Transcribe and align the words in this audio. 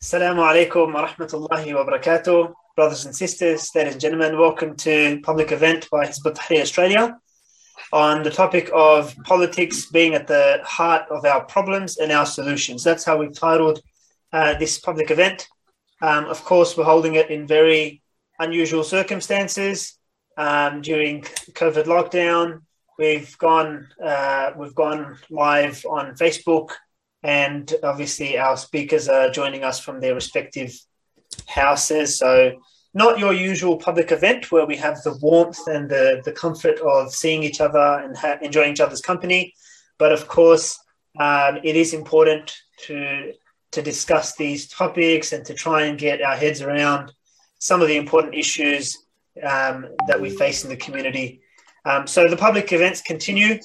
Assalamu 0.00 0.46
alaikum 0.48 0.94
wa 0.94 1.08
rahmatullahi 1.08 1.74
wa 1.74 1.84
barakatuh. 1.84 2.54
Brothers 2.76 3.06
and 3.06 3.16
sisters, 3.16 3.74
ladies 3.74 3.94
and 3.94 4.00
gentlemen, 4.00 4.38
welcome 4.38 4.76
to 4.76 5.20
public 5.24 5.50
event 5.50 5.90
by 5.90 6.06
Hizb 6.06 6.22
Tahrir 6.36 6.62
Australia 6.62 7.18
on 7.92 8.22
the 8.22 8.30
topic 8.30 8.70
of 8.72 9.16
politics 9.24 9.86
being 9.86 10.14
at 10.14 10.28
the 10.28 10.60
heart 10.62 11.02
of 11.10 11.24
our 11.24 11.44
problems 11.46 11.96
and 11.96 12.12
our 12.12 12.26
solutions. 12.26 12.84
That's 12.84 13.04
how 13.04 13.16
we've 13.16 13.34
titled 13.34 13.80
uh, 14.32 14.54
this 14.54 14.78
public 14.78 15.10
event. 15.10 15.48
Um, 16.00 16.26
of 16.26 16.44
course, 16.44 16.76
we're 16.76 16.84
holding 16.84 17.16
it 17.16 17.28
in 17.28 17.48
very 17.48 18.00
unusual 18.38 18.84
circumstances 18.84 19.98
um, 20.36 20.80
during 20.80 21.22
COVID 21.22 21.86
lockdown. 21.86 22.62
We've 23.00 23.36
gone 23.38 23.88
uh, 24.00 24.52
we've 24.56 24.76
gone 24.76 25.18
live 25.28 25.84
on 25.90 26.14
Facebook 26.14 26.70
and 27.22 27.72
obviously 27.82 28.38
our 28.38 28.56
speakers 28.56 29.08
are 29.08 29.30
joining 29.30 29.64
us 29.64 29.78
from 29.78 30.00
their 30.00 30.14
respective 30.14 30.72
houses. 31.46 32.18
So 32.18 32.60
not 32.94 33.18
your 33.18 33.32
usual 33.32 33.76
public 33.76 34.12
event 34.12 34.50
where 34.50 34.66
we 34.66 34.76
have 34.76 35.02
the 35.02 35.16
warmth 35.20 35.66
and 35.66 35.88
the, 35.88 36.22
the 36.24 36.32
comfort 36.32 36.78
of 36.80 37.12
seeing 37.12 37.42
each 37.42 37.60
other 37.60 38.00
and 38.02 38.16
ha- 38.16 38.38
enjoying 38.42 38.72
each 38.72 38.80
other's 38.80 39.00
company. 39.00 39.54
But 39.98 40.12
of 40.12 40.28
course, 40.28 40.78
um, 41.18 41.58
it 41.64 41.76
is 41.76 41.92
important 41.92 42.56
to 42.86 43.32
to 43.70 43.82
discuss 43.82 44.34
these 44.34 44.66
topics 44.66 45.32
and 45.32 45.44
to 45.44 45.52
try 45.52 45.82
and 45.82 45.98
get 45.98 46.22
our 46.22 46.36
heads 46.36 46.62
around 46.62 47.12
some 47.58 47.82
of 47.82 47.88
the 47.88 47.98
important 47.98 48.34
issues 48.34 48.96
um, 49.42 49.86
that 50.06 50.18
we 50.18 50.30
face 50.30 50.64
in 50.64 50.70
the 50.70 50.76
community. 50.76 51.42
Um, 51.84 52.06
so 52.06 52.28
the 52.28 52.36
public 52.36 52.72
events 52.72 53.02
continue, 53.02 53.58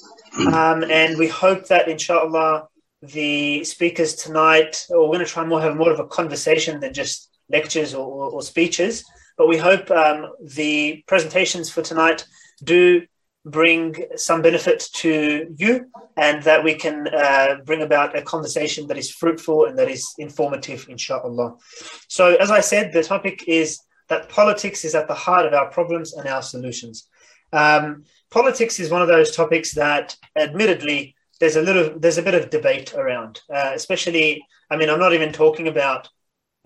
um, 0.52 0.84
and 0.84 1.16
we 1.18 1.28
hope 1.28 1.68
that, 1.68 1.88
inshallah, 1.88 2.68
the 3.12 3.64
speakers 3.64 4.14
tonight, 4.14 4.86
we're 4.90 5.06
going 5.06 5.18
to 5.20 5.24
try 5.24 5.42
and 5.42 5.50
more 5.50 5.60
have 5.60 5.76
more 5.76 5.90
of 5.90 6.00
a 6.00 6.06
conversation 6.06 6.80
than 6.80 6.92
just 6.92 7.30
lectures 7.48 7.94
or, 7.94 8.06
or, 8.06 8.30
or 8.30 8.42
speeches. 8.42 9.04
But 9.36 9.48
we 9.48 9.56
hope 9.56 9.90
um, 9.90 10.28
the 10.40 11.02
presentations 11.06 11.70
for 11.70 11.82
tonight 11.82 12.24
do 12.62 13.02
bring 13.44 13.94
some 14.16 14.40
benefit 14.40 14.88
to 14.94 15.54
you 15.56 15.86
and 16.16 16.42
that 16.44 16.64
we 16.64 16.74
can 16.74 17.08
uh, 17.08 17.56
bring 17.64 17.82
about 17.82 18.16
a 18.16 18.22
conversation 18.22 18.86
that 18.86 18.96
is 18.96 19.10
fruitful 19.10 19.66
and 19.66 19.78
that 19.78 19.90
is 19.90 20.14
informative, 20.18 20.86
inshallah. 20.88 21.54
So, 22.08 22.36
as 22.36 22.50
I 22.50 22.60
said, 22.60 22.92
the 22.92 23.02
topic 23.02 23.44
is 23.46 23.80
that 24.08 24.28
politics 24.28 24.84
is 24.84 24.94
at 24.94 25.08
the 25.08 25.14
heart 25.14 25.46
of 25.46 25.52
our 25.52 25.70
problems 25.70 26.14
and 26.14 26.26
our 26.26 26.42
solutions. 26.42 27.08
Um, 27.52 28.04
politics 28.30 28.80
is 28.80 28.90
one 28.90 29.02
of 29.02 29.08
those 29.08 29.34
topics 29.34 29.74
that, 29.74 30.16
admittedly, 30.36 31.13
there's 31.40 31.56
a 31.56 31.62
little 31.62 31.98
there's 31.98 32.18
a 32.18 32.22
bit 32.22 32.34
of 32.34 32.50
debate 32.50 32.94
around, 32.94 33.40
uh, 33.52 33.72
especially. 33.74 34.46
I 34.70 34.76
mean, 34.76 34.88
I'm 34.90 34.98
not 34.98 35.12
even 35.12 35.32
talking 35.32 35.68
about 35.68 36.08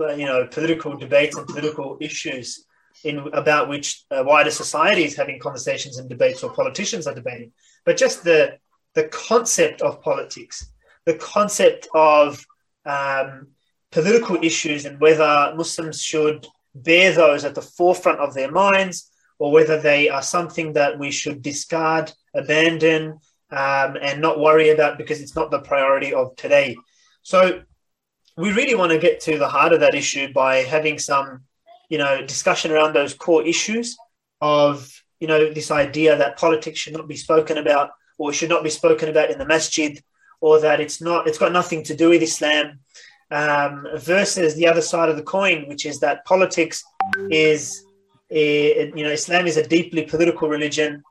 uh, 0.00 0.14
you 0.14 0.26
know 0.26 0.46
political 0.46 0.96
debates 0.96 1.36
and 1.36 1.46
political 1.46 1.96
issues 2.00 2.64
in 3.04 3.18
about 3.32 3.68
which 3.68 4.04
uh, 4.10 4.22
wider 4.26 4.50
society 4.50 5.04
is 5.04 5.16
having 5.16 5.38
conversations 5.38 5.98
and 5.98 6.08
debates 6.08 6.42
or 6.42 6.52
politicians 6.52 7.06
are 7.06 7.14
debating, 7.14 7.52
but 7.84 7.96
just 7.96 8.24
the 8.24 8.58
the 8.94 9.04
concept 9.04 9.82
of 9.82 10.02
politics, 10.02 10.72
the 11.04 11.14
concept 11.14 11.88
of 11.94 12.44
um, 12.84 13.48
political 13.90 14.42
issues 14.42 14.84
and 14.84 15.00
whether 15.00 15.52
Muslims 15.56 16.02
should 16.02 16.46
bear 16.74 17.12
those 17.12 17.44
at 17.44 17.54
the 17.54 17.62
forefront 17.62 18.20
of 18.20 18.34
their 18.34 18.50
minds 18.50 19.10
or 19.38 19.52
whether 19.52 19.80
they 19.80 20.08
are 20.08 20.22
something 20.22 20.72
that 20.72 20.98
we 20.98 21.10
should 21.10 21.42
discard, 21.42 22.12
abandon, 22.34 23.18
um, 23.50 23.96
and 24.00 24.20
not 24.20 24.38
worry 24.38 24.70
about 24.70 24.98
because 24.98 25.20
it's 25.20 25.34
not 25.34 25.50
the 25.50 25.60
priority 25.60 26.12
of 26.12 26.36
today. 26.36 26.76
So 27.22 27.62
we 28.36 28.52
really 28.52 28.74
want 28.74 28.92
to 28.92 28.98
get 28.98 29.20
to 29.22 29.38
the 29.38 29.48
heart 29.48 29.72
of 29.72 29.80
that 29.80 29.94
issue 29.94 30.32
by 30.32 30.58
having 30.58 30.98
some, 30.98 31.42
you 31.88 31.98
know, 31.98 32.24
discussion 32.24 32.70
around 32.70 32.92
those 32.92 33.14
core 33.14 33.44
issues 33.44 33.96
of, 34.40 34.90
you 35.18 35.26
know, 35.26 35.52
this 35.52 35.70
idea 35.70 36.16
that 36.16 36.38
politics 36.38 36.78
should 36.78 36.92
not 36.92 37.08
be 37.08 37.16
spoken 37.16 37.58
about 37.58 37.90
or 38.18 38.32
should 38.32 38.48
not 38.48 38.62
be 38.62 38.70
spoken 38.70 39.08
about 39.08 39.30
in 39.30 39.38
the 39.38 39.46
masjid 39.46 40.02
or 40.40 40.60
that 40.60 40.80
it's 40.80 41.00
not, 41.00 41.26
it's 41.26 41.38
got 41.38 41.52
nothing 41.52 41.82
to 41.82 41.96
do 41.96 42.10
with 42.10 42.22
Islam 42.22 42.78
um, 43.30 43.86
versus 43.96 44.54
the 44.54 44.66
other 44.66 44.80
side 44.80 45.08
of 45.08 45.16
the 45.16 45.22
coin, 45.22 45.66
which 45.68 45.84
is 45.84 46.00
that 46.00 46.24
politics 46.24 46.84
is, 47.30 47.84
a, 48.30 48.86
you 48.94 49.04
know, 49.04 49.10
Islam 49.10 49.46
is 49.46 49.56
a 49.56 49.66
deeply 49.66 50.02
political 50.02 50.48
religion 50.48 51.02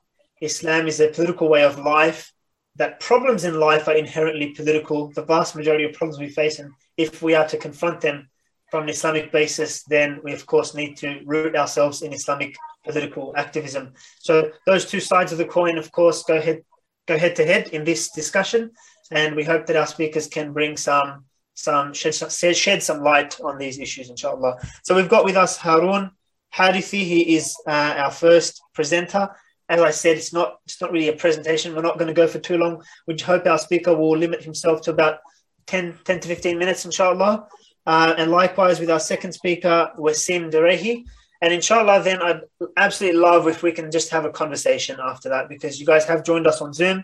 Islam 0.42 0.88
is 0.88 1.00
a 1.00 1.10
political 1.10 1.50
way 1.50 1.64
of 1.64 1.80
life, 1.80 2.32
that 2.76 3.00
problems 3.00 3.44
in 3.44 3.60
life 3.60 3.88
are 3.88 3.96
inherently 3.96 4.52
political. 4.52 5.12
The 5.12 5.24
vast 5.24 5.56
majority 5.56 5.84
of 5.84 5.94
problems 5.94 6.20
we 6.20 6.30
face, 6.30 6.60
and 6.60 6.72
if 6.96 7.22
we 7.22 7.34
are 7.34 7.48
to 7.48 7.58
confront 7.58 8.02
them 8.02 8.30
from 8.70 8.84
an 8.84 8.90
Islamic 8.90 9.32
basis, 9.32 9.84
then 9.84 10.20
we 10.24 10.34
of 10.34 10.46
course 10.46 10.76
need 10.76 10.96
to 10.98 11.22
root 11.26 11.56
ourselves 11.56 12.02
in 12.02 12.14
Islamic 12.14 12.56
political 12.86 13.34
activism. 13.36 13.94
So 14.20 14.52
those 14.66 14.86
two 14.86 15.00
sides 15.00 15.32
of 15.32 15.38
the 15.38 15.46
coin, 15.46 15.78
of 15.78 15.92
course, 15.92 16.24
go 16.24 16.40
head 16.40 16.64
go 17.08 17.18
head 17.18 17.36
to 17.38 17.46
head 17.46 17.70
in 17.70 17.84
this 17.84 18.12
discussion, 18.12 18.72
and 19.12 19.36
we 19.36 19.44
hope 19.44 19.66
that 19.66 19.76
our 19.76 19.88
speakers 19.88 20.28
can 20.28 20.54
bring 20.54 20.78
some 20.78 21.26
some 21.54 21.94
shed, 21.94 22.14
shed 22.14 22.84
some 22.84 23.02
light 23.02 23.40
on 23.42 23.58
these 23.58 23.80
issues, 23.80 24.12
inshallah. 24.12 24.58
So 24.84 24.96
we've 24.96 25.10
got 25.10 25.26
with 25.26 25.38
us 25.38 25.58
Harun 25.58 26.12
Harithi. 26.54 27.04
He 27.04 27.36
is 27.36 27.56
uh, 27.66 27.96
our 27.98 28.12
first 28.12 28.62
presenter 28.76 29.30
as 29.70 29.82
I 29.82 29.92
said, 29.92 30.18
it's 30.18 30.34
not 30.34 30.60
it's 30.66 30.82
not 30.82 30.92
really 30.92 31.10
a 31.10 31.14
presentation. 31.14 31.76
We're 31.76 31.82
not 31.82 31.98
going 31.98 32.08
to 32.08 32.14
go 32.14 32.28
for 32.28 32.40
too 32.40 32.58
long. 32.58 32.84
We 33.06 33.18
hope 33.18 33.46
our 33.46 33.58
speaker 33.58 33.96
will 33.96 34.18
limit 34.18 34.44
himself 34.44 34.82
to 34.84 34.92
about 34.92 35.20
10, 35.68 36.00
10 36.06 36.20
to 36.22 36.28
15 36.28 36.58
minutes, 36.58 36.86
inshallah. 36.86 37.48
Uh, 37.86 38.16
and 38.18 38.32
likewise 38.32 38.80
with 38.80 38.90
our 38.90 39.00
second 39.00 39.34
speaker, 39.34 39.92
Wasim 39.98 40.52
Doureihi. 40.52 41.04
And 41.42 41.54
inshallah, 41.54 42.02
then 42.04 42.22
I'd 42.22 42.42
absolutely 42.78 43.20
love 43.20 43.48
if 43.48 43.62
we 43.62 43.72
can 43.72 43.92
just 43.92 44.10
have 44.10 44.26
a 44.26 44.32
conversation 44.32 44.98
after 45.02 45.30
that 45.30 45.50
because 45.50 45.80
you 45.80 45.86
guys 45.86 46.06
have 46.06 46.24
joined 46.24 46.48
us 46.48 46.62
on 46.62 46.74
Zoom, 46.74 47.04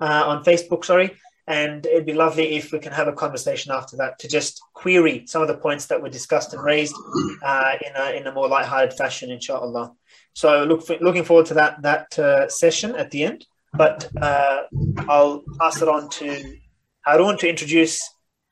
uh, 0.00 0.24
on 0.26 0.42
Facebook, 0.42 0.84
sorry. 0.84 1.16
And 1.46 1.84
it'd 1.84 2.06
be 2.06 2.14
lovely 2.14 2.56
if 2.56 2.72
we 2.72 2.78
can 2.78 2.92
have 2.92 3.06
a 3.06 3.12
conversation 3.12 3.70
after 3.70 3.98
that 3.98 4.18
to 4.20 4.28
just 4.28 4.62
query 4.72 5.26
some 5.26 5.42
of 5.42 5.48
the 5.48 5.56
points 5.56 5.86
that 5.86 6.00
were 6.00 6.08
discussed 6.08 6.54
and 6.54 6.64
raised 6.64 6.94
uh, 7.42 7.72
in, 7.84 7.92
a, 7.94 8.16
in 8.16 8.26
a 8.26 8.32
more 8.32 8.48
light-hearted 8.48 8.96
fashion, 8.96 9.30
inshallah. 9.30 9.92
So 10.33 10.63
look 10.63 10.85
for, 10.85 10.97
looking 11.01 11.23
forward 11.23 11.47
to 11.47 11.53
that 11.55 11.81
that 11.81 12.17
uh, 12.19 12.47
session 12.49 12.95
at 12.95 13.11
the 13.11 13.23
end. 13.23 13.45
But 13.73 14.09
uh, 14.19 14.63
I'll 15.07 15.43
pass 15.59 15.81
it 15.81 15.87
on 15.87 16.09
to 16.09 16.57
Harun 17.05 17.37
to 17.37 17.49
introduce 17.49 18.01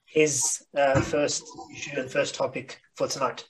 his 0.06 0.64
uh, 0.76 1.02
first 1.02 1.44
issue 1.74 2.00
and 2.00 2.10
first 2.10 2.36
topic 2.36 2.80
for 2.96 3.08
tonight. 3.08 3.46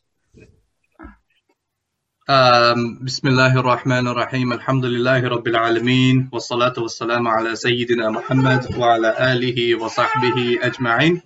بسم 2.27 3.27
الله 3.27 3.59
الرحمن 3.59 4.07
الرحيم 4.07 4.53
الحمد 4.53 4.85
لله 4.85 5.27
رب 5.27 5.47
العالمين 5.47 6.29
والصلاة 6.33 6.73
والسلام 6.77 7.27
على 7.27 7.55
سيدنا 7.55 8.09
محمد 8.09 8.77
وعلى 8.77 9.33
آله 9.33 9.75
وصحبه 9.75 10.59
أجمعين 10.61 11.21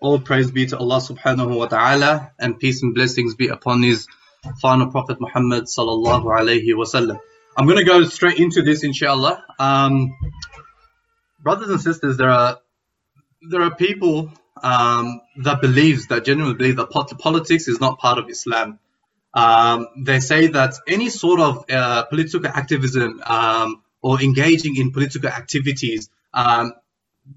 All 0.00 0.18
praise 0.18 0.50
be 0.50 0.66
to 0.66 0.78
Allah 0.78 0.98
subhanahu 0.98 1.56
wa 1.56 1.66
ta'ala 1.66 2.32
and 2.40 2.58
peace 2.58 2.82
and 2.82 2.94
blessings 2.94 3.36
be 3.36 3.46
upon 3.46 3.82
his 3.82 4.08
final 4.61 4.87
Prophet 4.91 5.19
Muhammad 5.19 5.65
sallallahu 5.65 6.25
alayhi 6.25 6.73
wasallam. 6.73 7.19
I'm 7.57 7.65
going 7.65 7.77
to 7.77 7.83
go 7.85 8.03
straight 8.03 8.39
into 8.39 8.63
this, 8.63 8.83
inshallah. 8.83 9.43
Um, 9.59 10.15
brothers 11.39 11.69
and 11.69 11.79
sisters, 11.79 12.17
there 12.17 12.29
are 12.29 12.59
there 13.49 13.61
are 13.61 13.75
people 13.75 14.31
um, 14.61 15.21
that 15.37 15.61
believes 15.61 16.07
that 16.07 16.25
genuinely 16.25 16.57
believe 16.57 16.77
that 16.77 16.89
politics 16.89 17.67
is 17.67 17.79
not 17.79 17.99
part 17.99 18.17
of 18.17 18.29
Islam. 18.29 18.79
Um, 19.33 19.87
they 19.97 20.19
say 20.19 20.47
that 20.47 20.75
any 20.87 21.09
sort 21.09 21.39
of 21.39 21.65
uh, 21.69 22.03
political 22.05 22.47
activism 22.47 23.21
um, 23.25 23.83
or 24.01 24.21
engaging 24.21 24.77
in 24.77 24.91
political 24.91 25.29
activities, 25.29 26.09
um, 26.33 26.73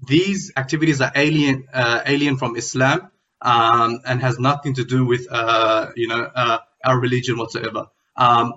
these 0.07 0.51
activities 0.55 1.01
are 1.01 1.11
alien 1.15 1.67
uh, 1.73 2.01
alien 2.05 2.37
from 2.37 2.55
Islam 2.55 3.11
um, 3.41 3.99
and 4.05 4.21
has 4.21 4.39
nothing 4.39 4.75
to 4.75 4.83
do 4.83 5.05
with 5.05 5.27
uh, 5.29 5.87
you 5.95 6.07
know 6.07 6.59
our 6.87 6.99
religion 6.99 7.37
whatsoever. 7.37 7.87
Um, 8.15 8.53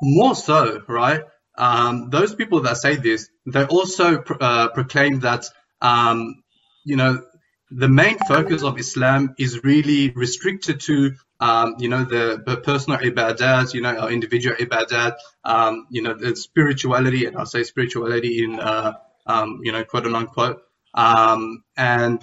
more 0.00 0.34
so, 0.34 0.82
right? 0.88 1.22
Um, 1.56 2.10
those 2.10 2.34
people 2.34 2.60
that 2.62 2.76
say 2.76 2.96
this, 2.96 3.28
they 3.46 3.64
also 3.64 4.18
pr- 4.18 4.40
uh, 4.40 4.68
proclaim 4.68 5.20
that, 5.20 5.46
um, 5.82 6.42
you 6.84 6.96
know, 6.96 7.22
the 7.70 7.88
main 7.88 8.16
focus 8.18 8.62
of 8.62 8.78
Islam 8.78 9.34
is 9.38 9.62
really 9.64 10.10
restricted 10.10 10.80
to, 10.80 11.12
um, 11.40 11.74
you 11.78 11.88
know, 11.88 12.04
the, 12.04 12.42
the, 12.46 12.56
personal 12.58 12.98
ibadat, 13.00 13.74
you 13.74 13.82
know, 13.82 13.94
our 13.94 14.10
individual 14.10 14.56
ibadat, 14.56 15.16
um, 15.44 15.86
you 15.90 16.02
know, 16.02 16.14
the 16.14 16.34
spirituality, 16.36 17.26
and 17.26 17.36
I'll 17.36 17.44
say 17.44 17.64
spirituality 17.64 18.44
in, 18.44 18.58
uh, 18.58 18.92
um, 19.26 19.60
you 19.62 19.72
know, 19.72 19.84
quote 19.84 20.06
unquote, 20.06 20.62
and 20.94 22.22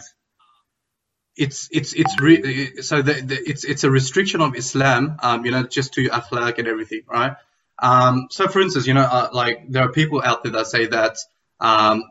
it's 1.38 1.70
it's 1.72 1.94
it's 1.94 2.20
re- 2.22 2.82
so 2.82 3.02
the, 3.02 3.14
the, 3.16 3.36
it's 3.50 3.64
it's 3.66 3.84
a 3.84 3.92
restriction 3.92 4.42
of 4.42 4.56
Islam, 4.56 5.18
um, 5.24 5.46
you 5.46 5.52
know, 5.52 5.64
just 5.64 5.94
to 5.96 6.06
akhlaq 6.10 6.60
and 6.60 6.68
everything, 6.68 7.02
right? 7.10 7.36
Um, 7.82 8.28
so, 8.32 8.48
for 8.48 8.62
instance, 8.62 8.88
you 8.88 8.94
know, 8.94 9.02
uh, 9.04 9.30
like 9.34 9.72
there 9.72 9.84
are 9.84 9.92
people 9.92 10.22
out 10.24 10.44
there 10.44 10.54
that 10.54 10.68
say 10.68 10.88
that 10.88 11.18
um, 11.60 12.04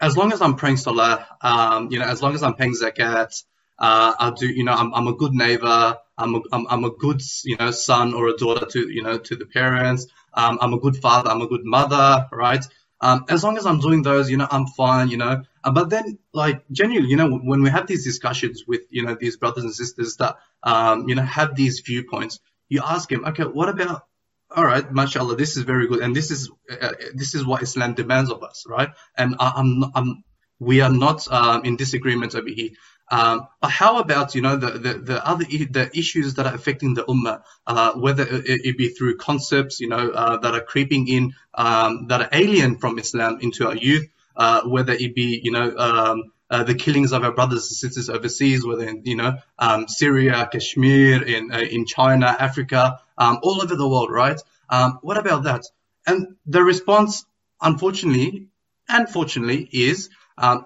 as 0.00 0.16
long 0.16 0.32
as 0.32 0.42
I'm 0.42 0.56
praying 0.56 0.78
salah, 0.78 1.26
um, 1.42 1.90
you 1.90 1.98
know, 2.00 2.06
as 2.06 2.22
long 2.22 2.34
as 2.34 2.42
I'm 2.42 2.54
paying 2.54 2.74
zakat, 2.74 3.32
Uh, 3.78 4.12
I 4.18 4.30
do, 4.40 4.48
you 4.48 4.64
know, 4.64 4.72
I'm, 4.74 4.94
I'm 4.94 5.08
a 5.08 5.14
good 5.22 5.34
neighbor. 5.34 5.98
I'm 6.18 6.34
a, 6.36 6.40
I'm, 6.52 6.66
I'm 6.72 6.84
a 6.84 6.90
good, 7.04 7.20
you 7.44 7.56
know, 7.58 7.70
son 7.72 8.14
or 8.14 8.28
a 8.28 8.36
daughter 8.36 8.66
to, 8.74 8.80
you 8.96 9.02
know, 9.02 9.18
to 9.18 9.36
the 9.36 9.46
parents. 9.46 10.06
Um, 10.34 10.58
I'm 10.62 10.74
a 10.74 10.78
good 10.80 10.96
father. 10.96 11.30
I'm 11.30 11.42
a 11.42 11.48
good 11.48 11.64
mother, 11.64 12.28
right? 12.32 12.64
Um, 13.02 13.24
as 13.28 13.42
long 13.42 13.58
as 13.58 13.66
I'm 13.66 13.80
doing 13.80 14.02
those, 14.02 14.30
you 14.30 14.36
know, 14.36 14.46
I'm 14.48 14.66
fine, 14.66 15.08
you 15.08 15.16
know. 15.16 15.42
Uh, 15.64 15.70
but 15.72 15.90
then, 15.90 16.18
like, 16.32 16.64
genuinely, 16.70 17.10
you 17.10 17.16
know, 17.16 17.36
when 17.36 17.62
we 17.62 17.70
have 17.70 17.88
these 17.88 18.04
discussions 18.04 18.64
with, 18.66 18.82
you 18.90 19.04
know, 19.04 19.16
these 19.20 19.36
brothers 19.36 19.64
and 19.64 19.74
sisters 19.74 20.16
that, 20.16 20.36
um, 20.62 21.08
you 21.08 21.16
know, 21.16 21.22
have 21.22 21.56
these 21.56 21.80
viewpoints, 21.80 22.38
you 22.68 22.80
ask 22.84 23.08
them, 23.08 23.24
okay, 23.26 23.42
what 23.42 23.68
about, 23.68 24.06
all 24.54 24.64
right, 24.64 24.90
mashallah, 24.92 25.34
this 25.36 25.56
is 25.56 25.64
very 25.64 25.88
good, 25.88 26.00
and 26.00 26.14
this 26.14 26.30
is 26.30 26.50
uh, 26.70 26.92
this 27.14 27.34
is 27.34 27.44
what 27.44 27.62
Islam 27.62 27.94
demands 27.94 28.30
of 28.30 28.42
us, 28.42 28.64
right? 28.68 28.90
And 29.16 29.34
I, 29.40 29.60
am 29.60 29.82
I'm, 29.84 29.92
I'm, 29.94 30.24
we 30.60 30.80
are 30.80 30.90
not 30.92 31.26
um, 31.32 31.64
in 31.64 31.76
disagreement 31.76 32.34
over 32.34 32.48
here. 32.48 32.70
Um, 33.12 33.46
but 33.60 33.70
how 33.70 33.98
about 33.98 34.34
you 34.34 34.40
know 34.40 34.56
the, 34.56 34.70
the, 34.70 34.94
the 34.94 35.26
other 35.26 35.44
the 35.44 35.90
issues 35.92 36.34
that 36.34 36.46
are 36.46 36.54
affecting 36.54 36.94
the 36.94 37.04
ummah, 37.04 37.42
uh, 37.66 37.92
whether 37.92 38.22
it, 38.22 38.64
it, 38.64 38.78
be 38.78 38.88
through 38.88 39.18
concepts 39.18 39.80
you 39.80 39.88
know 39.90 40.10
uh, 40.10 40.38
that 40.38 40.54
are 40.54 40.62
creeping 40.62 41.06
in 41.08 41.34
um, 41.52 42.06
that 42.08 42.22
are 42.22 42.28
alien 42.32 42.78
from 42.78 42.98
Islam 42.98 43.38
into 43.42 43.68
our 43.68 43.76
youth, 43.76 44.08
uh, 44.34 44.62
whether 44.62 44.94
it 44.94 45.14
be 45.14 45.38
you 45.44 45.52
know 45.52 45.76
um, 45.76 46.32
uh, 46.48 46.64
the 46.64 46.74
killings 46.74 47.12
of 47.12 47.22
our 47.22 47.32
brothers 47.32 47.68
and 47.68 47.76
sisters 47.76 48.08
overseas, 48.08 48.64
whether 48.64 48.88
in 48.88 49.02
you 49.04 49.16
know 49.16 49.36
um, 49.58 49.88
Syria, 49.88 50.48
Kashmir, 50.50 51.22
in 51.22 51.52
uh, 51.52 51.58
in 51.58 51.84
China, 51.84 52.34
Africa, 52.38 52.98
um, 53.18 53.40
all 53.42 53.60
over 53.60 53.76
the 53.76 53.86
world, 53.86 54.10
right? 54.10 54.40
Um, 54.70 55.00
what 55.02 55.18
about 55.18 55.42
that? 55.42 55.64
And 56.06 56.36
the 56.46 56.64
response, 56.64 57.26
unfortunately, 57.60 58.46
and 58.88 59.06
fortunately, 59.06 59.68
is 59.70 60.08
um, 60.38 60.64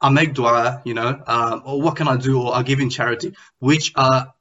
I 0.00 0.10
make 0.10 0.34
dua, 0.34 0.82
you 0.84 0.94
know, 0.94 1.22
um, 1.26 1.62
or 1.64 1.80
what 1.80 1.96
can 1.96 2.08
I 2.08 2.16
do, 2.16 2.42
or 2.42 2.54
I 2.54 2.62
give 2.62 2.80
in 2.80 2.90
charity, 2.90 3.34
which 3.58 3.92
are 3.96 4.34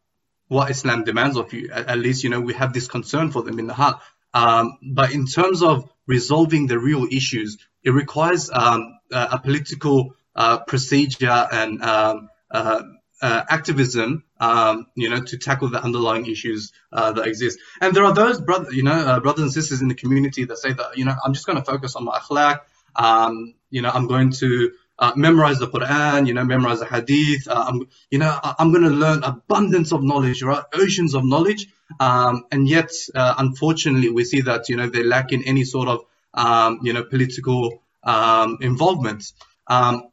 what 0.48 0.70
Islam 0.70 1.04
demands 1.04 1.38
of 1.38 1.54
you. 1.54 1.72
At, 1.72 1.90
at, 1.90 1.98
least, 1.98 2.24
you 2.24 2.30
know, 2.30 2.42
we 2.42 2.54
have 2.54 2.74
this 2.74 2.88
concern 2.88 3.32
for 3.32 3.44
them 3.44 3.60
in 3.60 3.68
the 3.68 3.74
heart. 3.74 4.00
Um, 4.34 4.78
but 4.82 5.12
in 5.12 5.26
terms 5.26 5.62
of 5.62 5.90
resolving 6.08 6.68
the 6.68 6.80
real 6.80 7.06
issues, 7.10 7.58
it 7.84 7.92
requires 7.92 8.50
um, 8.52 9.00
a, 9.12 9.30
a, 9.34 9.40
political 9.40 10.16
uh, 10.36 10.60
procedure 10.60 11.48
and 11.52 11.82
um, 11.84 12.30
uh, 12.50 12.82
uh, 13.22 13.44
activism, 13.50 14.24
um, 14.40 14.88
you 14.96 15.10
know, 15.10 15.22
to 15.22 15.38
tackle 15.38 15.70
the 15.70 15.82
underlying 15.82 16.26
issues 16.26 16.74
uh, 16.92 17.12
that 17.14 17.26
exist. 17.28 17.60
And 17.80 17.96
there 17.96 18.04
are 18.04 18.14
those 18.14 18.42
brother, 18.42 18.72
you 18.72 18.84
know, 18.84 18.92
uh, 18.92 19.20
brothers 19.20 19.44
and 19.44 19.54
sisters 19.54 19.82
in 19.82 19.88
the 19.88 19.96
community 19.96 20.46
that 20.46 20.58
say 20.58 20.74
that, 20.74 20.98
you 20.98 21.06
know, 21.06 21.16
I'm 21.24 21.34
just 21.34 21.46
going 21.46 21.58
to 21.58 21.64
focus 21.64 21.96
on 21.96 22.04
my 22.04 22.18
akhlaq. 22.18 22.60
Um, 22.96 23.56
you 23.70 23.82
know, 23.82 23.90
I'm 23.90 24.08
going 24.08 24.32
to 24.32 24.72
uh, 25.04 25.12
memorize 25.18 25.60
the 25.60 25.68
Quran, 25.68 26.28
you 26.28 26.34
know, 26.34 26.46
memorize 26.46 26.80
the 26.80 26.86
Hadith. 26.86 27.46
Uh, 27.50 27.66
I'm, 27.68 27.88
you 28.10 28.20
know, 28.20 28.40
I'm 28.60 28.72
going 28.72 28.86
to 28.86 28.96
learn 29.06 29.22
abundance 29.24 29.92
of 29.92 30.02
knowledge, 30.02 30.42
right? 30.44 30.64
Oceans 30.74 31.14
of 31.14 31.26
knowledge. 31.26 31.68
Um, 32.00 32.46
and 32.54 32.70
yet, 32.70 32.90
uh, 33.14 33.34
unfortunately, 33.38 34.10
we 34.10 34.24
see 34.24 34.42
that 34.42 34.70
you 34.70 34.78
know 34.78 34.88
they 34.88 35.04
lack 35.04 35.34
in 35.34 35.44
any 35.44 35.66
sort 35.66 35.90
of 35.90 36.06
um, 36.34 36.80
you 36.84 36.94
know 36.94 37.04
political 37.04 37.84
um, 38.04 38.60
involvement. 38.62 39.34
Um, 39.68 40.10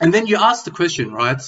and 0.00 0.14
then 0.14 0.26
you 0.26 0.38
ask 0.40 0.64
the 0.64 0.70
question, 0.70 1.12
right? 1.12 1.42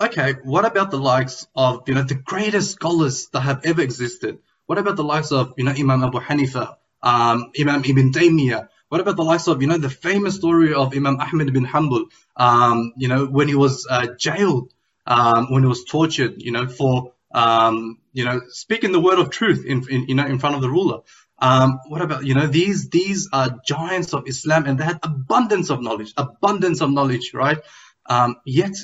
Okay, 0.00 0.34
what 0.42 0.64
about 0.64 0.90
the 0.90 0.98
likes 0.98 1.46
of 1.54 1.88
you 1.88 1.94
know 1.94 2.02
the 2.02 2.20
greatest 2.32 2.72
scholars 2.72 3.28
that 3.32 3.42
have 3.42 3.64
ever 3.64 3.82
existed? 3.82 4.38
What 4.66 4.78
about 4.78 4.96
the 4.96 5.04
likes 5.04 5.30
of 5.30 5.54
you 5.56 5.64
know 5.64 5.70
Imam 5.70 6.02
Abu 6.02 6.18
Hanifa, 6.18 6.76
um, 7.02 7.52
Imam 7.58 7.84
Ibn 7.84 8.10
Taymiyyah? 8.10 8.68
What 8.94 9.00
about 9.00 9.16
the 9.16 9.24
likes 9.24 9.48
of, 9.48 9.60
you 9.60 9.66
know, 9.66 9.76
the 9.76 9.90
famous 9.90 10.36
story 10.36 10.72
of 10.72 10.94
Imam 10.94 11.18
Ahmed 11.18 11.52
bin 11.52 11.66
Hanbal, 11.66 12.04
um, 12.36 12.92
you 12.96 13.08
know, 13.08 13.26
when 13.26 13.48
he 13.48 13.56
was 13.56 13.88
uh, 13.90 14.06
jailed, 14.16 14.72
um, 15.04 15.50
when 15.50 15.64
he 15.64 15.68
was 15.68 15.82
tortured, 15.82 16.40
you 16.40 16.52
know, 16.52 16.68
for, 16.68 17.12
um, 17.34 17.98
you 18.12 18.24
know, 18.24 18.42
speaking 18.50 18.92
the 18.92 19.00
word 19.00 19.18
of 19.18 19.30
truth 19.30 19.64
in, 19.66 19.84
in 19.90 20.06
you 20.06 20.14
know, 20.14 20.24
in 20.24 20.38
front 20.38 20.54
of 20.54 20.62
the 20.62 20.70
ruler. 20.70 21.00
Um, 21.40 21.80
what 21.88 22.02
about, 22.02 22.24
you 22.24 22.34
know, 22.34 22.46
these, 22.46 22.88
these 22.88 23.28
are 23.32 23.58
giants 23.66 24.14
of 24.14 24.28
Islam 24.28 24.66
and 24.66 24.78
they 24.78 24.84
had 24.84 25.00
abundance 25.02 25.70
of 25.70 25.82
knowledge, 25.82 26.12
abundance 26.16 26.80
of 26.80 26.92
knowledge, 26.92 27.32
right? 27.34 27.58
Um, 28.06 28.36
yet, 28.46 28.76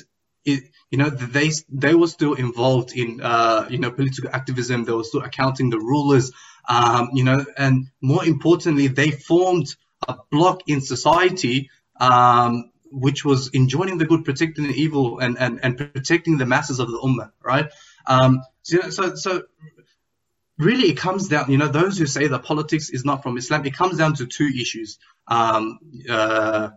it, 0.43 0.63
you 0.89 0.97
know, 0.97 1.09
they, 1.09 1.51
they 1.69 1.95
were 1.95 2.07
still 2.07 2.33
involved 2.33 2.91
in, 2.97 3.21
uh, 3.21 3.65
you 3.69 3.77
know, 3.77 3.91
political 3.91 4.29
activism. 4.29 4.83
They 4.83 4.91
were 4.91 5.05
still 5.05 5.23
accounting 5.23 5.69
the 5.69 5.79
rulers, 5.79 6.33
um, 6.67 7.11
you 7.13 7.23
know, 7.23 7.45
and 7.57 7.87
more 8.01 8.25
importantly, 8.25 8.87
they 8.87 9.11
formed 9.11 9.73
a 10.07 10.17
block 10.31 10.61
in 10.67 10.81
society 10.81 11.69
um, 11.99 12.71
which 12.91 13.23
was 13.23 13.53
enjoining 13.53 13.97
the 13.97 14.05
good, 14.05 14.25
protecting 14.25 14.67
the 14.67 14.73
evil, 14.73 15.19
and, 15.19 15.37
and, 15.39 15.59
and 15.63 15.77
protecting 15.77 16.37
the 16.37 16.45
masses 16.45 16.79
of 16.79 16.87
the 16.87 16.99
ummah, 16.99 17.31
right? 17.41 17.69
Um, 18.05 18.41
so, 18.63 18.89
so, 18.89 19.15
so 19.15 19.43
really 20.57 20.89
it 20.89 20.97
comes 20.97 21.27
down, 21.27 21.49
you 21.49 21.57
know, 21.57 21.67
those 21.67 21.97
who 21.97 22.05
say 22.05 22.27
that 22.27 22.43
politics 22.43 22.89
is 22.89 23.05
not 23.05 23.23
from 23.23 23.37
Islam, 23.37 23.65
it 23.65 23.75
comes 23.75 23.97
down 23.97 24.15
to 24.15 24.25
two 24.25 24.47
issues. 24.47 24.99
Um, 25.27 25.79
uh, 26.09 26.69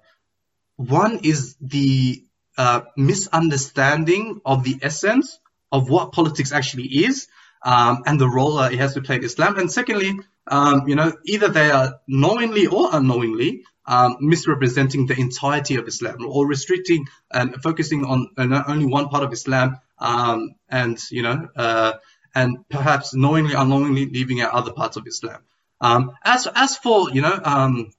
one 0.76 1.20
is 1.22 1.56
the 1.60 2.24
uh, 2.56 2.82
misunderstanding 2.96 4.40
of 4.44 4.64
the 4.64 4.78
essence 4.82 5.38
of 5.72 5.88
what 5.90 6.12
politics 6.12 6.52
actually 6.52 6.84
is 6.84 7.26
um, 7.64 8.02
and 8.06 8.20
the 8.20 8.28
role 8.28 8.56
that 8.56 8.72
it 8.72 8.78
has 8.78 8.94
to 8.94 9.02
play 9.02 9.16
in 9.16 9.24
Islam. 9.24 9.58
And 9.58 9.70
secondly, 9.70 10.20
um, 10.46 10.88
you 10.88 10.94
know, 10.94 11.12
either 11.24 11.48
they 11.48 11.70
are 11.70 12.00
knowingly 12.06 12.66
or 12.66 12.90
unknowingly 12.92 13.64
um, 13.86 14.16
misrepresenting 14.20 15.06
the 15.06 15.18
entirety 15.18 15.76
of 15.76 15.86
Islam 15.86 16.26
or 16.26 16.46
restricting 16.46 17.06
and 17.30 17.62
focusing 17.62 18.04
on 18.04 18.30
only 18.38 18.86
one 18.86 19.08
part 19.08 19.24
of 19.24 19.32
Islam 19.32 19.78
um, 19.98 20.54
and, 20.68 20.98
you 21.10 21.22
know, 21.22 21.48
uh, 21.56 21.92
and 22.34 22.68
perhaps 22.68 23.14
knowingly, 23.14 23.54
unknowingly 23.54 24.06
leaving 24.06 24.40
out 24.40 24.52
other 24.52 24.72
parts 24.72 24.96
of 24.96 25.06
Islam. 25.06 25.42
Um, 25.80 26.12
as, 26.24 26.48
as 26.54 26.76
for, 26.76 27.10
you 27.10 27.20
know, 27.20 27.38
um, 27.44 27.90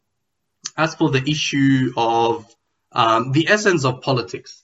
as 0.77 0.95
for 0.95 1.09
the 1.09 1.23
issue 1.29 1.93
of 1.95 2.45
um, 2.91 3.31
the 3.31 3.47
essence 3.49 3.85
of 3.85 4.01
politics, 4.01 4.63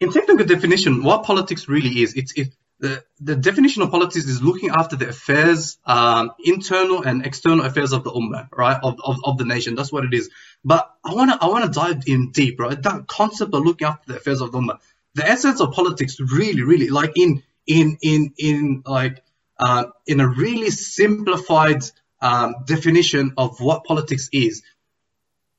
in 0.00 0.12
technical 0.12 0.44
definition, 0.44 1.02
what 1.02 1.24
politics 1.24 1.68
really 1.68 2.02
is, 2.02 2.14
it's, 2.14 2.32
it, 2.36 2.48
the, 2.78 3.02
the 3.20 3.36
definition 3.36 3.82
of 3.82 3.90
politics 3.90 4.26
is 4.26 4.42
looking 4.42 4.70
after 4.70 4.96
the 4.96 5.08
affairs, 5.08 5.78
um, 5.86 6.32
internal 6.44 7.02
and 7.02 7.24
external 7.24 7.64
affairs 7.64 7.92
of 7.92 8.04
the 8.04 8.10
ummah, 8.10 8.48
right, 8.52 8.78
of, 8.82 9.00
of, 9.02 9.16
of 9.24 9.38
the 9.38 9.44
nation. 9.44 9.74
That's 9.74 9.90
what 9.90 10.04
it 10.04 10.12
is. 10.12 10.28
But 10.64 10.90
I 11.04 11.14
want 11.14 11.30
to 11.30 11.38
I 11.40 11.48
wanna 11.48 11.68
dive 11.68 12.02
in 12.06 12.32
deep, 12.32 12.60
right? 12.60 12.80
That 12.80 13.06
concept 13.06 13.54
of 13.54 13.64
looking 13.64 13.86
after 13.86 14.12
the 14.12 14.18
affairs 14.18 14.42
of 14.42 14.52
the 14.52 14.58
ummah. 14.58 14.78
The 15.14 15.26
essence 15.26 15.60
of 15.60 15.72
politics 15.72 16.18
really, 16.20 16.62
really, 16.62 16.88
like 16.88 17.12
in, 17.16 17.42
in, 17.66 17.96
in, 18.02 18.34
in, 18.36 18.82
like, 18.84 19.22
uh, 19.58 19.86
in 20.06 20.20
a 20.20 20.28
really 20.28 20.68
simplified 20.70 21.82
um, 22.20 22.56
definition 22.66 23.32
of 23.38 23.58
what 23.60 23.84
politics 23.84 24.28
is. 24.32 24.62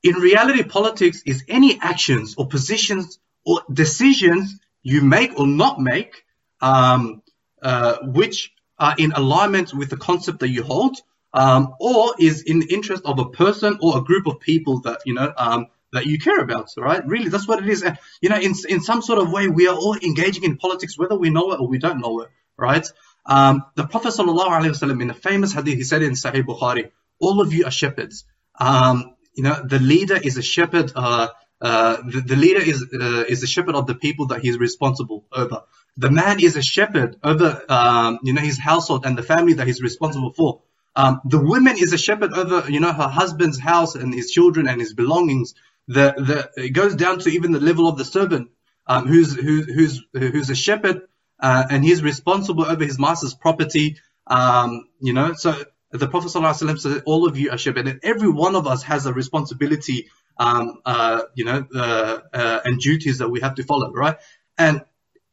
In 0.04 0.16
reality, 0.16 0.64
politics 0.64 1.24
is 1.26 1.44
any 1.48 1.80
actions 1.82 2.36
or 2.38 2.48
positions 2.48 3.18
or 3.44 3.62
decisions 3.74 4.60
you 4.84 5.02
make 5.02 5.40
or 5.40 5.48
not 5.48 5.80
make 5.80 6.24
um, 6.62 7.22
uh, 7.62 7.98
which 8.04 8.54
are 8.80 8.96
in 8.98 9.12
alignment 9.12 9.74
with 9.74 9.90
the 9.90 9.98
concept 9.98 10.40
that 10.40 10.50
you 10.50 10.64
hold, 10.64 10.98
um, 11.34 11.74
or 11.80 12.14
is 12.20 12.42
in 12.44 12.60
the 12.60 12.74
interest 12.74 13.04
of 13.06 13.20
a 13.20 13.30
person 13.30 13.78
or 13.82 13.98
a 13.98 14.02
group 14.02 14.28
of 14.28 14.40
people 14.40 14.82
that 14.82 15.02
you 15.06 15.14
know 15.14 15.34
um, 15.38 15.68
that 15.94 16.06
you 16.06 16.20
care 16.20 16.40
about. 16.40 16.70
Right? 16.78 17.06
Really, 17.06 17.30
that's 17.30 17.48
what 17.48 17.64
it 17.64 17.70
is. 17.70 17.84
And, 17.84 17.98
You 18.22 18.30
know, 18.30 18.40
in 18.40 18.54
in 18.70 18.82
some 18.82 19.02
sort 19.02 19.20
of 19.20 19.32
way, 19.32 19.48
we 19.48 19.68
are 19.68 19.76
all 19.76 19.98
engaging 19.98 20.44
in 20.44 20.58
politics, 20.58 20.98
whether 20.98 21.16
we 21.16 21.30
know 21.30 21.52
it 21.54 21.60
or 21.60 21.68
we 21.68 21.78
don't 21.78 22.00
know 22.00 22.22
it. 22.22 22.30
Right? 22.58 22.88
Um, 23.28 23.66
the 23.76 23.86
Prophet 23.86 24.14
ﷺ 24.14 25.02
in 25.02 25.10
a 25.10 25.14
famous 25.14 25.52
hadith, 25.54 25.76
he 25.76 25.84
said 25.84 26.02
in 26.02 26.14
Sahih 26.14 26.44
Bukhari, 26.44 26.92
"All 27.20 27.42
of 27.42 27.54
you 27.54 27.66
are 27.66 27.72
shepherds." 27.72 28.24
Um, 28.60 29.16
you 29.36 29.44
know, 29.44 29.62
the 29.64 29.80
leader 29.80 30.18
is 30.18 30.38
a 30.38 30.42
shepherd. 30.42 30.92
Uh, 30.96 31.28
uh, 31.62 31.98
the, 32.06 32.22
the, 32.22 32.36
leader 32.36 32.62
is 32.62 32.84
uh, 32.94 33.24
is 33.28 33.42
the 33.42 33.48
shepherd 33.48 33.76
of 33.76 33.86
the 33.86 33.96
people 33.96 34.28
that 34.28 34.42
he's 34.42 34.58
responsible 34.58 35.26
over. 35.32 35.64
The 35.98 36.12
man 36.12 36.40
is 36.42 36.56
a 36.56 36.62
shepherd 36.62 37.18
over 37.24 37.62
um, 37.70 38.20
you 38.24 38.34
know 38.34 38.42
his 38.42 38.60
household 38.60 39.06
and 39.06 39.18
the 39.18 39.24
family 39.24 39.54
that 39.54 39.68
he's 39.68 39.82
responsible 39.82 40.34
for. 40.34 40.62
Um, 40.96 41.22
the 41.26 41.40
woman 41.40 41.78
is 41.78 41.94
a 41.94 41.98
shepherd 41.98 42.34
over 42.34 42.70
you 42.72 42.80
know 42.80 42.94
her 42.94 43.08
husband's 43.08 43.60
house 43.60 43.96
and 43.96 44.14
his 44.14 44.32
children 44.32 44.68
and 44.68 44.80
his 44.80 44.94
belongings. 44.94 45.56
The 45.88 46.14
the 46.56 46.64
it 46.66 46.70
goes 46.72 46.96
down 46.96 47.20
to 47.20 47.30
even 47.30 47.52
the 47.52 47.60
level 47.60 47.88
of 47.88 47.98
the 47.98 48.06
servant 48.06 48.52
um, 48.88 49.08
who's 49.08 49.36
who, 49.36 49.64
who's 49.64 50.04
who's 50.14 50.50
a 50.50 50.56
shepherd 50.56 51.02
uh, 51.40 51.66
and 51.70 51.84
he's 51.84 52.04
responsible 52.04 52.66
over 52.66 52.84
his 52.86 53.00
master's 53.00 53.34
property. 53.34 53.98
Um, 54.28 54.90
you 55.00 55.14
know 55.14 55.34
so 55.34 55.56
the 55.92 56.08
Prophet 56.08 56.30
said, 56.30 57.04
all 57.06 57.28
of 57.28 57.38
you 57.38 57.52
are 57.52 57.58
shepherd, 57.58 57.88
and 57.88 58.00
every 58.04 58.30
one 58.30 58.56
of 58.56 58.68
us 58.68 58.84
has 58.84 59.06
a 59.06 59.14
responsibility 59.14 60.10
um, 60.40 60.82
uh, 60.86 61.22
you 61.36 61.46
know, 61.46 61.66
uh, 61.76 62.20
uh, 62.34 62.60
and 62.66 62.80
duties 62.80 63.20
that 63.20 63.30
we 63.30 63.42
have 63.42 63.56
to 63.56 63.64
follow, 63.64 63.92
right? 63.92 64.18
And 64.58 64.82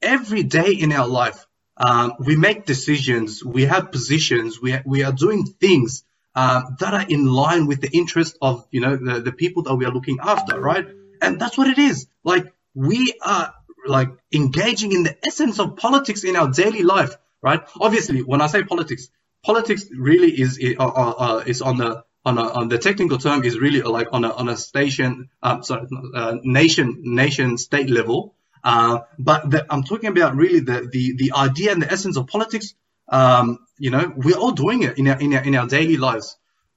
every 0.05 0.43
day 0.43 0.73
in 0.73 0.93
our 0.93 1.09
life, 1.09 1.47
um, 1.77 2.15
we 2.21 2.37
make 2.37 2.67
decisions, 2.67 3.45
we 3.45 3.65
have 3.65 3.91
positions, 3.91 4.61
we, 4.61 4.77
we 4.85 5.03
are 5.03 5.13
doing 5.13 5.45
things 5.45 6.05
um, 6.37 6.77
that 6.79 6.95
are 6.95 7.07
in 7.09 7.27
line 7.27 7.67
with 7.67 7.81
the 7.81 7.91
interest 7.91 8.37
of, 8.41 8.67
you 8.71 8.81
know, 8.81 8.97
the, 8.97 9.21
the 9.21 9.33
people 9.33 9.63
that 9.65 9.75
we 9.75 9.85
are 9.85 9.93
looking 9.93 10.19
after, 10.23 10.61
right? 10.61 10.87
And 11.21 11.41
that's 11.41 11.59
what 11.59 11.69
it 11.69 11.79
is. 11.79 12.07
Like, 12.23 12.53
we 12.75 13.15
are 13.23 13.55
like 13.87 14.11
engaging 14.33 14.93
in 14.93 15.03
the 15.03 15.17
essence 15.27 15.59
of 15.59 15.77
politics 15.77 16.25
in 16.25 16.37
our 16.37 16.51
daily 16.51 16.83
life, 16.83 17.17
right? 17.43 17.61
Obviously, 17.81 18.23
when 18.23 18.41
I 18.41 18.47
say 18.47 18.63
politics, 18.63 19.09
politics 19.45 19.87
really 19.97 20.31
is 20.31 20.59
uh, 20.79 20.83
uh, 20.83 21.15
uh, 21.19 21.43
is 21.47 21.63
on 21.63 21.77
the 21.77 22.05
on, 22.25 22.39
a, 22.39 22.43
on 22.43 22.69
the 22.69 22.79
technical 22.79 23.19
term 23.19 23.45
is 23.45 23.59
really 23.59 23.83
like 23.83 24.09
on 24.13 24.25
a 24.25 24.31
on 24.31 24.49
a 24.49 24.57
station 24.57 25.29
um, 25.43 25.63
sorry 25.63 25.87
uh, 26.15 26.37
nation 26.43 27.01
nation 27.03 27.59
state 27.59 27.91
level. 27.91 28.35
Uh, 28.65 29.01
but 29.19 29.51
the, 29.51 29.67
I'm 29.71 29.85
talking 29.85 30.09
about 30.09 30.37
really 30.37 30.61
the, 30.61 30.89
the 30.91 31.15
the 31.17 31.33
idea 31.37 31.71
and 31.73 31.83
the 31.83 31.93
essence 31.93 32.17
of 32.17 32.27
politics. 32.27 32.75
Um, 33.09 33.59
you 33.79 33.91
know, 33.91 34.13
we're 34.17 34.39
all 34.39 34.53
doing 34.53 34.83
it 34.83 34.99
in 34.99 35.07
our 35.09 35.21
in 35.21 35.35
our, 35.35 35.43
in 35.43 35.55
our 35.55 35.67
daily 35.67 35.99
lives. 35.99 36.37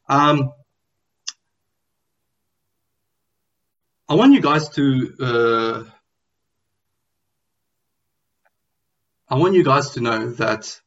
Um, 0.10 0.52
I 4.10 4.16
want 4.16 4.34
you 4.34 4.42
guys 4.42 4.70
to 4.70 5.14
uh, 5.22 5.84
I 9.30 9.36
want 9.36 9.56
you 9.56 9.64
guys 9.64 9.92
to 9.92 10.02
know 10.02 10.32
that 10.32 10.82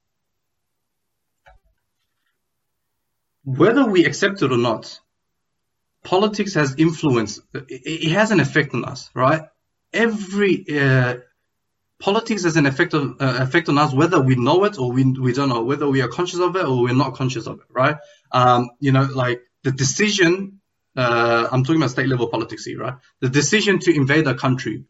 whether 3.45 3.87
we 3.87 4.05
accept 4.05 4.43
it 4.43 4.53
or 4.53 4.59
not, 4.59 5.01
politics 6.05 6.55
has 6.55 6.75
influence. 6.77 7.41
It 7.55 8.13
has 8.13 8.31
an 8.31 8.41
effect 8.41 8.75
on 8.75 8.85
us, 8.85 9.11
right? 9.15 9.43
Every 9.93 10.65
uh, 10.79 11.17
politics 12.01 12.45
has 12.45 12.57
an 12.57 12.67
effect 12.67 12.95
on 12.95 13.17
uh, 13.21 13.39
effect 13.41 13.69
on 13.69 13.79
us, 13.79 13.93
whether 13.93 14.21
we 14.21 14.35
know 14.35 14.65
it 14.65 14.79
or 14.79 14.91
we 14.91 15.05
we 15.05 15.33
don't 15.33 15.49
know, 15.49 15.63
whether 15.63 15.89
we 15.89 16.03
are 16.03 16.09
conscious 16.09 16.41
of 16.41 16.57
it 16.57 16.65
or 16.65 16.83
we're 16.83 16.95
not 16.95 17.15
conscious 17.15 17.47
of 17.47 17.61
it, 17.61 17.67
right? 17.71 17.97
Um, 18.33 18.71
you 18.81 18.93
know, 18.93 19.05
like 19.05 19.43
the 19.63 19.73
decision. 19.73 20.61
Uh, 20.97 21.49
I'm 21.53 21.63
talking 21.63 21.81
about 21.81 21.93
state 21.93 22.09
level 22.09 22.27
politics 22.27 22.65
here, 22.65 22.81
right? 22.81 22.95
The 23.21 23.29
decision 23.29 23.79
to 23.81 23.95
invade 23.95 24.27
a 24.27 24.35
country 24.35 24.85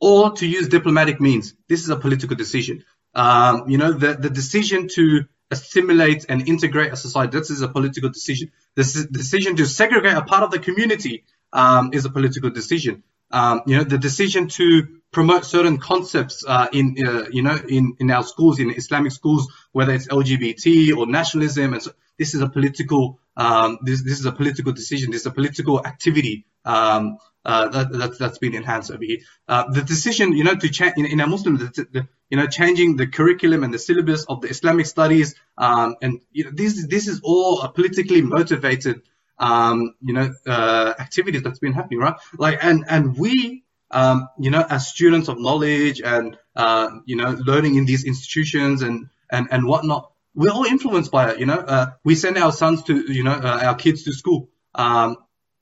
or 0.00 0.32
to 0.32 0.46
use 0.46 0.68
diplomatic 0.68 1.20
means. 1.20 1.54
This 1.68 1.82
is 1.82 1.90
a 1.90 1.96
political 1.96 2.36
decision. 2.36 2.84
Um, 3.14 3.68
you 3.68 3.78
know, 3.78 3.92
the 3.92 4.14
the 4.14 4.30
decision 4.30 4.88
to 4.94 5.26
assimilate 5.50 6.26
and 6.28 6.48
integrate 6.48 6.92
a 6.92 6.96
society. 6.96 7.38
This 7.38 7.50
is 7.50 7.62
a 7.62 7.68
political 7.68 8.10
decision. 8.10 8.50
This 8.74 9.06
decision 9.06 9.56
to 9.56 9.66
segregate 9.66 10.16
a 10.16 10.22
part 10.22 10.42
of 10.42 10.50
the 10.50 10.58
community 10.58 11.24
um, 11.52 11.90
is 11.92 12.04
a 12.04 12.10
political 12.10 12.50
decision. 12.50 13.02
Um, 13.30 13.62
you 13.66 13.76
know, 13.76 13.84
the 13.84 13.98
decision 13.98 14.48
to 14.48 14.88
promote 15.10 15.44
certain 15.44 15.78
concepts 15.78 16.44
uh, 16.46 16.68
in, 16.72 16.96
uh, 17.04 17.24
you 17.30 17.42
know, 17.42 17.58
in, 17.68 17.96
in 17.98 18.10
our 18.10 18.22
schools, 18.22 18.60
in 18.60 18.70
Islamic 18.70 19.12
schools, 19.12 19.50
whether 19.72 19.92
it's 19.92 20.08
LGBT 20.08 20.96
or 20.96 21.06
nationalism, 21.06 21.72
and 21.72 21.82
so 21.82 21.92
this 22.18 22.34
is 22.34 22.40
a 22.40 22.48
political, 22.48 23.18
um, 23.36 23.78
this, 23.82 24.02
this 24.02 24.18
is 24.18 24.26
a 24.26 24.32
political 24.32 24.72
decision. 24.72 25.10
This 25.10 25.22
is 25.22 25.26
a 25.26 25.30
political 25.30 25.84
activity 25.84 26.46
um, 26.64 27.18
uh, 27.44 27.68
that, 27.68 27.92
that, 27.92 28.18
has 28.18 28.38
been 28.38 28.54
enhanced 28.54 28.90
over 28.90 29.04
here. 29.04 29.18
Uh, 29.46 29.70
the 29.70 29.82
decision, 29.82 30.32
you 30.32 30.44
know, 30.44 30.54
to 30.54 30.68
change 30.68 30.94
in, 30.96 31.06
in 31.06 31.20
a 31.20 31.26
Muslim, 31.26 31.58
the, 31.58 31.86
the, 31.92 32.08
you 32.28 32.36
know, 32.36 32.46
changing 32.46 32.96
the 32.96 33.06
curriculum 33.06 33.62
and 33.62 33.72
the 33.72 33.78
syllabus 33.78 34.24
of 34.24 34.40
the 34.40 34.48
Islamic 34.48 34.86
studies, 34.86 35.34
um, 35.56 35.96
and 36.02 36.20
you 36.32 36.44
know, 36.44 36.50
this 36.52 36.86
this 36.88 37.06
is 37.06 37.20
all 37.22 37.62
a 37.62 37.68
politically 37.68 38.20
motivated, 38.22 39.02
um, 39.38 39.94
you 40.00 40.14
know, 40.14 40.32
uh, 40.46 40.94
activities 40.98 41.42
that's 41.42 41.58
been 41.58 41.72
happening, 41.72 42.00
right? 42.00 42.14
Like, 42.38 42.58
and 42.62 42.84
and 42.88 43.16
we, 43.16 43.64
um, 43.90 44.28
you 44.38 44.50
know, 44.50 44.64
as 44.68 44.88
students 44.88 45.28
of 45.28 45.38
knowledge 45.38 46.00
and 46.00 46.38
uh, 46.54 46.90
you 47.04 47.16
know, 47.16 47.36
learning 47.46 47.76
in 47.76 47.84
these 47.84 48.04
institutions 48.04 48.82
and 48.82 49.08
and 49.30 49.48
and 49.50 49.66
whatnot, 49.66 50.10
we're 50.34 50.50
all 50.52 50.64
influenced 50.64 51.10
by 51.10 51.30
it. 51.32 51.40
You 51.40 51.46
know, 51.46 51.58
uh, 51.58 51.86
we 52.04 52.14
send 52.14 52.38
our 52.38 52.52
sons 52.52 52.82
to, 52.84 53.12
you 53.12 53.24
know, 53.24 53.32
uh, 53.32 53.60
our 53.62 53.74
kids 53.74 54.04
to 54.04 54.12
school. 54.12 54.48
Um, 54.74 55.16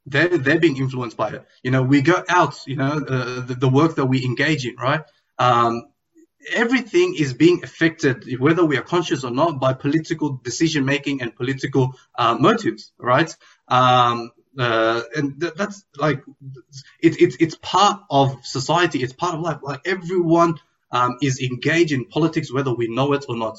they're 0.06 0.36
they're 0.36 0.60
being 0.60 0.76
influenced 0.76 1.16
by 1.16 1.30
it. 1.30 1.46
You 1.62 1.70
know, 1.70 1.82
we 1.82 2.02
go 2.02 2.22
out. 2.28 2.56
You 2.66 2.76
know, 2.76 2.92
uh, 2.92 3.40
the, 3.40 3.56
the 3.58 3.68
work 3.68 3.96
that 3.96 4.06
we 4.06 4.24
engage 4.24 4.66
in, 4.66 4.76
right? 4.76 5.02
Um, 5.38 5.84
everything 6.52 7.14
is 7.18 7.34
being 7.34 7.64
affected, 7.64 8.38
whether 8.38 8.64
we 8.64 8.76
are 8.76 8.82
conscious 8.82 9.24
or 9.24 9.30
not, 9.30 9.60
by 9.60 9.72
political 9.72 10.40
decision 10.42 10.84
making 10.84 11.22
and 11.22 11.34
political 11.34 11.94
uh, 12.18 12.36
motives, 12.38 12.92
right? 12.98 13.34
Um, 13.68 14.30
uh, 14.58 15.02
and 15.16 15.40
th- 15.40 15.54
that's 15.54 15.84
like 15.96 16.22
it's 17.00 17.16
it, 17.16 17.36
it's 17.40 17.56
part 17.56 18.02
of 18.10 18.44
society. 18.44 19.02
It's 19.02 19.12
part 19.12 19.34
of 19.34 19.40
life. 19.40 19.58
Like 19.62 19.80
everyone 19.84 20.60
um, 20.90 21.16
is 21.22 21.40
engaged 21.40 21.92
in 21.92 22.06
politics, 22.06 22.52
whether 22.52 22.72
we 22.72 22.88
know 22.88 23.12
it 23.14 23.24
or 23.28 23.36
not. 23.36 23.58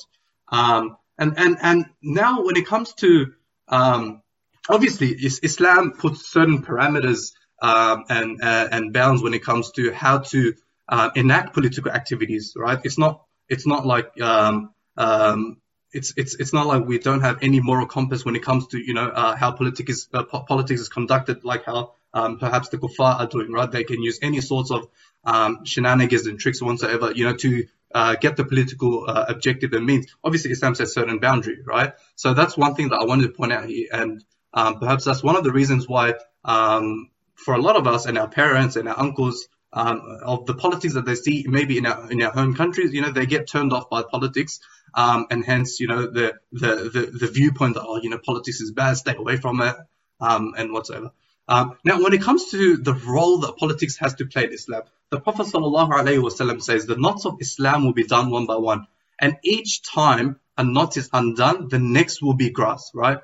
Um, 0.50 0.98
and 1.18 1.38
and 1.38 1.58
and 1.62 1.86
now 2.02 2.44
when 2.44 2.56
it 2.56 2.66
comes 2.66 2.94
to 2.96 3.34
um, 3.68 4.22
obviously 4.70 5.10
Islam 5.10 5.94
puts 5.94 6.32
certain 6.32 6.62
parameters 6.64 7.32
um, 7.62 8.06
and 8.10 8.42
uh, 8.42 8.68
and 8.72 8.94
bounds 8.94 9.22
when 9.22 9.34
it 9.34 9.44
comes 9.44 9.72
to 9.72 9.92
how 9.92 10.20
to 10.20 10.54
uh, 10.90 11.10
enact 11.16 11.54
political 11.54 11.92
activities, 11.92 12.54
right? 12.56 12.80
It's 12.84 12.98
not 12.98 13.24
it's 13.50 13.68
not 13.68 13.86
like 13.86 14.20
um, 14.22 14.74
um, 14.98 15.58
it's 15.96 16.14
it's 16.18 16.36
it's 16.36 16.54
not 16.54 16.68
like 16.68 16.86
we 16.86 17.00
don't 17.00 17.22
have 17.22 17.40
any 17.42 17.62
moral 17.62 17.88
compass 17.88 18.26
when 18.26 18.36
it 18.36 18.44
comes 18.44 18.68
to 18.68 18.78
you 18.78 18.94
know 18.94 19.08
uh, 19.08 19.36
how 19.36 19.52
politics 19.52 19.92
is 19.92 20.10
uh, 20.14 20.24
po- 20.24 20.42
politics 20.42 20.82
is 20.82 20.90
conducted, 20.90 21.44
like 21.46 21.64
how 21.64 21.94
um, 22.14 22.38
perhaps 22.38 22.70
the 22.70 22.78
kuffar 22.78 23.20
are 23.22 23.28
doing, 23.28 23.52
right? 23.52 23.72
They 23.72 23.86
can 23.86 24.04
use 24.04 24.20
any 24.22 24.42
sorts 24.42 24.72
of 24.72 24.88
um, 25.24 25.64
shenanigans 25.64 26.28
and 26.28 26.38
tricks 26.40 26.62
whatsoever, 26.62 27.12
you 27.14 27.26
know, 27.26 27.36
to 27.38 27.68
uh, 27.94 28.16
get 28.16 28.36
the 28.36 28.44
political 28.44 29.06
uh, 29.08 29.26
objective 29.30 29.72
and 29.74 29.86
means. 29.86 30.08
Obviously, 30.24 30.52
Islam 30.52 30.76
sets 30.76 30.94
certain 30.94 31.20
boundary, 31.20 31.60
right? 31.66 31.94
So 32.16 32.34
that's 32.34 32.58
one 32.58 32.76
thing 32.76 32.90
that 32.90 32.98
I 32.98 33.06
wanted 33.06 33.28
to 33.28 33.34
point 33.34 33.54
out 33.54 33.66
here, 33.66 33.88
and 33.92 34.24
um, 34.54 34.80
perhaps 34.80 35.06
that's 35.06 35.24
one 35.24 35.38
of 35.38 35.46
the 35.46 35.54
reasons 35.54 35.88
why, 35.88 36.16
um, 36.44 37.10
for 37.36 37.54
a 37.54 37.62
lot 37.62 37.78
of 37.78 37.88
us 37.88 38.06
and 38.06 38.18
our 38.18 38.28
parents 38.28 38.76
and 38.76 38.90
our 38.90 39.00
uncles, 39.00 39.48
um, 39.72 40.20
of 40.24 40.46
the 40.46 40.56
politics 40.56 40.94
that 40.94 41.06
they 41.06 41.16
see 41.16 41.46
maybe 41.48 41.78
in 41.78 41.86
our 41.86 42.10
in 42.10 42.22
our 42.22 42.32
home 42.32 42.56
countries, 42.56 42.94
you 42.94 43.02
know, 43.02 43.12
they 43.12 43.26
get 43.26 43.48
turned 43.48 43.74
off 43.74 43.90
by 43.90 44.04
politics, 44.04 44.62
um, 44.96 45.28
and 45.32 45.46
hence, 45.46 45.80
you 45.82 45.88
know, 45.88 46.08
the, 46.08 46.36
the 46.54 46.76
the 46.94 47.18
the 47.22 47.28
viewpoint 47.28 47.76
that 47.76 47.84
oh, 47.86 47.98
you 48.02 48.10
know, 48.12 48.20
politics 48.20 48.62
is 48.62 48.72
bad, 48.72 48.96
stay 48.98 49.16
away 49.16 49.38
from 49.38 49.62
it, 49.62 49.76
um, 50.22 50.54
and 50.58 50.74
whatsoever. 50.74 51.12
Um, 51.48 51.78
now, 51.86 52.02
when 52.04 52.14
it 52.14 52.24
comes 52.24 52.52
to 52.52 52.78
the 52.78 52.94
role 52.94 53.40
that 53.40 53.58
politics 53.58 53.98
has 53.98 54.16
to 54.16 54.26
play 54.28 54.46
in 54.46 54.54
Islam, 54.54 54.84
the 55.12 55.20
Prophet 55.22 55.48
ﷺ 55.48 56.64
says 56.64 56.86
the 56.88 56.98
knots 56.98 57.26
of 57.26 57.38
Islam 57.42 57.86
will 57.86 57.94
be 57.94 58.06
done 58.06 58.32
one 58.32 58.48
by 58.48 58.58
one, 58.58 58.88
and 59.20 59.38
each 59.44 59.84
time 59.84 60.40
a 60.58 60.64
knot 60.64 60.98
is 60.98 61.10
undone, 61.14 61.70
the 61.70 61.80
next 61.80 62.22
will 62.24 62.36
be 62.36 62.50
grass, 62.52 62.92
right? 62.96 63.20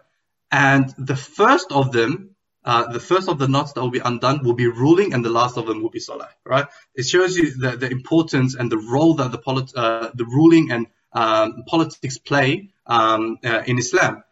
And 0.51 0.94
the 1.00 1.18
first 1.18 1.72
of 1.72 1.92
them 1.94 2.32
uh, 2.66 2.92
the 2.92 3.00
first 3.00 3.30
of 3.30 3.40
the 3.40 3.48
knots 3.48 3.74
that 3.74 3.82
will 3.82 3.92
be 3.92 4.00
undone 4.00 4.44
will 4.44 4.54
be 4.54 4.68
ruling, 4.68 5.13
and 5.13 5.25
the 5.25 5.30
last 5.32 5.58
of 5.58 5.68
them 5.68 5.82
will 5.82 5.90
be 5.90 6.00
salah. 6.00 6.30
Right? 6.46 6.68
It 6.96 7.04
shows 7.04 7.38
you 7.38 7.51
the, 7.58 7.78
the 7.78 7.90
importance 7.90 8.56
and 8.56 8.72
the 8.72 8.78
role 8.78 9.16
that 9.16 9.32
the 9.32 9.40
polit- 9.40 9.75
uh, 9.75 10.12
the 10.13 10.25
ruling 10.25 10.72
and 10.72 10.88
um, 11.12 11.65
politics 11.67 12.19
play 12.19 12.71
um, 12.87 13.38
uh, 13.45 13.62
in 13.67 13.79
Islam. 13.79 14.23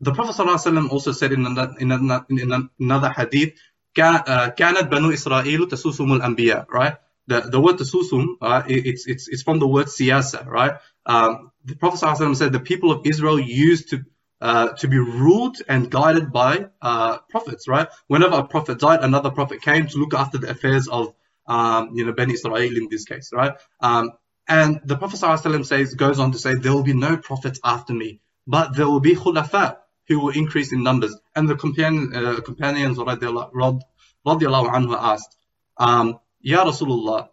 The 0.00 0.12
Prophet 0.12 0.36
ﷺ 0.36 0.90
also 0.90 1.12
said 1.12 1.32
in 1.32 1.46
another, 1.46 1.74
in 1.78 1.92
another, 1.92 2.26
in 2.28 2.68
another 2.80 3.10
hadith, 3.10 3.54
كانت 3.96 4.90
بنو 4.90 5.12
إسرائيل 5.12 5.68
تسوسهم 5.68 6.20
الأنبياء. 6.20 6.66
Right? 6.68 6.96
The, 7.26 7.40
the 7.42 7.60
word 7.60 7.76
tasusum, 7.76 8.36
uh, 8.42 8.62
it's, 8.66 9.06
it's, 9.06 9.28
it's 9.28 9.42
from 9.42 9.58
the 9.60 9.66
word 9.66 9.86
siyasa, 9.86 10.46
right? 10.46 10.74
Um, 11.06 11.52
the 11.64 11.76
Prophet 11.76 12.04
ﷺ 12.04 12.36
said 12.36 12.52
the 12.52 12.60
people 12.60 12.90
of 12.90 13.06
Israel 13.06 13.38
used 13.38 13.90
to 13.90 14.04
uh, 14.40 14.72
to 14.74 14.88
be 14.88 14.98
ruled 14.98 15.56
and 15.68 15.90
guided 15.90 16.30
by 16.30 16.66
uh, 16.82 17.18
prophets, 17.30 17.66
right? 17.66 17.88
Whenever 18.08 18.36
a 18.36 18.44
prophet 18.44 18.78
died, 18.78 19.00
another 19.00 19.30
prophet 19.30 19.62
came 19.62 19.86
to 19.86 19.96
look 19.96 20.12
after 20.12 20.36
the 20.36 20.50
affairs 20.50 20.86
of, 20.86 21.14
um, 21.46 21.96
you 21.96 22.04
know, 22.04 22.12
Bani 22.12 22.34
Israel 22.34 22.76
in 22.76 22.88
this 22.90 23.06
case, 23.06 23.30
right? 23.32 23.54
Um, 23.80 24.12
and 24.49 24.81
the 24.83 24.97
Prophet 24.97 25.19
ﷺ 25.19 25.65
says, 25.65 25.93
goes 25.93 26.19
on 26.19 26.31
to 26.31 26.39
say, 26.39 26.55
there 26.55 26.73
will 26.73 26.83
be 26.83 26.93
no 26.93 27.17
prophets 27.17 27.59
after 27.63 27.93
me, 27.93 28.19
but 28.47 28.75
there 28.75 28.87
will 28.87 28.99
be 28.99 29.15
khulafa 29.15 29.77
who 30.07 30.19
will 30.19 30.29
increase 30.29 30.73
in 30.73 30.81
numbers. 30.81 31.15
And 31.35 31.47
the 31.47 31.55
companion, 31.55 32.11
uh, 32.15 32.41
companions, 32.41 32.97
anhu 32.97 34.97
asked, 34.99 35.35
um, 35.77 36.19
Ya 36.41 36.65
Rasulullah, 36.65 37.29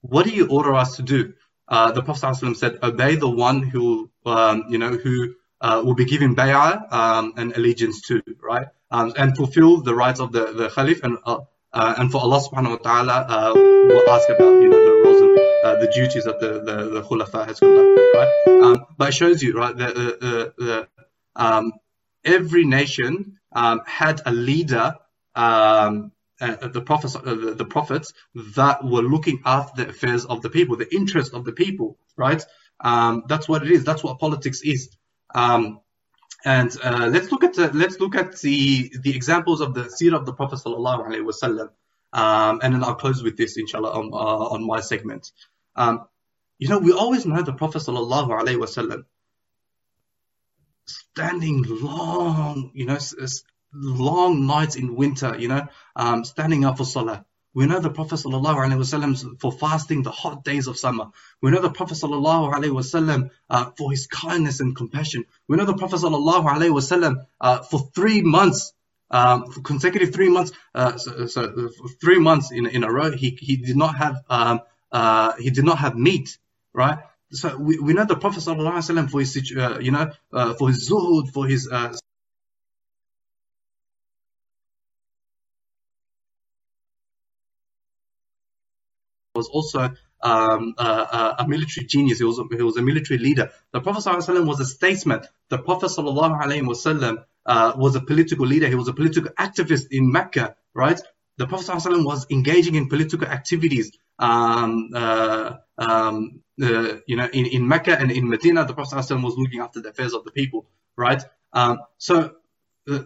what 0.00 0.26
do 0.26 0.32
you 0.32 0.48
order 0.48 0.74
us 0.74 0.96
to 0.96 1.02
do? 1.02 1.34
Uh, 1.68 1.92
the 1.92 2.02
Prophet 2.02 2.26
ﷺ 2.26 2.56
said, 2.56 2.78
obey 2.82 3.14
the 3.14 3.30
one 3.30 3.62
who, 3.62 4.10
um, 4.26 4.64
you 4.70 4.78
know, 4.78 4.90
who 4.90 5.34
uh, 5.60 5.82
will 5.84 5.94
be 5.94 6.04
given 6.04 6.34
bay'ah 6.34 6.92
um, 6.92 7.34
and 7.36 7.56
allegiance 7.56 8.00
to, 8.08 8.22
right? 8.42 8.66
Um, 8.90 9.12
and 9.16 9.36
fulfill 9.36 9.82
the 9.82 9.94
rights 9.94 10.18
of 10.18 10.32
the, 10.32 10.52
the 10.52 10.68
Khalif 10.68 11.04
and 11.04 11.18
uh, 11.24 11.42
uh, 11.72 11.94
and 11.98 12.10
for 12.10 12.20
Allah 12.20 12.42
subhanahu 12.42 12.70
wa 12.70 12.76
ta'ala 12.78 13.26
uh, 13.28 13.52
will 13.54 14.10
ask 14.10 14.28
about 14.28 14.60
you 14.60 14.68
know 14.68 14.89
the 15.80 15.88
uh, 15.88 15.92
duties 15.92 16.24
that 16.24 16.40
the, 16.40 16.52
the, 16.62 16.90
the 16.90 17.02
Khulafa 17.02 17.46
has 17.46 17.58
conducted, 17.58 18.12
right? 18.14 18.62
Um, 18.62 18.86
but 18.96 19.08
it 19.08 19.12
shows 19.12 19.42
you, 19.42 19.54
right, 19.54 19.76
that 19.76 19.94
the, 19.94 20.54
the, 20.58 20.88
um, 21.36 21.72
every 22.24 22.64
nation 22.64 23.38
um, 23.52 23.80
had 23.86 24.20
a 24.26 24.32
leader 24.32 24.94
um, 25.34 26.12
uh, 26.40 26.68
the 26.68 26.80
prophets, 26.80 27.14
uh, 27.16 27.20
the, 27.20 27.54
the, 27.54 27.64
prophets 27.64 28.14
that 28.56 28.82
were 28.82 29.02
looking 29.02 29.42
after 29.44 29.84
the 29.84 29.90
affairs 29.90 30.24
of 30.24 30.40
the 30.40 30.48
people, 30.48 30.74
the 30.76 30.92
interests 30.94 31.34
of 31.34 31.44
the 31.44 31.52
people, 31.52 31.98
right? 32.16 32.42
Um, 32.82 33.24
that's 33.28 33.46
what 33.48 33.62
it 33.62 33.70
is. 33.70 33.84
That's 33.84 34.02
what 34.02 34.18
politics 34.18 34.62
is. 34.62 34.88
Um, 35.34 35.80
and 36.44 36.74
uh, 36.82 37.10
let's 37.12 37.30
look 37.30 37.44
at 37.44 37.54
the, 37.54 37.70
let's 37.74 38.00
look 38.00 38.14
at 38.14 38.40
the 38.40 38.90
the 39.02 39.14
examples 39.14 39.60
of 39.60 39.74
the 39.74 39.82
seerah 39.82 40.14
of 40.14 40.24
the 40.24 40.32
Prophet 40.32 40.60
sallallahu 40.64 41.06
alaihi 41.06 41.30
wasallam. 41.30 41.68
Um, 42.12 42.60
and 42.62 42.74
then 42.74 42.82
I'll 42.82 42.94
close 42.94 43.22
with 43.22 43.36
this, 43.36 43.56
inshallah, 43.56 43.92
on, 43.92 44.10
uh, 44.12 44.54
on 44.54 44.66
my 44.66 44.80
segment. 44.80 45.30
Um, 45.79 46.07
you 46.57 46.69
know, 46.69 46.79
we 46.79 46.91
always 46.91 47.25
know 47.25 47.41
the 47.41 47.53
Prophet 47.53 47.79
sallallahu 47.79 48.29
alaihi 48.29 48.57
wasallam 48.57 49.05
standing 50.85 51.63
long, 51.63 52.71
you 52.73 52.85
know, 52.85 52.97
long 53.73 54.45
nights 54.45 54.75
in 54.75 54.95
winter, 54.95 55.35
you 55.37 55.47
know, 55.47 55.67
um, 55.95 56.23
standing 56.23 56.65
up 56.65 56.77
for 56.77 56.85
salah. 56.85 57.25
We 57.55 57.65
know 57.67 57.79
the 57.79 57.89
Prophet 57.89 58.15
ﷺ 58.15 59.39
for 59.39 59.49
fasting 59.49 60.03
the 60.03 60.11
hot 60.11 60.43
days 60.43 60.67
of 60.67 60.77
summer. 60.77 61.05
We 61.41 61.51
know 61.51 61.61
the 61.61 61.69
Prophet 61.69 61.95
ﷺ 61.95 63.29
uh, 63.49 63.71
for 63.77 63.91
his 63.91 64.07
kindness 64.07 64.59
and 64.59 64.75
compassion. 64.75 65.23
We 65.47 65.55
know 65.55 65.63
the 65.63 65.77
Prophet 65.77 66.01
ﷺ 66.01 67.25
uh, 67.39 67.61
for 67.61 67.79
three 67.95 68.21
months, 68.21 68.73
um, 69.09 69.49
for 69.51 69.61
consecutive 69.61 70.13
three 70.13 70.27
months, 70.27 70.51
uh, 70.75 70.97
so, 70.97 71.27
so 71.27 71.69
three 72.01 72.19
months 72.19 72.51
in, 72.51 72.65
in 72.67 72.83
a 72.83 72.91
row, 72.91 73.11
he, 73.11 73.29
he 73.39 73.55
did 73.55 73.77
not 73.77 73.95
have 73.95 74.17
um, 74.29 74.59
uh, 74.91 75.33
he 75.37 75.49
did 75.49 75.65
not 75.65 75.79
have 75.79 75.95
meat, 75.95 76.37
right? 76.73 76.99
So 77.31 77.57
we, 77.57 77.79
we 77.79 77.93
know 77.93 78.05
the 78.05 78.15
Prophet 78.15 78.41
ﷺ 78.43 79.09
for 79.09 79.19
his 79.19 79.53
uh, 79.57 79.79
you 79.79 79.91
know 79.91 80.11
uh, 80.31 80.53
for 80.53 80.69
his 80.69 80.89
zuhud, 80.89 81.31
for 81.31 81.47
his 81.47 81.69
was 89.35 89.47
also 89.49 89.91
um, 90.21 90.73
uh, 90.77 91.35
a 91.39 91.47
military 91.47 91.85
genius. 91.85 92.19
He 92.19 92.23
was 92.23 92.39
a, 92.39 92.43
he 92.55 92.63
was 92.63 92.77
a 92.77 92.81
military 92.81 93.19
leader. 93.19 93.51
The 93.73 93.81
Prophet 93.81 94.09
ﷺ 94.09 94.47
was 94.47 94.59
a 94.59 94.65
statesman. 94.65 95.21
The 95.49 95.59
Prophet 95.59 95.87
ﷺ 95.87 97.23
uh, 97.45 97.73
was 97.75 97.95
a 97.95 98.01
political 98.01 98.45
leader. 98.47 98.67
He 98.67 98.75
was 98.75 98.87
a 98.87 98.93
political 98.93 99.31
activist 99.37 99.87
in 99.91 100.11
Mecca, 100.11 100.55
right? 100.73 100.99
The 101.37 101.47
Prophet 101.47 101.67
ﷺ 101.67 102.05
was 102.05 102.25
engaging 102.31 102.75
in 102.75 102.87
political 102.87 103.27
activities. 103.27 103.91
Um, 104.20 104.90
uh, 104.94 105.56
um, 105.78 106.42
uh, 106.62 106.96
you 107.06 107.16
know, 107.16 107.28
in, 107.32 107.46
in 107.46 107.66
Mecca 107.66 107.98
and 107.98 108.12
in 108.12 108.28
Medina, 108.28 108.66
the 108.66 108.74
Prophet 108.74 108.94
ﷺ 108.96 109.22
was 109.24 109.34
looking 109.36 109.60
after 109.60 109.80
the 109.80 109.88
affairs 109.90 110.12
of 110.12 110.24
the 110.24 110.30
people, 110.30 110.66
right? 110.96 111.22
Um, 111.52 111.80
so, 111.98 112.34
uh, 112.90 113.02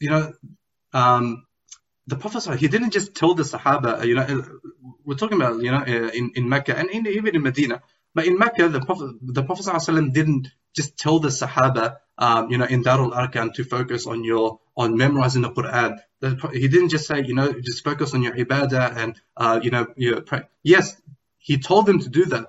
you 0.00 0.10
know, 0.10 0.32
um, 0.92 1.46
the 2.08 2.16
Prophet 2.16 2.58
he 2.58 2.68
didn't 2.68 2.90
just 2.90 3.14
tell 3.14 3.34
the 3.34 3.44
Sahaba, 3.44 4.04
you 4.04 4.14
know, 4.16 4.44
we're 5.04 5.16
talking 5.16 5.40
about, 5.40 5.62
you 5.62 5.70
know, 5.70 5.82
in, 5.84 6.32
in 6.34 6.48
Mecca 6.48 6.76
and 6.76 6.90
in, 6.90 7.06
even 7.06 7.34
in 7.34 7.42
Medina. 7.42 7.82
But 8.16 8.24
in 8.24 8.38
Mecca, 8.38 8.70
the 8.70 8.80
Prophet, 8.80 9.10
the 9.20 9.42
Prophet 9.42 9.66
ﷺ 9.66 10.10
didn't 10.14 10.48
just 10.74 10.96
tell 10.96 11.18
the 11.18 11.28
Sahaba, 11.28 11.96
um, 12.16 12.50
you 12.50 12.56
know, 12.56 12.64
in 12.64 12.82
Darul 12.82 13.12
Arqam 13.12 13.52
to 13.56 13.62
focus 13.62 14.06
on 14.06 14.24
your 14.24 14.58
on 14.74 14.96
memorizing 14.96 15.42
the 15.42 15.50
Quran. 15.50 15.98
The, 16.20 16.48
he 16.54 16.66
didn't 16.68 16.88
just 16.88 17.06
say, 17.06 17.22
you 17.22 17.34
know, 17.34 17.52
just 17.60 17.84
focus 17.84 18.14
on 18.14 18.22
your 18.22 18.32
ibadah 18.32 18.96
and 18.96 19.20
uh, 19.36 19.60
you 19.62 19.70
know, 19.70 19.88
your 19.98 20.22
pray. 20.22 20.44
Yes, 20.62 20.96
he 21.36 21.58
told 21.58 21.84
them 21.84 21.98
to 22.00 22.08
do 22.08 22.24
that, 22.24 22.46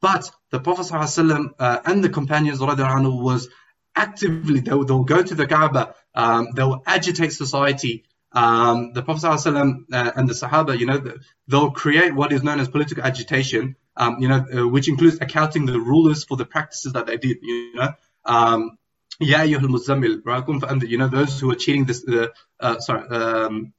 but 0.00 0.28
the 0.50 0.58
Prophet 0.58 0.86
ﷺ, 0.86 1.50
uh, 1.60 1.78
and 1.86 2.02
the 2.02 2.08
companions 2.08 2.58
عنه, 2.58 3.22
was 3.22 3.48
actively 3.94 4.58
they 4.58 4.72
will 4.72 5.04
go 5.04 5.22
to 5.22 5.34
the 5.36 5.46
Kaaba, 5.46 5.94
um, 6.16 6.48
they 6.56 6.64
will 6.64 6.82
agitate 6.86 7.32
society. 7.32 8.04
Um, 8.32 8.92
the 8.94 9.02
Prophet 9.04 9.28
ﷺ, 9.28 9.84
uh, 9.92 10.10
and 10.16 10.28
the 10.28 10.34
Sahaba, 10.34 10.76
you 10.76 10.86
know, 10.86 11.00
they'll 11.46 11.70
create 11.70 12.12
what 12.12 12.32
is 12.32 12.42
known 12.42 12.58
as 12.58 12.68
political 12.68 13.04
agitation 13.04 13.76
um, 13.96 14.16
you 14.20 14.28
know, 14.28 14.44
uh, 14.54 14.68
which 14.68 14.88
includes 14.88 15.18
accounting 15.20 15.66
the 15.66 15.78
rulers 15.78 16.24
for 16.24 16.36
the 16.36 16.44
practices 16.44 16.92
that 16.92 17.06
they 17.06 17.16
did, 17.16 17.38
you 17.42 17.74
know. 17.74 17.92
Um, 18.24 18.78
yeah, 19.20 19.44
muzammil, 19.44 20.22
and 20.70 20.82
you 20.82 20.98
know 20.98 21.08
those 21.08 21.38
who 21.38 21.50
are 21.50 21.54
cheating 21.54 21.84
this. 21.84 22.04
Uh, 22.06 22.28
uh, 22.58 22.80
sorry, 22.80 23.08
um, 23.08 23.72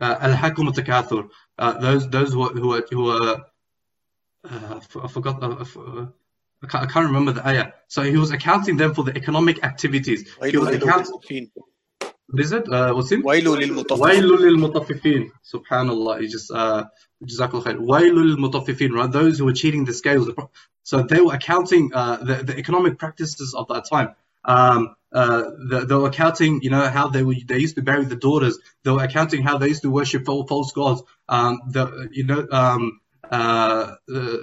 uh, 0.00 0.16
al-hakum 0.20 0.72
takathur. 0.72 1.28
Uh, 1.58 1.78
those 1.78 2.08
those 2.10 2.32
who 2.32 2.42
are 2.42 2.52
who 2.52 2.74
are, 2.74 2.84
who 2.90 3.08
are 3.10 3.46
uh, 4.50 4.80
I 5.02 5.08
forgot. 5.08 5.42
Uh, 5.42 6.06
I 6.64 6.68
can't, 6.68 6.84
I 6.84 6.86
can't 6.86 7.06
remember 7.06 7.32
the 7.32 7.46
ayah. 7.46 7.72
So 7.88 8.02
he 8.02 8.16
was 8.16 8.30
accounting 8.30 8.76
them 8.76 8.94
for 8.94 9.02
the 9.02 9.16
economic 9.16 9.64
activities. 9.64 10.32
He 10.44 10.56
was 10.56 10.68
accounting. 10.68 11.50
What 12.21 12.41
is 12.41 12.51
it? 12.51 12.67
Uh, 12.67 12.93
what's 12.93 13.11
it? 13.11 13.23
ويل 13.23 13.45
للمطففين 13.45 14.01
ويل 14.01 14.25
للمطففين 14.25 15.31
Subhanallah. 15.43 16.21
You 16.21 16.27
just 16.27 16.51
uh, 16.51 16.85
Jazakallah 17.23 17.63
khair. 17.63 17.77
ويل 17.79 18.15
للمطففين. 18.15 18.91
Right? 18.91 19.11
Those 19.11 19.39
who 19.39 19.45
were 19.45 19.53
cheating 19.53 19.85
the 19.85 19.93
scales. 19.93 20.29
So 20.83 21.03
they 21.03 21.19
were 21.19 21.33
accounting 21.33 21.91
uh, 21.93 22.17
the, 22.17 22.35
the 22.43 22.57
economic 22.57 22.97
practices 22.97 23.53
of 23.53 23.67
that 23.67 23.85
time. 23.89 24.15
Um, 24.45 24.95
uh, 25.11 25.43
the, 25.69 25.85
they 25.85 25.95
were 25.95 26.07
accounting, 26.07 26.61
you 26.61 26.69
know, 26.69 26.87
how 26.87 27.09
they 27.09 27.23
were, 27.23 27.35
they 27.45 27.57
used 27.57 27.75
to 27.75 27.81
bury 27.81 28.05
the 28.05 28.15
daughters. 28.15 28.57
They 28.83 28.91
were 28.91 29.03
accounting 29.03 29.43
how 29.43 29.57
they 29.57 29.67
used 29.67 29.81
to 29.81 29.89
worship 29.89 30.25
false 30.25 30.71
gods. 30.71 31.03
Um, 31.27 31.59
the, 31.69 32.09
you 32.11 32.25
know, 32.25 32.47
um, 32.51 33.01
uh, 33.29 33.95
uh, 34.13 34.37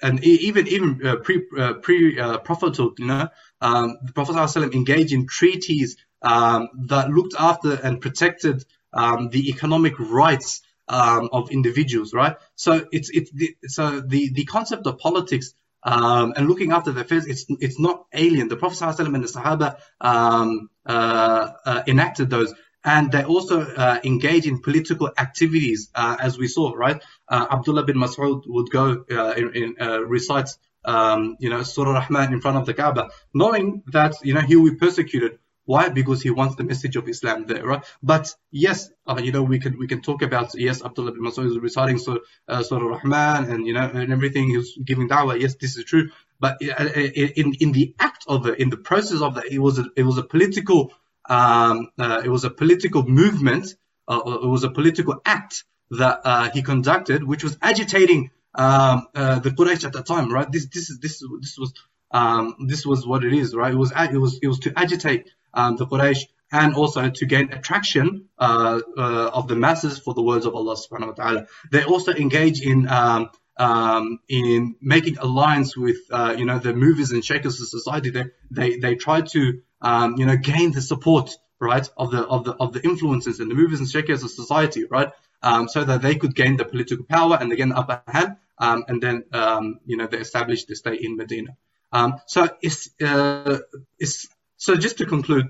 and 0.00 0.22
even 0.24 0.68
even 0.68 1.04
uh, 1.04 1.16
pre 1.16 1.44
uh, 1.58 1.74
pre 1.74 2.18
uh, 2.18 2.38
prophethood, 2.38 2.92
you 2.98 3.06
know, 3.06 3.28
um, 3.60 3.98
the 4.04 4.12
Prophet 4.12 4.36
ﷺ 4.36 4.72
engaged 4.72 5.12
in 5.12 5.26
treaties 5.26 5.96
um, 6.23 6.69
that 6.87 7.09
looked 7.09 7.35
after 7.37 7.73
and 7.73 8.01
protected 8.01 8.63
um, 8.93 9.29
the 9.29 9.49
economic 9.49 9.99
rights 9.99 10.61
um, 10.87 11.29
of 11.31 11.51
individuals, 11.51 12.13
right? 12.13 12.37
So 12.55 12.85
it's 12.91 13.09
it's 13.09 13.31
the, 13.31 13.55
so 13.67 13.99
the 13.99 14.31
the 14.33 14.45
concept 14.45 14.87
of 14.87 14.99
politics 14.99 15.53
um, 15.83 16.33
and 16.35 16.47
looking 16.47 16.71
after 16.71 16.91
the 16.91 17.01
affairs, 17.01 17.25
it's 17.27 17.45
it's 17.49 17.79
not 17.79 18.05
alien. 18.13 18.47
The 18.47 18.55
Prophet 18.55 18.79
ﷺ 18.79 19.13
and 19.13 19.23
the 19.23 19.27
Sahaba 19.27 19.77
um, 19.99 20.69
uh, 20.85 21.49
uh, 21.65 21.83
enacted 21.87 22.29
those, 22.29 22.53
and 22.85 23.11
they 23.11 23.23
also 23.23 23.61
uh, 23.61 23.99
engage 24.03 24.47
in 24.47 24.61
political 24.61 25.11
activities, 25.17 25.89
uh, 25.93 26.15
as 26.19 26.37
we 26.37 26.47
saw, 26.47 26.71
right? 26.73 27.03
Uh, 27.27 27.47
Abdullah 27.51 27.83
bin 27.83 27.97
Mas'ud 27.97 28.43
would 28.45 28.69
go 28.69 29.03
uh, 29.11 29.33
in, 29.35 29.75
in 29.77 30.07
recites, 30.07 30.57
um, 30.85 31.35
you 31.39 31.49
know, 31.49 31.63
Surah 31.63 31.99
Rahman 31.99 32.31
in 32.31 32.39
front 32.39 32.57
of 32.57 32.65
the 32.65 32.73
Kaaba, 32.73 33.09
knowing 33.33 33.83
that 33.87 34.15
you 34.23 34.33
know 34.33 34.41
he 34.41 34.55
will 34.55 34.71
be 34.71 34.77
persecuted. 34.77 35.39
Why? 35.65 35.89
Because 35.89 36.21
he 36.21 36.29
wants 36.29 36.55
the 36.55 36.63
message 36.63 36.95
of 36.95 37.07
Islam 37.07 37.45
there, 37.47 37.65
right? 37.65 37.83
But 38.01 38.33
yes, 38.51 38.89
uh, 39.07 39.19
you 39.23 39.31
know, 39.31 39.43
we 39.43 39.59
can 39.59 39.77
we 39.77 39.87
can 39.87 40.01
talk 40.01 40.21
about 40.21 40.51
yes, 40.55 40.83
Abdullah 40.83 41.13
bin 41.13 41.21
Masud 41.21 41.47
is 41.47 41.57
reciting 41.59 41.97
Surah, 41.99 42.19
uh, 42.47 42.63
Surah 42.63 42.87
Rahman 42.97 43.51
and 43.51 43.65
you 43.67 43.73
know 43.73 43.89
and 43.93 44.11
everything. 44.11 44.49
He's 44.49 44.77
giving 44.83 45.07
da'wah. 45.09 45.39
Yes, 45.39 45.55
this 45.55 45.77
is 45.77 45.85
true. 45.85 46.09
But 46.39 46.57
uh, 46.61 46.85
in 46.85 47.53
in 47.59 47.71
the 47.71 47.95
act 47.99 48.25
of 48.27 48.45
it, 48.47 48.59
in 48.59 48.69
the 48.69 48.77
process 48.77 49.21
of 49.21 49.37
it, 49.37 49.45
it 49.51 49.59
was 49.59 49.79
a, 49.79 49.85
it 49.95 50.03
was 50.03 50.17
a 50.17 50.23
political 50.23 50.91
um, 51.29 51.89
uh, 51.97 52.21
it 52.23 52.29
was 52.29 52.43
a 52.43 52.49
political 52.49 53.03
movement. 53.03 53.75
Uh, 54.07 54.39
it 54.43 54.47
was 54.47 54.63
a 54.63 54.69
political 54.69 55.21
act 55.25 55.63
that 55.91 56.21
uh, 56.25 56.49
he 56.53 56.61
conducted, 56.61 57.23
which 57.23 57.43
was 57.43 57.57
agitating 57.61 58.31
um, 58.55 59.07
uh, 59.15 59.39
the 59.39 59.51
Quraysh 59.51 59.85
at 59.85 59.93
that 59.93 60.05
time, 60.05 60.31
right? 60.31 60.51
This 60.51 60.67
this 60.67 60.89
is 60.89 60.99
this 60.99 61.23
this 61.41 61.57
was 61.57 61.73
um, 62.11 62.55
this 62.67 62.85
was 62.85 63.05
what 63.07 63.23
it 63.23 63.33
is, 63.33 63.55
right? 63.55 63.73
It 63.73 63.77
was 63.77 63.91
it 63.95 64.17
was 64.17 64.39
it 64.41 64.47
was 64.47 64.59
to 64.59 64.77
agitate 64.77 65.29
um, 65.53 65.75
the 65.77 65.85
Quraysh, 65.85 66.25
and 66.51 66.75
also 66.75 67.09
to 67.09 67.25
gain 67.25 67.51
attraction 67.51 68.25
uh, 68.37 68.79
uh, 68.97 69.31
of 69.33 69.47
the 69.47 69.55
masses 69.55 69.99
for 69.99 70.13
the 70.13 70.21
words 70.21 70.45
of 70.45 70.55
Allah 70.55 70.75
subhanahu 70.75 71.07
wa 71.07 71.13
ta'ala. 71.13 71.47
They 71.71 71.83
also 71.83 72.13
engage 72.13 72.61
in 72.61 72.87
um, 72.87 73.29
um, 73.57 74.19
in 74.27 74.75
making 74.81 75.17
alliance 75.17 75.75
with 75.77 75.97
uh, 76.11 76.35
you 76.37 76.45
know 76.45 76.59
the 76.59 76.73
movers 76.73 77.11
and 77.11 77.23
shakers 77.23 77.59
of 77.59 77.67
society. 77.67 78.09
They 78.09 78.25
they, 78.51 78.77
they 78.77 78.95
try 78.95 79.21
to 79.21 79.61
um, 79.81 80.15
you 80.17 80.25
know 80.25 80.37
gain 80.37 80.71
the 80.71 80.81
support 80.81 81.31
right 81.59 81.87
of 81.97 82.11
the 82.11 82.23
of 82.25 82.43
the 82.45 82.53
of 82.53 82.73
the 82.73 82.83
influences 82.83 83.39
and 83.39 83.49
the 83.49 83.55
movers 83.55 83.79
and 83.79 83.89
shakers 83.89 84.23
of 84.23 84.31
society 84.31 84.85
right 84.85 85.11
um, 85.41 85.67
so 85.69 85.83
that 85.83 86.01
they 86.01 86.15
could 86.15 86.35
gain 86.35 86.57
the 86.57 86.65
political 86.65 87.05
power 87.05 87.37
and 87.39 87.51
again 87.51 87.71
upper 87.71 88.01
hand 88.07 88.37
um, 88.57 88.83
and 88.87 89.01
then 89.01 89.23
um, 89.33 89.79
you 89.85 89.97
know 89.97 90.07
they 90.07 90.17
established 90.17 90.67
the 90.67 90.75
state 90.75 91.01
in 91.01 91.17
Medina. 91.17 91.55
Um, 91.91 92.19
so 92.25 92.49
it's 92.61 92.89
uh, 93.01 93.59
it's 93.99 94.27
so 94.63 94.77
just 94.77 94.97
to 94.99 95.05
conclude, 95.05 95.47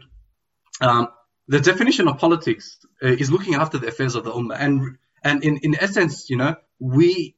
um, 0.82 1.08
the 1.48 1.60
definition 1.60 2.08
of 2.08 2.18
politics 2.18 2.80
uh, 3.04 3.10
is 3.10 3.32
looking 3.32 3.54
after 3.54 3.78
the 3.78 3.88
affairs 3.88 4.16
of 4.16 4.24
the 4.24 4.32
ummah, 4.32 4.58
and 4.60 4.98
and 5.24 5.44
in, 5.44 5.58
in 5.58 5.76
essence, 5.80 6.32
you 6.32 6.38
know, 6.38 6.56
we 6.80 7.36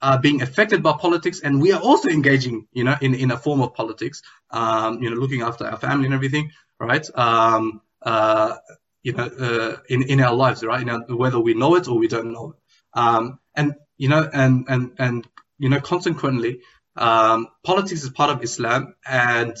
are 0.00 0.18
being 0.18 0.40
affected 0.40 0.82
by 0.82 0.94
politics, 0.94 1.40
and 1.44 1.60
we 1.60 1.72
are 1.72 1.82
also 1.82 2.08
engaging, 2.08 2.66
you 2.72 2.84
know, 2.84 2.96
in, 3.02 3.14
in 3.14 3.30
a 3.30 3.36
form 3.36 3.60
of 3.60 3.74
politics, 3.74 4.22
um, 4.50 5.02
you 5.02 5.10
know, 5.10 5.16
looking 5.16 5.42
after 5.42 5.66
our 5.66 5.76
family 5.76 6.06
and 6.06 6.14
everything, 6.14 6.52
right? 6.78 7.06
Um, 7.14 7.82
uh, 8.00 8.56
you 9.02 9.12
know, 9.12 9.24
uh, 9.24 9.76
in 9.90 10.04
in 10.04 10.22
our 10.22 10.34
lives, 10.34 10.64
right? 10.64 10.86
Know, 10.86 11.04
whether 11.08 11.38
we 11.38 11.52
know 11.52 11.74
it 11.74 11.86
or 11.86 11.98
we 11.98 12.08
don't 12.08 12.32
know 12.32 12.52
it, 12.52 12.58
um, 12.94 13.38
and 13.54 13.74
you 13.98 14.08
know, 14.08 14.26
and 14.32 14.64
and 14.70 14.92
and 14.98 15.28
you 15.58 15.68
know, 15.68 15.80
consequently, 15.80 16.60
um, 16.96 17.48
politics 17.62 18.04
is 18.04 18.08
part 18.08 18.30
of 18.30 18.42
Islam, 18.42 18.94
and 19.04 19.54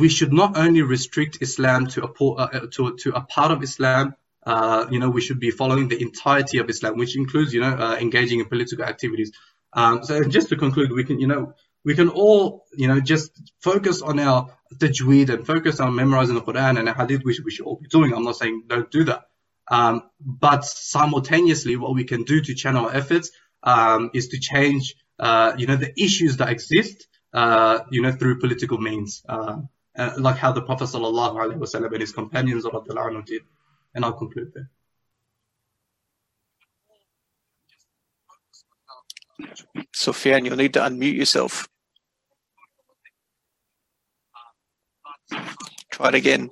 we 0.00 0.08
should 0.08 0.32
not 0.32 0.56
only 0.56 0.82
restrict 0.82 1.38
Islam 1.40 1.86
to 1.88 2.04
a, 2.04 2.10
uh, 2.34 2.66
to, 2.74 2.96
to 3.02 3.08
a 3.14 3.22
part 3.22 3.50
of 3.52 3.62
Islam, 3.62 4.14
uh, 4.44 4.86
you 4.90 4.98
know, 4.98 5.10
we 5.10 5.20
should 5.20 5.40
be 5.40 5.50
following 5.50 5.88
the 5.88 6.00
entirety 6.00 6.58
of 6.58 6.68
Islam, 6.68 6.98
which 6.98 7.16
includes, 7.16 7.54
you 7.54 7.60
know, 7.60 7.74
uh, 7.84 7.96
engaging 8.00 8.40
in 8.40 8.46
political 8.46 8.84
activities. 8.84 9.32
Um, 9.72 10.04
so 10.04 10.24
just 10.24 10.48
to 10.50 10.56
conclude, 10.56 10.92
we 10.92 11.04
can, 11.04 11.18
you 11.18 11.26
know, 11.26 11.54
we 11.84 11.94
can 11.94 12.08
all, 12.08 12.64
you 12.74 12.88
know, 12.88 13.00
just 13.00 13.30
focus 13.60 14.02
on 14.02 14.18
our 14.18 14.50
tajweed 14.74 15.28
and 15.28 15.46
focus 15.46 15.80
on 15.80 15.94
memorizing 15.94 16.34
the 16.34 16.42
Quran 16.42 16.78
and 16.78 16.88
the 16.88 16.94
Hadith, 16.94 17.22
which 17.24 17.40
we 17.44 17.50
should 17.50 17.66
all 17.66 17.76
be 17.76 17.88
doing. 17.88 18.12
I'm 18.12 18.24
not 18.24 18.36
saying 18.36 18.64
don't 18.66 18.90
do 18.90 19.04
that. 19.04 19.22
Um, 19.70 20.02
but 20.20 20.64
simultaneously, 20.64 21.76
what 21.76 21.94
we 21.94 22.04
can 22.04 22.24
do 22.24 22.40
to 22.40 22.54
channel 22.54 22.86
our 22.86 22.94
efforts 22.94 23.30
um, 23.62 24.10
is 24.14 24.28
to 24.28 24.38
change, 24.38 24.94
uh, 25.18 25.52
you 25.56 25.66
know, 25.66 25.76
the 25.76 25.92
issues 26.02 26.38
that 26.38 26.50
exist, 26.50 27.06
uh, 27.32 27.80
you 27.90 28.02
know, 28.02 28.12
through 28.12 28.38
political 28.38 28.78
means, 28.78 29.22
uh, 29.96 30.12
like 30.18 30.36
how 30.36 30.52
the 30.52 30.62
Prophet 30.62 30.84
sallallahu 30.84 31.36
alaihi 31.36 31.58
wasallam 31.58 31.92
and 31.92 32.00
his 32.00 32.12
companions 32.12 32.64
did. 33.26 33.42
And 33.94 34.04
I'll 34.04 34.12
conclude 34.12 34.52
there. 34.54 34.70
Sufyan, 39.92 40.44
you'll 40.44 40.56
need 40.56 40.74
to 40.74 40.80
unmute 40.80 41.14
yourself. 41.14 41.68
Try 45.90 46.08
it 46.08 46.14
again. 46.14 46.50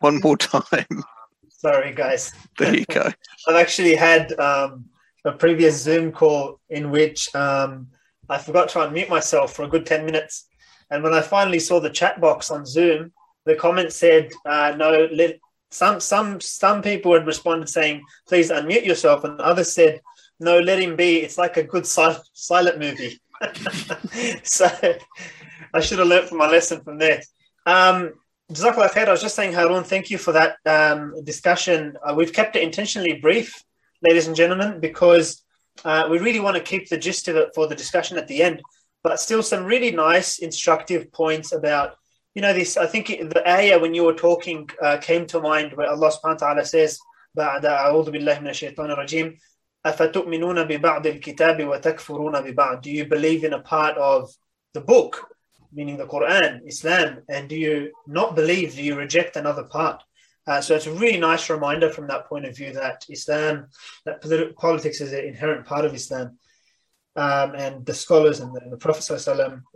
One 0.00 0.20
more 0.20 0.36
time. 0.36 1.02
Sorry, 1.48 1.92
guys. 1.94 2.32
There 2.58 2.76
you 2.76 2.84
go. 2.86 3.10
I've 3.48 3.56
actually 3.56 3.94
had 3.94 4.32
um, 4.38 4.86
a 5.24 5.32
previous 5.32 5.80
Zoom 5.80 6.12
call 6.12 6.60
in 6.70 6.90
which 6.90 7.32
um, 7.34 7.88
I 8.28 8.38
forgot 8.38 8.68
to 8.70 8.78
unmute 8.80 9.08
myself 9.08 9.52
for 9.52 9.64
a 9.64 9.68
good 9.68 9.86
10 9.86 10.04
minutes. 10.04 10.48
And 10.92 11.02
when 11.02 11.14
I 11.14 11.22
finally 11.22 11.58
saw 11.58 11.80
the 11.80 11.88
chat 11.88 12.20
box 12.20 12.50
on 12.50 12.66
Zoom, 12.66 13.12
the 13.46 13.54
comment 13.54 13.92
said, 13.92 14.30
uh, 14.44 14.74
no, 14.76 15.08
let, 15.10 15.40
some, 15.70 16.00
some, 16.00 16.38
some 16.38 16.82
people 16.82 17.14
had 17.14 17.26
responded 17.26 17.70
saying, 17.70 18.02
please 18.28 18.50
unmute 18.50 18.84
yourself. 18.84 19.24
And 19.24 19.40
others 19.40 19.72
said, 19.72 20.02
no, 20.38 20.60
let 20.60 20.78
him 20.78 20.94
be. 20.94 21.16
It's 21.16 21.38
like 21.38 21.56
a 21.56 21.62
good 21.62 21.86
silent, 21.86 22.22
silent 22.34 22.78
movie. 22.78 23.18
so 24.42 24.68
I 25.72 25.80
should 25.80 25.98
have 25.98 26.08
learned 26.08 26.28
from 26.28 26.38
my 26.38 26.50
lesson 26.50 26.82
from 26.82 26.98
there. 26.98 27.22
Um, 27.64 28.12
Jazakallah 28.52 28.90
khair. 28.90 29.08
I 29.08 29.12
was 29.12 29.22
just 29.22 29.34
saying, 29.34 29.54
Harun, 29.54 29.84
thank 29.84 30.10
you 30.10 30.18
for 30.18 30.32
that 30.32 30.56
um, 30.66 31.14
discussion. 31.24 31.96
Uh, 32.04 32.12
we've 32.14 32.34
kept 32.34 32.54
it 32.54 32.62
intentionally 32.62 33.14
brief, 33.14 33.64
ladies 34.02 34.26
and 34.26 34.36
gentlemen, 34.36 34.78
because 34.78 35.42
uh, 35.86 36.06
we 36.10 36.18
really 36.18 36.40
want 36.40 36.56
to 36.56 36.62
keep 36.62 36.90
the 36.90 36.98
gist 36.98 37.28
of 37.28 37.36
it 37.36 37.48
for 37.54 37.66
the 37.66 37.74
discussion 37.74 38.18
at 38.18 38.28
the 38.28 38.42
end 38.42 38.60
But 39.03 39.19
still, 39.19 39.43
some 39.43 39.65
really 39.65 39.91
nice, 39.91 40.39
instructive 40.39 41.11
points 41.11 41.51
about, 41.53 41.95
you 42.35 42.41
know, 42.41 42.53
this. 42.53 42.77
I 42.77 42.87
think 42.87 43.07
the 43.07 43.43
ayah 43.47 43.79
when 43.79 43.93
you 43.93 44.03
were 44.03 44.13
talking 44.13 44.69
uh, 44.81 44.97
came 44.97 45.25
to 45.27 45.39
mind 45.39 45.73
where 45.73 45.89
Allah 45.89 46.11
subhanahu 46.11 46.41
wa 46.41 46.47
ta'ala 46.47 46.65
says, 46.65 46.99
بعد 47.37 47.65
أعوذ 47.65 48.11
بالله 48.11 48.39
من 48.39 48.49
الشيطان 48.49 48.91
الرجيم 48.91 49.37
أفتؤمنون 49.85 50.63
ببعض 50.63 51.07
الكتاب 51.07 51.67
وتكفرون 51.67 52.41
ببعض 52.41 52.81
Do 52.81 52.89
you 52.89 53.05
believe 53.05 53.43
in 53.43 53.53
a 53.53 53.59
part 53.61 53.95
of 53.97 54.33
the 54.73 54.81
book 54.81 55.27
meaning 55.71 55.97
the 55.97 56.05
Quran, 56.05 56.61
Islam, 56.65 57.19
and 57.29 57.49
do 57.49 57.55
you 57.55 57.91
not 58.07 58.35
believe, 58.35 58.75
do 58.75 58.83
you 58.83 58.95
reject 58.95 59.35
another 59.35 59.63
part? 59.63 60.03
Uh, 60.47 60.61
so 60.61 60.75
it's 60.75 60.87
a 60.87 60.93
really 60.93 61.19
nice 61.19 61.49
reminder 61.49 61.89
from 61.89 62.07
that 62.07 62.25
point 62.27 62.45
of 62.45 62.55
view 62.55 62.71
that 62.73 63.05
Islam, 63.09 63.67
that 64.05 64.21
politi- 64.21 64.55
politics 64.55 65.01
is 65.01 65.11
an 65.11 65.25
inherent 65.25 65.65
part 65.65 65.83
of 65.85 65.93
Islam. 65.93 66.37
Um, 67.14 67.54
and 67.54 67.84
the 67.84 67.92
scholars 67.92 68.40
and 68.40 68.54
the, 68.54 68.70
the 68.70 68.76
Prophet 68.76 69.28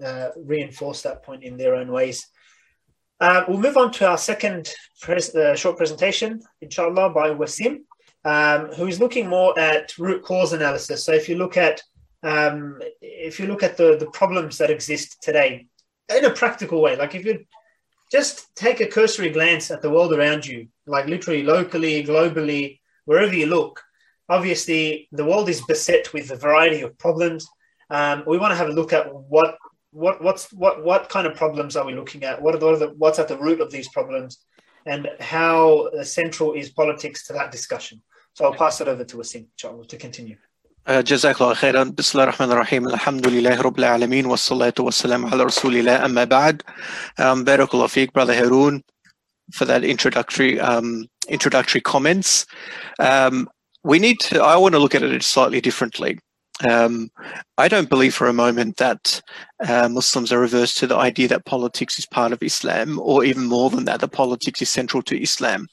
uh, 0.03 0.29
reinforce 0.37 1.03
that 1.03 1.23
point 1.23 1.45
in 1.45 1.59
their 1.59 1.75
own 1.75 1.93
ways. 1.93 2.27
Uh, 3.21 3.45
we'll 3.47 3.61
move 3.61 3.77
on 3.77 3.93
to 3.93 4.09
our 4.09 4.19
second 4.19 4.73
pres- 5.03 5.35
uh, 5.35 5.55
short 5.55 5.77
presentation, 5.77 6.41
inshallah, 6.63 7.11
by 7.11 7.31
Wasim, 7.31 7.81
um, 8.25 8.73
who 8.73 8.87
is 8.87 9.01
looking 9.01 9.29
more 9.29 9.59
at 9.59 9.97
root 9.99 10.23
cause 10.23 10.55
analysis. 10.55 11.05
So 11.05 11.13
if 11.13 11.29
you 11.29 11.37
look 11.37 11.57
at 11.57 11.83
um, 12.23 12.81
if 13.01 13.39
you 13.39 13.47
look 13.47 13.63
at 13.63 13.77
the, 13.77 13.97
the 13.99 14.11
problems 14.11 14.59
that 14.59 14.71
exist 14.71 15.23
today, 15.23 15.69
in 16.15 16.25
a 16.25 16.31
practical 16.31 16.81
way. 16.81 16.97
Like 16.97 17.15
if 17.15 17.25
you 17.25 17.45
just 18.11 18.55
take 18.55 18.81
a 18.81 18.87
cursory 18.87 19.31
glance 19.31 19.71
at 19.71 19.83
the 19.83 19.91
world 19.91 20.13
around 20.13 20.47
you, 20.47 20.69
like 20.87 21.07
literally 21.07 21.43
locally, 21.43 22.05
globally, 22.05 22.81
wherever 23.05 23.35
you 23.35 23.47
look, 23.47 23.83
obviously 24.30 25.08
the 25.12 25.26
world 25.26 25.50
is 25.50 25.62
beset 25.62 26.14
with 26.14 26.32
a 26.32 26.36
variety 26.36 26.82
of 26.82 26.98
problems. 26.98 27.48
Um, 27.90 28.24
we 28.26 28.38
want 28.38 28.52
to 28.52 28.56
have 28.56 28.70
a 28.70 28.74
look 28.74 28.94
at 28.94 29.14
what 29.14 29.58
what 29.92 30.24
what's 30.24 30.52
what 30.54 30.84
what 30.84 31.10
kind 31.10 31.28
of 31.28 31.36
problems 31.36 31.76
are 31.76 31.86
we 31.86 31.94
looking 31.94 32.24
at? 32.24 32.42
What 32.42 32.56
are 32.56 32.60
the, 32.60 32.66
what 32.66 32.76
are 32.76 32.80
the 32.80 32.90
what's 33.02 33.20
at 33.20 33.28
the 33.28 33.38
root 33.38 33.60
of 33.62 33.72
these 33.72 33.90
problems, 33.90 34.38
and 34.86 35.10
how 35.20 35.90
central 36.04 36.54
is 36.54 36.70
politics 36.70 37.28
to 37.28 37.34
that 37.34 37.52
discussion? 37.52 38.02
So 38.34 38.46
I'll 38.46 38.54
pass 38.54 38.80
it 38.80 38.88
over 38.88 39.04
to 39.04 39.18
Wasim, 39.18 39.48
to 39.88 39.98
continue. 39.98 40.38
جزاك 40.90 41.42
الله 41.42 41.54
خيرا 41.54 41.84
بسم 41.84 42.20
الله 42.20 42.24
الرحمن 42.24 42.52
الرحيم 42.52 42.88
الحمد 42.88 43.28
لله 43.28 43.62
رب 43.62 43.80
العالمين 43.80 44.26
والصلاة 44.26 44.74
والسلام 44.80 45.26
على 45.26 45.44
رسول 45.44 45.76
الله 45.78 46.06
أما 46.06 46.24
بعد 46.24 46.62
um, 47.20 47.44
بارك 47.44 47.74
الله 47.74 47.88
فيك 47.88 48.12
brother 48.14 48.34
Harun 48.34 48.82
for 49.54 49.66
that 49.66 49.84
introductory 49.84 50.60
um, 50.60 51.06
introductory 51.30 51.82
comments 51.82 52.46
um, 53.00 53.48
we 53.87 53.99
need 53.99 54.19
to 54.21 54.43
I 54.43 54.57
want 54.57 54.75
to 54.75 54.79
look 54.79 54.95
at 54.95 55.03
it 55.03 55.23
slightly 55.23 55.61
differently 55.61 56.19
um, 56.67 57.11
I 57.59 57.69
don't 57.69 57.91
believe 57.91 58.15
for 58.15 58.29
a 58.29 58.33
moment 58.33 58.77
that 58.79 59.21
uh, 59.67 59.89
Muslims 59.89 60.33
are 60.33 60.43
averse 60.43 60.75
to 60.75 60.87
the 60.87 60.97
idea 60.97 61.29
that 61.29 61.45
politics 61.45 61.99
is 61.99 62.07
part 62.07 62.33
of 62.33 62.43
Islam, 62.43 62.99
or 62.99 63.25
even 63.25 63.45
more 63.45 63.69
than 63.69 63.85
that, 63.85 64.01
that 64.01 64.09
politics 64.09 64.63
is 64.63 64.71
central 64.71 65.03
to 65.03 65.21
Islam. 65.21 65.67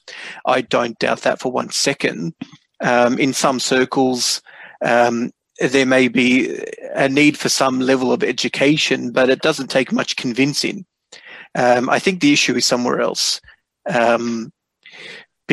I 0.45 0.61
don't 0.61 0.99
doubt 0.99 1.21
that 1.21 1.39
for 1.39 1.51
one 1.51 1.69
second. 1.69 2.33
Um, 2.81 3.17
in 3.17 3.31
some 3.31 3.61
circles, 3.61 4.41
um, 4.81 5.31
there 5.59 5.85
may 5.85 6.09
be 6.09 6.59
a 6.95 7.07
need 7.07 7.37
for 7.37 7.47
some 7.47 7.79
level 7.79 8.11
of 8.11 8.23
education, 8.23 9.11
but 9.11 9.29
it 9.29 9.41
doesn't 9.41 9.69
take 9.69 9.93
much 9.93 10.17
convincing. 10.17 10.85
Um, 11.55 11.89
I 11.89 11.99
think 11.99 12.19
the 12.19 12.33
issue 12.33 12.55
is 12.55 12.65
somewhere 12.65 12.99
else. 12.99 13.39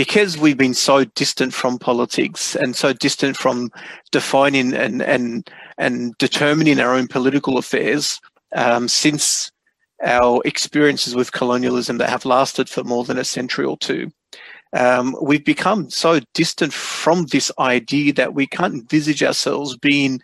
Because 0.00 0.38
we've 0.38 0.56
been 0.56 0.72
so 0.72 1.04
distant 1.04 1.52
from 1.52 1.78
politics 1.78 2.56
and 2.56 2.74
so 2.74 2.94
distant 2.94 3.36
from 3.36 3.68
defining 4.12 4.72
and 4.72 5.02
and 5.02 5.50
and 5.76 6.16
determining 6.16 6.80
our 6.80 6.94
own 6.94 7.06
political 7.06 7.58
affairs 7.58 8.18
um, 8.56 8.88
since 8.88 9.52
our 10.02 10.40
experiences 10.46 11.14
with 11.14 11.32
colonialism 11.32 11.98
that 11.98 12.08
have 12.08 12.24
lasted 12.24 12.66
for 12.66 12.82
more 12.82 13.04
than 13.04 13.18
a 13.18 13.24
century 13.24 13.66
or 13.66 13.76
two, 13.76 14.10
um, 14.72 15.14
we've 15.20 15.44
become 15.44 15.90
so 15.90 16.20
distant 16.32 16.72
from 16.72 17.26
this 17.26 17.52
idea 17.58 18.14
that 18.14 18.32
we 18.32 18.46
can't 18.46 18.72
envisage 18.72 19.22
ourselves 19.22 19.76
being 19.76 20.18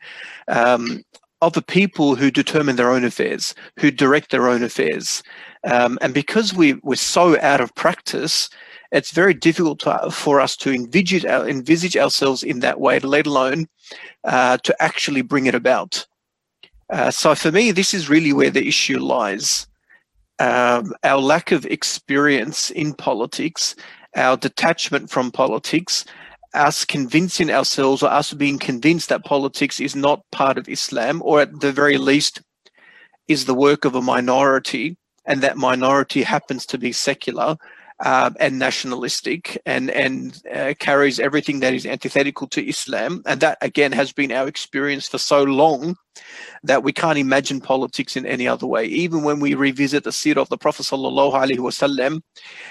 um, 0.49 1.03
other 1.43 1.61
people 1.61 2.15
who 2.15 2.31
determine 2.31 2.77
their 2.77 2.93
own 2.93 3.05
affairs, 3.05 3.55
who 3.79 3.91
direct 3.91 4.31
their 4.31 4.49
own 4.49 4.62
affairs. 4.62 5.23
Um, 5.65 5.99
and 6.01 6.15
because 6.15 6.55
we, 6.55 6.81
we're 6.83 6.97
so 6.97 7.39
out 7.43 7.61
of 7.61 7.75
practice, 7.75 8.49
it's 8.92 9.11
very 9.11 9.35
difficult 9.35 9.81
to, 9.81 10.11
for 10.11 10.40
us 10.40 10.57
to 10.59 10.72
envisage, 10.72 11.25
envisage 11.25 11.96
ourselves 11.96 12.42
in 12.42 12.61
that 12.61 12.81
way, 12.81 12.99
let 13.01 13.27
alone 13.27 13.66
uh, 14.25 14.59
to 14.59 14.83
actually 14.83 15.22
bring 15.22 15.46
it 15.46 15.55
about. 15.55 16.07
Uh, 16.90 17.11
so 17.11 17.35
for 17.35 17.51
me, 17.51 17.72
this 17.72 17.92
is 17.92 18.09
really 18.09 18.33
where 18.33 18.51
the 18.51 18.66
issue 18.66 18.99
lies. 18.99 19.66
Um, 20.38 20.92
our 21.03 21.20
lack 21.20 21.51
of 21.51 21.64
experience 21.66 22.70
in 22.70 22.92
politics 22.94 23.75
our 24.16 24.37
detachment 24.37 25.11
from 25.11 25.31
politics, 25.31 26.05
us 26.55 26.85
convincing 26.85 27.51
ourselves 27.51 28.03
or 28.03 28.11
us 28.11 28.33
being 28.33 28.59
convinced 28.59 29.11
that 29.11 29.25
politics 29.25 29.79
is 29.79 29.94
not 29.94 30.29
part 30.33 30.59
of 30.59 30.68
Islam, 30.68 31.20
or 31.22 31.42
at 31.42 31.61
the 31.61 31.70
very 31.70 31.99
least 31.99 32.42
is 33.29 33.44
the 33.44 33.55
work 33.55 33.85
of 33.85 33.94
a 33.94 34.03
minority, 34.03 34.96
and 35.27 35.42
that 35.42 35.57
minority 35.57 36.22
happens 36.22 36.64
to 36.66 36.79
be 36.79 36.92
secular 36.92 37.57
uh, 38.00 38.30
and 38.38 38.59
nationalistic 38.59 39.61
and 39.64 39.90
and 39.90 40.42
uh, 40.54 40.74
carries 40.78 41.18
everything 41.18 41.61
that 41.61 41.74
is 41.74 41.87
antithetical 41.87 42.46
to 42.48 42.68
Islam, 42.68 43.22
and 43.26 43.40
that 43.40 43.59
again 43.62 43.92
has 43.92 44.12
been 44.12 44.32
our 44.32 44.46
experience 44.46 45.09
for 45.09 45.18
so 45.18 45.42
long 45.42 45.96
that 46.62 46.82
we 46.82 46.92
can't 46.92 47.18
imagine 47.18 47.61
politics 47.61 48.16
in 48.16 48.26
any 48.26 48.46
other 48.46 48.66
way. 48.66 48.85
Even 48.87 49.22
when 49.22 49.40
we 49.40 49.54
revisit 49.54 50.04
the 50.04 50.11
seerah 50.11 50.38
of 50.38 50.48
the 50.48 50.59
Prophet 50.59 50.82
wasallam, 50.82 52.20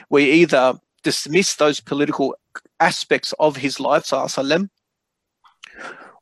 we 0.10 0.32
either 0.32 0.76
dismiss 1.04 1.56
those 1.56 1.80
political 1.80 2.36
aspects 2.80 3.34
of 3.40 3.56
his 3.56 3.80
life, 3.80 4.04
sallam, 4.06 4.70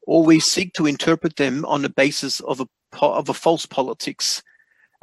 or 0.08 0.24
we 0.24 0.40
seek 0.40 0.74
to 0.74 0.86
interpret 0.86 1.36
them 1.36 1.66
on 1.66 1.82
the 1.82 1.90
basis 1.90 2.40
of 2.42 2.62
a 2.62 2.68
of 3.02 3.30
a 3.30 3.34
false 3.34 3.66
politics, 3.66 4.44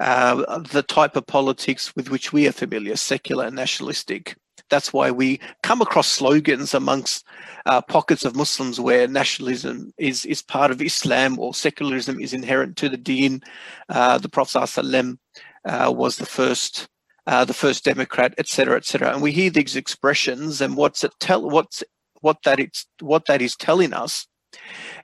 uh, 0.00 0.58
the 0.58 0.82
type 0.82 1.14
of 1.14 1.26
politics 1.26 1.94
with 1.94 2.10
which 2.10 2.32
we 2.32 2.48
are 2.48 2.52
familiar, 2.52 2.96
secular 2.96 3.46
and 3.46 3.54
nationalistic. 3.54 4.36
That's 4.70 4.92
why 4.92 5.10
we 5.10 5.40
come 5.62 5.80
across 5.80 6.08
slogans 6.08 6.74
amongst 6.74 7.26
uh, 7.66 7.82
pockets 7.82 8.24
of 8.24 8.36
Muslims 8.36 8.80
where 8.80 9.06
nationalism 9.08 9.92
is, 9.98 10.24
is 10.24 10.42
part 10.42 10.70
of 10.70 10.80
Islam 10.80 11.38
or 11.38 11.54
secularism 11.54 12.20
is 12.20 12.32
inherent 12.32 12.76
to 12.78 12.88
the 12.88 12.96
deen. 12.96 13.42
Uh, 13.88 14.18
the 14.18 14.28
Prophet 14.28 14.58
ﷺ, 14.58 15.18
uh, 15.64 15.92
was 15.94 16.16
the 16.16 16.26
first 16.26 16.88
uh, 17.26 17.44
the 17.44 17.54
first 17.54 17.84
Democrat, 17.84 18.34
etc., 18.38 18.78
etc. 18.78 19.12
And 19.12 19.22
we 19.22 19.30
hear 19.30 19.50
these 19.50 19.76
expressions, 19.76 20.60
and 20.60 20.76
what's 20.76 21.04
it 21.04 21.12
tell? 21.20 21.48
What's 21.48 21.84
what 22.22 22.38
that 22.44 22.58
it's 22.58 22.86
what 23.00 23.26
that 23.26 23.42
is 23.42 23.56
telling 23.56 23.92
us 23.92 24.26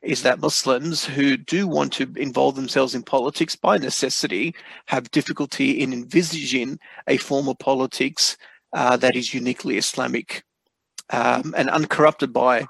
is 0.03 0.23
that 0.23 0.41
Muslims 0.41 1.05
who 1.05 1.37
do 1.37 1.67
want 1.69 1.93
to 1.95 2.13
involve 2.17 2.57
themselves 2.57 2.95
in 2.95 3.03
politics 3.03 3.57
by 3.57 3.79
necessity 3.79 4.55
have 4.87 5.11
difficulty 5.11 5.81
in 5.83 5.93
envisaging 5.93 6.79
a 7.07 7.17
form 7.17 7.49
of 7.49 7.59
politics 7.59 8.37
uh, 8.73 8.97
that 8.97 9.17
is 9.17 9.33
uniquely 9.35 9.77
Islamic. 9.79 10.43
um, 11.11 11.55
and 11.57 11.71
uncorrupted 11.71 12.33
by 12.33 12.67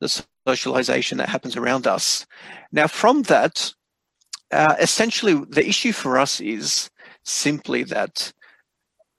the 0.00 0.24
socialization 0.46 1.18
that 1.18 1.28
happens 1.28 1.56
around 1.56 1.86
us. 1.86 2.26
Now, 2.72 2.86
from 2.86 3.22
that, 3.22 3.72
uh, 4.50 4.76
essentially, 4.80 5.34
the 5.48 5.66
issue 5.66 5.92
for 5.92 6.18
us 6.18 6.40
is 6.40 6.90
simply 7.24 7.84
that 7.84 8.32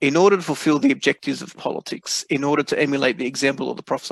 in 0.01 0.17
order 0.17 0.35
to 0.35 0.43
fulfill 0.43 0.79
the 0.79 0.91
objectives 0.91 1.41
of 1.41 1.55
politics, 1.55 2.25
in 2.29 2.43
order 2.43 2.63
to 2.63 2.79
emulate 2.79 3.17
the 3.17 3.25
example 3.27 3.71
of 3.71 3.77
the 3.77 3.83
Prophet 3.83 4.11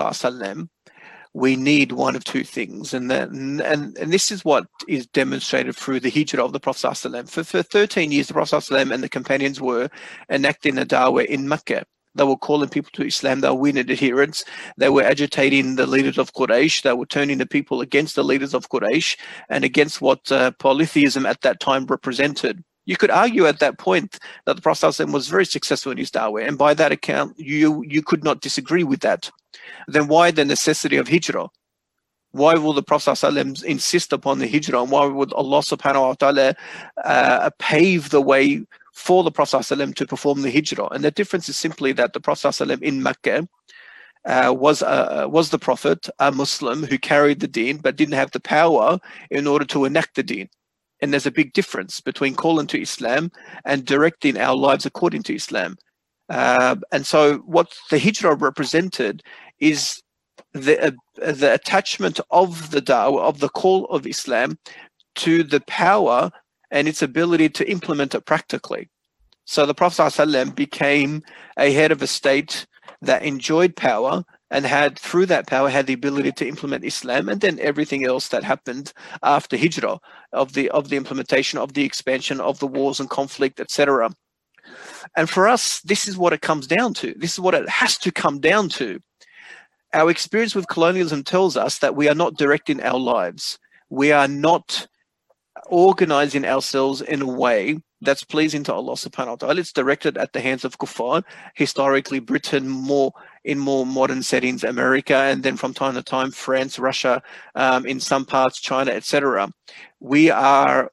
we 1.34 1.56
need 1.56 1.94
one 1.94 2.16
of 2.16 2.24
two 2.24 2.44
things. 2.44 2.94
And, 2.94 3.10
then, 3.10 3.62
and, 3.64 3.98
and 3.98 4.12
this 4.12 4.32
is 4.32 4.44
what 4.44 4.66
is 4.88 5.08
demonstrated 5.08 5.76
through 5.76 6.02
the 6.02 6.10
hijrah 6.10 6.44
of 6.44 6.52
the 6.52 6.60
Prophet 6.60 6.88
ﷺ. 6.88 7.30
For, 7.30 7.44
for 7.44 7.64
13 7.64 8.12
years, 8.12 8.28
the 8.28 8.34
Prophet 8.34 8.58
ﷺ 8.58 8.94
and 8.94 9.04
the 9.04 9.10
companions 9.10 9.62
were 9.62 9.90
enacting 10.30 10.78
a 10.78 10.86
dawah 10.86 11.26
in 11.26 11.48
Mecca. 11.48 11.86
They 12.14 12.26
were 12.26 12.36
calling 12.36 12.68
people 12.68 12.92
to 12.94 13.06
Islam. 13.06 13.40
They 13.40 13.48
were 13.48 13.56
winning 13.56 13.90
adherents. 13.90 14.44
They 14.78 14.90
were 14.90 15.04
agitating 15.04 15.76
the 15.76 15.88
leaders 15.88 16.18
of 16.18 16.34
Quraysh. 16.34 16.82
They 16.82 16.92
were 16.92 17.06
turning 17.06 17.38
the 17.38 17.46
people 17.46 17.80
against 17.80 18.16
the 18.16 18.24
leaders 18.24 18.54
of 18.54 18.70
Quraysh 18.70 19.18
and 19.50 19.64
against 19.64 20.02
what 20.02 20.30
uh, 20.30 20.52
polytheism 20.60 21.26
at 21.26 21.42
that 21.42 21.62
time 21.62 21.86
represented. 21.86 22.64
You 22.86 22.98
could 22.98 23.12
argue 23.12 23.46
at 23.46 23.60
that 23.60 23.78
point 23.78 24.18
that 24.46 24.56
the 24.56 24.62
Prophet 24.62 25.08
was 25.08 25.28
very 25.28 25.46
successful 25.46 25.92
in 25.92 25.98
his 26.00 26.12
da'wah, 26.12 26.48
and 26.48 26.58
by 26.58 26.74
that 26.74 26.92
account, 26.92 27.40
you 27.40 27.84
you 27.88 28.02
could 28.02 28.24
not 28.24 28.42
disagree 28.42 28.84
with 28.84 29.02
that. 29.02 29.30
Then 29.88 30.08
why 30.08 30.32
the 30.32 30.46
necessity 30.46 30.98
of 30.98 31.08
hijrah? 31.08 31.50
Why 32.32 32.56
will 32.56 32.74
the 32.74 32.84
Prophet 32.84 33.24
insist 33.64 34.14
upon 34.14 34.40
the 34.40 34.48
hijrah? 34.48 34.82
And 34.82 34.92
why 34.92 35.06
would 35.06 35.34
Allah 35.34 35.60
subhanahu 35.60 36.08
wa 36.08 36.14
ta'ala 36.14 36.56
uh, 37.04 37.50
pave 37.60 38.10
the 38.10 38.22
way 38.22 38.66
for 38.94 39.24
the 39.24 39.32
Prophet 39.32 39.96
to 39.96 40.08
perform 40.08 40.42
the 40.42 40.52
hijrah? 40.52 40.88
And 40.92 41.04
the 41.04 41.12
difference 41.12 41.50
is 41.50 41.58
simply 41.58 41.92
that 41.94 42.14
the 42.14 42.22
Prophet 42.22 42.60
in 42.82 43.04
Mecca 43.04 43.48
uh, 44.26 44.54
was 44.56 44.82
uh, 44.82 45.28
was 45.30 45.50
the 45.50 45.60
Prophet, 45.60 46.08
a 46.20 46.32
Muslim 46.32 46.84
who 46.84 46.98
carried 46.98 47.40
the 47.42 47.48
deen 47.48 47.78
but 47.78 47.96
didn't 47.96 48.14
have 48.14 48.32
the 48.32 48.40
power 48.40 49.00
in 49.30 49.46
order 49.48 49.66
to 49.66 49.86
enact 49.86 50.16
the 50.16 50.24
deen. 50.24 50.50
And 51.02 51.12
there's 51.12 51.26
a 51.26 51.32
big 51.32 51.54
difference 51.54 52.00
between 52.00 52.36
calling 52.36 52.68
to 52.68 52.82
Islam 52.82 53.32
and 53.66 53.86
directing 53.86 54.38
our 54.38 54.56
lives 54.56 54.86
according 54.86 55.24
to 55.24 55.36
Islam. 55.36 55.78
Uh, 56.30 56.76
and 56.92 57.06
so, 57.06 57.38
what 57.40 57.74
the 57.90 58.00
hijrah 58.00 58.36
represented 58.36 59.24
is 59.60 60.02
the 60.54 60.88
uh, 60.88 60.92
the 61.32 61.54
attachment 61.54 62.20
of 62.30 62.72
the 62.72 62.82
da'wah 62.82 63.22
of 63.22 63.40
the 63.40 63.50
call 63.50 63.86
of 63.86 64.08
Islam 64.08 64.58
to 65.16 65.44
the 65.44 65.62
power 65.62 66.32
and 66.72 66.88
its 66.88 67.02
ability 67.02 67.50
to 67.50 67.70
implement 67.70 68.16
it 68.16 68.26
practically. 68.26 68.90
So 69.46 69.66
the 69.66 69.74
Prophet 69.74 70.02
ﷺ 70.02 70.56
became 70.56 71.24
a 71.58 71.74
head 71.74 71.92
of 71.92 72.02
a 72.02 72.08
state 72.08 72.66
that 73.02 73.24
enjoyed 73.24 73.76
power 73.76 74.24
and 74.52 74.66
had 74.66 75.00
through 75.00 75.26
that 75.28 75.48
power 75.48 75.70
had 75.70 75.88
the 75.88 75.94
ability 75.94 76.34
to 76.34 76.48
implement 76.48 76.86
Islam 76.86 77.30
and 77.30 77.42
then 77.42 77.58
everything 77.60 78.06
else 78.06 78.28
that 78.28 78.44
happened 78.44 78.94
after 79.24 79.58
Hijrah 79.58 80.00
of 80.34 80.54
the 80.54 80.70
of 80.70 80.90
the 80.90 80.98
implementation 80.98 81.58
of 81.58 81.74
the 81.74 81.84
expansion 81.84 82.40
of 82.40 82.60
the 82.60 82.68
wars 82.68 83.00
and 83.00 83.10
conflict 83.10 83.60
etc. 83.60 84.12
And 85.16 85.30
for 85.30 85.48
us, 85.48 85.82
this 85.82 86.08
is 86.08 86.18
what 86.18 86.34
it 86.34 86.42
comes 86.42 86.68
down 86.68 86.94
to. 86.96 87.16
This 87.18 87.34
is 87.34 87.40
what 87.40 87.56
it 87.56 87.68
has 87.68 87.98
to 88.00 88.12
come 88.12 88.40
down 88.40 88.70
to. 88.70 89.00
Our 89.94 90.10
experience 90.10 90.56
with 90.56 90.68
colonialism 90.68 91.24
tells 91.24 91.58
us 91.58 91.80
that 91.80 91.96
we 91.96 92.08
are 92.08 92.16
not 92.16 92.38
directing 92.38 92.82
our 92.82 93.00
lives. 93.00 93.58
We 93.90 94.12
are 94.12 94.28
not 94.28 94.88
organizing 95.68 96.46
ourselves 96.46 97.02
in 97.02 97.22
a 97.22 97.28
way 97.28 97.78
that's 98.02 98.24
pleasing 98.24 98.64
to 98.64 98.74
Allah 98.74 98.94
subhanahu 98.94 99.28
wa 99.28 99.36
ta'ala. 99.36 99.60
It's 99.60 99.72
directed 99.72 100.18
at 100.18 100.34
the 100.34 100.42
hands 100.42 100.66
of 100.66 100.78
kuffar, 100.80 101.24
historically 101.54 102.20
Britain 102.20 102.68
more 102.68 103.14
in 103.44 103.60
more 103.60 103.86
modern 103.86 104.24
settings, 104.24 104.64
America, 104.64 105.16
and 105.16 105.44
then 105.44 105.58
from 105.58 105.74
time 105.74 105.94
to 105.96 106.04
time 106.04 106.32
France, 106.32 106.80
Russia, 106.80 107.22
um, 107.56 107.86
in 107.86 108.00
some 108.00 108.26
parts 108.26 108.60
China, 108.60 108.92
etc. 108.92 109.52
We 110.00 110.30
are 110.30 110.92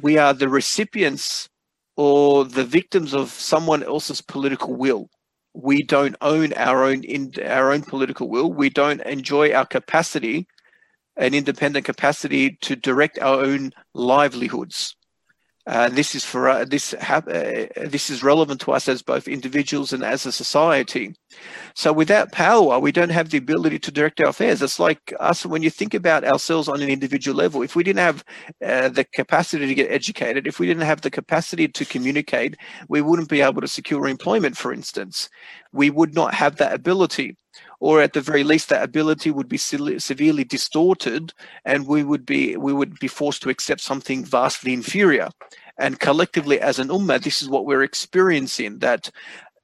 we 0.00 0.18
are 0.18 0.32
the 0.32 0.48
recipients 0.48 1.48
or 1.96 2.44
the 2.44 2.64
victims 2.64 3.12
of 3.12 3.30
someone 3.30 3.82
else's 3.82 4.20
political 4.20 4.74
will. 4.74 5.10
We 5.54 5.82
don't 5.82 6.14
own 6.20 6.52
our 6.54 6.84
own 6.84 7.02
in 7.02 7.32
our 7.44 7.72
own 7.72 7.82
political 7.82 8.28
will. 8.28 8.52
We 8.52 8.70
don't 8.70 9.02
enjoy 9.02 9.52
our 9.52 9.66
capacity, 9.66 10.46
an 11.18 11.34
independent 11.34 11.84
capacity 11.84 12.56
to 12.62 12.76
direct 12.76 13.18
our 13.18 13.40
own 13.44 13.72
livelihoods. 13.94 14.96
Uh, 15.68 15.90
this 15.90 16.14
is 16.14 16.24
for 16.24 16.48
uh, 16.48 16.64
this 16.64 16.94
uh, 16.94 17.66
this 17.76 18.08
is 18.08 18.22
relevant 18.22 18.58
to 18.58 18.72
us 18.72 18.88
as 18.88 19.02
both 19.02 19.28
individuals 19.28 19.92
and 19.92 20.02
as 20.02 20.24
a 20.24 20.32
society. 20.32 21.14
So 21.74 21.92
without 21.92 22.32
power, 22.32 22.78
we 22.78 22.90
don't 22.90 23.10
have 23.10 23.28
the 23.28 23.36
ability 23.36 23.78
to 23.80 23.90
direct 23.90 24.18
our 24.22 24.28
affairs. 24.28 24.62
It's 24.62 24.80
like 24.80 25.12
us 25.20 25.44
when 25.44 25.62
you 25.62 25.68
think 25.68 25.92
about 25.92 26.24
ourselves 26.24 26.68
on 26.68 26.80
an 26.80 26.88
individual 26.88 27.36
level. 27.36 27.60
If 27.60 27.76
we 27.76 27.84
didn't 27.84 27.98
have 27.98 28.24
uh, 28.64 28.88
the 28.88 29.04
capacity 29.04 29.66
to 29.66 29.74
get 29.74 29.90
educated, 29.90 30.46
if 30.46 30.58
we 30.58 30.66
didn't 30.66 30.86
have 30.86 31.02
the 31.02 31.10
capacity 31.10 31.68
to 31.68 31.84
communicate, 31.84 32.56
we 32.88 33.02
wouldn't 33.02 33.28
be 33.28 33.42
able 33.42 33.60
to 33.60 33.68
secure 33.68 34.08
employment. 34.08 34.56
For 34.56 34.72
instance, 34.72 35.28
we 35.74 35.90
would 35.90 36.14
not 36.14 36.32
have 36.32 36.56
that 36.56 36.72
ability 36.72 37.36
or 37.80 38.00
at 38.00 38.12
the 38.12 38.20
very 38.20 38.44
least 38.44 38.68
that 38.68 38.82
ability 38.82 39.30
would 39.30 39.48
be 39.48 39.56
severely 39.56 40.44
distorted 40.44 41.32
and 41.64 41.86
we 41.86 42.02
would 42.02 42.26
be 42.26 42.56
we 42.56 42.72
would 42.72 42.98
be 42.98 43.08
forced 43.08 43.42
to 43.42 43.50
accept 43.50 43.80
something 43.80 44.24
vastly 44.24 44.72
inferior. 44.72 45.28
And 45.78 46.00
collectively 46.00 46.60
as 46.60 46.78
an 46.78 46.88
ummah 46.88 47.22
this 47.22 47.42
is 47.42 47.48
what 47.48 47.66
we're 47.66 47.82
experiencing 47.82 48.78
that 48.80 49.10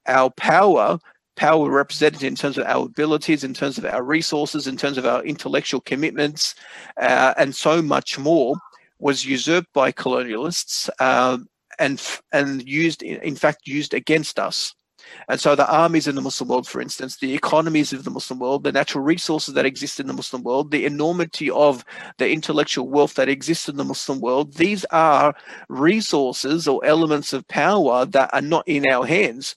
our 0.06 0.30
power 0.30 0.98
power 1.36 1.68
represented 1.68 2.22
in 2.22 2.36
terms 2.36 2.58
of 2.58 2.66
our 2.66 2.86
abilities 2.86 3.42
in 3.42 3.54
terms 3.54 3.78
of 3.78 3.84
our 3.84 4.04
resources 4.04 4.66
in 4.66 4.76
terms 4.76 4.96
of 4.98 5.06
our 5.06 5.24
intellectual 5.24 5.80
commitments 5.80 6.54
uh, 7.00 7.34
and 7.36 7.54
so 7.54 7.82
much 7.82 8.18
more 8.18 8.54
was 9.00 9.24
usurped 9.24 9.72
by 9.72 9.90
colonialists 9.90 10.88
um, 11.00 11.48
and 11.80 12.00
and 12.32 12.68
used 12.68 13.02
in 13.02 13.34
fact 13.34 13.66
used 13.66 13.94
against 13.94 14.38
us 14.38 14.74
and 15.28 15.40
so 15.40 15.54
the 15.54 15.70
armies 15.70 16.06
in 16.06 16.14
the 16.14 16.20
Muslim 16.20 16.48
world, 16.48 16.68
for 16.68 16.80
instance, 16.80 17.16
the 17.16 17.34
economies 17.34 17.92
of 17.92 18.04
the 18.04 18.10
Muslim 18.10 18.38
world, 18.38 18.64
the 18.64 18.72
natural 18.72 19.04
resources 19.04 19.54
that 19.54 19.66
exist 19.66 20.00
in 20.00 20.06
the 20.06 20.12
Muslim 20.12 20.42
world, 20.42 20.70
the 20.70 20.84
enormity 20.84 21.50
of 21.50 21.84
the 22.18 22.30
intellectual 22.30 22.88
wealth 22.88 23.14
that 23.14 23.28
exists 23.28 23.68
in 23.68 23.76
the 23.76 23.84
Muslim 23.84 24.20
world, 24.20 24.54
these 24.54 24.84
are 24.86 25.34
resources 25.68 26.68
or 26.68 26.84
elements 26.84 27.32
of 27.32 27.46
power 27.48 28.04
that 28.06 28.30
are 28.32 28.42
not 28.42 28.66
in 28.68 28.86
our 28.86 29.06
hands. 29.06 29.56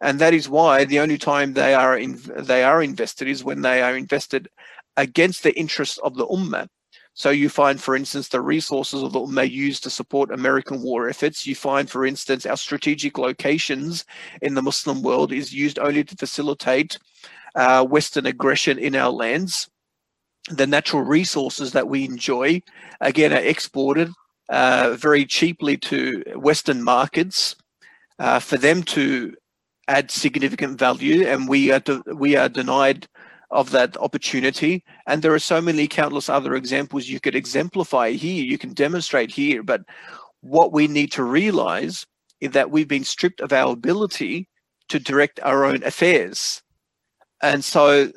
And 0.00 0.20
that 0.20 0.34
is 0.34 0.48
why 0.48 0.84
the 0.84 1.00
only 1.00 1.18
time 1.18 1.54
they 1.54 1.74
are 1.74 1.98
in, 1.98 2.20
they 2.36 2.62
are 2.62 2.82
invested 2.82 3.26
is 3.26 3.42
when 3.42 3.62
they 3.62 3.82
are 3.82 3.96
invested 3.96 4.48
against 4.96 5.42
the 5.42 5.58
interests 5.58 5.98
of 5.98 6.14
the 6.14 6.26
ummah. 6.26 6.68
So 7.18 7.30
you 7.30 7.48
find, 7.48 7.82
for 7.82 7.96
instance, 7.96 8.28
the 8.28 8.40
resources 8.40 9.02
of 9.02 9.12
the 9.12 9.18
Ummah 9.18 9.50
used 9.50 9.82
to 9.82 9.90
support 9.90 10.30
American 10.30 10.80
war 10.80 11.08
efforts. 11.08 11.48
You 11.48 11.56
find, 11.56 11.90
for 11.90 12.06
instance, 12.06 12.46
our 12.46 12.56
strategic 12.56 13.18
locations 13.18 14.04
in 14.40 14.54
the 14.54 14.62
Muslim 14.62 15.02
world 15.02 15.32
is 15.32 15.52
used 15.52 15.80
only 15.80 16.04
to 16.04 16.14
facilitate 16.14 16.96
uh, 17.56 17.84
Western 17.84 18.24
aggression 18.26 18.78
in 18.78 18.94
our 18.94 19.10
lands. 19.10 19.68
The 20.48 20.68
natural 20.68 21.02
resources 21.02 21.72
that 21.72 21.88
we 21.88 22.04
enjoy, 22.04 22.62
again, 23.00 23.32
are 23.32 23.42
exported 23.42 24.12
uh, 24.48 24.94
very 24.96 25.26
cheaply 25.26 25.76
to 25.76 26.22
Western 26.36 26.84
markets 26.84 27.56
uh, 28.20 28.38
for 28.38 28.58
them 28.58 28.84
to 28.94 29.34
add 29.88 30.12
significant 30.12 30.78
value, 30.78 31.26
and 31.26 31.48
we 31.48 31.72
are 31.72 31.80
de- 31.80 32.14
we 32.14 32.36
are 32.36 32.48
denied 32.48 33.08
of 33.50 33.70
that 33.70 33.96
opportunity. 33.96 34.84
And 35.08 35.22
there 35.22 35.32
are 35.32 35.38
so 35.38 35.62
many 35.62 35.88
countless 35.88 36.28
other 36.28 36.54
examples 36.54 37.08
you 37.08 37.18
could 37.18 37.34
exemplify 37.34 38.10
here, 38.10 38.44
you 38.44 38.58
can 38.58 38.74
demonstrate 38.74 39.30
here. 39.30 39.62
But 39.62 39.80
what 40.42 40.70
we 40.72 40.86
need 40.86 41.10
to 41.12 41.24
realize 41.24 42.06
is 42.42 42.52
that 42.52 42.70
we've 42.70 42.86
been 42.86 43.04
stripped 43.04 43.40
of 43.40 43.50
our 43.52 43.72
ability 43.72 44.48
to 44.90 45.00
direct 45.00 45.40
our 45.42 45.64
own 45.64 45.82
affairs. 45.82 46.62
And 47.42 47.64
so 47.64 48.12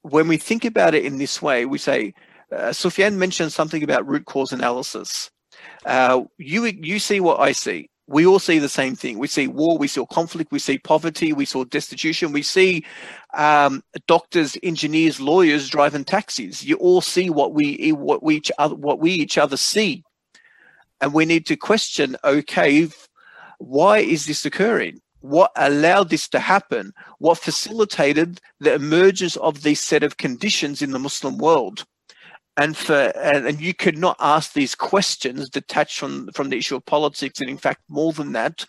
when 0.00 0.26
we 0.26 0.38
think 0.38 0.64
about 0.64 0.94
it 0.94 1.04
in 1.04 1.18
this 1.18 1.42
way, 1.42 1.66
we 1.66 1.76
say, 1.76 2.14
uh, 2.50 2.72
Sufyan 2.72 3.18
mentioned 3.18 3.52
something 3.52 3.82
about 3.82 4.08
root 4.08 4.24
cause 4.24 4.52
analysis. 4.52 5.30
Uh, 5.84 6.22
you 6.38 6.64
you 6.64 6.98
see 6.98 7.20
what 7.20 7.40
I 7.40 7.52
see 7.52 7.90
we 8.06 8.26
all 8.26 8.38
see 8.38 8.58
the 8.58 8.68
same 8.68 8.94
thing. 8.94 9.18
We 9.18 9.28
see 9.28 9.48
war, 9.48 9.78
we 9.78 9.88
see 9.88 10.04
conflict, 10.12 10.52
we 10.52 10.58
see 10.58 10.78
poverty, 10.78 11.32
we 11.32 11.46
saw 11.46 11.64
destitution, 11.64 12.32
we 12.32 12.42
see 12.42 12.84
um, 13.32 13.82
doctors, 14.06 14.58
engineers, 14.62 15.20
lawyers 15.20 15.70
driving 15.70 16.04
taxis. 16.04 16.62
You 16.62 16.76
all 16.76 17.00
see 17.00 17.30
what 17.30 17.54
we 17.54 17.92
what 17.92 18.22
we 18.22 18.36
each 18.36 18.52
other 18.58 18.74
what 18.74 19.00
we 19.00 19.12
each 19.12 19.38
other 19.38 19.56
see, 19.56 20.04
and 21.00 21.14
we 21.14 21.24
need 21.24 21.46
to 21.46 21.56
question. 21.56 22.16
Okay, 22.24 22.88
why 23.58 23.98
is 23.98 24.26
this 24.26 24.44
occurring? 24.44 25.00
What 25.20 25.52
allowed 25.56 26.10
this 26.10 26.28
to 26.28 26.38
happen? 26.38 26.92
What 27.18 27.38
facilitated 27.38 28.40
the 28.60 28.74
emergence 28.74 29.36
of 29.36 29.62
these 29.62 29.80
set 29.80 30.02
of 30.02 30.18
conditions 30.18 30.82
in 30.82 30.90
the 30.90 30.98
Muslim 30.98 31.38
world? 31.38 31.86
And 32.56 32.76
for 32.76 32.94
and, 32.94 33.60
you 33.60 33.74
could 33.74 33.98
not 33.98 34.16
ask 34.20 34.52
these 34.52 34.74
questions 34.74 35.48
detached 35.50 35.98
from 35.98 36.28
from 36.32 36.48
the 36.48 36.56
issue 36.56 36.76
of 36.76 36.84
politics 36.86 37.40
and 37.40 37.50
in 37.50 37.58
fact 37.58 37.80
more 37.88 38.12
than 38.12 38.32
that 38.32 38.64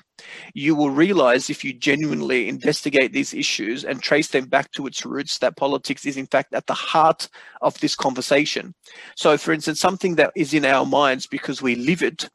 you 0.53 0.75
will 0.75 0.89
realize 0.89 1.49
if 1.49 1.63
you 1.63 1.73
genuinely 1.73 2.47
investigate 2.47 3.13
these 3.13 3.33
issues 3.33 3.83
and 3.83 4.01
trace 4.01 4.29
them 4.29 4.45
back 4.45 4.71
to 4.71 4.87
its 4.87 5.05
roots 5.05 5.37
that 5.39 5.57
politics 5.57 6.05
is 6.05 6.17
in 6.17 6.27
fact 6.27 6.53
at 6.53 6.65
the 6.67 6.73
heart 6.73 7.27
of 7.61 7.77
this 7.79 7.95
conversation. 7.95 8.73
So, 9.15 9.37
for 9.37 9.51
instance, 9.51 9.79
something 9.79 10.15
that 10.15 10.31
is 10.35 10.53
in 10.53 10.65
our 10.65 10.85
minds 10.85 11.27
because 11.27 11.61
we 11.61 11.75
live 11.75 12.01
it. 12.01 12.29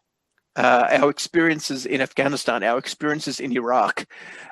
Uh, 0.56 0.88
our 0.90 1.08
experiences 1.08 1.86
in 1.86 2.00
Afghanistan, 2.00 2.64
our 2.64 2.76
experiences 2.76 3.38
in 3.38 3.52
Iraq, 3.52 4.04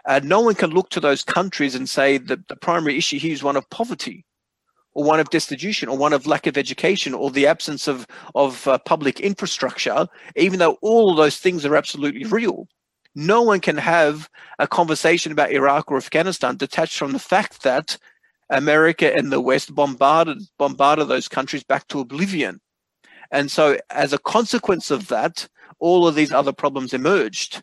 uh, 0.07 0.21
no 0.23 0.41
one 0.41 0.55
can 0.55 0.71
look 0.71 0.89
to 0.91 1.01
those 1.01 1.25
countries 1.25 1.75
and 1.75 1.89
say 1.89 2.19
that 2.19 2.47
the 2.47 2.55
primary 2.55 2.97
issue 2.97 3.19
here 3.19 3.33
is 3.33 3.43
one 3.43 3.57
of 3.57 3.69
poverty 3.69 4.25
or 4.99 5.05
one 5.05 5.21
of 5.21 5.31
destitution 5.31 5.89
or 5.89 5.97
one 5.97 6.13
of 6.13 6.27
lack 6.27 6.49
of 6.49 6.59
education 6.59 7.15
or 7.15 7.31
the 7.31 7.47
absence 7.47 7.87
of, 7.87 8.05
of 8.35 8.67
uh, 8.67 8.79
public 8.79 9.21
infrastructure, 9.21 10.09
even 10.35 10.59
though 10.59 10.77
all 10.83 11.13
of 11.13 11.17
those 11.17 11.37
things 11.37 11.65
are 11.65 11.77
absolutely 11.77 12.25
real. 12.25 12.67
No 13.15 13.41
one 13.43 13.61
can 13.61 13.77
have 13.77 14.29
a 14.59 14.67
conversation 14.67 15.31
about 15.31 15.53
Iraq 15.53 15.89
or 15.89 15.99
Afghanistan 15.99 16.57
detached 16.57 16.99
from 16.99 17.13
the 17.13 17.21
fact 17.21 17.63
that 17.63 17.97
America 18.51 19.15
and 19.15 19.31
the 19.31 19.41
West 19.41 19.73
bombarded 19.73 20.39
bombarded 20.59 21.07
those 21.07 21.29
countries 21.29 21.63
back 21.63 21.87
to 21.89 22.01
oblivion. 22.01 22.61
And 23.31 23.53
so, 23.53 23.79
as 23.91 24.13
a 24.13 24.19
consequence 24.19 24.91
of 24.91 25.07
that, 25.09 25.47
all 25.79 26.09
of 26.09 26.17
these 26.17 26.33
other 26.33 26.53
problems 26.53 26.93
emerged. 26.93 27.63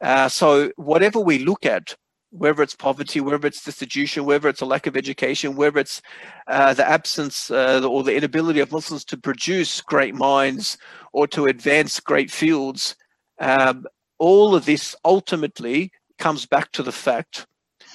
Uh, 0.00 0.28
so, 0.28 0.70
whatever 0.76 1.18
we 1.18 1.40
look 1.40 1.66
at, 1.66 1.96
whether 2.30 2.62
it's 2.62 2.74
poverty, 2.74 3.20
whether 3.20 3.46
it's 3.46 3.64
destitution, 3.64 4.24
whether 4.24 4.48
it's 4.48 4.60
a 4.60 4.66
lack 4.66 4.86
of 4.86 4.96
education, 4.96 5.56
whether 5.56 5.78
it's 5.78 6.02
uh, 6.46 6.74
the 6.74 6.88
absence 6.88 7.50
uh, 7.50 7.80
or 7.88 8.02
the 8.02 8.14
inability 8.14 8.60
of 8.60 8.72
Muslims 8.72 9.04
to 9.06 9.16
produce 9.16 9.80
great 9.80 10.14
minds 10.14 10.76
or 11.12 11.26
to 11.26 11.46
advance 11.46 12.00
great 12.00 12.30
fields, 12.30 12.96
um, 13.40 13.86
all 14.18 14.54
of 14.54 14.66
this 14.66 14.94
ultimately 15.04 15.90
comes 16.18 16.44
back 16.44 16.70
to 16.72 16.82
the 16.82 16.92
fact 16.92 17.46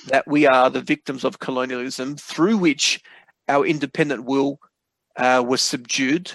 that 0.07 0.27
we 0.27 0.47
are 0.47 0.69
the 0.69 0.81
victims 0.81 1.23
of 1.23 1.39
colonialism 1.39 2.15
through 2.15 2.57
which 2.57 3.01
our 3.47 3.65
independent 3.65 4.25
will 4.25 4.59
uh, 5.17 5.43
was 5.45 5.61
subdued 5.61 6.31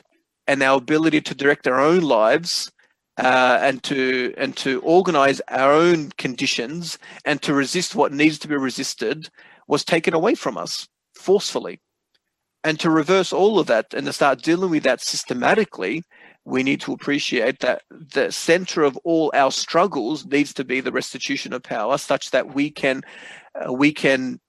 and 0.47 0.63
our 0.63 0.79
ability 0.79 1.21
to 1.21 1.35
direct 1.35 1.67
our 1.67 1.81
own 1.81 2.01
lives 2.01 2.71
uh, 3.19 3.59
and 3.61 3.83
to 3.83 4.33
and 4.37 4.57
to 4.57 4.81
organize 4.81 5.41
our 5.49 5.73
own 5.73 6.11
conditions 6.19 6.99
and 7.25 7.43
to 7.43 7.53
resist 7.53 7.95
what 7.95 8.13
needs 8.13 8.39
to 8.39 8.49
be 8.49 8.57
resisted 8.57 9.29
was 9.67 9.85
taken 9.85 10.15
away 10.15 10.35
from 10.35 10.57
us 10.57 10.89
forcefully. 11.15 11.81
And 12.65 12.79
to 12.81 12.91
reverse 12.91 13.33
all 13.33 13.59
of 13.59 13.67
that 13.69 13.95
and 13.95 14.07
to 14.07 14.13
start 14.13 14.43
dealing 14.43 14.71
with 14.71 14.83
that 14.83 15.01
systematically 15.01 16.03
we 16.49 16.63
need 16.63 16.81
to 16.81 16.93
appreciate 16.93 17.61
that 17.61 17.83
the 17.91 18.33
center 18.33 18.83
of 18.83 18.97
all 19.05 19.31
our 19.35 19.53
struggles 19.53 20.25
needs 20.27 20.55
to 20.55 20.65
be 20.65 20.81
the 20.81 20.91
restitution 20.91 21.53
of 21.53 21.63
power 21.63 21.99
such 21.99 22.31
that 22.31 22.55
we 22.55 22.71
can 22.71 23.03
uh, 23.55 23.73
we 23.73 23.93
can 23.93 24.41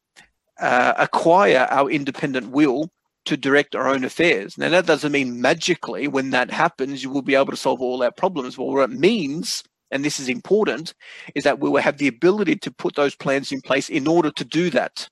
uh, 0.60 0.94
acquire 0.98 1.68
our 1.70 1.90
independent 1.90 2.50
will 2.52 2.90
to 3.30 3.38
direct 3.38 3.76
our 3.76 3.88
own 3.88 4.04
affairs. 4.04 4.58
Now, 4.58 4.70
that 4.70 4.88
doesn't 4.88 5.12
mean 5.12 5.39
magically 5.39 6.08
when 6.08 6.32
that 6.32 6.50
happens, 6.50 7.04
you 7.04 7.12
will 7.12 7.22
be 7.22 7.36
able 7.36 7.52
to 7.52 7.58
solve 7.58 7.80
all 7.80 8.02
our 8.02 8.12
problems. 8.12 8.58
Well, 8.58 8.74
what 8.74 8.89
it 8.89 9.00
means, 9.00 9.63
and 9.92 10.04
this 10.04 10.20
is 10.20 10.30
important, 10.30 10.96
is 11.36 11.44
that 11.44 11.60
we 11.60 11.70
will 11.70 11.82
have 11.82 12.00
the 12.00 12.08
ability 12.08 12.56
to 12.56 12.72
put 12.72 12.96
those 12.96 13.15
plans 13.15 13.52
in 13.52 13.62
place 13.62 13.88
in 13.88 14.08
order 14.08 14.32
to 14.32 14.44
do 14.44 14.72
that. 14.72 15.08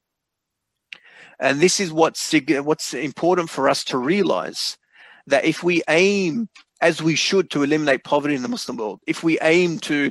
And 1.39 1.59
this 1.59 1.79
is 1.79 1.93
what's, 1.93 2.33
what's 2.63 2.95
important 2.95 3.51
for 3.51 3.69
us 3.69 3.83
to 3.85 3.99
realize 3.99 4.79
that 5.27 5.45
if 5.45 5.61
we 5.61 5.83
aim, 5.87 6.49
as 6.81 7.03
we 7.03 7.15
should, 7.15 7.51
to 7.51 7.61
eliminate 7.61 8.03
poverty 8.03 8.33
in 8.33 8.41
the 8.41 8.47
Muslim 8.47 8.77
world, 8.77 8.99
if 9.05 9.23
we 9.23 9.37
aim 9.41 9.77
to 9.81 10.09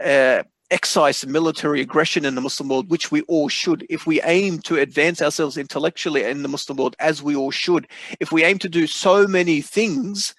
uh, 0.00 0.44
excise 0.70 1.26
military 1.26 1.80
aggression 1.80 2.24
in 2.24 2.34
the 2.34 2.40
Muslim 2.40 2.68
world, 2.68 2.90
which 2.90 3.10
we 3.10 3.22
all 3.22 3.48
should, 3.48 3.86
if 3.88 4.06
we 4.06 4.20
aim 4.22 4.58
to 4.60 4.76
advance 4.76 5.22
ourselves 5.22 5.56
intellectually 5.56 6.24
in 6.24 6.42
the 6.42 6.48
Muslim 6.48 6.76
world, 6.76 6.96
as 6.98 7.22
we 7.22 7.34
all 7.34 7.50
should, 7.50 7.88
if 8.20 8.32
we 8.32 8.44
aim 8.44 8.58
to 8.58 8.68
do 8.68 8.86
so 8.86 9.26
many 9.26 9.60
things, 9.60 10.34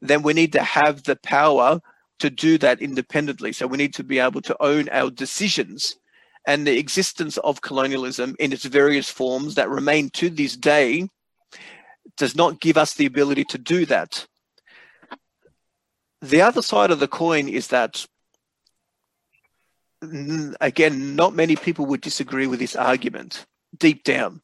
then 0.00 0.22
we 0.22 0.32
need 0.32 0.52
to 0.52 0.62
have 0.62 1.02
the 1.04 1.16
power 1.16 1.80
to 2.18 2.30
do 2.30 2.58
that 2.58 2.80
independently. 2.80 3.52
So 3.52 3.66
we 3.66 3.78
need 3.78 3.94
to 3.94 4.04
be 4.04 4.18
able 4.18 4.42
to 4.42 4.56
own 4.62 4.88
our 4.90 5.10
decisions. 5.10 5.96
And 6.46 6.66
the 6.66 6.78
existence 6.78 7.36
of 7.38 7.62
colonialism 7.62 8.36
in 8.38 8.52
its 8.52 8.64
various 8.64 9.08
forms 9.10 9.54
that 9.56 9.68
remain 9.68 10.10
to 10.10 10.30
this 10.30 10.56
day 10.56 11.08
does 12.16 12.36
not 12.36 12.60
give 12.60 12.76
us 12.76 12.94
the 12.94 13.06
ability 13.06 13.44
to 13.44 13.58
do 13.58 13.86
that. 13.86 14.26
The 16.20 16.42
other 16.42 16.62
side 16.62 16.90
of 16.90 17.00
the 17.00 17.08
coin 17.08 17.48
is 17.48 17.68
that 17.68 18.06
again, 20.60 21.16
not 21.16 21.34
many 21.34 21.56
people 21.56 21.86
would 21.86 22.00
disagree 22.00 22.46
with 22.46 22.58
this 22.58 22.76
argument 22.76 23.46
deep 23.78 24.04
down. 24.04 24.40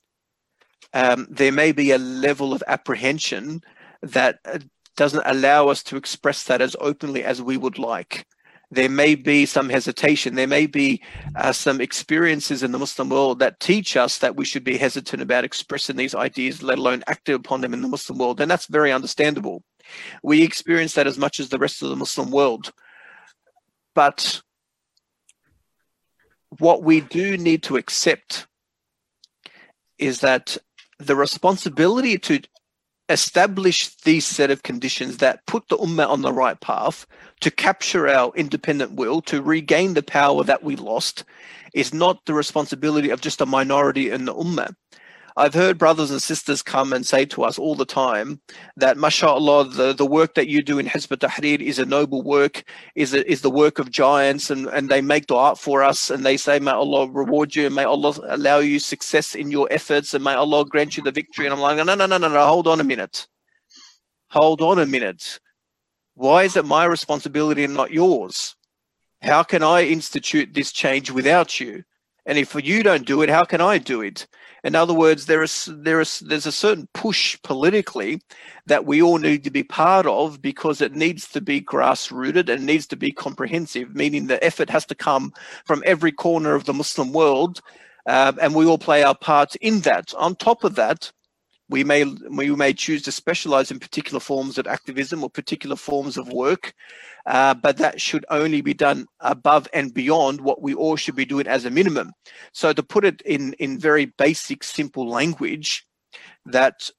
Um, 0.95 1.27
there 1.31 1.53
may 1.53 1.73
be 1.73 1.91
a 1.91 1.99
level 1.99 2.53
of 2.53 2.63
apprehension 2.67 3.61
that 4.03 4.39
uh, 4.45 4.59
doesn't 4.97 5.27
allow 5.27 5.69
us 5.69 5.83
to 5.85 5.97
express 5.97 6.45
that 6.45 6.63
as 6.63 6.77
openly 6.81 7.25
as 7.25 7.43
we 7.43 7.57
would 7.57 7.79
like. 7.79 8.27
There 8.71 8.89
may 8.89 9.15
be 9.15 9.47
some 9.47 9.69
hesitation. 9.71 10.35
There 10.35 10.47
may 10.47 10.67
be 10.67 11.03
uh, 11.37 11.53
some 11.53 11.81
experiences 11.81 12.63
in 12.63 12.73
the 12.73 12.79
Muslim 12.79 13.09
world 13.09 13.39
that 13.39 13.61
teach 13.61 13.97
us 13.97 14.19
that 14.19 14.37
we 14.37 14.45
should 14.45 14.65
be 14.65 14.77
hesitant 14.77 15.23
about 15.23 15.45
expressing 15.45 15.97
these 15.97 16.15
ideas, 16.15 16.63
let 16.63 16.79
alone 16.79 17.03
acting 17.07 17.35
upon 17.35 17.63
them 17.63 17.73
in 17.73 17.81
the 17.81 17.89
Muslim 17.89 18.19
world. 18.19 18.41
And 18.41 18.51
that's 18.51 18.67
very 18.67 18.93
understandable. 18.93 19.63
We 20.23 20.43
experience 20.43 20.95
that 20.95 21.07
as 21.07 21.19
much 21.19 21.41
as 21.41 21.49
the 21.49 21.59
rest 21.59 21.83
of 21.83 21.89
the 21.89 21.97
Muslim 21.97 22.31
world. 22.31 22.73
But 23.95 24.43
what 26.59 26.83
we 26.83 27.01
do 27.01 27.37
need 27.37 27.63
to 27.65 27.77
accept 27.77 28.47
is 29.99 30.21
that 30.21 30.57
the 30.99 31.17
responsibility 31.17 32.19
to 32.19 32.41
establish 33.09 33.95
these 34.03 34.27
set 34.27 34.51
of 34.51 34.63
conditions 34.63 35.19
that 35.19 35.47
put 35.47 35.69
the 35.69 35.79
ummah 35.79 36.09
on 36.09 36.23
the 36.23 36.33
right 36.33 36.61
path 36.61 37.07
to 37.41 37.51
capture 37.51 38.09
our 38.09 38.33
independent 38.35 38.93
will 38.93 39.23
to 39.23 39.43
regain 39.43 39.95
the 39.95 40.03
power 40.03 40.45
that 40.45 40.63
we 40.63 40.77
lost 40.77 41.25
is 41.73 41.95
not 41.95 42.25
the 42.27 42.35
responsibility 42.35 43.11
of 43.11 43.21
just 43.21 43.41
a 43.41 43.47
minority 43.47 44.11
in 44.11 44.25
the 44.25 44.35
ummah 44.35 44.75
I've 45.39 45.55
heard 45.55 45.79
brothers 45.79 46.11
and 46.11 46.21
sisters 46.21 46.63
come 46.63 46.93
and 46.93 47.07
say 47.07 47.25
to 47.27 47.45
us 47.45 47.61
all 47.61 47.77
the 47.77 47.85
time 47.85 48.41
that, 48.77 48.97
mashallah, 48.97 49.69
the, 49.69 49.93
the 49.93 50.05
work 50.05 50.35
that 50.35 50.49
you 50.49 50.63
do 50.63 50.81
in 50.81 50.87
Hizb 50.87 51.17
tahrir 51.17 51.61
is 51.61 51.79
a 51.79 51.87
noble 51.87 52.23
work, 52.23 52.65
is, 52.97 53.15
a, 53.15 53.25
is 53.31 53.43
the 53.43 53.51
work 53.51 53.79
of 53.79 53.89
giants, 53.89 54.51
and, 54.51 54.67
and 54.67 54.89
they 54.89 55.01
make 55.01 55.29
dua 55.29 55.55
for 55.55 55.85
us, 55.85 56.11
and 56.11 56.27
they 56.27 56.37
say, 56.37 56.59
may 56.59 56.73
Allah 56.73 57.09
reward 57.09 57.55
you, 57.55 57.67
and 57.67 57.75
may 57.77 57.85
Allah 57.85 58.19
allow 58.27 58.59
you 58.59 58.81
success 58.81 59.37
in 59.37 59.53
your 59.53 59.69
efforts, 59.71 60.13
and 60.13 60.25
may 60.25 60.35
Allah 60.35 60.65
grant 60.65 60.97
you 60.97 61.05
the 61.05 61.13
victory. 61.13 61.47
And 61.47 61.55
I'm 61.55 61.61
like, 61.61 61.77
no, 61.77 61.85
no, 61.85 61.95
no, 61.95 62.19
no, 62.19 62.29
no, 62.29 62.47
hold 62.47 62.67
on 62.67 62.81
a 62.81 62.85
minute. 62.85 63.29
Hold 64.31 64.61
on 64.61 64.81
a 64.81 64.87
minute. 64.87 65.39
Why 66.15 66.43
is 66.43 66.57
it 66.57 66.65
my 66.65 66.85
responsibility 66.85 67.63
and 67.63 67.75
not 67.75 67.93
yours? 67.93 68.57
How 69.23 69.45
can 69.45 69.63
I 69.63 69.85
institute 69.85 70.53
this 70.53 70.73
change 70.73 71.13
without 71.13 71.61
you? 71.61 71.85
And 72.29 72.37
if 72.37 72.55
you 72.55 72.83
don't 72.83 73.07
do 73.07 73.23
it, 73.23 73.31
how 73.31 73.45
can 73.45 73.63
I 73.63 73.79
do 73.79 74.03
it? 74.03 74.27
In 74.63 74.75
other 74.75 74.93
words, 74.93 75.25
there 75.25 75.43
is 75.43 75.71
there 75.73 75.99
is 75.99 76.21
there's 76.21 76.45
a 76.45 76.53
certain 76.53 76.87
push 76.93 77.39
politically 77.43 78.21
that 78.67 78.85
we 78.85 79.01
all 79.01 79.17
need 79.17 79.45
to 79.45 79.51
be 79.51 79.63
part 79.63 80.05
of 80.05 80.43
because 80.43 80.83
it 80.83 80.95
needs 80.95 81.27
to 81.29 81.41
be 81.41 81.59
grass 81.59 82.13
rooted 82.13 82.51
and 82.51 82.67
needs 82.67 82.87
to 82.89 82.97
be 82.97 83.13
comprehensive, 83.13 83.95
meaning 83.95 84.27
the 84.27 84.45
effort 84.45 84.69
has 84.69 84.85
to 84.87 84.95
come 84.95 85.33
from 85.65 85.83
every 85.87 86.13
corner 86.13 86.55
of 86.55 86.65
the 86.65 86.75
Muslim 86.75 87.15
world, 87.15 87.63
uh, 88.07 88.33
and 88.43 88.55
we 88.55 88.67
all 88.67 88.77
play 88.77 89.03
our 89.03 89.17
part 89.17 89.57
in 89.57 89.81
that. 89.81 90.13
On 90.19 90.37
top 90.37 90.65
of 90.65 90.75
that, 90.75 91.11
we 91.69 91.85
may 91.85 92.05
we 92.05 92.55
may 92.55 92.73
choose 92.73 93.03
to 93.03 93.13
specialize 93.13 93.71
in 93.71 93.79
particular 93.79 94.21
forms 94.21 94.59
of 94.59 94.67
activism 94.67 95.23
or 95.23 95.31
particular 95.31 95.77
forms 95.77 96.17
of 96.17 96.33
work 96.33 96.75
uh, 97.29 97.53
but 97.53 97.77
that 97.77 98.01
should 98.01 98.25
only 98.31 98.63
be 98.63 98.73
done 98.73 99.07
above 99.21 99.69
and 99.75 99.93
beyond 99.93 100.41
what 100.41 100.63
we 100.63 100.75
all 100.75 100.97
should 100.97 101.15
be 101.15 101.27
doing 101.27 101.47
as 101.47 101.67
a 101.67 101.71
minimum. 101.71 102.13
So 102.53 102.73
to 102.73 102.83
put 102.83 103.05
it 103.05 103.21
in 103.23 103.53
in 103.55 103.79
very 103.79 104.07
basic, 104.07 104.65
simple 104.65 105.07
language, 105.07 105.87
that 106.47 106.91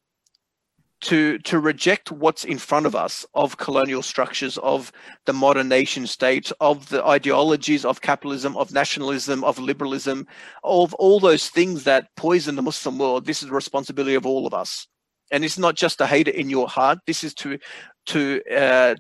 to 1.02 1.38
to 1.40 1.60
reject 1.60 2.12
what's 2.12 2.44
in 2.44 2.58
front 2.58 2.86
of 2.86 2.96
us 2.96 3.26
of 3.34 3.58
colonial 3.58 4.02
structures 4.02 4.58
of 4.60 4.92
the 5.26 5.34
modern 5.34 5.70
nation 5.70 6.06
state 6.06 6.52
of 6.60 6.90
the 6.90 7.06
ideologies 7.06 7.86
of 7.86 8.02
capitalism 8.02 8.58
of 8.58 8.72
nationalism 8.74 9.44
of 9.44 9.60
liberalism 9.60 10.28
of 10.64 10.94
all 10.96 11.20
those 11.20 11.50
things 11.50 11.86
that 11.86 12.10
poison 12.18 12.56
the 12.56 12.62
muslim 12.62 12.98
world. 12.98 13.26
This 13.26 13.42
is 13.42 13.50
the 13.50 13.56
responsibility 13.56 14.16
of 14.16 14.26
all 14.26 14.46
of 14.46 14.54
us. 14.54 14.88
And 15.32 15.46
it's 15.46 15.60
not 15.60 15.76
just 15.76 16.00
to 16.00 16.08
hate 16.08 16.28
it 16.28 16.36
in 16.36 16.50
your 16.50 16.68
heart. 16.68 17.00
This 17.06 17.24
is 17.24 17.34
to 17.36 17.60
to 18.08 18.42
uh, 18.52 18.96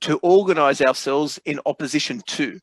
to 0.00 0.18
organize 0.22 0.80
ourselves 0.80 1.40
in 1.44 1.60
opposition 1.66 2.22
to. 2.26 2.60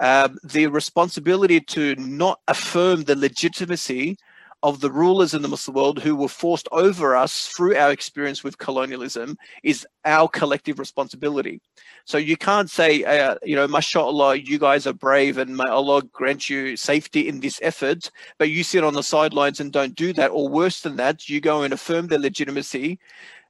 Um, 0.00 0.38
the 0.42 0.66
responsibility 0.66 1.60
to 1.60 1.94
not 1.96 2.40
affirm 2.48 3.04
the 3.04 3.14
legitimacy 3.14 4.16
of 4.62 4.80
the 4.80 4.90
rulers 4.90 5.34
in 5.34 5.42
the 5.42 5.48
Muslim 5.48 5.74
world 5.74 5.98
who 5.98 6.14
were 6.14 6.28
forced 6.28 6.68
over 6.70 7.16
us 7.16 7.48
through 7.48 7.76
our 7.76 7.90
experience 7.90 8.44
with 8.44 8.58
colonialism 8.58 9.36
is 9.62 9.86
our 10.04 10.28
collective 10.28 10.78
responsibility. 10.78 11.60
So 12.04 12.18
you 12.18 12.36
can't 12.36 12.70
say, 12.70 13.02
uh, 13.04 13.36
you 13.42 13.56
know, 13.56 13.66
mashallah, 13.66 14.36
you 14.36 14.58
guys 14.58 14.86
are 14.86 14.92
brave 14.92 15.38
and 15.38 15.56
may 15.56 15.64
Allah 15.64 16.02
grant 16.12 16.48
you 16.48 16.76
safety 16.76 17.28
in 17.28 17.40
this 17.40 17.58
effort, 17.62 18.10
but 18.38 18.50
you 18.50 18.62
sit 18.62 18.84
on 18.84 18.94
the 18.94 19.02
sidelines 19.02 19.60
and 19.60 19.72
don't 19.72 19.94
do 19.94 20.12
that. 20.14 20.30
Or 20.30 20.48
worse 20.48 20.80
than 20.80 20.96
that, 20.96 21.28
you 21.28 21.40
go 21.40 21.62
and 21.62 21.72
affirm 21.72 22.06
their 22.06 22.18
legitimacy 22.18 22.98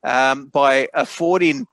um, 0.04 0.46
by 0.46 0.88
affording 0.94 1.66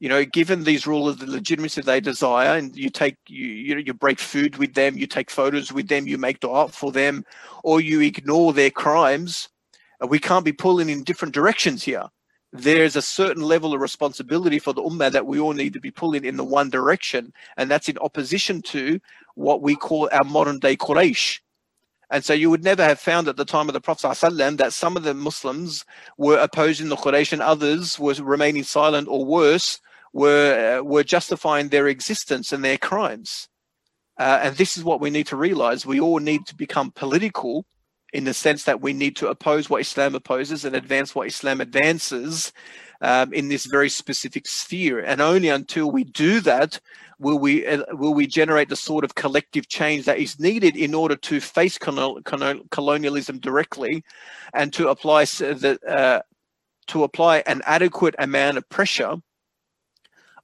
you 0.00 0.08
know, 0.08 0.24
given 0.24 0.64
these 0.64 0.86
rulers 0.86 1.16
the 1.16 1.30
legitimacy 1.30 1.82
they 1.82 2.00
desire, 2.00 2.56
and 2.56 2.74
you 2.74 2.88
take 2.88 3.16
you 3.28 3.46
you 3.46 3.74
know 3.74 3.82
you 3.84 3.94
break 3.94 4.18
food 4.18 4.56
with 4.56 4.74
them, 4.74 4.96
you 4.96 5.06
take 5.06 5.30
photos 5.30 5.72
with 5.72 5.88
them, 5.88 6.06
you 6.06 6.18
make 6.18 6.40
dua 6.40 6.68
for 6.68 6.90
them, 6.90 7.24
or 7.62 7.80
you 7.80 8.00
ignore 8.00 8.52
their 8.52 8.70
crimes, 8.70 9.50
uh, 10.02 10.06
we 10.06 10.18
can't 10.18 10.44
be 10.44 10.52
pulling 10.52 10.88
in 10.88 11.04
different 11.04 11.34
directions 11.34 11.84
here. 11.84 12.08
There's 12.52 12.96
a 12.96 13.02
certain 13.02 13.44
level 13.44 13.74
of 13.74 13.80
responsibility 13.80 14.58
for 14.58 14.72
the 14.72 14.82
ummah 14.82 15.12
that 15.12 15.26
we 15.26 15.38
all 15.38 15.52
need 15.52 15.74
to 15.74 15.80
be 15.80 15.90
pulling 15.92 16.24
in 16.24 16.36
the 16.36 16.44
one 16.44 16.70
direction, 16.70 17.32
and 17.58 17.70
that's 17.70 17.88
in 17.88 17.98
opposition 17.98 18.62
to 18.62 18.98
what 19.34 19.62
we 19.62 19.76
call 19.76 20.08
our 20.12 20.24
modern 20.24 20.58
day 20.58 20.76
Quraysh. 20.76 21.40
And 22.10 22.24
so 22.24 22.32
you 22.32 22.50
would 22.50 22.64
never 22.64 22.82
have 22.82 22.98
found 22.98 23.28
at 23.28 23.36
the 23.36 23.44
time 23.44 23.68
of 23.68 23.72
the 23.72 23.80
Prophet 23.80 24.08
ﷺ 24.08 24.56
that 24.56 24.72
some 24.72 24.96
of 24.96 25.04
the 25.04 25.14
Muslims 25.14 25.84
were 26.18 26.38
opposing 26.38 26.88
the 26.88 26.96
Quraysh 26.96 27.32
and 27.32 27.40
others 27.40 28.00
were 28.00 28.14
remaining 28.14 28.64
silent 28.64 29.06
or 29.06 29.24
worse, 29.24 29.80
were 30.12 30.78
uh, 30.78 30.82
were 30.82 31.04
justifying 31.04 31.68
their 31.68 31.88
existence 31.88 32.52
and 32.52 32.64
their 32.64 32.78
crimes. 32.78 33.48
Uh, 34.18 34.40
and 34.42 34.56
this 34.56 34.76
is 34.76 34.84
what 34.84 35.00
we 35.00 35.10
need 35.10 35.26
to 35.28 35.36
realize. 35.36 35.86
We 35.86 36.00
all 36.00 36.18
need 36.18 36.46
to 36.46 36.54
become 36.54 36.90
political 36.90 37.64
in 38.12 38.24
the 38.24 38.34
sense 38.34 38.64
that 38.64 38.80
we 38.80 38.92
need 38.92 39.16
to 39.16 39.28
oppose 39.28 39.70
what 39.70 39.80
Islam 39.80 40.14
opposes 40.14 40.64
and 40.64 40.74
advance 40.74 41.14
what 41.14 41.28
Islam 41.28 41.60
advances 41.60 42.52
um, 43.00 43.32
in 43.32 43.48
this 43.48 43.66
very 43.66 43.88
specific 43.88 44.46
sphere. 44.46 45.00
And 45.00 45.20
only 45.20 45.48
until 45.48 45.90
we 45.90 46.04
do 46.04 46.40
that 46.40 46.80
will 47.18 47.38
we 47.38 47.66
uh, 47.66 47.84
will 47.92 48.14
we 48.14 48.26
generate 48.26 48.68
the 48.68 48.76
sort 48.76 49.04
of 49.04 49.14
collective 49.14 49.68
change 49.68 50.04
that 50.06 50.18
is 50.18 50.40
needed 50.40 50.76
in 50.76 50.94
order 50.94 51.16
to 51.16 51.40
face 51.40 51.78
colonialism 51.78 53.38
directly 53.38 54.02
and 54.52 54.72
to 54.72 54.88
apply 54.88 55.24
the 55.24 55.78
uh, 55.86 56.20
to 56.88 57.04
apply 57.04 57.42
an 57.46 57.62
adequate 57.64 58.14
amount 58.18 58.58
of 58.58 58.68
pressure 58.68 59.16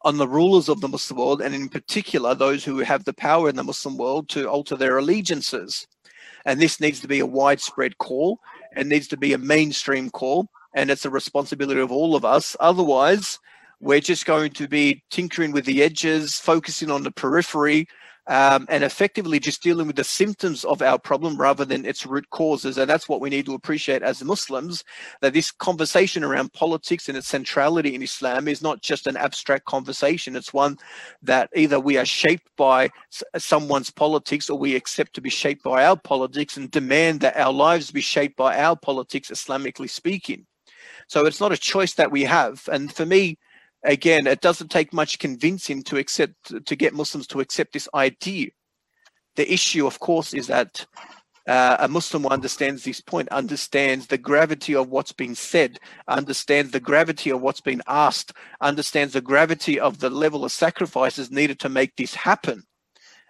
on 0.07 0.17
the 0.17 0.29
rulers 0.29 0.69
of 0.69 0.81
the 0.81 0.89
Muslim 0.89 1.19
world, 1.19 1.43
and 1.43 1.53
in 1.53 1.69
particular 1.69 2.33
those 2.33 2.65
who 2.65 2.79
have 2.79 3.05
the 3.05 3.13
power 3.13 3.49
in 3.49 3.57
the 3.57 3.65
Muslim 3.65 3.97
world 3.99 4.29
to 4.29 4.49
alter 4.49 4.77
their 4.77 4.99
allegiances. 4.99 5.89
And 6.45 6.61
this 6.61 6.81
needs 6.81 7.01
to 7.01 7.09
be 7.09 7.19
a 7.19 7.27
widespread 7.27 7.99
call. 7.99 8.39
and 8.77 8.89
needs 8.89 9.09
to 9.09 9.17
be 9.17 9.33
a 9.33 9.39
mainstream 9.39 10.11
call, 10.11 10.49
and 10.75 10.91
it's 10.91 11.07
a 11.07 11.11
responsibility 11.11 11.81
of 11.81 11.91
all 11.91 12.15
of 12.15 12.25
us. 12.25 12.55
Otherwise, 12.61 13.39
we're 13.81 14.01
just 14.01 14.27
going 14.27 14.53
to 14.53 14.69
be 14.69 15.03
tinkering 15.11 15.51
with 15.51 15.65
the 15.65 15.83
edges, 15.83 16.39
focusing 16.39 16.91
on 16.91 17.03
the 17.03 17.11
periphery, 17.11 17.89
um, 18.29 18.67
and 18.69 18.83
effectively 18.83 19.39
just 19.39 19.63
dealing 19.63 19.87
with 19.87 19.97
the 19.97 20.05
symptoms 20.05 20.65
of 20.65 20.83
our 20.83 20.99
problem 20.99 21.37
rather 21.37 21.65
than 21.65 21.85
its 21.85 22.05
root 22.05 22.29
causes. 22.31 22.79
And 22.79 22.91
that's 22.91 23.09
what 23.09 23.21
we 23.21 23.31
need 23.31 23.47
to 23.47 23.55
appreciate 23.55 24.03
as 24.03 24.25
Muslims 24.25 24.85
that 25.21 25.33
this 25.33 25.51
conversation 25.51 26.25
around 26.25 26.53
politics 26.53 27.09
and 27.09 27.17
its 27.17 27.29
centrality 27.29 27.95
in 27.95 28.03
Islam 28.03 28.49
is 28.49 28.63
not 28.63 28.83
just 28.83 29.07
an 29.07 29.17
abstract 29.17 29.65
conversation. 29.67 30.37
It's 30.37 30.53
one 30.53 30.77
that 31.23 31.51
either 31.55 31.79
we 31.79 31.97
are 31.99 32.05
shaped 32.05 32.49
by 32.57 32.91
someone's 33.37 33.91
politics 33.91 34.51
or 34.51 34.59
we 34.59 34.75
accept 34.75 35.15
to 35.15 35.21
be 35.21 35.31
shaped 35.31 35.63
by 35.63 35.85
our 35.85 35.97
politics 35.97 36.57
and 36.57 36.71
demand 36.71 37.21
that 37.21 37.37
our 37.37 37.53
lives 37.53 37.91
be 37.91 38.01
shaped 38.01 38.37
by 38.37 38.59
our 38.59 38.77
politics, 38.77 39.31
Islamically 39.31 39.89
speaking. 39.89 40.47
So 41.09 41.27
it's 41.27 41.41
not 41.41 41.53
a 41.53 41.57
choice 41.57 41.95
that 41.95 42.11
we 42.11 42.25
have. 42.25 42.69
And 42.73 42.93
for 42.93 43.07
me, 43.07 43.39
again, 43.87 44.27
it 44.27 44.41
doesn't 44.41 44.71
take 44.71 44.93
much 44.93 45.19
convincing 45.19 45.83
to 45.85 45.97
accept 45.97 46.67
to 46.67 46.77
get 46.77 46.95
Muslims 46.95 47.27
to 47.29 47.41
accept 47.41 47.73
this 47.73 47.89
idea. 47.95 48.49
The 49.37 49.51
issue, 49.53 49.87
of 49.87 50.01
course, 50.01 50.35
is 50.35 50.47
that 50.49 50.87
uh, 51.47 51.77
a 51.79 51.89
Muslim 51.89 52.25
who 52.25 52.29
understands 52.31 52.83
this 52.83 53.01
point 53.01 53.29
understands 53.29 54.09
the 54.09 54.19
gravity 54.19 54.75
of 54.75 54.89
what's 54.89 55.13
been 55.13 55.35
said, 55.35 55.79
understands 56.09 56.73
the 56.73 56.81
gravity 56.81 57.31
of 57.31 57.41
what's 57.41 57.61
been 57.61 57.83
asked, 57.87 58.33
understands 58.61 59.13
the 59.13 59.21
gravity 59.21 59.79
of 59.79 60.01
the 60.01 60.11
level 60.11 60.45
of 60.45 60.53
sacrifices 60.53 61.31
needed 61.31 61.61
to 61.61 61.69
make 61.69 61.95
this 61.97 62.15
happen. 62.15 62.65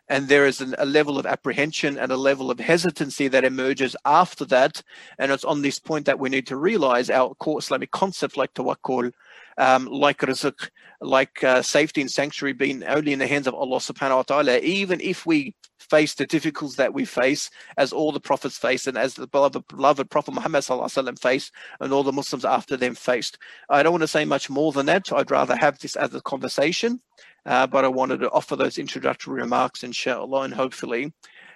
And 0.08 0.28
there 0.28 0.46
is 0.46 0.60
an, 0.60 0.74
a 0.78 0.86
level 0.86 1.18
of 1.18 1.26
apprehension 1.26 1.98
and 1.98 2.12
a 2.12 2.16
level 2.16 2.50
of 2.50 2.60
hesitancy 2.60 3.28
that 3.28 3.44
emerges 3.44 3.96
after 4.04 4.44
that. 4.46 4.82
And 5.18 5.32
it's 5.32 5.44
on 5.44 5.62
this 5.62 5.78
point 5.78 6.06
that 6.06 6.18
we 6.18 6.28
need 6.28 6.46
to 6.48 6.56
realize 6.56 7.10
our 7.10 7.34
core 7.34 7.58
Islamic 7.58 7.90
concept 7.90 8.36
like 8.36 8.54
tawakkul 8.54 9.12
um, 9.58 9.86
like 9.86 10.18
rizq, 10.18 10.70
like 11.00 11.42
uh, 11.42 11.62
safety 11.62 12.00
and 12.00 12.10
sanctuary 12.10 12.52
being 12.52 12.84
only 12.84 13.12
in 13.12 13.18
the 13.18 13.26
hands 13.26 13.46
of 13.46 13.54
Allah 13.54 13.78
subhanahu 13.78 14.16
wa 14.16 14.22
ta'ala, 14.22 14.58
even 14.58 15.00
if 15.00 15.26
we 15.26 15.54
face 15.78 16.14
the 16.14 16.26
difficulties 16.26 16.76
that 16.76 16.92
we 16.92 17.04
face, 17.04 17.50
as 17.76 17.92
all 17.92 18.10
the 18.12 18.20
prophets 18.20 18.58
face, 18.58 18.86
and 18.86 18.98
as 18.98 19.14
the 19.14 19.26
beloved, 19.26 19.66
beloved 19.68 20.10
Prophet 20.10 20.34
Muhammad 20.34 20.62
sallam 20.62 21.18
faced, 21.18 21.52
and 21.80 21.92
all 21.92 22.02
the 22.02 22.12
Muslims 22.12 22.44
after 22.44 22.76
them 22.76 22.94
faced. 22.94 23.38
I 23.68 23.82
don't 23.82 23.92
want 23.92 24.02
to 24.02 24.08
say 24.08 24.24
much 24.24 24.50
more 24.50 24.72
than 24.72 24.86
that. 24.86 25.12
I'd 25.12 25.30
rather 25.30 25.56
have 25.56 25.78
this 25.78 25.96
as 25.96 26.14
a 26.14 26.20
conversation, 26.22 27.00
uh, 27.46 27.66
but 27.66 27.84
I 27.84 27.88
wanted 27.88 28.20
to 28.20 28.30
offer 28.30 28.56
those 28.56 28.78
introductory 28.78 29.40
remarks, 29.40 29.82
and 29.82 29.90
inshallah, 29.90 30.42
and 30.42 30.54
hopefully 30.54 31.12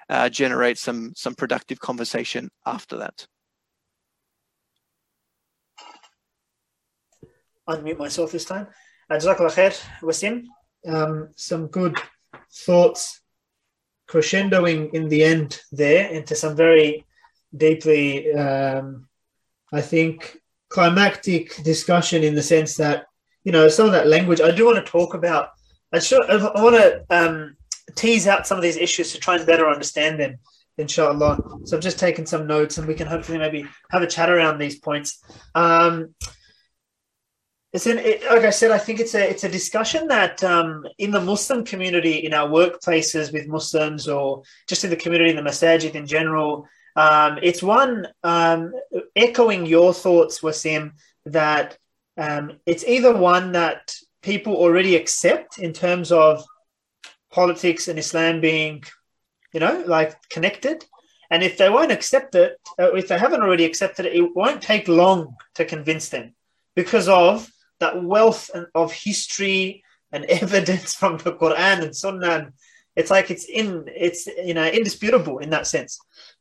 uh, 0.08 0.28
generate 0.28 0.78
some 0.78 1.12
some 1.14 1.34
productive 1.34 1.80
conversation 1.80 2.50
after 2.64 2.96
that. 2.98 3.26
unmute 7.70 7.98
myself 7.98 8.32
this 8.32 8.44
time. 8.44 8.66
Uh, 9.08 9.14
Jazakallah 9.14 9.54
khair, 9.54 9.80
Wasim. 10.02 10.44
Um, 10.86 11.30
some 11.36 11.66
good 11.68 11.96
thoughts 12.52 13.20
crescendoing 14.08 14.92
in 14.92 15.08
the 15.08 15.22
end 15.22 15.60
there 15.72 16.08
into 16.08 16.34
some 16.34 16.56
very 16.56 17.06
deeply, 17.56 18.32
um, 18.32 19.08
I 19.72 19.80
think, 19.80 20.40
climactic 20.68 21.62
discussion 21.62 22.22
in 22.22 22.34
the 22.34 22.42
sense 22.42 22.76
that, 22.76 23.06
you 23.44 23.52
know, 23.52 23.68
some 23.68 23.86
of 23.86 23.92
that 23.92 24.06
language 24.06 24.40
I 24.40 24.50
do 24.50 24.66
want 24.66 24.84
to 24.84 24.90
talk 24.90 25.14
about. 25.14 25.50
I, 25.92 25.98
sure, 25.98 26.24
I 26.30 26.36
want 26.36 26.76
to 26.76 27.04
um, 27.10 27.56
tease 27.94 28.26
out 28.26 28.46
some 28.46 28.56
of 28.56 28.62
these 28.62 28.76
issues 28.76 29.12
to 29.12 29.18
try 29.18 29.36
and 29.36 29.46
better 29.46 29.68
understand 29.68 30.20
them, 30.20 30.38
inshallah. 30.78 31.38
So 31.64 31.76
I've 31.76 31.82
just 31.82 31.98
taken 31.98 32.26
some 32.26 32.46
notes 32.46 32.78
and 32.78 32.86
we 32.86 32.94
can 32.94 33.06
hopefully 33.06 33.38
maybe 33.38 33.66
have 33.90 34.02
a 34.02 34.06
chat 34.06 34.30
around 34.30 34.58
these 34.58 34.78
points. 34.78 35.22
Um, 35.54 36.14
it's 37.72 37.86
an, 37.86 37.98
it, 37.98 38.24
like 38.24 38.42
I 38.42 38.50
said, 38.50 38.72
I 38.72 38.78
think 38.78 38.98
it's 38.98 39.14
a 39.14 39.30
it's 39.30 39.44
a 39.44 39.48
discussion 39.48 40.08
that 40.08 40.42
um, 40.42 40.84
in 40.98 41.12
the 41.12 41.20
Muslim 41.20 41.64
community, 41.64 42.24
in 42.26 42.34
our 42.34 42.48
workplaces 42.48 43.32
with 43.32 43.46
Muslims, 43.46 44.08
or 44.08 44.42
just 44.68 44.82
in 44.82 44.90
the 44.90 44.96
community, 44.96 45.30
in 45.30 45.36
the 45.36 45.48
masajid 45.48 45.94
in 45.94 46.04
general, 46.04 46.66
um, 46.96 47.38
it's 47.42 47.62
one 47.62 48.08
um, 48.24 48.72
echoing 49.14 49.66
your 49.66 49.94
thoughts, 49.94 50.40
Wasim, 50.40 50.92
that 51.26 51.78
um, 52.16 52.58
it's 52.66 52.84
either 52.84 53.16
one 53.16 53.52
that 53.52 53.94
people 54.22 54.54
already 54.54 54.96
accept 54.96 55.58
in 55.58 55.72
terms 55.72 56.12
of 56.12 56.44
politics 57.30 57.88
and 57.88 57.98
Islam 57.98 58.40
being, 58.40 58.84
you 59.52 59.60
know, 59.60 59.84
like 59.86 60.16
connected, 60.28 60.84
and 61.30 61.42
if 61.42 61.56
they 61.56 61.70
won't 61.70 61.92
accept 61.92 62.34
it, 62.34 62.56
uh, 62.78 62.92
if 62.92 63.08
they 63.08 63.18
haven't 63.18 63.42
already 63.42 63.64
accepted 63.64 64.06
it, 64.06 64.16
it 64.16 64.34
won't 64.34 64.60
take 64.60 64.88
long 64.88 65.36
to 65.54 65.64
convince 65.64 66.08
them 66.08 66.34
because 66.74 67.08
of 67.08 67.48
that 67.78 68.02
wealth 68.02 68.50
of 68.74 68.92
history 68.92 69.84
and 70.12 70.24
evidence 70.42 70.94
from 70.94 71.18
the 71.18 71.32
Quran 71.32 71.82
and 71.82 71.96
Sunnah. 71.96 72.52
It's 72.96 73.10
like 73.10 73.30
it's 73.30 73.44
in 73.44 73.84
it's 73.86 74.26
you 74.26 74.54
know 74.54 74.66
indisputable 74.66 75.38
in 75.38 75.50
that 75.50 75.68
sense. 75.68 75.98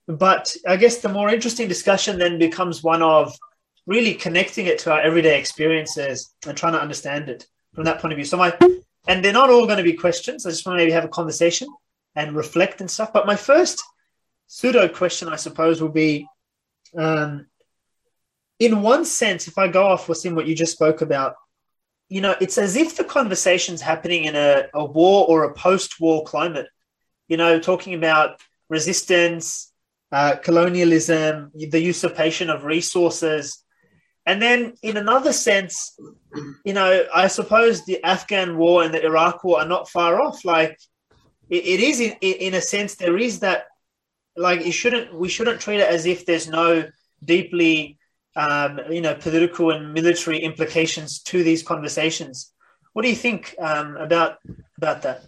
But 0.08 0.56
I 0.68 0.76
guess 0.76 0.98
the 0.98 1.10
more 1.10 1.30
interesting 1.30 1.68
discussion 1.68 2.18
then 2.18 2.40
becomes 2.40 2.84
one 2.84 3.04
of 3.04 3.38
really 3.86 4.16
connecting 4.16 4.66
it 4.66 4.80
to 4.80 4.92
our 4.92 5.02
everyday 5.02 5.40
experiences 5.40 6.34
and 6.48 6.58
trying 6.58 6.74
to 6.74 6.82
understand 6.82 7.30
it 7.30 7.46
from 7.80 7.86
that 7.86 8.02
point 8.02 8.12
of 8.12 8.18
view. 8.18 8.26
So 8.26 8.36
my 8.36 8.54
and 9.08 9.24
they're 9.24 9.32
not 9.32 9.50
all 9.50 9.66
going 9.66 9.78
to 9.78 9.86
be 9.86 9.94
questions. 9.94 10.46
I 10.46 10.50
just 10.50 10.66
want 10.66 10.78
to 10.78 10.84
maybe 10.84 10.92
have 10.92 11.06
a 11.06 11.08
conversation 11.20 11.70
and 12.14 12.36
reflect 12.36 12.82
and 12.82 12.92
stuff. 12.92 13.14
But 13.14 13.26
my 13.26 13.38
first 13.38 13.82
pseudo 14.48 14.90
question, 14.90 15.30
I 15.30 15.38
suppose, 15.38 15.82
will 15.82 15.88
be 15.88 16.28
um, 16.98 17.46
in 18.60 18.82
one 18.82 19.06
sense, 19.06 19.48
if 19.48 19.58
I 19.58 19.70
go 19.70 19.86
off 19.88 20.10
what's 20.10 20.26
in 20.26 20.36
what 20.36 20.46
you 20.46 20.56
just 20.56 20.74
spoke 20.74 21.00
about, 21.02 21.36
you 22.10 22.20
know, 22.20 22.36
it's 22.42 22.58
as 22.58 22.76
if 22.76 22.98
the 22.98 23.06
conversation's 23.06 23.80
happening 23.80 24.26
in 24.26 24.36
a, 24.36 24.66
a 24.74 24.84
war 24.84 25.26
or 25.30 25.46
a 25.46 25.54
post-war 25.54 26.26
climate. 26.26 26.68
You 27.30 27.38
know, 27.38 27.62
talking 27.62 27.94
about 27.94 28.42
resistance, 28.68 29.72
uh, 30.12 30.36
colonialism, 30.36 31.54
the 31.56 31.80
usurpation 31.80 32.50
of 32.50 32.66
resources. 32.66 33.64
And 34.30 34.40
then, 34.40 34.74
in 34.84 34.96
another 34.96 35.34
sense, 35.34 35.98
you 36.64 36.74
know, 36.74 36.92
I 37.24 37.28
suppose 37.28 37.84
the 37.84 37.98
Afghan 38.04 38.58
war 38.62 38.84
and 38.84 38.94
the 38.94 39.04
Iraq 39.04 39.44
war 39.44 39.60
are 39.62 39.68
not 39.76 39.90
far 39.90 40.22
off. 40.22 40.46
Like, 40.46 40.78
it, 41.50 41.64
it 41.74 41.80
is, 41.80 42.00
in, 42.00 42.14
in 42.22 42.54
a 42.54 42.62
sense, 42.62 42.96
there 42.96 43.18
is 43.18 43.40
that, 43.40 43.66
like, 44.38 44.64
you 44.64 44.72
shouldn't, 44.72 45.08
we 45.24 45.30
shouldn't 45.30 45.60
treat 45.60 45.80
it 45.80 45.90
as 45.90 46.06
if 46.06 46.28
there's 46.28 46.48
no 46.48 46.86
deeply, 47.24 47.98
um, 48.36 48.80
you 48.92 49.02
know, 49.02 49.16
political 49.16 49.72
and 49.72 49.94
military 49.94 50.40
implications 50.50 51.24
to 51.24 51.44
these 51.44 51.64
conversations. 51.64 52.54
What 52.94 53.02
do 53.02 53.10
you 53.10 53.16
think 53.16 53.56
um, 53.58 53.98
about 53.98 54.38
about 54.78 55.02
that? 55.02 55.26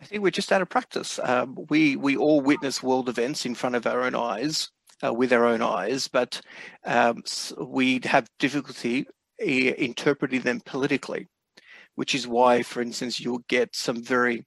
I 0.00 0.04
think 0.06 0.22
we're 0.22 0.30
just 0.40 0.52
out 0.52 0.62
of 0.62 0.68
practice. 0.68 1.20
Um, 1.22 1.66
we 1.68 1.96
we 1.96 2.16
all 2.16 2.40
witness 2.40 2.82
world 2.82 3.08
events 3.08 3.44
in 3.44 3.54
front 3.54 3.76
of 3.76 3.86
our 3.86 4.02
own 4.06 4.14
eyes, 4.14 4.70
uh, 5.04 5.12
with 5.12 5.32
our 5.32 5.44
own 5.44 5.62
eyes, 5.62 6.08
but 6.08 6.40
um, 6.84 7.22
we 7.58 8.00
have 8.04 8.28
difficulty 8.38 9.06
uh, 9.42 9.44
interpreting 9.44 10.40
them 10.40 10.60
politically, 10.64 11.28
which 11.96 12.14
is 12.14 12.26
why, 12.26 12.62
for 12.62 12.80
instance, 12.80 13.20
you'll 13.20 13.44
get 13.48 13.74
some 13.74 14.02
very 14.02 14.44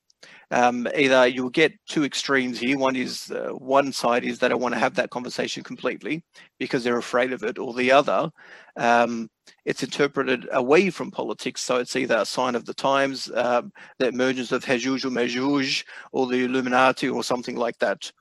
um, 0.49 0.87
either 0.95 1.27
you'll 1.27 1.49
get 1.49 1.73
two 1.87 2.03
extremes 2.03 2.59
here. 2.59 2.77
One 2.77 2.95
is 2.95 3.29
uh, 3.31 3.49
one 3.49 3.91
side 3.91 4.23
is 4.23 4.39
they 4.39 4.47
don't 4.47 4.61
want 4.61 4.73
to 4.73 4.79
have 4.79 4.95
that 4.95 5.09
conversation 5.09 5.63
completely 5.63 6.23
because 6.57 6.83
they're 6.83 6.97
afraid 6.97 7.33
of 7.33 7.43
it, 7.43 7.59
or 7.59 7.73
the 7.73 7.91
other, 7.91 8.29
um, 8.77 9.29
it's 9.65 9.83
interpreted 9.83 10.47
away 10.53 10.89
from 10.89 11.11
politics. 11.11 11.61
So 11.61 11.77
it's 11.77 11.95
either 11.95 12.17
a 12.17 12.25
sign 12.25 12.55
of 12.55 12.65
the 12.65 12.73
times, 12.73 13.29
um, 13.35 13.71
the 13.99 14.07
emergence 14.07 14.51
of 14.51 14.63
Hajuj 14.63 15.05
or 15.05 15.09
Majuj, 15.09 15.83
or 16.13 16.27
the 16.27 16.45
Illuminati, 16.45 17.09
or 17.09 17.23
something 17.23 17.57
like 17.57 17.77
that. 17.79 18.11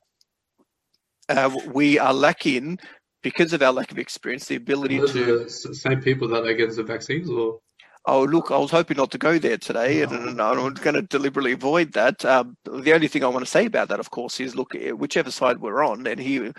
Uh, 1.29 1.51
we 1.73 1.99
are 1.99 2.15
lacking 2.15 2.79
because 3.23 3.53
of 3.53 3.63
our 3.63 3.73
lack 3.73 3.91
of 3.91 3.99
experience, 3.99 4.47
the 4.47 4.57
ability 4.57 4.99
to. 4.99 5.49
same 5.49 6.01
people 6.01 6.29
that 6.29 6.45
are 6.45 6.49
against 6.51 6.77
the 6.77 6.85
vaccines, 6.85 7.29
or 7.29 7.61
Oh, 8.09 8.23
look, 8.23 8.53
I 8.53 8.59
was 8.59 8.71
hoping 8.71 8.99
not 8.99 9.11
to 9.11 9.19
go 9.19 9.37
there 9.37 9.59
today, 9.59 10.03
and, 10.03 10.13
and 10.13 10.41
I'm 10.41 10.75
going 10.75 10.95
to 10.95 11.03
deliberately 11.03 11.53
avoid 11.53 11.93
that. 11.95 12.25
Um, 12.25 12.57
the 12.65 12.93
only 12.93 13.09
thing 13.09 13.25
I 13.25 13.29
want 13.29 13.45
to 13.45 13.51
say 13.51 13.67
about 13.67 13.89
that, 13.89 13.99
of 13.99 14.11
course, 14.11 14.39
is 14.39 14.55
look, 14.55 14.77
eh, 14.77 14.93
whichever 14.93 15.33
side 15.33 15.59
we're 15.59 15.85
on, 15.85 16.07
and 16.07 16.21
here 16.21 16.53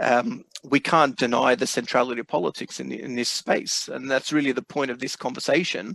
um, 0.00 0.44
we 0.62 0.80
can't 0.80 1.14
deny 1.16 1.54
the 1.54 1.66
centrality 1.66 2.20
of 2.20 2.26
politics 2.26 2.80
in, 2.80 2.90
in 2.90 3.16
this 3.16 3.28
space. 3.28 3.88
And 3.92 4.10
that's 4.10 4.32
really 4.32 4.52
the 4.52 4.62
point 4.62 4.90
of 4.90 4.98
this 4.98 5.14
conversation 5.14 5.94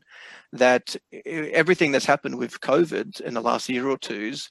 that 0.54 0.96
eh, 1.12 1.50
everything 1.54 1.92
that's 1.92 2.06
happened 2.06 2.38
with 2.38 2.62
COVID 2.62 3.20
in 3.22 3.34
the 3.34 3.42
last 3.42 3.68
year 3.68 3.88
or 3.90 3.98
two's 3.98 4.48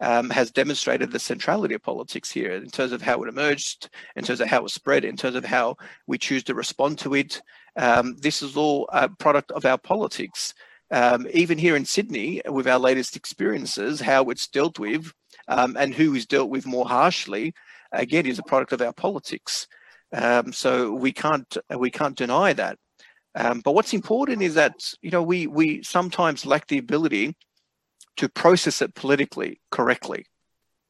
um, 0.00 0.30
has 0.30 0.50
demonstrated 0.50 1.10
the 1.10 1.18
centrality 1.18 1.74
of 1.74 1.82
politics 1.82 2.30
here 2.30 2.52
in 2.52 2.70
terms 2.70 2.92
of 2.92 3.02
how 3.02 3.22
it 3.22 3.28
emerged, 3.28 3.88
in 4.16 4.24
terms 4.24 4.40
of 4.40 4.48
how 4.48 4.64
it 4.64 4.70
spread, 4.70 5.04
in 5.04 5.16
terms 5.16 5.36
of 5.36 5.44
how 5.44 5.76
we 6.06 6.18
choose 6.18 6.44
to 6.44 6.54
respond 6.54 6.98
to 6.98 7.14
it, 7.14 7.42
um, 7.76 8.16
this 8.16 8.42
is 8.42 8.56
all 8.56 8.88
a 8.92 9.08
product 9.08 9.50
of 9.52 9.64
our 9.64 9.78
politics. 9.78 10.54
Um, 10.90 11.26
even 11.32 11.58
here 11.58 11.76
in 11.76 11.84
Sydney, 11.84 12.40
with 12.46 12.66
our 12.66 12.78
latest 12.78 13.14
experiences, 13.14 14.00
how 14.00 14.24
it's 14.30 14.48
dealt 14.48 14.78
with 14.78 15.12
um, 15.46 15.76
and 15.78 15.94
who 15.94 16.14
is 16.14 16.26
dealt 16.26 16.50
with 16.50 16.66
more 16.66 16.86
harshly, 16.86 17.52
again, 17.92 18.26
is 18.26 18.38
a 18.38 18.44
product 18.44 18.72
of 18.72 18.80
our 18.80 18.92
politics. 18.92 19.66
Um, 20.12 20.52
so 20.52 20.92
we 20.92 21.12
can't 21.12 21.56
we 21.76 21.90
can't 21.90 22.16
deny 22.16 22.52
that. 22.54 22.78
Um, 23.34 23.60
but 23.60 23.72
what's 23.72 23.92
important 23.92 24.42
is 24.42 24.54
that 24.54 24.72
you 25.02 25.10
know 25.10 25.22
we 25.22 25.46
we 25.46 25.82
sometimes 25.82 26.46
lack 26.46 26.66
the 26.66 26.78
ability 26.78 27.36
to 28.18 28.28
process 28.28 28.82
it 28.82 28.94
politically 28.94 29.60
correctly. 29.70 30.26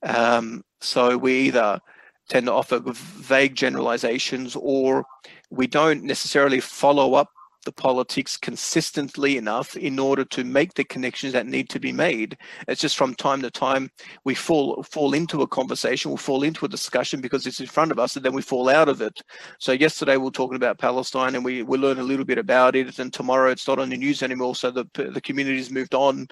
Um, 0.02 0.64
so 0.80 1.16
we 1.16 1.40
either 1.40 1.80
tend 2.28 2.46
to 2.46 2.52
offer 2.52 2.80
vague 2.84 3.54
generalizations 3.54 4.56
or 4.56 5.04
we 5.50 5.66
don't 5.66 6.02
necessarily 6.04 6.60
follow 6.60 7.14
up 7.14 7.30
the 7.68 7.72
politics 7.72 8.38
consistently 8.38 9.36
enough 9.36 9.76
in 9.76 9.98
order 9.98 10.24
to 10.24 10.42
make 10.42 10.72
the 10.72 10.84
connections 10.84 11.34
that 11.34 11.46
need 11.46 11.68
to 11.68 11.78
be 11.78 11.92
made. 11.92 12.34
It's 12.66 12.80
just 12.80 12.96
from 12.96 13.14
time 13.14 13.42
to 13.42 13.50
time 13.50 13.90
we 14.24 14.34
fall 14.34 14.82
fall 14.84 15.12
into 15.12 15.42
a 15.42 15.46
conversation, 15.46 16.10
we 16.10 16.16
fall 16.16 16.44
into 16.44 16.64
a 16.64 16.68
discussion 16.68 17.20
because 17.20 17.46
it's 17.46 17.60
in 17.60 17.66
front 17.66 17.92
of 17.92 17.98
us, 17.98 18.16
and 18.16 18.24
then 18.24 18.32
we 18.32 18.40
fall 18.40 18.70
out 18.70 18.88
of 18.88 19.02
it. 19.02 19.20
So 19.58 19.72
yesterday 19.72 20.16
we 20.16 20.28
are 20.28 20.30
talking 20.30 20.56
about 20.56 20.78
Palestine, 20.78 21.34
and 21.34 21.44
we 21.44 21.62
we 21.62 21.76
learn 21.76 21.98
a 21.98 22.02
little 22.10 22.24
bit 22.24 22.38
about 22.38 22.74
it, 22.74 22.98
and 22.98 23.12
tomorrow 23.12 23.50
it's 23.50 23.68
not 23.68 23.78
on 23.78 23.90
the 23.90 23.98
news 23.98 24.22
anymore, 24.22 24.54
so 24.54 24.70
the 24.70 24.86
the 24.94 25.20
community's 25.20 25.70
moved 25.70 25.94
on. 25.94 26.26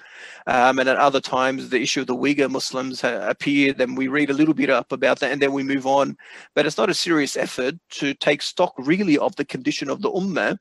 Um, 0.47 0.79
and 0.79 0.89
at 0.89 0.97
other 0.97 1.21
times 1.21 1.69
the 1.69 1.83
issue 1.83 2.01
of 2.01 2.07
the 2.07 2.17
Uyghur 2.17 2.51
Muslims 2.51 3.05
appeared, 3.05 3.77
then 3.77 3.95
we 3.95 4.09
read 4.09 4.31
a 4.31 4.39
little 4.41 4.55
bit 4.55 4.71
up 4.71 4.91
about 4.91 5.19
that, 5.21 5.33
and 5.33 5.43
then 5.43 5.53
we 5.53 5.63
move 5.63 5.87
on. 5.87 6.17
But 6.55 6.65
it's 6.65 6.79
not 6.79 6.89
a 6.89 6.95
serious 6.95 7.37
effort 7.37 7.75
to 8.01 8.15
take 8.15 8.41
stock 8.41 8.73
really 8.79 9.19
of 9.19 9.37
the 9.37 9.45
condition 9.45 9.91
of 9.91 10.01
the 10.01 10.11
ummah 10.11 10.57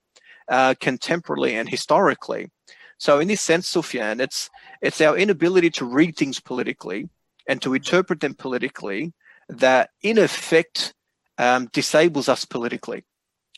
uh, 0.47 0.73
contemporarily 0.75 1.53
and 1.53 1.69
historically. 1.69 2.49
So 2.97 3.19
in 3.19 3.27
this 3.27 3.41
sense, 3.41 3.67
Sufyan, 3.67 4.21
it's 4.21 4.49
it's 4.81 5.01
our 5.01 5.17
inability 5.17 5.69
to 5.71 5.85
read 5.85 6.15
things 6.15 6.39
politically 6.39 7.09
and 7.47 7.61
to 7.61 7.73
interpret 7.73 8.21
them 8.21 8.33
politically 8.33 9.13
that 9.49 9.89
in 10.01 10.17
effect 10.17 10.93
um, 11.37 11.67
disables 11.73 12.29
us 12.29 12.45
politically. 12.45 13.03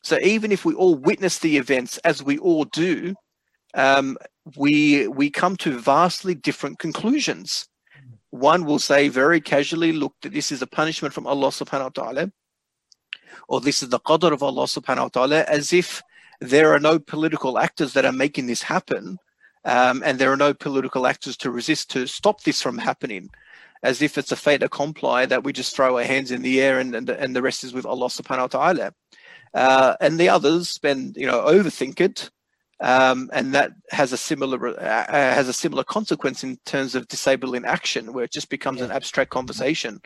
So 0.03 0.17
even 0.23 0.51
if 0.51 0.65
we 0.65 0.73
all 0.73 0.95
witness 0.95 1.39
the 1.39 1.57
events 1.57 1.97
as 1.99 2.23
we 2.23 2.37
all 2.37 2.65
do, 2.65 3.15
um, 3.73 4.17
we 4.55 5.07
we 5.07 5.29
come 5.29 5.55
to 5.57 5.77
vastly 5.79 6.33
different 6.33 6.79
conclusions. 6.79 7.67
One 8.29 8.65
will 8.65 8.79
say 8.79 9.09
very 9.09 9.41
casually, 9.41 9.91
look, 9.91 10.13
this 10.21 10.51
is 10.51 10.61
a 10.61 10.67
punishment 10.67 11.13
from 11.13 11.27
Allah 11.27 11.47
subhanahu 11.47 11.83
wa 11.83 12.03
ta'ala, 12.03 12.31
or 13.47 13.61
this 13.61 13.81
is 13.83 13.89
the 13.89 13.99
qadr 13.99 14.31
of 14.31 14.43
Allah 14.43 14.63
subhanahu 14.63 15.03
wa 15.03 15.07
ta'ala, 15.09 15.43
as 15.43 15.73
if 15.73 16.01
there 16.39 16.73
are 16.73 16.79
no 16.79 16.99
political 16.99 17.57
actors 17.57 17.93
that 17.93 18.05
are 18.05 18.11
making 18.11 18.47
this 18.47 18.61
happen, 18.61 19.17
um, 19.65 20.03
and 20.05 20.19
there 20.19 20.31
are 20.31 20.37
no 20.37 20.53
political 20.53 21.07
actors 21.07 21.37
to 21.37 21.51
resist 21.51 21.89
to 21.91 22.07
stop 22.07 22.43
this 22.43 22.61
from 22.61 22.77
happening, 22.77 23.29
as 23.83 24.01
if 24.01 24.17
it's 24.17 24.31
a 24.31 24.35
fait 24.35 24.63
accompli 24.63 25.25
that 25.25 25.43
we 25.43 25.53
just 25.53 25.75
throw 25.75 25.97
our 25.97 26.03
hands 26.03 26.31
in 26.31 26.41
the 26.41 26.61
air 26.61 26.79
and 26.79 26.95
and, 26.95 27.09
and 27.09 27.35
the 27.35 27.41
rest 27.41 27.63
is 27.63 27.73
with 27.73 27.85
Allah 27.85 28.07
Subhanahu 28.07 28.53
wa 28.53 28.59
Taala. 28.59 28.91
Uh, 29.53 29.95
and 30.01 30.19
the 30.19 30.29
others 30.29 30.69
spend, 30.69 31.15
you 31.15 31.25
know, 31.25 31.41
overthink 31.41 31.99
it, 31.99 32.29
um, 32.79 33.29
and 33.33 33.53
that 33.55 33.71
has 33.89 34.13
a 34.13 34.17
similar 34.17 34.79
uh, 34.79 35.05
has 35.09 35.47
a 35.47 35.53
similar 35.53 35.83
consequence 35.83 36.43
in 36.43 36.57
terms 36.65 36.95
of 36.95 37.07
disabling 37.07 37.65
action, 37.65 38.13
where 38.13 38.25
it 38.25 38.31
just 38.31 38.49
becomes 38.49 38.79
yeah. 38.79 38.85
an 38.85 38.91
abstract 38.91 39.31
conversation. 39.31 39.99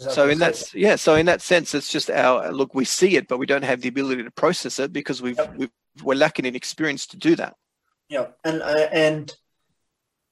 So 0.00 0.28
in 0.30 0.38
that 0.38 0.74
yeah, 0.74 0.96
so 0.96 1.14
in 1.14 1.26
that 1.26 1.42
sense, 1.42 1.74
it's 1.74 1.92
just 1.92 2.10
our 2.10 2.50
look. 2.52 2.74
We 2.74 2.86
see 2.86 3.16
it, 3.16 3.28
but 3.28 3.38
we 3.38 3.46
don't 3.46 3.64
have 3.64 3.82
the 3.82 3.88
ability 3.88 4.22
to 4.22 4.30
process 4.30 4.78
it 4.78 4.92
because 4.92 5.20
we've, 5.20 5.36
yep. 5.36 5.54
we've 5.56 5.70
we're 6.02 6.14
lacking 6.14 6.46
in 6.46 6.54
experience 6.54 7.06
to 7.08 7.18
do 7.18 7.36
that. 7.36 7.54
Yeah, 8.08 8.28
and 8.42 8.62
uh, 8.62 8.88
and 8.92 9.34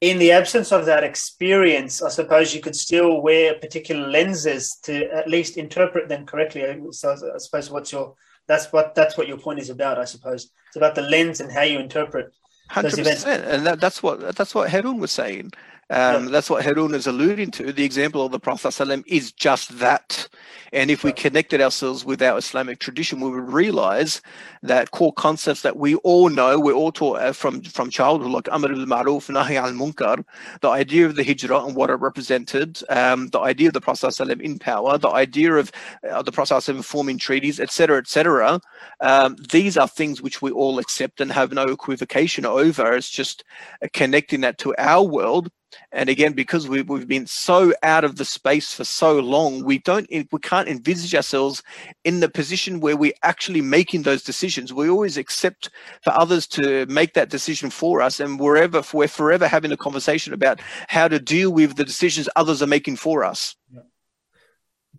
in 0.00 0.18
the 0.18 0.32
absence 0.32 0.72
of 0.72 0.86
that 0.86 1.04
experience, 1.04 2.02
I 2.02 2.08
suppose 2.08 2.54
you 2.54 2.62
could 2.62 2.76
still 2.76 3.20
wear 3.20 3.58
particular 3.58 4.08
lenses 4.08 4.78
to 4.84 5.04
at 5.12 5.28
least 5.28 5.58
interpret 5.58 6.08
them 6.08 6.24
correctly. 6.24 6.62
So 6.92 7.12
I 7.12 7.38
suppose 7.38 7.70
what's 7.70 7.92
your 7.92 8.14
that's 8.46 8.72
what 8.72 8.94
that's 8.94 9.18
what 9.18 9.28
your 9.28 9.38
point 9.38 9.58
is 9.58 9.70
about. 9.70 9.98
I 9.98 10.06
suppose 10.06 10.50
it's 10.68 10.76
about 10.76 10.94
the 10.94 11.02
lens 11.02 11.40
and 11.40 11.52
how 11.52 11.62
you 11.62 11.78
interpret. 11.78 12.32
Hundred 12.70 12.96
percent, 12.96 13.44
and 13.44 13.66
that, 13.66 13.80
that's 13.80 14.02
what 14.02 14.34
that's 14.36 14.54
what 14.54 14.70
Harun 14.70 14.98
was 14.98 15.10
saying. 15.10 15.52
Um, 15.89 16.26
yeah. 16.26 16.32
That's 16.32 16.49
what 16.49 16.63
Harun 16.63 16.95
is 16.95 17.07
alluding 17.07 17.51
to. 17.51 17.71
The 17.71 17.84
example 17.84 18.26
of 18.26 18.32
the 18.32 18.39
Prophet 18.39 18.69
ﷺ 18.69 19.03
is 19.05 19.32
just 19.32 19.78
that. 19.80 20.28
And 20.71 20.89
if 20.89 21.03
we 21.03 21.11
connected 21.11 21.61
ourselves 21.61 22.03
with 22.03 22.21
our 22.21 22.39
Islamic 22.39 22.80
tradition, 22.80 23.19
we 23.19 23.30
would 23.30 23.53
realize 23.53 24.21
that 24.63 24.89
core 24.89 25.13
concepts 25.13 25.61
that 25.61 25.78
we 25.78 25.95
all 25.97 26.30
know, 26.30 26.59
we're 26.59 26.74
all 26.74 26.91
taught 26.91 27.19
uh, 27.19 27.32
from, 27.32 27.61
from 27.61 27.91
childhood, 27.91 28.32
like 28.32 28.51
Amr 28.51 28.71
al 28.71 28.86
Ma'ruf, 28.88 29.30
Nahi 29.30 29.55
al 29.55 29.71
Munkar, 29.71 30.26
the 30.61 30.69
idea 30.69 31.05
of 31.05 31.15
the 31.15 31.24
Hijrah 31.24 31.67
and 31.67 31.76
what 31.76 31.91
it 31.91 31.95
represented, 31.95 32.82
um, 32.89 33.28
the 33.28 33.41
idea 33.41 33.67
of 33.67 33.74
the 33.74 33.82
Prophet 33.82 34.07
ﷺ 34.07 34.41
in 34.41 34.57
power, 34.57 34.97
the 34.97 35.11
idea 35.11 35.53
of 35.53 35.71
uh, 36.09 36.24
the 36.24 36.32
Prophet 36.32 36.55
ﷺ 36.55 36.84
forming 36.84 37.19
treaties, 37.19 37.59
etc., 37.59 37.99
etc. 37.99 38.59
Um, 39.01 39.36
these 39.51 39.78
are 39.78 39.88
things 39.88 40.24
which 40.24 40.41
we 40.41 40.49
all 40.49 40.80
accept 40.80 41.21
and 41.21 41.32
have 41.32 41.51
no 41.51 41.65
equivocation 41.65 42.45
over. 42.45 42.93
It's 42.93 43.11
just 43.11 43.43
connecting 43.91 44.41
that 44.41 44.57
to 44.59 44.74
our 44.80 45.03
world 45.03 45.51
and 45.92 46.08
again 46.08 46.32
because 46.32 46.68
we, 46.68 46.82
we've 46.82 47.08
been 47.08 47.26
so 47.26 47.72
out 47.82 48.04
of 48.04 48.16
the 48.16 48.24
space 48.24 48.72
for 48.72 48.84
so 48.84 49.18
long 49.18 49.64
we 49.64 49.78
don't 49.78 50.08
we 50.10 50.38
can't 50.40 50.68
envisage 50.68 51.14
ourselves 51.14 51.62
in 52.04 52.20
the 52.20 52.28
position 52.28 52.80
where 52.80 52.96
we're 52.96 53.12
actually 53.22 53.60
making 53.60 54.02
those 54.02 54.22
decisions. 54.22 54.72
We 54.72 54.88
always 54.88 55.16
accept 55.16 55.70
for 56.02 56.12
others 56.12 56.46
to 56.48 56.86
make 56.86 57.14
that 57.14 57.30
decision 57.30 57.70
for 57.70 58.00
us 58.00 58.20
and 58.20 58.38
wherever 58.38 58.82
we're 58.92 59.08
forever 59.08 59.46
having 59.46 59.72
a 59.72 59.76
conversation 59.76 60.32
about 60.32 60.60
how 60.88 61.08
to 61.08 61.18
deal 61.18 61.50
with 61.50 61.76
the 61.76 61.84
decisions 61.84 62.28
others 62.36 62.62
are 62.62 62.66
making 62.66 62.96
for 62.96 63.24
us. 63.24 63.56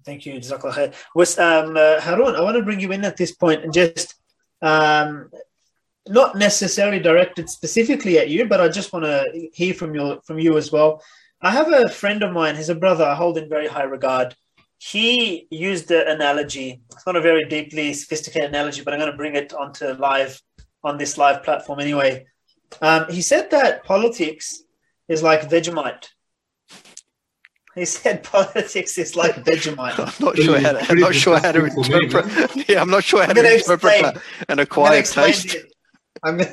Thank 0.05 0.26
you 0.26 0.39
um, 1.39 1.76
uh, 1.76 1.99
harun 1.99 2.36
i 2.36 2.41
want 2.41 2.55
to 2.55 2.63
bring 2.63 2.80
you 2.80 2.91
in 2.91 3.03
at 3.03 3.17
this 3.17 3.34
point 3.34 3.63
and 3.63 3.74
just 3.74 4.15
um, 4.61 5.30
not 6.10 6.36
necessarily 6.36 6.99
directed 6.99 7.49
specifically 7.49 8.18
at 8.18 8.30
you, 8.30 8.45
but 8.47 8.60
I 8.60 8.68
just 8.68 8.91
want 8.93 9.05
to 9.05 9.49
hear 9.53 9.74
from 9.74 9.93
your 9.95 10.20
from 10.24 10.39
you 10.39 10.57
as 10.57 10.72
well. 10.72 11.01
I 11.41 11.51
have 11.51 11.72
a 11.72 11.88
friend 11.88 12.22
of 12.24 12.34
mine, 12.34 12.55
he's 12.55 12.70
a 12.70 12.76
brother 12.76 13.05
I 13.05 13.16
hold 13.16 13.38
in 13.38 13.47
very 13.47 13.68
high 13.68 13.84
regard. 13.84 14.36
He 14.78 15.47
used 15.51 15.88
the 15.89 16.10
analogy. 16.10 16.82
It's 16.91 17.05
not 17.05 17.16
a 17.16 17.22
very 17.22 17.45
deeply 17.45 17.93
sophisticated 17.93 18.49
analogy, 18.49 18.82
but 18.84 18.93
I'm 18.93 18.99
going 18.99 19.12
to 19.12 19.18
bring 19.18 19.36
it 19.36 19.53
onto 19.53 19.86
live 19.93 20.41
on 20.84 20.97
this 20.97 21.18
live 21.18 21.43
platform 21.43 21.80
anyway. 21.80 22.26
Um, 22.82 23.05
he 23.10 23.22
said 23.22 23.51
that 23.51 23.84
politics 23.84 24.64
is 25.07 25.22
like 25.24 25.49
Vegemite. 25.49 26.07
he 27.76 27.86
said 27.86 28.24
politics 28.36 28.97
is 28.97 29.16
like 29.16 29.36
Vegemite. 29.45 29.99
I'm 29.99 30.26
not 30.26 30.38
sure 30.38 30.60
how 30.60 30.72
to, 30.74 30.91
I'm 30.91 30.99
not 30.99 31.16
sure 31.16 31.39
how 31.39 31.51
to 31.51 31.66
interpret. 31.66 32.26
Yeah, 32.70 32.82
I'm 32.82 32.89
not 32.89 33.03
sure 33.03 33.24
how 33.26 33.34
to 33.34 33.39
interpret 33.39 33.60
explain. 33.84 34.03
that. 34.03 34.16
An 34.49 34.60
I'm 34.60 34.60
acquired 34.60 35.05
taste. 35.05 35.49
the- 35.49 35.70
I'm 36.24 36.39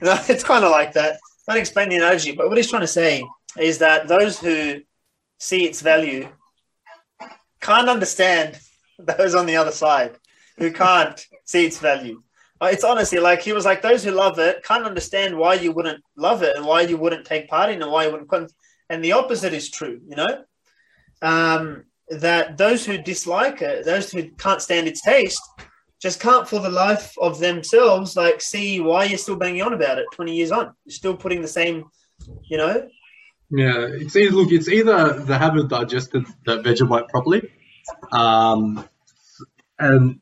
it's 0.00 0.44
kind 0.44 0.64
of 0.64 0.70
like 0.70 0.92
that. 0.94 1.12
I'm 1.12 1.54
gonna 1.54 1.60
explain 1.60 1.88
the 1.88 1.96
analogy, 1.96 2.32
but 2.32 2.48
what 2.48 2.56
he's 2.56 2.70
trying 2.70 2.82
to 2.82 2.86
say 2.86 3.24
is 3.58 3.78
that 3.78 4.08
those 4.08 4.38
who 4.38 4.80
see 5.38 5.64
its 5.64 5.80
value 5.80 6.28
can't 7.60 7.88
understand 7.88 8.58
those 8.98 9.34
on 9.34 9.46
the 9.46 9.56
other 9.56 9.70
side 9.70 10.16
who 10.58 10.72
can't 10.72 11.24
see 11.44 11.66
its 11.66 11.78
value. 11.78 12.22
Uh, 12.60 12.70
It's 12.72 12.84
honestly 12.84 13.18
like 13.18 13.42
he 13.42 13.52
was 13.52 13.64
like 13.64 13.82
those 13.82 14.02
who 14.02 14.10
love 14.10 14.38
it 14.38 14.64
can't 14.64 14.84
understand 14.84 15.36
why 15.36 15.54
you 15.54 15.72
wouldn't 15.72 16.02
love 16.16 16.42
it 16.42 16.56
and 16.56 16.66
why 16.66 16.82
you 16.82 16.96
wouldn't 16.96 17.24
take 17.26 17.48
part 17.48 17.70
in 17.70 17.80
it, 17.80 17.88
why 17.88 18.06
you 18.06 18.12
wouldn't. 18.12 18.52
And 18.90 19.04
the 19.04 19.12
opposite 19.12 19.52
is 19.52 19.70
true, 19.70 20.00
you 20.08 20.16
know. 20.16 20.44
Um, 21.22 21.84
that 22.10 22.56
those 22.56 22.86
who 22.86 22.96
dislike 22.98 23.60
it, 23.60 23.84
those 23.84 24.10
who 24.10 24.30
can't 24.30 24.62
stand 24.62 24.88
its 24.88 25.02
taste, 25.02 25.42
just 26.00 26.20
can't 26.20 26.48
for 26.48 26.60
the 26.60 26.70
life 26.70 27.14
of 27.18 27.38
themselves 27.40 28.16
like 28.16 28.40
see 28.40 28.80
why 28.80 29.04
you're 29.04 29.18
still 29.18 29.36
banging 29.36 29.62
on 29.62 29.72
about 29.72 29.98
it 29.98 30.06
20 30.12 30.34
years 30.34 30.52
on. 30.52 30.72
You're 30.84 30.92
still 30.94 31.16
putting 31.16 31.42
the 31.42 31.48
same, 31.48 31.84
you 32.48 32.56
know. 32.56 32.88
Yeah, 33.50 33.86
it's 33.90 34.14
either, 34.14 34.34
look, 34.34 34.52
it's 34.52 34.68
either 34.68 35.20
they 35.20 35.38
haven't 35.38 35.68
digested 35.68 36.26
the 36.44 36.58
Vegemite 36.58 37.08
properly, 37.08 37.50
um, 38.12 38.86
and 39.78 40.20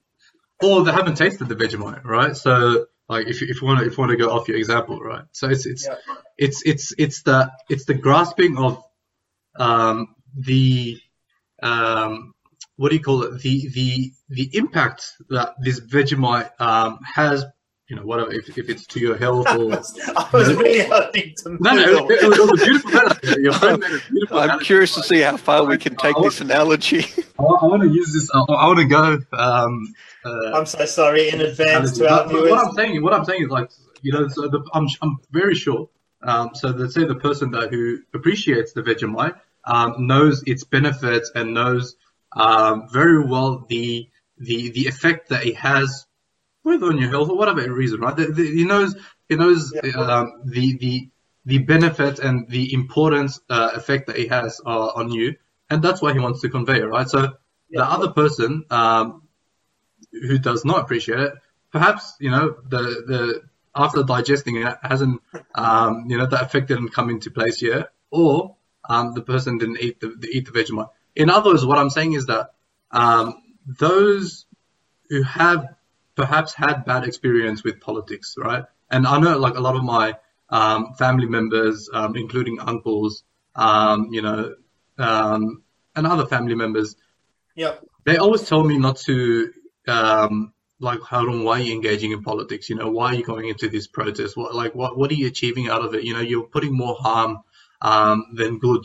or 0.62 0.85
they 0.85 0.93
haven't 0.93 1.16
tasted 1.16 1.49
the 1.49 1.57
Vegemite, 1.57 2.05
right? 2.05 2.37
So, 2.37 2.87
like, 3.09 3.27
if 3.27 3.41
you, 3.41 3.49
if 3.49 3.61
you 3.61 3.66
want 3.66 3.81
to 3.81 3.87
if 3.87 3.99
you 3.99 4.01
want 4.01 4.12
to 4.12 4.16
go 4.16 4.31
off 4.31 4.47
your 4.47 4.57
example, 4.57 5.01
right? 5.01 5.24
So 5.33 5.49
it's 5.49 5.66
it's 5.66 5.87
Yeah. 5.87 5.97
it's 6.39 6.62
it's 6.64 6.95
it's 6.99 7.22
the 7.22 7.51
it's 7.68 7.85
the 7.85 7.95
grasping 7.95 8.59
of 8.59 8.83
um, 9.59 10.14
the 10.37 11.01
um, 11.62 12.33
what 12.77 12.91
do 12.91 12.97
you 12.97 13.03
call 13.03 13.22
it? 13.24 13.41
The 13.43 13.68
the 13.68 14.12
the 14.29 14.51
impact 14.57 15.12
that 15.31 15.55
this 15.62 15.81
Vegemite 15.81 16.51
um, 16.61 16.99
has, 17.14 17.45
you 17.89 17.97
know, 17.97 18.03
whatever 18.03 18.33
if, 18.33 18.57
if 18.59 18.68
it's 18.68 18.87
to 18.89 19.01
your 19.01 19.16
health 19.16 19.47
I 19.49 19.57
or 19.57 19.66
was, 19.66 20.01
I 20.16 20.29
was 20.33 20.55
really 20.55 20.87
hoping 20.87 21.33
to 21.39 21.57
no, 21.61 21.74
no, 21.74 22.07
it, 22.11 22.22
it, 22.22 22.29
was- 22.29 22.39
it 22.39 22.51
was 22.51 22.61
a 22.61 22.64
beautiful 22.64 22.91
analogy. 22.91 23.43
Your 23.43 23.53
friend 23.55 23.81
made 23.81 23.91
a 23.93 24.01
beautiful 24.11 24.39
I'm 24.39 24.45
analogy. 24.45 24.64
curious 24.66 24.95
to 24.95 25.03
see 25.03 25.20
how 25.20 25.37
far 25.37 25.64
we 25.64 25.79
can 25.79 25.97
take 25.97 26.16
this 26.22 26.41
analogy. 26.41 27.07
I, 27.39 27.43
want 27.43 27.83
to 27.83 27.89
use 27.89 28.12
this. 28.12 28.31
I, 28.35 28.39
I 28.41 28.66
want 28.66 28.79
to 28.81 28.85
go. 28.87 29.18
Um, 29.37 29.95
uh, 30.24 30.53
I'm 30.59 30.66
so 30.66 30.85
sorry 30.85 31.29
in 31.31 31.41
advance 31.41 31.93
to 31.99 32.09
our 32.11 32.24
But- 32.24 32.24
but 32.24 32.33
viewers. 32.33 32.51
what 32.51 32.66
I'm 32.66 32.72
saying, 32.74 33.03
what 33.03 33.12
I'm 33.14 33.24
saying 33.24 33.43
is 33.45 33.49
like, 33.51 33.70
you 34.03 34.12
know, 34.12 34.29
so 34.29 34.49
the, 34.49 34.62
I'm, 34.74 34.87
I'm 35.03 35.18
very 35.31 35.55
sure. 35.55 35.89
Um, 36.22 36.51
so 36.55 36.68
let's 36.70 36.95
say 36.95 37.05
the 37.05 37.14
person 37.14 37.51
that 37.53 37.70
who 37.70 37.99
appreciates 38.14 38.72
the 38.72 38.83
Vegemite 38.83 39.39
um, 39.64 40.07
knows 40.07 40.43
its 40.47 40.64
benefits 40.64 41.31
and 41.35 41.55
knows 41.55 41.95
very 42.93 43.24
well 43.24 43.64
the 43.68 44.09
the 44.39 44.70
the 44.70 44.87
effect 44.87 45.30
that 45.30 45.47
it 45.47 45.57
has, 45.57 46.07
whether 46.62 46.87
on 46.87 46.99
your 46.99 47.11
health 47.11 47.30
or 47.30 47.37
whatever 47.37 47.72
reason, 47.72 48.01
right? 48.01 48.16
The, 48.16 48.26
the, 48.26 48.45
he 48.45 48.64
knows 48.64 48.95
he 49.28 49.37
knows 49.37 49.72
Yeah. 49.74 49.93
um, 49.93 50.43
the 50.45 50.76
the 50.78 51.09
the 51.45 51.59
benefit 51.59 52.18
and 52.18 52.49
the 52.49 52.74
importance 52.74 53.41
uh, 53.49 53.70
effect 53.74 54.09
that 54.09 54.16
it 54.18 54.28
has 54.30 54.61
uh, 54.66 54.89
on 54.95 55.11
you, 55.11 55.37
and 55.70 55.82
that's 55.82 56.03
why 56.03 56.12
he 56.12 56.18
wants 56.18 56.41
to 56.43 56.49
convey 56.49 56.78
it, 56.80 56.87
right? 56.87 57.09
So 57.09 57.20
Yeah. 57.68 57.80
the 57.80 57.84
other 57.84 58.11
person 58.12 58.64
um, 58.70 59.22
who 60.12 60.39
does 60.39 60.64
not 60.64 60.80
appreciate 60.80 61.20
it, 61.20 61.32
perhaps 61.72 62.14
you 62.20 62.30
know 62.30 62.57
the 62.68 62.78
the 62.78 63.43
after 63.74 64.03
digesting 64.03 64.57
it 64.57 64.76
hasn't 64.82 65.22
um, 65.55 66.07
you 66.09 66.18
know 66.18 66.26
that 66.26 66.43
effect 66.43 66.68
didn't 66.68 66.91
come 66.91 67.11
into 67.11 67.30
place 67.30 67.62
yet, 67.62 67.89
or 68.11 68.57
um, 68.89 69.14
the 69.14 69.22
person 69.22 69.59
didn't 69.59 69.80
eat 69.80 70.01
the, 70.01 70.09
the 70.18 70.28
eat 70.28 70.45
the 70.47 70.53
Vegemite. 70.53 70.91
In 71.17 71.31
other 71.31 71.51
words, 71.51 71.64
what 71.64 71.79
I'm 71.79 71.91
saying 71.91 72.12
is 72.12 72.27
that 72.27 72.51
um, 72.91 73.35
those 73.67 74.47
who 75.09 75.23
have 75.23 75.75
perhaps 76.14 76.55
had 76.55 76.85
bad 76.85 77.05
experience 77.05 77.64
with 77.64 77.81
politics, 77.81 78.35
right? 78.39 78.64
And 78.91 79.07
I 79.07 79.19
know 79.19 79.39
like 79.39 79.57
a 79.57 79.61
lot 79.61 79.77
of 79.77 79.83
my 79.83 80.14
um, 80.51 80.95
family 80.99 81.27
members, 81.27 81.89
um, 81.93 82.17
including 82.17 82.61
uncles, 82.61 83.25
um, 83.55 84.09
you 84.12 84.23
know, 84.23 84.55
um, 84.99 85.62
and 85.95 86.07
other 86.07 86.27
family 86.27 86.55
members, 86.55 86.97
Yep. 87.57 87.85
they 88.05 88.19
always 88.19 88.47
tell 88.47 88.62
me 88.62 88.79
not 88.79 88.97
to 89.07 89.53
um 89.89 90.53
like 90.79 91.01
Harun, 91.01 91.43
why 91.43 91.59
are 91.59 91.62
you 91.62 91.75
engaging 91.75 92.12
in 92.12 92.23
politics? 92.23 92.69
You 92.69 92.77
know, 92.77 92.91
why 92.91 93.07
are 93.07 93.14
you 93.14 93.25
going 93.25 93.49
into 93.49 93.69
this 93.71 93.87
protest? 93.87 94.37
What 94.37 94.55
like 94.55 94.75
what 94.75 94.99
what 94.99 95.11
are 95.11 95.14
you 95.14 95.27
achieving 95.27 95.69
out 95.69 95.83
of 95.83 95.95
it? 95.95 96.05
You 96.05 96.12
know, 96.12 96.21
you're 96.21 96.45
putting 96.45 96.77
more 96.77 96.97
harm 96.99 97.39
um 97.81 98.27
than 98.35 98.59
good. 98.59 98.85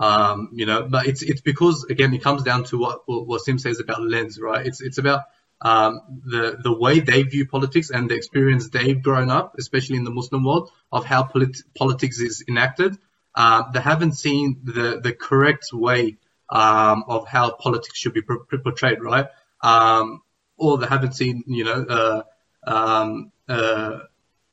Um 0.00 0.48
you 0.52 0.66
know, 0.66 0.80
but 0.94 1.06
it's 1.06 1.22
it's 1.22 1.42
because 1.42 1.84
again 1.84 2.12
it 2.14 2.22
comes 2.22 2.42
down 2.42 2.64
to 2.70 2.78
what 2.78 3.06
Wasim 3.06 3.60
says 3.60 3.80
about 3.80 4.02
lens, 4.02 4.40
right? 4.40 4.66
It's 4.66 4.80
it's 4.80 4.98
about 4.98 5.22
um, 5.62 6.00
the 6.24 6.58
the 6.62 6.72
way 6.72 7.00
they 7.00 7.22
view 7.22 7.46
politics 7.46 7.90
and 7.90 8.10
the 8.10 8.14
experience 8.14 8.70
they've 8.70 9.02
grown 9.02 9.30
up, 9.30 9.56
especially 9.58 9.96
in 9.96 10.04
the 10.04 10.10
Muslim 10.10 10.44
world, 10.44 10.70
of 10.90 11.04
how 11.04 11.22
polit- 11.24 11.62
politics 11.76 12.18
is 12.18 12.42
enacted. 12.48 12.96
Uh, 13.34 13.70
they 13.72 13.80
haven't 13.80 14.12
seen 14.14 14.60
the 14.64 15.00
the 15.02 15.12
correct 15.12 15.66
way 15.72 16.16
um, 16.48 17.04
of 17.06 17.28
how 17.28 17.50
politics 17.52 17.98
should 17.98 18.14
be 18.14 18.22
por- 18.22 18.44
portrayed, 18.64 19.02
right? 19.02 19.26
Um, 19.62 20.22
or 20.56 20.78
they 20.78 20.86
haven't 20.86 21.14
seen, 21.14 21.44
you 21.46 21.64
know, 21.64 21.84
uh, 21.98 22.22
um, 22.66 23.32
uh, 23.48 23.98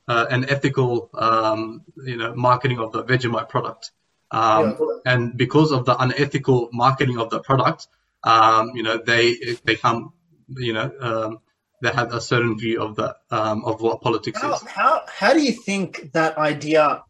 uh, 0.07 0.25
an 0.29 0.49
ethical, 0.49 1.09
um, 1.13 1.83
you 1.97 2.17
know, 2.17 2.35
marketing 2.35 2.79
of 2.79 2.91
the 2.91 3.03
Vegemite 3.03 3.49
product. 3.49 3.91
Um, 4.31 4.77
Yeah. 4.79 5.13
And 5.13 5.37
because 5.37 5.71
of 5.71 5.85
the 5.85 5.95
unethical 6.01 6.69
marketing 6.73 7.17
of 7.19 7.29
the 7.29 7.39
product, 7.39 7.87
um, 8.23 8.71
you 8.75 8.83
know, 8.83 8.97
they 8.97 9.37
they 9.63 9.75
come, 9.75 10.13
you 10.49 10.73
know, 10.73 10.91
um, 10.99 11.39
they 11.81 11.91
have 11.91 12.13
a 12.13 12.19
certain 12.19 12.57
view 12.57 12.81
of 12.81 12.95
the 12.95 13.15
um, 13.31 13.63
of 13.65 13.81
what 13.81 14.01
politics 14.01 14.41
How, 14.41 14.53
is. 14.53 14.63
how, 14.63 15.01
how 15.07 15.33
do 15.33 15.41
you 15.41 15.51
think 15.51 16.11
that 16.13 16.37
idea 16.37 17.03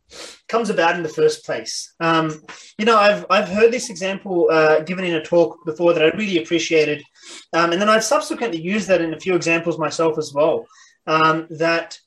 comes 0.48 0.70
about 0.70 0.96
in 0.96 1.04
the 1.04 1.10
first 1.10 1.46
place? 1.46 1.94
Um, 2.00 2.44
you 2.78 2.86
know, 2.86 2.98
I've, 2.98 3.26
I've 3.30 3.48
heard 3.48 3.72
this 3.72 3.90
example 3.90 4.50
uh, 4.52 4.82
given 4.82 5.06
in 5.06 5.16
a 5.16 5.24
talk 5.24 5.58
before 5.66 5.94
that 5.94 6.04
I 6.04 6.16
really 6.18 6.38
appreciated. 6.38 7.02
Um, 7.54 7.72
and 7.72 7.82
then 7.82 7.90
I've 7.90 8.04
subsequently 8.04 8.62
used 8.62 8.88
that 8.90 9.02
in 9.02 9.14
a 9.14 9.20
few 9.20 9.36
examples 9.36 9.80
myself 9.80 10.18
as 10.18 10.34
well. 10.34 10.68
Um, 11.06 11.48
that 11.52 11.98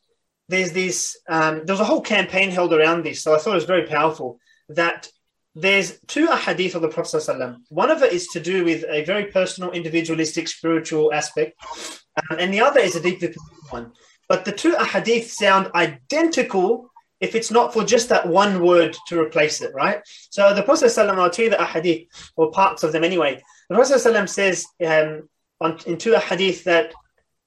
there's 0.49 0.73
this, 0.73 1.17
um, 1.29 1.65
there 1.65 1.73
was 1.73 1.81
a 1.81 1.85
whole 1.85 2.03
campaign 2.03 2.51
held 2.51 2.75
around 2.75 3.05
this. 3.05 3.23
So 3.23 3.35
I 3.35 3.39
thought 3.39 3.53
it 3.53 3.55
was 3.55 3.65
very 3.65 3.87
powerful 3.87 4.39
that 4.70 5.10
there's 5.54 6.00
two 6.08 6.28
ahadith 6.28 6.76
of 6.76 6.82
the 6.82 6.90
Prophet. 6.90 7.18
ﷺ. 7.18 7.58
One 7.70 7.90
of 7.90 8.04
it 8.04 8.12
is 8.12 8.28
to 8.30 8.40
do 8.40 8.66
with 8.66 8.84
a 8.90 9.06
very 9.06 9.28
personal, 9.28 9.72
individualistic, 9.72 10.48
spiritual 10.48 11.14
aspect, 11.14 11.58
um, 12.30 12.40
and 12.40 12.54
the 12.54 12.62
other 12.62 12.80
is 12.80 12.96
a 12.96 13.02
deeply 13.02 13.30
political 13.30 13.70
one. 13.70 13.92
But 14.28 14.44
the 14.44 14.52
two 14.52 14.74
ahadith 14.74 15.26
sound 15.26 15.72
identical 15.76 16.90
if 17.22 17.34
it's 17.34 17.52
not 17.52 17.74
for 17.74 17.84
just 17.84 18.10
that 18.10 18.28
one 18.28 18.62
word 18.62 18.96
to 19.08 19.20
replace 19.20 19.62
it, 19.62 19.74
right? 19.74 20.02
So 20.30 20.54
the 20.54 20.64
Prophet, 20.64 20.86
ﷺ, 20.86 21.18
I'll 21.18 21.30
tell 21.30 21.46
you 21.46 21.52
the 21.52 21.58
ahadith, 21.58 22.08
or 22.36 22.52
parts 22.52 22.84
of 22.84 22.92
them 22.92 23.04
anyway. 23.04 23.42
The 23.70 23.76
Prophet 23.76 23.96
ﷺ 23.96 24.30
says 24.30 24.66
um, 24.86 25.30
on, 25.62 25.80
in 25.88 25.98
two 25.98 26.14
ahadith 26.14 26.64
that 26.64 26.94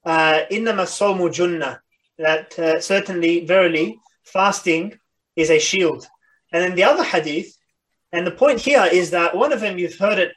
uh, 0.04 0.40
إِنَّمَا 0.50 0.84
الصَّوْمُ 0.84 1.20
جُنَّةٌ 1.28 1.78
that 2.18 2.58
uh, 2.58 2.80
certainly, 2.80 3.46
verily, 3.46 4.00
fasting 4.24 4.98
is 5.36 5.50
a 5.50 5.58
shield. 5.58 6.06
And 6.53 6.63
then 6.63 6.75
the 6.75 6.83
other 6.83 7.03
hadith, 7.03 7.57
and 8.11 8.25
the 8.25 8.31
point 8.31 8.59
here 8.59 8.87
is 8.89 9.09
that 9.11 9.35
one 9.35 9.51
of 9.51 9.59
them 9.59 9.77
you've 9.77 9.97
heard 9.97 10.19
it 10.19 10.33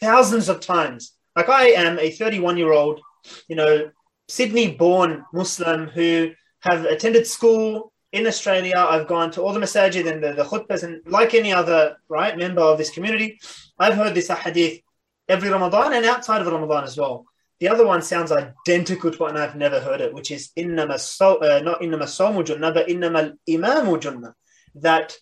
thousands 0.00 0.48
of 0.48 0.60
times. 0.60 1.12
Like 1.36 1.48
I 1.48 1.68
am 1.68 1.98
a 1.98 2.10
31 2.10 2.56
year 2.56 2.72
old, 2.72 3.00
you 3.48 3.56
know, 3.56 3.90
Sydney 4.28 4.72
born 4.72 5.24
Muslim 5.32 5.88
who 5.88 6.32
have 6.60 6.86
attended 6.86 7.26
school 7.26 7.92
in 8.12 8.26
Australia. 8.26 8.76
I've 8.76 9.06
gone 9.06 9.30
to 9.32 9.42
all 9.42 9.52
the 9.52 9.60
masajid 9.60 10.10
and 10.10 10.24
the, 10.24 10.32
the 10.32 10.44
khutbahs, 10.44 10.82
and 10.82 11.02
like 11.06 11.34
any 11.34 11.52
other 11.52 11.96
right 12.08 12.36
member 12.36 12.62
of 12.62 12.78
this 12.78 12.90
community, 12.90 13.38
I've 13.78 13.94
heard 13.94 14.14
this 14.14 14.28
hadith 14.28 14.80
every 15.28 15.50
Ramadan 15.50 15.92
and 15.92 16.06
outside 16.06 16.40
of 16.40 16.46
Ramadan 16.46 16.84
as 16.84 16.96
well. 16.96 17.26
The 17.60 17.68
other 17.68 17.86
one 17.86 18.02
sounds 18.02 18.32
identical 18.32 19.10
to 19.10 19.18
one 19.18 19.36
I've 19.36 19.56
never 19.56 19.80
heard 19.80 20.00
it, 20.00 20.12
which 20.12 20.30
is 20.30 20.50
innama 20.56 20.98
so, 20.98 21.36
uh, 21.36 21.60
not 21.60 21.80
innama 21.80 22.04
somu 22.04 22.44
junnah, 22.44 22.74
but 22.74 22.88
innama 22.88 23.36
imamu 23.48 24.00
junnah. 24.00 24.34
That 24.76 25.16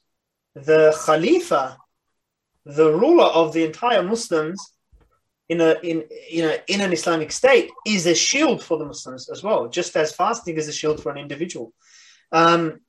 the 0.54 0.96
Khalifa, 1.04 1.76
the 2.64 2.92
ruler 2.92 3.24
of 3.24 3.52
the 3.52 3.64
entire 3.64 4.02
Muslims 4.02 4.74
in 5.48 5.60
a 5.60 5.76
in 5.82 6.04
you 6.30 6.42
know 6.42 6.56
in 6.68 6.80
an 6.80 6.92
Islamic 6.92 7.32
state, 7.32 7.70
is 7.86 8.06
a 8.06 8.14
shield 8.14 8.62
for 8.62 8.78
the 8.78 8.84
Muslims 8.84 9.28
as 9.30 9.42
well, 9.42 9.68
just 9.68 9.96
as 9.96 10.14
fasting 10.14 10.56
is 10.56 10.68
a 10.68 10.72
shield 10.72 11.02
for 11.02 11.10
an 11.10 11.18
individual. 11.18 11.72
Um, 12.30 12.80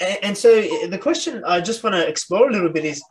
and, 0.00 0.18
and 0.22 0.38
so 0.38 0.62
the 0.86 0.98
question 0.98 1.42
I 1.44 1.60
just 1.60 1.82
want 1.82 1.94
to 1.96 2.06
explore 2.06 2.48
a 2.48 2.52
little 2.52 2.68
bit 2.70 2.84
is 2.84 3.02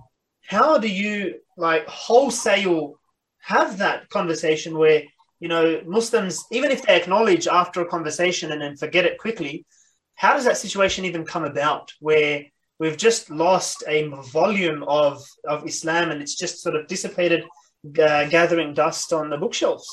how 0.45 0.77
do 0.77 0.87
you 0.87 1.39
like 1.57 1.85
wholesale 1.87 2.99
have 3.41 3.77
that 3.79 4.09
conversation 4.09 4.77
where 4.77 5.03
you 5.39 5.47
know 5.47 5.81
Muslims, 5.85 6.43
even 6.51 6.71
if 6.71 6.83
they 6.83 6.95
acknowledge 6.95 7.47
after 7.47 7.81
a 7.81 7.87
conversation 7.87 8.51
and 8.51 8.61
then 8.61 8.77
forget 8.77 9.05
it 9.05 9.17
quickly, 9.17 9.65
how 10.15 10.33
does 10.33 10.45
that 10.45 10.57
situation 10.57 11.05
even 11.05 11.25
come 11.25 11.43
about 11.43 11.93
where 11.99 12.45
we've 12.79 12.97
just 12.97 13.29
lost 13.29 13.83
a 13.87 14.07
volume 14.31 14.83
of, 14.83 15.23
of 15.47 15.65
Islam 15.65 16.11
and 16.11 16.21
it's 16.21 16.35
just 16.35 16.61
sort 16.61 16.75
of 16.75 16.87
dissipated, 16.87 17.43
uh, 17.99 18.25
gathering 18.25 18.73
dust 18.73 19.13
on 19.13 19.29
the 19.29 19.37
bookshelves. 19.37 19.87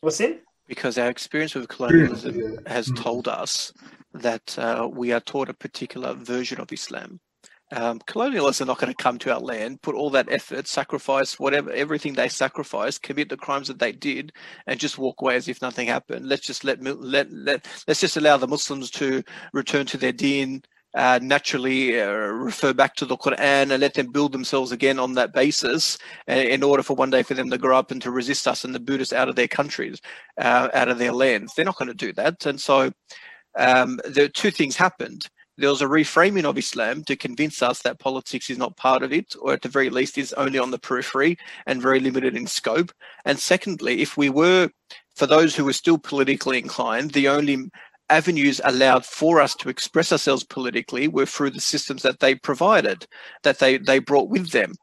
What's 0.00 0.20
in? 0.20 0.40
Because 0.68 0.98
our 0.98 1.08
experience 1.08 1.54
with 1.54 1.68
colonialism 1.68 2.58
has 2.66 2.90
told 2.96 3.28
us 3.28 3.72
that 4.14 4.58
uh, 4.58 4.88
we 4.90 5.12
are 5.12 5.20
taught 5.20 5.48
a 5.48 5.54
particular 5.54 6.14
version 6.14 6.60
of 6.60 6.72
Islam. 6.72 7.20
Um, 7.72 8.00
colonialists 8.00 8.60
are 8.60 8.66
not 8.66 8.78
going 8.78 8.92
to 8.92 9.02
come 9.02 9.18
to 9.20 9.32
our 9.32 9.40
land, 9.40 9.80
put 9.80 9.94
all 9.94 10.10
that 10.10 10.30
effort, 10.30 10.68
sacrifice 10.68 11.40
whatever, 11.40 11.70
everything 11.72 12.12
they 12.12 12.28
sacrificed, 12.28 13.02
commit 13.02 13.30
the 13.30 13.36
crimes 13.38 13.68
that 13.68 13.78
they 13.78 13.92
did, 13.92 14.32
and 14.66 14.78
just 14.78 14.98
walk 14.98 15.22
away 15.22 15.36
as 15.36 15.48
if 15.48 15.62
nothing 15.62 15.88
happened. 15.88 16.28
Let's 16.28 16.46
just 16.46 16.64
let 16.64 16.82
let 16.82 17.32
let 17.32 17.66
let's 17.88 18.00
just 18.00 18.18
allow 18.18 18.36
the 18.36 18.46
Muslims 18.46 18.90
to 18.92 19.22
return 19.54 19.86
to 19.86 19.96
their 19.96 20.12
deen, 20.12 20.62
uh, 20.94 21.18
naturally 21.22 22.00
uh, 22.00 22.10
refer 22.10 22.72
back 22.72 22.94
to 22.96 23.06
the 23.06 23.16
Quran 23.16 23.70
and 23.70 23.80
let 23.80 23.94
them 23.94 24.12
build 24.12 24.32
themselves 24.32 24.72
again 24.72 24.98
on 24.98 25.14
that 25.14 25.32
basis 25.32 25.98
uh, 26.28 26.32
in 26.32 26.62
order 26.62 26.82
for 26.82 26.94
one 26.94 27.10
day 27.10 27.22
for 27.22 27.34
them 27.34 27.50
to 27.50 27.58
grow 27.58 27.78
up 27.78 27.90
and 27.90 28.02
to 28.02 28.10
resist 28.10 28.46
us 28.46 28.64
and 28.64 28.74
the 28.74 28.80
Buddhists 28.80 29.12
out 29.12 29.28
of 29.28 29.36
their 29.36 29.48
countries, 29.48 30.00
uh, 30.38 30.68
out 30.74 30.88
of 30.88 30.98
their 30.98 31.12
lands. 31.12 31.54
They're 31.54 31.64
not 31.64 31.78
going 31.78 31.88
to 31.88 31.94
do 31.94 32.12
that. 32.14 32.44
And 32.46 32.60
so 32.60 32.92
um, 33.58 34.00
the 34.04 34.28
two 34.28 34.50
things 34.50 34.76
happened 34.76 35.28
there 35.58 35.70
was 35.70 35.82
a 35.82 35.86
reframing 35.86 36.44
of 36.44 36.56
Islam 36.56 37.04
to 37.04 37.16
convince 37.16 37.62
us 37.62 37.82
that 37.82 37.98
politics 37.98 38.48
is 38.48 38.58
not 38.58 38.76
part 38.76 39.02
of 39.02 39.12
it, 39.12 39.34
or 39.40 39.52
at 39.52 39.62
the 39.62 39.68
very 39.68 39.90
least 39.90 40.16
is 40.16 40.32
only 40.32 40.58
on 40.58 40.70
the 40.70 40.78
periphery 40.78 41.36
and 41.66 41.82
very 41.82 42.00
limited 42.00 42.36
in 42.36 42.46
scope. 42.46 42.90
And 43.26 43.38
secondly, 43.38 44.00
if 44.00 44.16
we 44.16 44.30
were, 44.30 44.70
for 45.14 45.26
those 45.26 45.54
who 45.54 45.64
were 45.64 45.74
still 45.74 45.98
politically 45.98 46.58
inclined, 46.58 47.12
the 47.12 47.28
only 47.28 47.70
avenues 48.12 48.60
allowed 48.64 49.04
for 49.04 49.40
us 49.40 49.54
to 49.56 49.68
express 49.68 50.12
ourselves 50.12 50.44
politically 50.44 51.08
were 51.08 51.26
through 51.26 51.50
the 51.50 51.60
systems 51.60 52.02
that 52.02 52.20
they 52.20 52.34
provided, 52.34 53.06
that 53.42 53.58
they, 53.58 53.78
they 53.78 53.98
brought 53.98 54.28
with 54.28 54.50
them. 54.50 54.74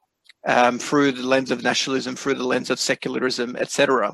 Um, 0.47 0.80
through 0.80 1.11
the 1.11 1.27
lens 1.27 1.51
of 1.51 1.63
nationalism, 1.63 2.15
through 2.15 2.36
the 2.36 2.45
lens 2.45 2.69
of 2.69 2.80
secularism, 2.80 3.57
etc. 3.57 4.13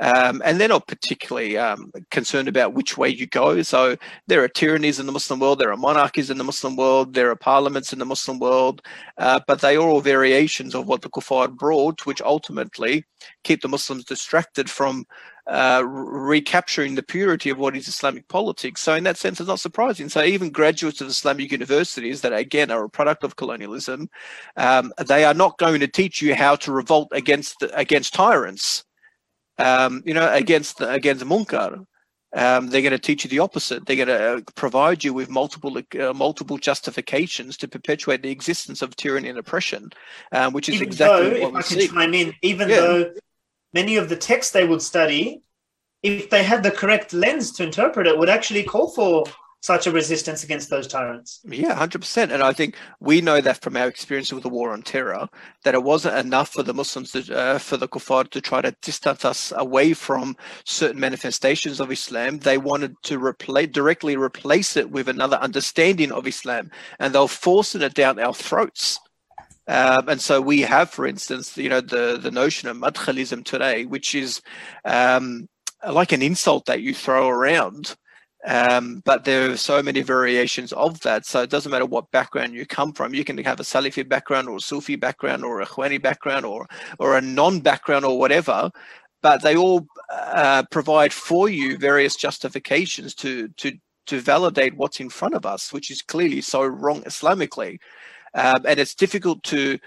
Um, 0.00 0.40
and 0.44 0.60
they're 0.60 0.68
not 0.68 0.86
particularly 0.86 1.58
um, 1.58 1.90
concerned 2.10 2.46
about 2.46 2.72
which 2.72 2.96
way 2.96 3.08
you 3.08 3.26
go. 3.26 3.60
So 3.62 3.96
there 4.28 4.42
are 4.44 4.48
tyrannies 4.48 5.00
in 5.00 5.06
the 5.06 5.12
Muslim 5.12 5.40
world, 5.40 5.58
there 5.58 5.72
are 5.72 5.76
monarchies 5.76 6.30
in 6.30 6.38
the 6.38 6.44
Muslim 6.44 6.76
world, 6.76 7.14
there 7.14 7.30
are 7.30 7.36
parliaments 7.36 7.92
in 7.92 7.98
the 7.98 8.06
Muslim 8.06 8.38
world, 8.38 8.80
uh, 9.18 9.40
but 9.48 9.60
they 9.60 9.76
are 9.76 9.88
all 9.88 10.00
variations 10.00 10.74
of 10.74 10.86
what 10.86 11.02
the 11.02 11.10
kuffar 11.10 11.54
brought, 11.54 12.06
which 12.06 12.22
ultimately 12.22 13.04
keep 13.42 13.60
the 13.60 13.68
Muslims 13.68 14.04
distracted 14.04 14.70
from 14.70 15.04
uh, 15.48 15.82
recapturing 15.84 16.94
the 16.94 17.02
purity 17.02 17.50
of 17.50 17.58
what 17.58 17.76
is 17.76 17.88
Islamic 17.88 18.28
politics. 18.28 18.80
So 18.80 18.94
in 18.94 19.04
that 19.04 19.16
sense, 19.16 19.40
it's 19.40 19.48
not 19.48 19.60
surprising. 19.60 20.08
So 20.08 20.22
even 20.22 20.50
graduates 20.50 21.00
of 21.00 21.08
Islamic 21.08 21.50
universities 21.52 22.20
that 22.20 22.32
again 22.32 22.70
are 22.70 22.84
a 22.84 22.90
product 22.90 23.24
of 23.24 23.36
colonialism, 23.36 24.08
um, 24.56 24.92
they 25.06 25.24
are 25.24 25.34
not 25.34 25.58
going 25.58 25.80
to 25.80 25.88
teach 25.88 26.20
you 26.22 26.34
how 26.34 26.56
to 26.56 26.72
revolt 26.72 27.08
against 27.12 27.64
against 27.74 28.14
tyrants 28.14 28.84
um, 29.58 30.02
you 30.04 30.14
know, 30.14 30.32
against 30.32 30.80
against 30.80 31.24
munkar. 31.24 31.84
Um, 32.36 32.68
they're 32.68 32.82
going 32.82 32.92
to 32.92 32.98
teach 32.98 33.24
you 33.24 33.30
the 33.30 33.38
opposite. 33.38 33.86
They're 33.86 33.96
going 33.96 34.08
to 34.08 34.36
uh, 34.36 34.40
provide 34.54 35.02
you 35.02 35.14
with 35.14 35.30
multiple 35.30 35.78
uh, 35.78 36.12
multiple 36.12 36.58
justifications 36.58 37.56
to 37.58 37.68
perpetuate 37.68 38.22
the 38.22 38.30
existence 38.30 38.82
of 38.82 38.94
tyranny 38.96 39.28
and 39.28 39.38
oppression, 39.38 39.90
um, 40.32 40.52
which 40.52 40.68
is 40.68 40.74
even 40.74 40.88
exactly 40.88 41.30
though, 41.30 41.40
what 41.40 41.48
if 41.48 41.54
we 41.54 41.58
I 41.58 41.62
see. 41.62 41.88
can 41.88 41.96
chime 41.96 42.14
in, 42.14 42.34
even 42.42 42.68
Yeah. 42.68 42.76
though 42.76 43.12
many 43.72 43.96
of 43.96 44.08
the 44.08 44.16
texts 44.16 44.52
they 44.52 44.66
would 44.66 44.82
study, 44.82 45.42
if 46.02 46.30
they 46.30 46.42
had 46.42 46.62
the 46.62 46.70
correct 46.70 47.12
lens 47.12 47.52
to 47.52 47.64
interpret 47.64 48.06
it, 48.06 48.18
would 48.18 48.28
actually 48.28 48.62
call 48.62 48.90
for 48.90 49.24
such 49.60 49.88
a 49.88 49.90
resistance 49.90 50.44
against 50.44 50.70
those 50.70 50.86
tyrants. 50.86 51.40
Yeah, 51.44 51.74
hundred 51.74 52.00
percent. 52.00 52.30
And 52.30 52.42
I 52.42 52.52
think 52.52 52.76
we 53.00 53.20
know 53.20 53.40
that 53.40 53.60
from 53.60 53.76
our 53.76 53.88
experience 53.88 54.32
with 54.32 54.44
the 54.44 54.48
war 54.48 54.72
on 54.72 54.82
terror, 54.82 55.28
that 55.64 55.74
it 55.74 55.82
wasn't 55.82 56.16
enough 56.16 56.50
for 56.50 56.62
the 56.62 56.72
Muslims, 56.72 57.12
to, 57.12 57.36
uh, 57.36 57.58
for 57.58 57.76
the 57.76 57.88
kuffar 57.88 58.30
to 58.30 58.40
try 58.40 58.62
to 58.62 58.76
distance 58.82 59.24
us 59.24 59.52
away 59.56 59.94
from 59.94 60.36
certain 60.64 61.00
manifestations 61.00 61.80
of 61.80 61.90
Islam. 61.90 62.38
They 62.38 62.58
wanted 62.58 62.94
to 63.04 63.34
directly 63.72 64.16
replace 64.16 64.76
it 64.76 64.90
with 64.90 65.08
another 65.08 65.38
understanding 65.38 66.12
of 66.12 66.28
Islam, 66.28 66.70
and 67.00 67.12
they'll 67.12 67.26
forcing 67.26 67.82
it 67.82 67.94
down 67.94 68.20
our 68.20 68.34
throats. 68.34 69.00
Um, 69.68 70.08
and 70.08 70.20
so 70.20 70.40
we 70.40 70.62
have, 70.62 70.90
for 70.90 71.06
instance, 71.06 71.56
you 71.56 71.68
know, 71.68 71.80
the 71.82 72.18
the 72.20 72.30
notion 72.30 72.68
of 72.68 72.78
madkhalism 72.78 73.44
today, 73.44 73.84
which 73.84 74.14
is 74.14 74.40
um, 74.84 75.48
like 75.86 76.12
an 76.12 76.22
insult 76.22 76.64
that 76.66 76.82
you 76.82 76.94
throw 76.94 77.28
around. 77.28 77.96
Um, 78.46 79.02
but 79.04 79.24
there 79.24 79.50
are 79.50 79.56
so 79.56 79.82
many 79.82 80.00
variations 80.00 80.72
of 80.72 81.00
that. 81.00 81.26
So 81.26 81.42
it 81.42 81.50
doesn't 81.50 81.70
matter 81.70 81.84
what 81.86 82.10
background 82.12 82.54
you 82.54 82.64
come 82.66 82.92
from. 82.92 83.12
You 83.12 83.24
can 83.24 83.36
have 83.38 83.60
a 83.60 83.64
Salafi 83.64 84.08
background 84.08 84.48
or 84.48 84.56
a 84.56 84.60
Sufi 84.60 84.96
background 84.96 85.44
or 85.44 85.60
a 85.60 85.66
Khwani 85.66 86.00
background 86.00 86.46
or 86.46 86.66
or 86.98 87.18
a 87.18 87.20
non-background 87.20 88.04
or 88.04 88.18
whatever. 88.18 88.70
But 89.22 89.42
they 89.42 89.56
all 89.56 89.86
uh, 90.12 90.62
provide 90.70 91.12
for 91.12 91.48
you 91.48 91.76
various 91.78 92.16
justifications 92.16 93.14
to 93.16 93.48
to 93.58 93.72
to 94.06 94.20
validate 94.20 94.74
what's 94.76 95.00
in 95.00 95.10
front 95.10 95.34
of 95.34 95.44
us, 95.44 95.72
which 95.72 95.90
is 95.90 96.00
clearly 96.00 96.40
so 96.40 96.64
wrong 96.64 97.02
Islamically. 97.02 97.78
Um, 98.38 98.64
and 98.66 98.78
it's 98.78 98.94
difficult 98.94 99.42
to 99.44 99.78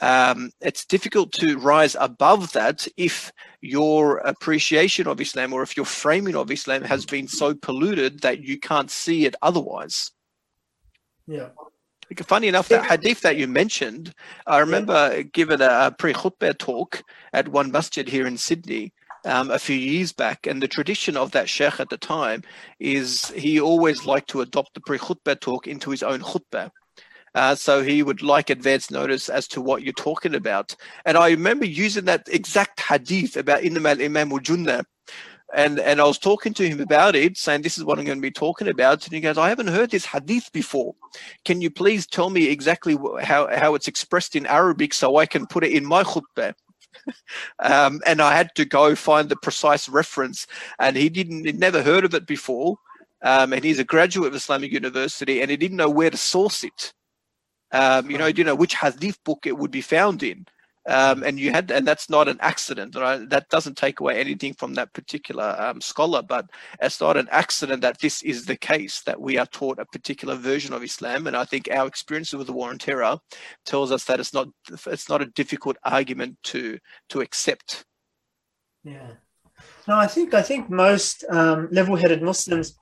um, 0.00 0.50
it's 0.60 0.84
difficult 0.84 1.32
to 1.32 1.58
rise 1.58 1.96
above 1.98 2.52
that 2.52 2.86
if 2.96 3.32
your 3.62 4.18
appreciation 4.18 5.06
of 5.06 5.20
Islam 5.20 5.52
or 5.52 5.62
if 5.62 5.76
your 5.76 5.86
framing 5.86 6.36
of 6.36 6.50
Islam 6.50 6.82
has 6.82 7.06
been 7.06 7.26
so 7.26 7.54
polluted 7.54 8.20
that 8.20 8.42
you 8.42 8.60
can't 8.60 8.90
see 8.90 9.24
it 9.24 9.34
otherwise. 9.42 10.12
Yeah. 11.26 11.48
Like, 12.10 12.24
Funny 12.28 12.46
enough, 12.46 12.68
that 12.68 12.84
hadith 12.84 13.22
that 13.22 13.36
you 13.36 13.48
mentioned, 13.48 14.14
I 14.46 14.58
remember 14.58 15.24
giving 15.24 15.60
a, 15.60 15.86
a 15.86 15.94
pre-khutbah 15.98 16.58
talk 16.58 17.02
at 17.32 17.48
one 17.48 17.72
masjid 17.72 18.06
here 18.06 18.26
in 18.26 18.36
Sydney 18.36 18.92
um, 19.24 19.50
a 19.50 19.58
few 19.58 19.76
years 19.76 20.12
back, 20.12 20.46
and 20.46 20.62
the 20.62 20.68
tradition 20.68 21.16
of 21.16 21.32
that 21.32 21.48
sheikh 21.48 21.80
at 21.80 21.88
the 21.88 21.96
time 21.96 22.42
is 22.78 23.30
he 23.30 23.60
always 23.60 24.06
liked 24.06 24.30
to 24.30 24.42
adopt 24.42 24.74
the 24.74 24.80
pre-khutbah 24.82 25.40
talk 25.40 25.66
into 25.66 25.90
his 25.90 26.04
own 26.04 26.20
khutbah. 26.20 26.70
Uh, 27.36 27.54
so 27.54 27.82
he 27.82 28.02
would 28.02 28.22
like 28.22 28.48
advance 28.48 28.90
notice 28.90 29.28
as 29.28 29.46
to 29.46 29.60
what 29.60 29.82
you're 29.82 29.92
talking 29.92 30.34
about. 30.34 30.74
And 31.04 31.18
I 31.18 31.28
remember 31.28 31.66
using 31.66 32.06
that 32.06 32.26
exact 32.28 32.80
hadith 32.80 33.36
about 33.36 33.60
Innamal 33.60 34.02
Imam 34.02 34.30
Junnah. 34.30 34.84
And, 35.54 35.78
and 35.78 36.00
I 36.00 36.04
was 36.04 36.18
talking 36.18 36.54
to 36.54 36.66
him 36.66 36.80
about 36.80 37.14
it, 37.14 37.36
saying, 37.36 37.60
This 37.60 37.76
is 37.76 37.84
what 37.84 37.98
I'm 37.98 38.06
going 38.06 38.16
to 38.16 38.22
be 38.22 38.30
talking 38.30 38.68
about. 38.68 39.04
And 39.04 39.12
he 39.12 39.20
goes, 39.20 39.36
I 39.36 39.50
haven't 39.50 39.66
heard 39.66 39.90
this 39.90 40.06
hadith 40.06 40.50
before. 40.50 40.94
Can 41.44 41.60
you 41.60 41.68
please 41.70 42.06
tell 42.06 42.30
me 42.30 42.48
exactly 42.48 42.96
how, 43.22 43.54
how 43.54 43.74
it's 43.74 43.86
expressed 43.86 44.34
in 44.34 44.46
Arabic 44.46 44.94
so 44.94 45.18
I 45.18 45.26
can 45.26 45.46
put 45.46 45.62
it 45.62 45.72
in 45.72 45.84
my 45.84 46.04
khutbah? 46.04 46.54
um, 47.58 48.00
and 48.06 48.22
I 48.22 48.34
had 48.34 48.54
to 48.54 48.64
go 48.64 48.94
find 48.94 49.28
the 49.28 49.36
precise 49.36 49.90
reference. 49.90 50.46
And 50.78 50.96
he 50.96 51.10
didn't, 51.10 51.44
he'd 51.44 51.60
never 51.60 51.82
heard 51.82 52.06
of 52.06 52.14
it 52.14 52.26
before. 52.26 52.78
Um, 53.20 53.52
and 53.52 53.62
he's 53.62 53.78
a 53.78 53.84
graduate 53.84 54.28
of 54.28 54.34
Islamic 54.34 54.72
University 54.72 55.42
and 55.42 55.50
he 55.50 55.58
didn't 55.58 55.76
know 55.76 55.90
where 55.90 56.10
to 56.10 56.16
source 56.16 56.64
it 56.64 56.94
um, 57.72 58.10
you 58.10 58.18
know, 58.18 58.26
you 58.26 58.44
know 58.44 58.54
which 58.54 58.74
hadith 58.74 59.22
book 59.24 59.46
it 59.46 59.56
would 59.56 59.70
be 59.70 59.80
found 59.80 60.22
in. 60.22 60.46
Um, 60.88 61.24
and 61.24 61.36
you 61.36 61.50
had, 61.50 61.72
and 61.72 61.84
that's 61.84 62.08
not 62.08 62.28
an 62.28 62.38
accident. 62.40 62.94
Right? 62.94 63.28
That 63.28 63.48
doesn't 63.48 63.76
take 63.76 63.98
away 63.98 64.20
anything 64.20 64.54
from 64.54 64.74
that 64.74 64.92
particular 64.92 65.56
um, 65.58 65.80
scholar, 65.80 66.22
but 66.22 66.48
it's 66.80 67.00
not 67.00 67.16
an 67.16 67.26
accident 67.32 67.82
that 67.82 67.98
this 67.98 68.22
is 68.22 68.44
the 68.44 68.56
case 68.56 69.00
that 69.02 69.20
we 69.20 69.36
are 69.36 69.46
taught 69.46 69.80
a 69.80 69.84
particular 69.86 70.36
version 70.36 70.72
of 70.72 70.84
Islam. 70.84 71.26
And 71.26 71.36
I 71.36 71.44
think 71.44 71.68
our 71.72 71.88
experience 71.88 72.32
with 72.32 72.46
the 72.46 72.52
war 72.52 72.70
on 72.70 72.78
terror 72.78 73.18
tells 73.64 73.90
us 73.90 74.04
that 74.04 74.20
it's 74.20 74.32
not, 74.32 74.46
it's 74.86 75.08
not 75.08 75.22
a 75.22 75.26
difficult 75.26 75.76
argument 75.82 76.36
to 76.44 76.78
to 77.08 77.20
accept. 77.20 77.84
Yeah. 78.84 79.10
No, 79.88 79.96
I 79.96 80.06
think 80.06 80.34
I 80.34 80.42
think 80.42 80.70
most 80.70 81.24
um, 81.30 81.68
level-headed 81.72 82.22
Muslims, 82.22 82.78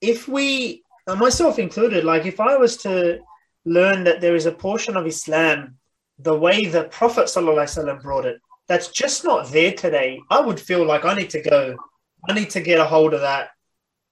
if 0.00 0.26
we, 0.26 0.82
uh, 1.06 1.14
myself 1.14 1.60
included, 1.60 2.02
like 2.02 2.26
if 2.26 2.40
I 2.40 2.56
was 2.56 2.76
to 2.78 3.20
learn 3.66 4.04
that 4.04 4.22
there 4.22 4.36
is 4.36 4.46
a 4.46 4.52
portion 4.52 4.96
of 4.96 5.06
Islam, 5.06 5.76
the 6.18 6.38
way 6.38 6.64
the 6.64 6.84
Prophet 6.84 7.26
ﷺ 7.26 8.00
brought 8.00 8.24
it, 8.24 8.40
that's 8.68 8.88
just 8.88 9.24
not 9.24 9.50
there 9.50 9.72
today, 9.72 10.20
I 10.30 10.40
would 10.40 10.58
feel 10.58 10.86
like 10.86 11.04
I 11.04 11.14
need 11.14 11.30
to 11.30 11.42
go, 11.42 11.76
I 12.28 12.32
need 12.32 12.50
to 12.50 12.60
get 12.60 12.80
a 12.80 12.84
hold 12.84 13.12
of 13.12 13.20
that, 13.20 13.50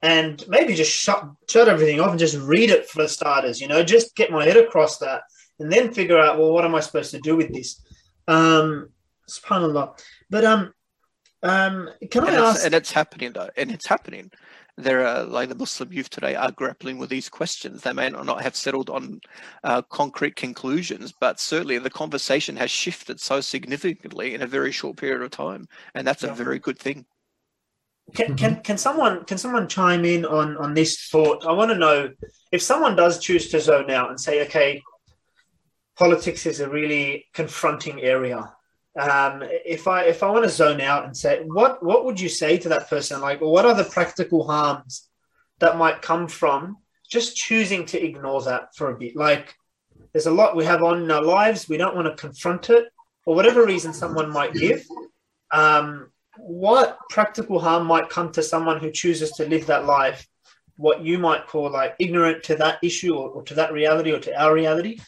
and 0.02 0.44
maybe 0.48 0.74
just 0.74 0.92
shut 0.92 1.26
shut 1.48 1.68
everything 1.68 1.98
off 1.98 2.10
and 2.10 2.18
just 2.18 2.36
read 2.36 2.70
it 2.70 2.88
for 2.88 3.08
starters. 3.08 3.60
You 3.60 3.68
know, 3.68 3.82
just 3.82 4.14
get 4.14 4.30
my 4.30 4.44
head 4.44 4.58
across 4.58 4.98
that, 4.98 5.22
and 5.58 5.72
then 5.72 5.94
figure 5.94 6.18
out, 6.18 6.38
well, 6.38 6.52
what 6.52 6.64
am 6.64 6.74
I 6.74 6.80
supposed 6.80 7.12
to 7.12 7.20
do 7.20 7.36
with 7.36 7.52
this? 7.52 7.80
Um, 8.28 8.90
Subhanallah. 9.28 9.98
But 10.30 10.44
um, 10.44 10.74
um, 11.42 11.90
can 12.10 12.26
and 12.26 12.36
I 12.36 12.50
ask? 12.50 12.64
and 12.64 12.74
it's 12.74 12.92
happening 12.92 13.32
though, 13.32 13.50
and 13.56 13.70
it's 13.70 13.86
happening. 13.86 14.30
There 14.76 15.06
are 15.06 15.22
like 15.22 15.48
the 15.48 15.54
Muslim 15.54 15.92
youth 15.92 16.10
today 16.10 16.34
are 16.34 16.50
grappling 16.50 16.98
with 16.98 17.08
these 17.08 17.28
questions. 17.28 17.82
They 17.82 17.92
may 17.92 18.10
not 18.10 18.42
have 18.42 18.56
settled 18.56 18.90
on 18.90 19.20
uh, 19.62 19.82
concrete 19.82 20.34
conclusions, 20.34 21.12
but 21.12 21.38
certainly 21.38 21.78
the 21.78 21.90
conversation 21.90 22.56
has 22.56 22.72
shifted 22.72 23.20
so 23.20 23.40
significantly 23.40 24.34
in 24.34 24.42
a 24.42 24.48
very 24.48 24.72
short 24.72 24.96
period 24.96 25.22
of 25.22 25.30
time, 25.30 25.68
and 25.94 26.04
that's 26.04 26.24
Yeah. 26.24 26.30
a 26.30 26.34
very 26.34 26.58
good 26.58 26.78
thing. 26.78 27.06
Can, 28.14 28.36
can 28.36 28.60
can 28.62 28.76
someone 28.76 29.24
can 29.24 29.38
someone 29.38 29.66
chime 29.68 30.04
in 30.04 30.24
on 30.26 30.56
on 30.58 30.74
this 30.74 31.08
thought? 31.08 31.46
I 31.46 31.52
want 31.52 31.70
to 31.70 31.78
know 31.78 32.10
if 32.52 32.60
someone 32.60 32.96
does 32.96 33.18
choose 33.18 33.48
to 33.50 33.60
zone 33.60 33.90
out 33.90 34.10
and 34.10 34.20
say, 34.20 34.44
okay, 34.46 34.82
politics 35.96 36.44
is 36.46 36.60
a 36.60 36.68
really 36.68 37.26
confronting 37.32 38.02
area. 38.02 38.52
Um, 38.98 39.42
if 39.42 39.88
I 39.88 40.04
if 40.04 40.22
I 40.22 40.30
want 40.30 40.44
to 40.44 40.50
zone 40.50 40.80
out 40.80 41.04
and 41.04 41.16
say, 41.16 41.42
what 41.44 41.82
what 41.82 42.04
would 42.04 42.20
you 42.20 42.28
say 42.28 42.58
to 42.58 42.68
that 42.70 42.88
person? 42.88 43.20
Like, 43.20 43.40
what 43.40 43.66
are 43.66 43.74
the 43.74 43.84
practical 43.84 44.46
harms 44.46 45.08
that 45.58 45.78
might 45.78 46.02
come 46.02 46.28
from 46.28 46.76
just 47.10 47.36
choosing 47.36 47.86
to 47.86 48.02
ignore 48.02 48.42
that 48.42 48.74
for 48.76 48.90
a 48.90 48.98
bit? 48.98 49.16
Like, 49.16 49.54
there's 50.12 50.26
a 50.26 50.30
lot 50.30 50.56
we 50.56 50.64
have 50.64 50.82
on 50.82 51.02
in 51.02 51.10
our 51.10 51.22
lives. 51.22 51.68
We 51.68 51.76
don't 51.76 51.96
want 51.96 52.06
to 52.06 52.14
confront 52.14 52.70
it, 52.70 52.86
for 53.24 53.34
whatever 53.34 53.66
reason 53.66 53.92
someone 53.92 54.32
might 54.32 54.54
give. 54.54 54.84
Um, 55.50 56.10
what 56.38 56.98
practical 57.10 57.58
harm 57.58 57.86
might 57.86 58.10
come 58.10 58.30
to 58.32 58.42
someone 58.42 58.80
who 58.80 58.90
chooses 58.90 59.32
to 59.32 59.48
live 59.48 59.66
that 59.66 59.86
life? 59.86 60.26
What 60.76 61.02
you 61.02 61.18
might 61.18 61.46
call 61.46 61.70
like 61.70 61.94
ignorant 61.98 62.42
to 62.44 62.56
that 62.56 62.78
issue 62.82 63.14
or, 63.14 63.28
or 63.30 63.42
to 63.44 63.54
that 63.54 63.72
reality 63.72 64.12
or 64.12 64.18
to 64.20 64.40
our 64.40 64.52
reality, 64.52 65.00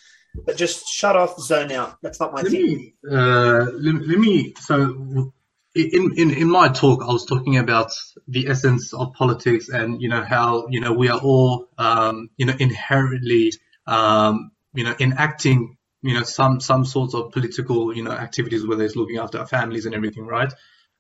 but 0.45 0.57
just 0.57 0.89
shut 0.89 1.17
off, 1.17 1.39
zone 1.41 1.73
out. 1.73 1.99
That's 2.03 2.21
not 2.21 2.33
my 2.33 2.43
let 2.43 2.51
thing. 2.51 2.63
Me, 2.63 2.95
uh, 3.11 3.67
let, 3.73 4.07
let 4.07 4.19
me. 4.19 4.55
So, 4.61 5.33
in, 5.75 6.13
in 6.17 6.31
in 6.31 6.51
my 6.51 6.69
talk, 6.69 7.03
I 7.03 7.13
was 7.13 7.27
talking 7.27 7.59
about 7.59 7.93
the 8.29 8.49
essence 8.49 8.93
of 8.93 9.13
politics, 9.15 9.69
and 9.69 10.01
you 10.01 10.09
know 10.09 10.23
how 10.23 10.69
you 10.69 10.81
know 10.81 10.93
we 10.93 11.09
are 11.09 11.19
all 11.19 11.69
um, 11.79 12.31
you 12.37 12.47
know 12.47 12.55
inherently 12.59 13.53
um, 13.87 14.51
you 14.75 14.85
know 14.85 14.95
enacting 14.99 15.77
you 16.03 16.15
know 16.15 16.23
some 16.23 16.61
some 16.61 16.85
sorts 16.85 17.15
of 17.15 17.33
political 17.33 17.95
you 17.95 18.03
know 18.03 18.13
activities, 18.13 18.67
whether 18.67 18.85
it's 18.85 18.97
looking 18.97 19.19
after 19.19 19.39
our 19.39 19.47
families 19.47 19.87
and 19.87 19.95
everything, 19.95 20.27
right? 20.27 20.53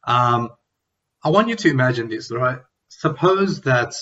Um, 0.06 0.50
I 1.24 1.30
want 1.30 1.48
you 1.48 1.56
to 1.56 1.70
imagine 1.70 2.08
this, 2.08 2.30
right? 2.30 2.58
Suppose 2.88 3.62
that 3.62 3.94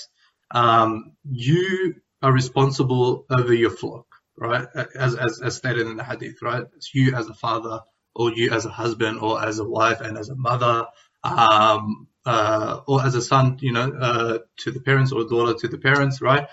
um, 0.51 1.15
you 1.23 1.95
are 2.21 2.31
responsible 2.31 3.25
over 3.29 3.53
your 3.53 3.71
flock 3.71 4.04
right? 4.37 4.67
As, 4.95 5.15
as, 5.15 5.41
as 5.41 5.55
stated 5.55 5.87
in 5.87 5.97
the 5.97 6.03
hadith, 6.03 6.41
right? 6.41 6.63
It's 6.75 6.93
you 6.93 7.15
as 7.15 7.27
a 7.27 7.33
father, 7.33 7.81
or 8.13 8.31
you 8.31 8.51
as 8.51 8.65
a 8.65 8.69
husband, 8.69 9.19
or 9.19 9.43
as 9.43 9.59
a 9.59 9.65
wife 9.65 10.01
and 10.01 10.17
as 10.17 10.29
a 10.29 10.35
mother, 10.35 10.85
um, 11.23 12.07
uh, 12.25 12.81
or 12.87 13.03
as 13.03 13.15
a 13.15 13.21
son, 13.21 13.57
you 13.61 13.71
know, 13.71 13.91
uh, 13.91 14.39
to 14.57 14.71
the 14.71 14.79
parents, 14.79 15.11
or 15.11 15.21
a 15.21 15.27
daughter 15.27 15.53
to 15.59 15.67
the 15.67 15.77
parents, 15.77 16.21
right? 16.21 16.47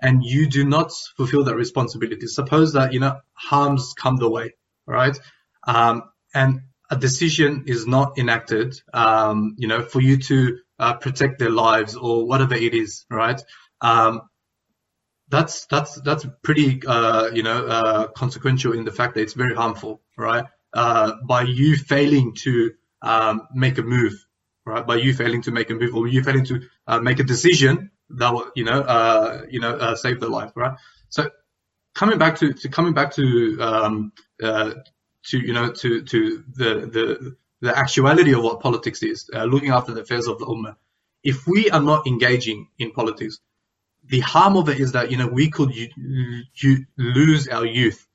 And 0.00 0.22
you 0.24 0.48
do 0.48 0.64
not 0.64 0.92
fulfill 1.16 1.44
that 1.44 1.54
responsibility. 1.54 2.26
Suppose 2.26 2.72
that, 2.74 2.92
you 2.92 3.00
know, 3.00 3.20
harms 3.32 3.94
come 3.94 4.16
the 4.16 4.28
way, 4.28 4.54
right? 4.86 5.16
Um, 5.66 6.04
and 6.34 6.62
a 6.90 6.96
decision 6.96 7.64
is 7.66 7.86
not 7.86 8.18
enacted, 8.18 8.80
um, 8.92 9.54
you 9.56 9.68
know, 9.68 9.82
for 9.82 10.00
you 10.00 10.18
to 10.18 10.58
uh, 10.78 10.94
protect 10.94 11.38
their 11.38 11.50
lives 11.50 11.96
or 11.96 12.26
whatever 12.26 12.54
it 12.54 12.74
is, 12.74 13.06
right? 13.08 13.40
Um, 13.80 14.22
that's 15.28 15.66
that's 15.66 16.00
that's 16.02 16.26
pretty 16.42 16.82
uh, 16.86 17.30
you 17.32 17.42
know 17.42 17.66
uh, 17.66 18.08
consequential 18.08 18.72
in 18.72 18.84
the 18.84 18.92
fact 18.92 19.14
that 19.14 19.22
it's 19.22 19.32
very 19.32 19.54
harmful, 19.54 20.02
right? 20.16 20.44
Uh, 20.72 21.12
by 21.26 21.42
you 21.42 21.76
failing 21.76 22.34
to 22.34 22.72
um, 23.02 23.42
make 23.54 23.78
a 23.78 23.82
move, 23.82 24.14
right? 24.66 24.86
By 24.86 24.96
you 24.96 25.14
failing 25.14 25.42
to 25.42 25.50
make 25.50 25.70
a 25.70 25.74
move 25.74 25.94
or 25.94 26.06
you 26.08 26.22
failing 26.22 26.44
to 26.46 26.62
uh, 26.86 27.00
make 27.00 27.20
a 27.20 27.24
decision 27.24 27.90
that 28.10 28.32
will 28.32 28.50
you 28.54 28.64
know 28.64 28.80
uh, 28.80 29.42
you 29.48 29.60
know 29.60 29.74
uh, 29.74 29.96
save 29.96 30.20
their 30.20 30.28
life, 30.28 30.52
right? 30.56 30.76
So 31.08 31.30
coming 31.94 32.18
back 32.18 32.36
to, 32.38 32.52
to 32.52 32.68
coming 32.68 32.92
back 32.92 33.12
to 33.14 33.58
um, 33.60 34.12
to 34.40 35.38
you 35.38 35.52
know 35.54 35.72
to 35.72 36.02
to 36.02 36.44
the 36.52 36.74
the 36.86 37.36
the 37.60 37.78
actuality 37.78 38.34
of 38.34 38.42
what 38.42 38.60
politics 38.60 39.02
is, 39.02 39.30
looking 39.32 39.70
after 39.70 39.94
the 39.94 40.02
affairs 40.02 40.28
of 40.28 40.38
the 40.38 40.44
ummah. 40.44 40.76
If 41.22 41.46
we 41.46 41.70
are 41.70 41.80
not 41.80 42.06
engaging 42.06 42.68
in 42.78 42.90
politics, 42.90 43.40
the 44.08 44.20
harm 44.20 44.56
of 44.56 44.68
it 44.68 44.80
is 44.80 44.92
that 44.92 45.10
you 45.10 45.16
know 45.16 45.26
we 45.26 45.50
could 45.50 45.72
lose 46.96 47.48
our 47.48 47.66
youth, 47.66 48.06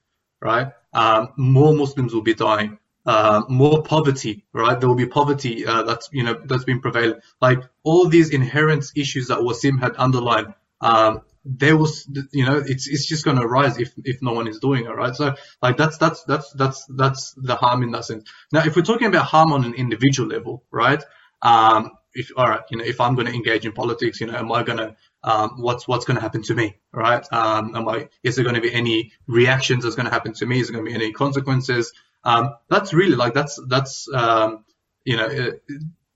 right? 0.41 0.71
Um, 0.93 1.29
more 1.37 1.73
Muslims 1.73 2.13
will 2.13 2.21
be 2.21 2.33
dying. 2.33 2.79
Uh, 3.05 3.41
more 3.47 3.81
poverty, 3.81 4.45
right? 4.53 4.79
There 4.79 4.87
will 4.87 4.95
be 4.95 5.07
poverty 5.07 5.65
uh, 5.65 5.83
that's 5.83 6.09
you 6.11 6.23
know 6.23 6.39
that's 6.45 6.63
been 6.63 6.79
prevalent. 6.79 7.23
Like 7.41 7.63
all 7.83 8.07
these 8.07 8.29
inherent 8.29 8.85
issues 8.95 9.29
that 9.29 9.39
Wasim 9.39 9.79
had 9.79 9.93
underlined, 9.97 10.53
um, 10.81 11.21
there 11.45 11.77
was 11.77 12.07
you 12.31 12.45
know 12.45 12.57
it's 12.57 12.87
it's 12.87 13.07
just 13.07 13.25
going 13.25 13.39
to 13.39 13.47
rise 13.47 13.79
if 13.79 13.93
if 14.03 14.21
no 14.21 14.33
one 14.33 14.47
is 14.47 14.59
doing 14.59 14.85
it, 14.85 14.89
right? 14.89 15.15
So 15.15 15.33
like 15.61 15.77
that's 15.77 15.97
that's 15.97 16.23
that's 16.25 16.51
that's 16.53 16.85
that's 16.85 17.33
the 17.33 17.55
harm 17.55 17.83
in 17.83 17.91
that 17.91 18.05
sense. 18.05 18.29
Now, 18.51 18.63
if 18.65 18.75
we're 18.75 18.83
talking 18.83 19.07
about 19.07 19.25
harm 19.25 19.53
on 19.53 19.63
an 19.65 19.73
individual 19.73 20.29
level, 20.29 20.63
right? 20.69 21.01
Um, 21.41 21.91
if 22.13 22.31
all 22.35 22.47
right, 22.47 22.61
you 22.69 22.77
know, 22.77 22.83
if 22.83 22.99
I'm 22.99 23.15
going 23.15 23.27
to 23.27 23.33
engage 23.33 23.65
in 23.65 23.71
politics, 23.71 24.19
you 24.19 24.27
know, 24.27 24.37
am 24.37 24.51
I 24.51 24.63
going 24.63 24.77
to 24.77 24.95
um, 25.23 25.61
what's 25.61 25.87
what's 25.87 26.05
going 26.05 26.15
to 26.15 26.21
happen 26.21 26.43
to 26.43 26.55
me, 26.55 26.77
right? 26.91 27.25
Um, 27.31 27.75
am 27.75 27.87
I 27.87 28.09
is 28.23 28.35
there 28.35 28.43
going 28.43 28.55
to 28.55 28.61
be 28.61 28.73
any 28.73 29.11
reactions 29.27 29.83
that's 29.83 29.95
going 29.95 30.05
to 30.05 30.11
happen 30.11 30.33
to 30.33 30.45
me? 30.45 30.59
Is 30.59 30.67
there 30.67 30.73
going 30.73 30.85
to 30.85 30.91
be 30.91 30.95
any 30.95 31.13
consequences? 31.13 31.93
Um, 32.23 32.55
that's 32.69 32.93
really 32.93 33.15
like 33.15 33.33
that's 33.33 33.59
that's 33.67 34.07
um, 34.13 34.65
you 35.03 35.17
know 35.17 35.27
it, 35.27 35.63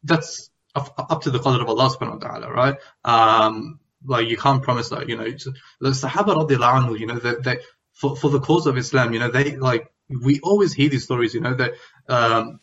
that's 0.03 0.49
up, 0.75 1.21
to 1.21 1.31
the 1.31 1.39
qadr 1.39 1.61
of 1.61 1.69
Allah 1.69 1.89
subhanahu 1.89 2.21
wa 2.21 2.27
ta'ala, 2.27 2.51
right? 2.51 2.75
Um, 3.05 3.79
like 4.05 4.27
you 4.27 4.37
can't 4.37 4.63
promise 4.63 4.89
that, 4.89 5.07
you 5.07 5.17
know. 5.17 5.25
The 5.25 5.89
Sahaba 5.89 6.47
anhu, 6.47 6.99
you 6.99 7.07
know, 7.07 7.19
that 7.19 7.43
they, 7.43 7.59
for 7.93 8.15
for 8.15 8.29
the 8.29 8.39
cause 8.39 8.67
of 8.67 8.77
Islam, 8.77 9.13
you 9.13 9.19
know, 9.19 9.29
they 9.29 9.55
like 9.55 9.91
we 10.09 10.39
always 10.41 10.73
hear 10.73 10.89
these 10.89 11.03
stories, 11.03 11.33
you 11.33 11.41
know, 11.41 11.53
that 11.53 11.73
um, 12.09 12.59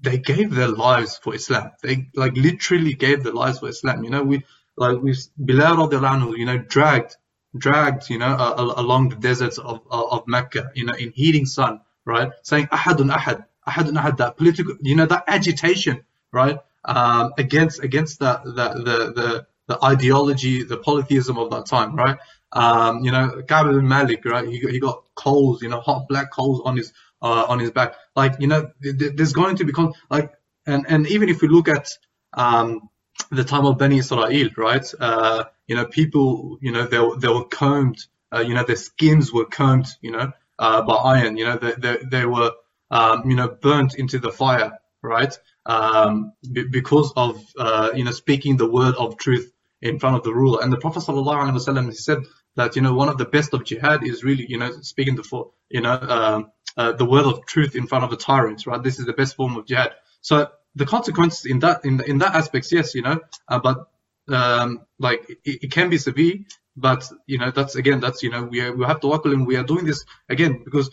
they 0.00 0.18
gave 0.18 0.54
their 0.54 0.68
lives 0.68 1.18
for 1.18 1.34
Islam. 1.34 1.70
They 1.82 2.08
like 2.14 2.36
literally 2.36 2.94
gave 2.94 3.22
their 3.22 3.32
lives 3.32 3.60
for 3.60 3.68
Islam. 3.68 4.04
You 4.04 4.10
know, 4.10 4.22
we 4.22 4.44
like 4.76 4.98
we 5.00 5.14
Bilal 5.38 5.76
radiallahu 5.76 6.38
you 6.38 6.46
know, 6.46 6.58
dragged 6.58 7.16
dragged, 7.56 8.10
you 8.10 8.18
know, 8.18 8.26
uh, 8.26 8.74
along 8.76 9.10
the 9.10 9.16
deserts 9.16 9.58
of, 9.58 9.80
of 9.90 10.26
Mecca, 10.26 10.70
you 10.74 10.84
know, 10.84 10.94
in 10.94 11.12
heating 11.12 11.46
sun, 11.46 11.80
right? 12.04 12.30
Saying 12.42 12.66
ahadun 12.66 13.12
ahad, 13.12 13.46
ahadun 13.66 14.00
ahad, 14.00 14.18
that 14.18 14.36
political, 14.36 14.76
you 14.80 14.96
know, 14.96 15.06
that 15.06 15.24
agitation, 15.26 16.04
right? 16.32 16.58
Um, 16.84 17.32
against 17.36 17.82
against 17.82 18.18
the 18.20 18.40
the 18.44 18.68
the 18.84 19.12
the, 19.12 19.46
the 19.66 19.84
ideology, 19.84 20.62
the 20.62 20.76
polytheism 20.76 21.38
of 21.38 21.50
that 21.50 21.66
time, 21.66 21.94
right? 21.94 22.18
Um, 22.52 23.04
you 23.04 23.12
know, 23.12 23.42
Ka'b 23.46 23.66
bin 23.66 23.86
Malik, 23.86 24.24
right? 24.24 24.48
He 24.48 24.60
got, 24.60 24.72
he 24.72 24.80
got 24.80 25.04
coals, 25.14 25.62
you 25.62 25.68
know, 25.68 25.80
hot 25.80 26.08
black 26.08 26.32
coals 26.32 26.62
on 26.64 26.76
his 26.76 26.92
uh, 27.22 27.44
on 27.48 27.58
his 27.58 27.70
back. 27.70 27.94
Like, 28.16 28.36
you 28.40 28.46
know, 28.46 28.70
there's 28.80 29.32
going 29.32 29.56
to 29.56 29.64
become 29.64 29.92
like, 30.08 30.32
and 30.66 30.86
and 30.88 31.06
even 31.08 31.28
if 31.28 31.42
we 31.42 31.48
look 31.48 31.68
at 31.68 31.88
um, 32.32 32.88
the 33.30 33.44
time 33.44 33.66
of 33.66 33.78
Bani 33.78 33.98
Israel, 33.98 34.50
right? 34.56 34.86
Uh, 34.98 35.44
you 35.66 35.76
know, 35.76 35.86
people, 35.86 36.58
you 36.60 36.72
know, 36.72 36.86
they, 36.86 37.00
they 37.18 37.32
were 37.32 37.44
combed, 37.44 37.98
uh, 38.34 38.40
you 38.40 38.54
know, 38.54 38.64
their 38.64 38.76
skins 38.76 39.32
were 39.32 39.46
combed, 39.46 39.86
you 40.00 40.10
know, 40.10 40.32
uh, 40.58 40.82
by 40.82 40.94
iron, 40.94 41.36
you 41.36 41.44
know, 41.44 41.56
they, 41.56 41.72
they, 41.72 41.98
they 42.10 42.26
were, 42.26 42.52
um, 42.90 43.28
you 43.28 43.36
know, 43.36 43.48
burnt 43.48 43.94
into 43.94 44.18
the 44.18 44.30
fire, 44.30 44.78
right? 45.02 45.36
Um, 45.66 46.32
b- 46.52 46.66
because 46.70 47.12
of, 47.16 47.42
uh, 47.58 47.90
you 47.94 48.04
know, 48.04 48.10
speaking 48.10 48.56
the 48.56 48.70
word 48.70 48.94
of 48.96 49.16
truth 49.16 49.52
in 49.80 49.98
front 49.98 50.16
of 50.16 50.22
the 50.22 50.34
ruler. 50.34 50.62
And 50.62 50.72
the 50.72 50.76
Prophet 50.78 51.00
ﷺ, 51.00 51.86
he 51.86 51.94
said 51.94 52.18
that, 52.56 52.76
you 52.76 52.82
know, 52.82 52.94
one 52.94 53.08
of 53.08 53.18
the 53.18 53.24
best 53.24 53.54
of 53.54 53.64
jihad 53.64 54.04
is 54.06 54.24
really, 54.24 54.46
you 54.48 54.58
know, 54.58 54.70
speaking 54.82 55.16
the, 55.16 55.44
you 55.70 55.80
know, 55.80 55.92
um, 55.92 56.52
uh, 56.76 56.92
the 56.92 57.04
word 57.04 57.24
of 57.26 57.46
truth 57.46 57.74
in 57.76 57.86
front 57.86 58.04
of 58.04 58.12
a 58.12 58.16
tyrant, 58.16 58.66
right? 58.66 58.82
This 58.82 58.98
is 58.98 59.06
the 59.06 59.12
best 59.12 59.36
form 59.36 59.56
of 59.56 59.66
jihad. 59.66 59.92
So 60.20 60.48
the 60.74 60.86
consequences 60.86 61.46
in 61.46 61.58
that 61.60 61.84
in 61.84 62.00
in 62.06 62.18
that 62.18 62.34
aspects, 62.34 62.72
yes, 62.72 62.94
you 62.94 63.02
know, 63.02 63.20
uh, 63.48 63.58
but 63.58 63.88
um, 64.28 64.80
like 64.98 65.28
it, 65.44 65.64
it, 65.64 65.72
can 65.72 65.90
be 65.90 65.98
severe. 65.98 66.36
But 66.76 67.10
you 67.26 67.38
know, 67.38 67.50
that's 67.50 67.74
again, 67.74 68.00
that's 68.00 68.22
you 68.22 68.30
know, 68.30 68.44
we 68.44 68.70
we 68.70 68.84
have 68.84 69.00
to 69.00 69.08
work 69.08 69.24
and 69.24 69.46
we 69.46 69.56
are 69.56 69.64
doing 69.64 69.84
this 69.84 70.04
again 70.28 70.62
because 70.64 70.90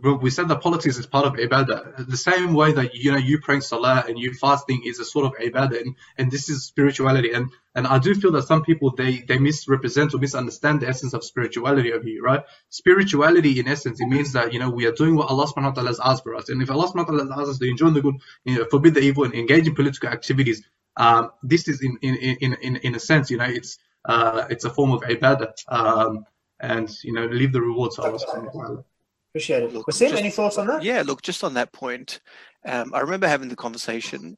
we 0.00 0.30
said 0.30 0.48
that 0.48 0.62
politics 0.62 0.96
is 0.96 1.06
part 1.06 1.26
of 1.26 1.34
ibadah. 1.34 2.08
The 2.08 2.16
same 2.16 2.54
way 2.54 2.72
that 2.72 2.94
you 2.94 3.12
know 3.12 3.18
you 3.18 3.40
praying 3.40 3.60
salah 3.60 4.04
and 4.08 4.18
you 4.18 4.32
fasting 4.32 4.82
is 4.86 4.98
a 5.00 5.04
sort 5.04 5.26
of 5.26 5.32
ibadah, 5.32 5.80
and, 5.80 5.96
and 6.16 6.30
this 6.30 6.48
is 6.48 6.64
spirituality. 6.64 7.32
And 7.32 7.50
and 7.74 7.86
I 7.86 7.98
do 7.98 8.14
feel 8.14 8.32
that 8.32 8.44
some 8.44 8.62
people 8.62 8.94
they 8.96 9.18
they 9.18 9.38
misrepresent 9.38 10.14
or 10.14 10.18
misunderstand 10.18 10.80
the 10.80 10.88
essence 10.88 11.12
of 11.12 11.24
spirituality 11.24 11.92
over 11.92 12.04
here, 12.04 12.22
right? 12.22 12.42
Spirituality, 12.70 13.60
in 13.60 13.68
essence, 13.68 14.00
it 14.00 14.06
means 14.06 14.32
that 14.32 14.52
you 14.52 14.60
know 14.60 14.70
we 14.70 14.86
are 14.86 14.92
doing 14.92 15.14
what 15.14 15.28
Allah 15.28 15.46
Subhanahu 15.46 15.76
wa 15.76 15.82
Taala 15.82 15.88
has 15.88 16.00
asked 16.02 16.22
for 16.22 16.34
us, 16.36 16.48
and 16.48 16.62
if 16.62 16.70
Allah 16.70 16.86
Subhanahu 16.86 17.08
wa 17.08 17.14
Taala 17.14 17.20
has 17.22 17.40
asked 17.40 17.50
us 17.50 17.58
to 17.58 17.68
enjoy 17.68 17.90
the 17.90 18.00
good, 18.00 18.14
you 18.44 18.58
know, 18.58 18.64
forbid 18.70 18.94
the 18.94 19.00
evil, 19.00 19.24
and 19.24 19.34
engage 19.34 19.66
in 19.66 19.74
political 19.74 20.08
activities, 20.08 20.62
um, 20.96 21.32
this 21.42 21.68
is 21.68 21.82
in 21.82 21.98
in 22.00 22.16
in 22.16 22.54
in 22.62 22.76
in 22.76 22.94
a 22.94 23.00
sense, 23.00 23.30
you 23.30 23.36
know, 23.36 23.44
it's 23.44 23.78
uh, 24.06 24.46
it's 24.48 24.64
a 24.64 24.70
form 24.70 24.92
of 24.92 25.02
ibadah, 25.02 25.52
um, 25.68 26.24
and 26.60 26.88
you 27.02 27.12
know, 27.12 27.26
leave 27.26 27.52
the 27.52 27.60
rewards 27.60 27.96
to 27.96 28.02
Allah 28.02 28.18
Subhanahu 28.18 28.54
wa 28.54 28.62
Taala. 28.62 28.84
Appreciate 29.32 29.62
it. 29.62 29.72
Look, 29.72 29.86
Wasim, 29.86 30.10
just, 30.10 30.14
any 30.14 30.30
thoughts 30.30 30.58
on 30.58 30.66
that? 30.66 30.82
Yeah, 30.82 31.02
look, 31.06 31.22
just 31.22 31.42
on 31.42 31.54
that 31.54 31.72
point, 31.72 32.20
um, 32.66 32.92
I 32.92 33.00
remember 33.00 33.26
having 33.26 33.48
the 33.48 33.56
conversation 33.56 34.36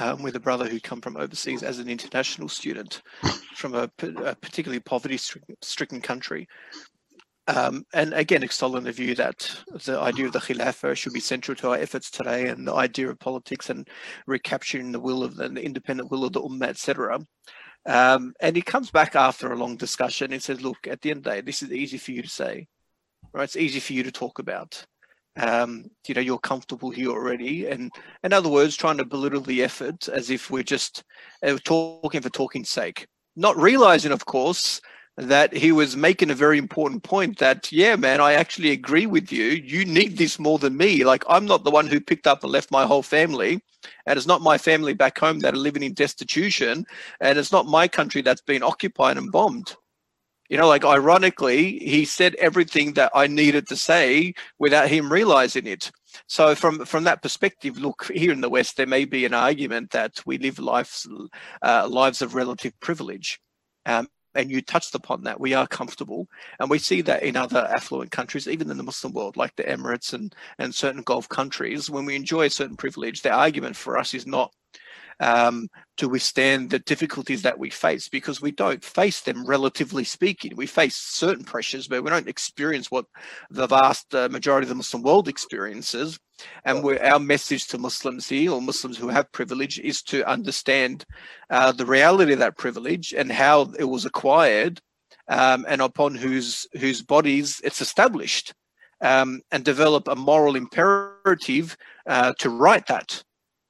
um, 0.00 0.22
with 0.24 0.34
a 0.34 0.40
brother 0.40 0.68
who'd 0.68 0.82
come 0.82 1.00
from 1.00 1.16
overseas 1.16 1.62
as 1.62 1.78
an 1.78 1.88
international 1.88 2.48
student 2.48 3.00
from 3.54 3.76
a, 3.76 3.88
a 4.02 4.34
particularly 4.34 4.80
poverty-stricken 4.80 6.00
country. 6.00 6.48
Um, 7.46 7.84
and 7.92 8.12
again, 8.14 8.42
extolling 8.42 8.84
the 8.84 8.92
view 8.92 9.14
that 9.14 9.54
the 9.84 10.00
idea 10.00 10.26
of 10.26 10.32
the 10.32 10.40
Khilafah 10.40 10.96
should 10.96 11.12
be 11.12 11.20
central 11.20 11.54
to 11.56 11.70
our 11.70 11.76
efforts 11.76 12.10
today, 12.10 12.48
and 12.48 12.66
the 12.66 12.74
idea 12.74 13.10
of 13.10 13.20
politics 13.20 13.70
and 13.70 13.86
recapturing 14.26 14.90
the 14.90 15.00
will 15.00 15.22
of 15.22 15.36
the, 15.36 15.48
the 15.48 15.64
independent 15.64 16.10
will 16.10 16.24
of 16.24 16.32
the 16.32 16.40
Ummah, 16.40 16.68
etc. 16.68 17.20
Um, 17.86 18.32
and 18.40 18.56
he 18.56 18.62
comes 18.62 18.90
back 18.90 19.14
after 19.14 19.52
a 19.52 19.56
long 19.56 19.76
discussion 19.76 20.32
and 20.32 20.42
says, 20.42 20.62
"Look, 20.62 20.88
at 20.88 21.02
the 21.02 21.10
end 21.10 21.18
of 21.18 21.24
the 21.24 21.30
day, 21.30 21.40
this 21.42 21.62
is 21.62 21.70
easy 21.70 21.98
for 21.98 22.12
you 22.12 22.22
to 22.22 22.28
say, 22.28 22.66
right? 23.34 23.44
It's 23.44 23.56
easy 23.56 23.80
for 23.80 23.92
you 23.92 24.02
to 24.04 24.12
talk 24.12 24.38
about. 24.38 24.82
Um, 25.36 25.90
you 26.06 26.14
know, 26.14 26.20
you're 26.20 26.38
comfortable 26.38 26.90
here 26.90 27.10
already, 27.10 27.66
and 27.66 27.90
in 28.22 28.32
other 28.32 28.48
words, 28.48 28.76
trying 28.76 28.98
to 28.98 29.04
belittle 29.04 29.40
the 29.40 29.64
effort 29.64 30.08
as 30.08 30.30
if 30.30 30.48
we're 30.48 30.62
just 30.62 31.02
uh, 31.44 31.58
talking 31.64 32.22
for 32.22 32.30
talking's 32.30 32.70
sake, 32.70 33.06
not 33.36 33.56
realizing, 33.56 34.12
of 34.12 34.24
course." 34.24 34.80
that 35.16 35.52
he 35.52 35.70
was 35.70 35.96
making 35.96 36.30
a 36.30 36.34
very 36.34 36.58
important 36.58 37.02
point 37.04 37.38
that 37.38 37.70
yeah 37.70 37.94
man 37.94 38.20
i 38.20 38.32
actually 38.32 38.72
agree 38.72 39.06
with 39.06 39.30
you 39.30 39.44
you 39.44 39.84
need 39.84 40.18
this 40.18 40.40
more 40.40 40.58
than 40.58 40.76
me 40.76 41.04
like 41.04 41.22
i'm 41.28 41.46
not 41.46 41.62
the 41.62 41.70
one 41.70 41.86
who 41.86 42.00
picked 42.00 42.26
up 42.26 42.42
and 42.42 42.50
left 42.50 42.72
my 42.72 42.84
whole 42.84 43.02
family 43.02 43.62
and 44.06 44.16
it's 44.16 44.26
not 44.26 44.42
my 44.42 44.58
family 44.58 44.92
back 44.92 45.16
home 45.16 45.38
that 45.38 45.54
are 45.54 45.58
living 45.58 45.84
in 45.84 45.94
destitution 45.94 46.84
and 47.20 47.38
it's 47.38 47.52
not 47.52 47.66
my 47.66 47.86
country 47.86 48.22
that's 48.22 48.40
been 48.40 48.62
occupied 48.62 49.16
and 49.16 49.30
bombed 49.30 49.76
you 50.48 50.56
know 50.56 50.68
like 50.68 50.84
ironically 50.84 51.78
he 51.78 52.04
said 52.04 52.34
everything 52.36 52.92
that 52.92 53.10
i 53.14 53.26
needed 53.26 53.66
to 53.66 53.76
say 53.76 54.32
without 54.58 54.88
him 54.88 55.12
realizing 55.12 55.66
it 55.66 55.90
so 56.26 56.54
from 56.54 56.84
from 56.84 57.04
that 57.04 57.22
perspective 57.22 57.78
look 57.78 58.10
here 58.14 58.32
in 58.32 58.40
the 58.40 58.48
west 58.48 58.76
there 58.76 58.86
may 58.86 59.04
be 59.04 59.24
an 59.24 59.34
argument 59.34 59.90
that 59.90 60.20
we 60.26 60.38
live 60.38 60.58
lives 60.58 61.08
uh, 61.62 61.86
lives 61.88 62.22
of 62.22 62.34
relative 62.34 62.78
privilege 62.80 63.40
um, 63.86 64.08
and 64.34 64.50
you 64.50 64.60
touched 64.60 64.94
upon 64.94 65.22
that. 65.22 65.40
We 65.40 65.54
are 65.54 65.66
comfortable, 65.66 66.28
and 66.58 66.68
we 66.68 66.78
see 66.78 67.00
that 67.02 67.22
in 67.22 67.36
other 67.36 67.68
affluent 67.72 68.10
countries, 68.10 68.48
even 68.48 68.70
in 68.70 68.76
the 68.76 68.82
Muslim 68.82 69.12
world, 69.12 69.36
like 69.36 69.54
the 69.56 69.64
Emirates 69.64 70.12
and 70.12 70.34
and 70.58 70.74
certain 70.74 71.02
Gulf 71.02 71.28
countries. 71.28 71.90
When 71.90 72.04
we 72.04 72.16
enjoy 72.16 72.46
a 72.46 72.50
certain 72.50 72.76
privilege, 72.76 73.22
the 73.22 73.30
argument 73.32 73.76
for 73.76 73.98
us 73.98 74.14
is 74.14 74.26
not 74.26 74.52
um, 75.20 75.68
to 75.96 76.08
withstand 76.08 76.70
the 76.70 76.78
difficulties 76.80 77.42
that 77.42 77.58
we 77.58 77.70
face 77.70 78.08
because 78.08 78.40
we 78.40 78.50
don't 78.50 78.84
face 78.84 79.20
them 79.20 79.46
relatively 79.46 80.04
speaking. 80.04 80.52
We 80.56 80.66
face 80.66 80.96
certain 80.96 81.44
pressures, 81.44 81.88
but 81.88 82.02
we 82.02 82.10
don't 82.10 82.28
experience 82.28 82.90
what 82.90 83.06
the 83.50 83.66
vast 83.66 84.14
uh, 84.14 84.28
majority 84.30 84.64
of 84.64 84.70
the 84.70 84.74
Muslim 84.74 85.02
world 85.02 85.28
experiences. 85.28 86.18
And 86.64 86.84
our 87.00 87.20
message 87.20 87.68
to 87.68 87.78
Muslims 87.78 88.28
here, 88.28 88.50
or 88.50 88.60
Muslims 88.60 88.98
who 88.98 89.08
have 89.08 89.30
privilege, 89.32 89.78
is 89.78 90.02
to 90.04 90.28
understand 90.28 91.04
uh, 91.50 91.72
the 91.72 91.86
reality 91.86 92.32
of 92.32 92.40
that 92.40 92.58
privilege 92.58 93.14
and 93.16 93.30
how 93.30 93.72
it 93.78 93.84
was 93.84 94.04
acquired, 94.04 94.80
um, 95.28 95.64
and 95.68 95.80
upon 95.80 96.14
whose 96.14 96.66
whose 96.78 97.02
bodies 97.02 97.60
it's 97.62 97.80
established, 97.80 98.52
um, 99.00 99.40
and 99.52 99.64
develop 99.64 100.08
a 100.08 100.16
moral 100.16 100.56
imperative 100.56 101.76
uh, 102.06 102.32
to 102.38 102.50
right 102.50 102.86
that. 102.86 103.22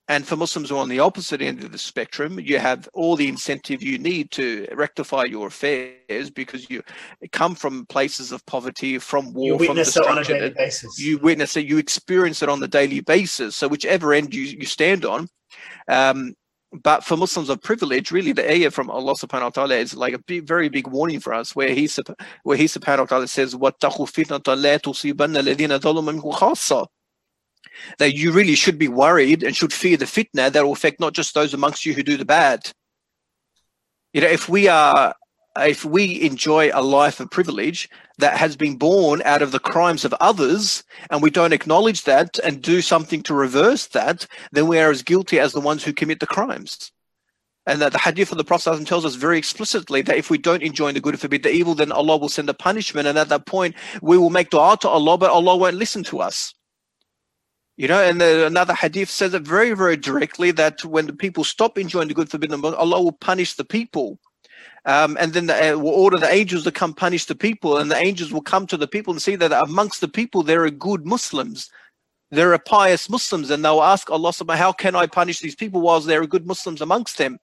And 0.09 0.27
for 0.27 0.36
Muslims 0.36 0.69
who 0.69 0.75
are 0.75 0.82
on 0.82 0.89
the 0.89 0.99
opposite 0.99 1.39
end 1.39 1.63
of 1.63 1.71
the 1.71 1.77
spectrum, 1.77 2.39
you 2.39 2.57
have 2.57 2.89
all 2.93 3.15
the 3.15 3.27
incentive 3.27 3.84
you 3.84 3.99
need 3.99 4.32
to 4.32 4.67
rectify 4.73 5.25
your 5.25 5.47
affairs 5.47 6.32
because 6.32 6.67
you 6.67 6.82
come 7.32 7.53
from 7.53 7.86
places 7.86 8.32
of 8.32 8.43
poverty, 8.47 8.97
from 8.97 9.34
war, 9.34 9.45
you 9.45 9.57
from 9.59 9.67
witness 9.67 9.95
it 9.95 10.07
on 10.07 10.17
a 10.17 10.23
daily 10.23 10.49
basis. 10.49 10.99
You 10.99 11.19
witness 11.19 11.55
it, 11.57 11.67
you 11.67 11.77
experience 11.77 12.41
it 12.41 12.49
on 12.49 12.59
the 12.59 12.67
daily 12.67 13.01
basis. 13.01 13.55
So 13.55 13.67
whichever 13.67 14.11
end 14.11 14.34
you, 14.34 14.41
you 14.41 14.65
stand 14.65 15.05
on, 15.05 15.27
um, 15.88 16.34
but 16.71 17.03
for 17.03 17.15
Muslims 17.15 17.49
of 17.49 17.61
privilege, 17.61 18.09
really 18.11 18.32
the 18.32 18.51
ayah 18.51 18.71
from 18.71 18.89
Allah 18.89 19.13
subhanahu 19.13 19.43
wa 19.43 19.49
ta'ala 19.49 19.75
is 19.75 19.95
like 19.95 20.13
a 20.13 20.19
big, 20.19 20.47
very 20.47 20.69
big 20.69 20.88
warning 20.88 21.19
for 21.19 21.36
us 21.36 21.55
where 21.55 21.69
he, 21.69 21.88
where 22.43 22.57
he 22.57 22.65
subhanahu 22.65 22.99
wa 22.99 23.05
ta'ala 23.05 23.27
says, 23.27 23.53
وَاتَّقُوا 23.53 24.09
فِتْنَةً 24.09 24.41
لَا 24.41 24.80
تُصِيبَنَّ 24.80 25.38
الَّذِينَ 25.38 25.80
ظَلُمًا 25.80 26.19
مِنْكُمْ 26.19 26.34
خَاصَّةً 26.34 26.88
that 27.98 28.14
you 28.14 28.32
really 28.32 28.54
should 28.54 28.78
be 28.78 28.88
worried 28.88 29.42
and 29.42 29.56
should 29.56 29.72
fear 29.72 29.96
the 29.96 30.04
fitna 30.04 30.50
that 30.50 30.64
will 30.64 30.72
affect 30.72 31.00
not 31.00 31.12
just 31.12 31.34
those 31.34 31.54
amongst 31.54 31.84
you 31.86 31.94
who 31.94 32.02
do 32.02 32.16
the 32.16 32.24
bad. 32.24 32.70
You 34.12 34.20
know, 34.20 34.28
if 34.28 34.48
we 34.48 34.68
are 34.68 35.14
if 35.58 35.84
we 35.84 36.20
enjoy 36.22 36.70
a 36.72 36.82
life 36.82 37.20
of 37.20 37.30
privilege 37.30 37.88
that 38.18 38.36
has 38.36 38.56
been 38.56 38.76
born 38.76 39.22
out 39.24 39.42
of 39.42 39.52
the 39.52 39.60
crimes 39.60 40.04
of 40.04 40.12
others 40.14 40.82
and 41.10 41.22
we 41.22 41.30
don't 41.30 41.52
acknowledge 41.52 42.02
that 42.04 42.38
and 42.42 42.60
do 42.60 42.80
something 42.80 43.22
to 43.22 43.34
reverse 43.34 43.86
that, 43.88 44.26
then 44.50 44.66
we 44.66 44.78
are 44.78 44.90
as 44.90 45.02
guilty 45.02 45.38
as 45.38 45.52
the 45.52 45.60
ones 45.60 45.84
who 45.84 45.92
commit 45.92 46.20
the 46.20 46.26
crimes. 46.26 46.90
And 47.66 47.80
that 47.80 47.92
the 47.92 47.98
hadith 47.98 48.30
of 48.30 48.38
the 48.38 48.44
Prophet 48.44 48.86
tells 48.86 49.04
us 49.06 49.14
very 49.14 49.38
explicitly 49.38 50.02
that 50.02 50.18
if 50.18 50.28
we 50.28 50.38
don't 50.38 50.62
enjoy 50.62 50.92
the 50.92 51.00
good 51.00 51.14
and 51.14 51.20
forbid 51.20 51.44
the 51.44 51.52
evil, 51.52 51.74
then 51.74 51.92
Allah 51.92 52.18
will 52.18 52.28
send 52.28 52.50
a 52.50 52.54
punishment. 52.54 53.08
And 53.08 53.16
at 53.16 53.30
that 53.30 53.46
point, 53.46 53.74
we 54.02 54.18
will 54.18 54.30
make 54.30 54.50
dua 54.50 54.76
to 54.80 54.88
Allah, 54.88 55.16
but 55.16 55.30
Allah 55.30 55.56
won't 55.56 55.76
listen 55.76 56.04
to 56.04 56.20
us. 56.20 56.52
You 57.76 57.88
know, 57.88 58.00
and 58.00 58.20
the, 58.20 58.46
another 58.46 58.74
hadith 58.74 59.10
says 59.10 59.34
it 59.34 59.42
very, 59.42 59.74
very 59.74 59.96
directly 59.96 60.52
that 60.52 60.84
when 60.84 61.06
the 61.06 61.12
people 61.12 61.42
stop 61.42 61.76
enjoying 61.76 62.06
the 62.06 62.14
good 62.14 62.30
forbidden, 62.30 62.64
Allah 62.64 63.02
will 63.02 63.12
punish 63.12 63.54
the 63.54 63.64
people. 63.64 64.18
Um, 64.86 65.16
and 65.18 65.32
then 65.32 65.46
the, 65.46 65.72
uh, 65.72 65.78
will 65.78 65.90
order 65.90 66.18
the 66.18 66.32
angels 66.32 66.64
to 66.64 66.70
come 66.70 66.94
punish 66.94 67.24
the 67.24 67.34
people, 67.34 67.78
and 67.78 67.90
the 67.90 67.96
angels 67.96 68.32
will 68.32 68.42
come 68.42 68.66
to 68.68 68.76
the 68.76 68.86
people 68.86 69.12
and 69.12 69.20
see 69.20 69.34
that 69.36 69.50
amongst 69.50 70.00
the 70.00 70.08
people 70.08 70.42
there 70.42 70.64
are 70.64 70.70
good 70.70 71.04
Muslims, 71.04 71.70
there 72.30 72.52
are 72.52 72.58
pious 72.58 73.08
Muslims, 73.08 73.50
and 73.50 73.64
they'll 73.64 73.82
ask 73.82 74.10
Allah, 74.10 74.30
Subhanahu 74.30 74.56
"How 74.56 74.72
can 74.72 74.94
I 74.94 75.06
punish 75.06 75.40
these 75.40 75.56
people 75.56 75.80
whilst 75.80 76.06
there 76.06 76.20
are 76.20 76.26
good 76.26 76.46
Muslims 76.46 76.80
amongst 76.82 77.16
them?" 77.16 77.38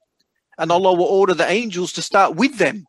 And 0.59 0.71
Allah 0.71 0.93
will 0.93 1.05
order 1.05 1.34
the 1.34 1.49
angels 1.49 1.91
to 1.93 2.01
start 2.01 2.36
with 2.36 2.57
them. 2.57 2.86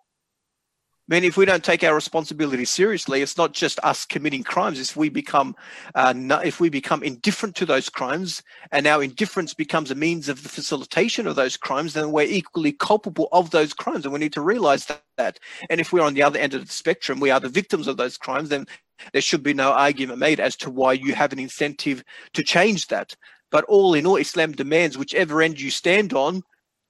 I 1.13 1.15
mean, 1.17 1.25
if 1.25 1.37
we 1.37 1.45
don't 1.45 1.63
take 1.63 1.85
our 1.85 1.95
responsibility 1.95 2.65
seriously, 2.65 3.21
it's 3.21 3.37
not 3.37 3.53
just 3.53 3.79
us 3.83 4.07
committing 4.07 4.43
crimes. 4.43 4.81
If 4.81 4.97
we 4.97 5.11
become, 5.11 5.55
uh, 5.95 6.15
if 6.43 6.59
we 6.59 6.71
become 6.71 7.03
indifferent 7.03 7.55
to 7.57 7.67
those 7.67 7.91
crimes, 7.91 8.43
and 8.71 8.87
our 8.87 9.03
indifference 9.03 9.53
becomes 9.53 9.91
a 9.91 9.95
means 9.95 10.31
of 10.31 10.43
the 10.43 10.49
facilitation 10.49 11.27
of 11.27 11.37
those 11.37 11.59
crimes, 11.59 11.93
then 11.93 12.13
we're 12.13 12.23
equally 12.23 12.73
culpable 12.73 13.29
of 13.31 13.51
those 13.51 13.75
crimes, 13.75 14.07
and 14.07 14.15
we 14.15 14.21
need 14.21 14.33
to 14.33 14.41
realize 14.41 14.91
that. 15.19 15.39
And 15.69 15.83
if 15.83 15.93
we're 15.93 16.01
on 16.01 16.15
the 16.15 16.23
other 16.23 16.39
end 16.39 16.55
of 16.55 16.67
the 16.67 16.73
spectrum, 16.73 17.21
we 17.21 17.29
are 17.29 17.41
the 17.41 17.51
victims 17.51 17.89
of 17.89 17.99
those 17.99 18.17
crimes. 18.17 18.49
Then 18.49 18.65
there 19.13 19.21
should 19.21 19.43
be 19.43 19.53
no 19.53 19.73
argument 19.73 20.19
made 20.19 20.41
as 20.41 20.57
to 20.57 20.71
why 20.71 20.95
you 20.95 21.15
have 21.15 21.35
an 21.35 21.39
incentive 21.39 22.03
to 22.33 22.43
change 22.43 22.87
that. 22.87 23.15
But 23.51 23.65
all 23.65 23.93
in 23.93 24.07
all, 24.07 24.17
Islam 24.17 24.53
demands 24.53 24.97
whichever 24.97 25.43
end 25.43 25.61
you 25.61 25.71
stand 25.71 26.15
on 26.15 26.43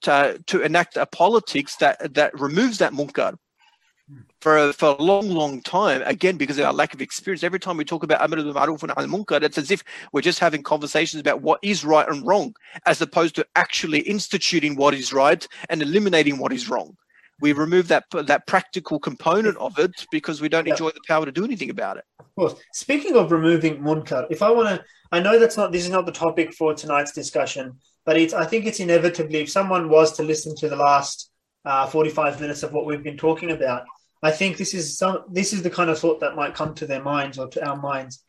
to, 0.02 0.40
to 0.46 0.62
enact 0.62 0.96
a 0.96 1.06
politics 1.06 1.74
that 1.76 2.14
that 2.14 2.38
removes 2.38 2.78
that 2.78 2.92
munkar 2.92 3.36
for 4.40 4.58
a, 4.58 4.72
for 4.72 4.96
a 4.98 5.02
long, 5.02 5.30
long 5.30 5.60
time, 5.62 6.02
again, 6.04 6.36
because 6.36 6.58
of 6.58 6.64
our 6.64 6.72
lack 6.72 6.94
of 6.94 7.00
experience, 7.00 7.42
every 7.42 7.60
time 7.60 7.76
we 7.76 7.84
talk 7.84 8.02
about 8.02 8.20
Amr 8.20 8.38
al-Ma'ruf 8.38 8.82
and 8.82 8.92
al-Munkar, 8.96 9.42
it's 9.42 9.58
as 9.58 9.70
if 9.70 9.84
we're 10.12 10.20
just 10.20 10.38
having 10.38 10.62
conversations 10.62 11.20
about 11.20 11.42
what 11.42 11.60
is 11.62 11.84
right 11.84 12.08
and 12.08 12.26
wrong, 12.26 12.54
as 12.86 13.00
opposed 13.00 13.34
to 13.36 13.46
actually 13.56 14.00
instituting 14.00 14.76
what 14.76 14.94
is 14.94 15.12
right 15.12 15.46
and 15.70 15.82
eliminating 15.82 16.38
what 16.38 16.52
is 16.52 16.68
wrong. 16.68 16.96
We 17.40 17.52
remove 17.52 17.88
that 17.88 18.04
that 18.12 18.46
practical 18.46 19.00
component 19.00 19.56
of 19.56 19.76
it 19.78 20.06
because 20.12 20.40
we 20.40 20.48
don't 20.48 20.66
yeah. 20.66 20.74
enjoy 20.74 20.90
the 20.90 21.00
power 21.08 21.24
to 21.24 21.32
do 21.32 21.44
anything 21.44 21.70
about 21.70 21.96
it. 21.96 22.04
Of 22.20 22.26
course. 22.36 22.54
Speaking 22.72 23.16
of 23.16 23.32
removing 23.32 23.78
munkar, 23.78 24.26
if 24.30 24.42
I 24.42 24.50
want 24.52 24.68
to, 24.68 24.84
I 25.10 25.18
know 25.18 25.40
that's 25.40 25.56
not 25.56 25.72
this 25.72 25.82
is 25.82 25.90
not 25.90 26.06
the 26.06 26.12
topic 26.12 26.54
for 26.54 26.72
tonight's 26.72 27.10
discussion, 27.10 27.80
but 28.04 28.16
it's 28.16 28.32
I 28.32 28.44
think 28.46 28.66
it's 28.66 28.78
inevitably 28.78 29.40
if 29.40 29.50
someone 29.50 29.88
was 29.88 30.12
to 30.18 30.22
listen 30.22 30.54
to 30.56 30.68
the 30.68 30.76
last 30.76 31.31
uh, 31.64 31.86
45 31.86 32.40
minutes 32.40 32.62
of 32.62 32.72
what 32.72 32.86
we've 32.86 33.02
been 33.02 33.16
talking 33.16 33.50
about, 33.50 33.84
I 34.22 34.30
think 34.30 34.56
this 34.56 34.72
is 34.72 34.98
some 34.98 35.24
this 35.28 35.52
is 35.52 35.62
the 35.62 35.70
kind 35.70 35.90
of 35.90 35.98
thought 35.98 36.20
that 36.20 36.36
might 36.36 36.54
come 36.54 36.74
to 36.74 36.86
their 36.86 37.02
minds 37.02 37.38
or 37.38 37.48
to 37.48 37.66
our 37.66 37.76
minds. 37.76 38.22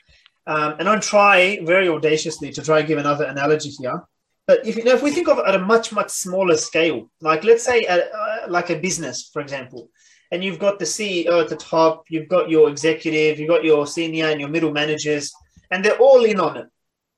Um, 0.46 0.76
and 0.80 0.90
I'll 0.90 1.00
try 1.00 1.60
very 1.64 1.88
audaciously 1.88 2.52
to 2.52 2.62
try 2.62 2.80
and 2.80 2.88
give 2.88 2.98
another 2.98 3.26
analogy 3.26 3.70
here. 3.70 4.04
But 4.46 4.66
if 4.68 4.76
you 4.76 4.84
know, 4.84 4.94
if 4.94 5.04
we 5.04 5.12
think 5.12 5.30
of 5.30 5.38
it 5.38 5.46
at 5.48 5.56
a 5.56 5.60
much 5.60 5.94
much 5.94 6.10
smaller 6.10 6.58
scale, 6.58 7.10
like 7.22 7.44
let's 7.44 7.64
say 7.64 7.84
a, 7.84 8.10
uh, 8.10 8.46
like 8.50 8.70
a 8.70 8.80
business, 8.80 9.30
for 9.32 9.42
example, 9.42 9.90
and 10.32 10.44
you've 10.44 10.60
got 10.60 10.80
the 10.80 10.86
CEO 10.86 11.42
at 11.42 11.48
the 11.48 11.56
top, 11.56 12.06
you've 12.10 12.28
got 12.28 12.50
your 12.50 12.70
executive, 12.70 13.40
you've 13.40 13.50
got 13.50 13.64
your 13.64 13.86
senior 13.88 14.26
and 14.26 14.40
your 14.40 14.50
middle 14.50 14.72
managers, 14.72 15.32
and 15.72 15.86
they're 15.86 15.98
all 15.98 16.26
in 16.26 16.40
on 16.40 16.58
it. 16.58 16.68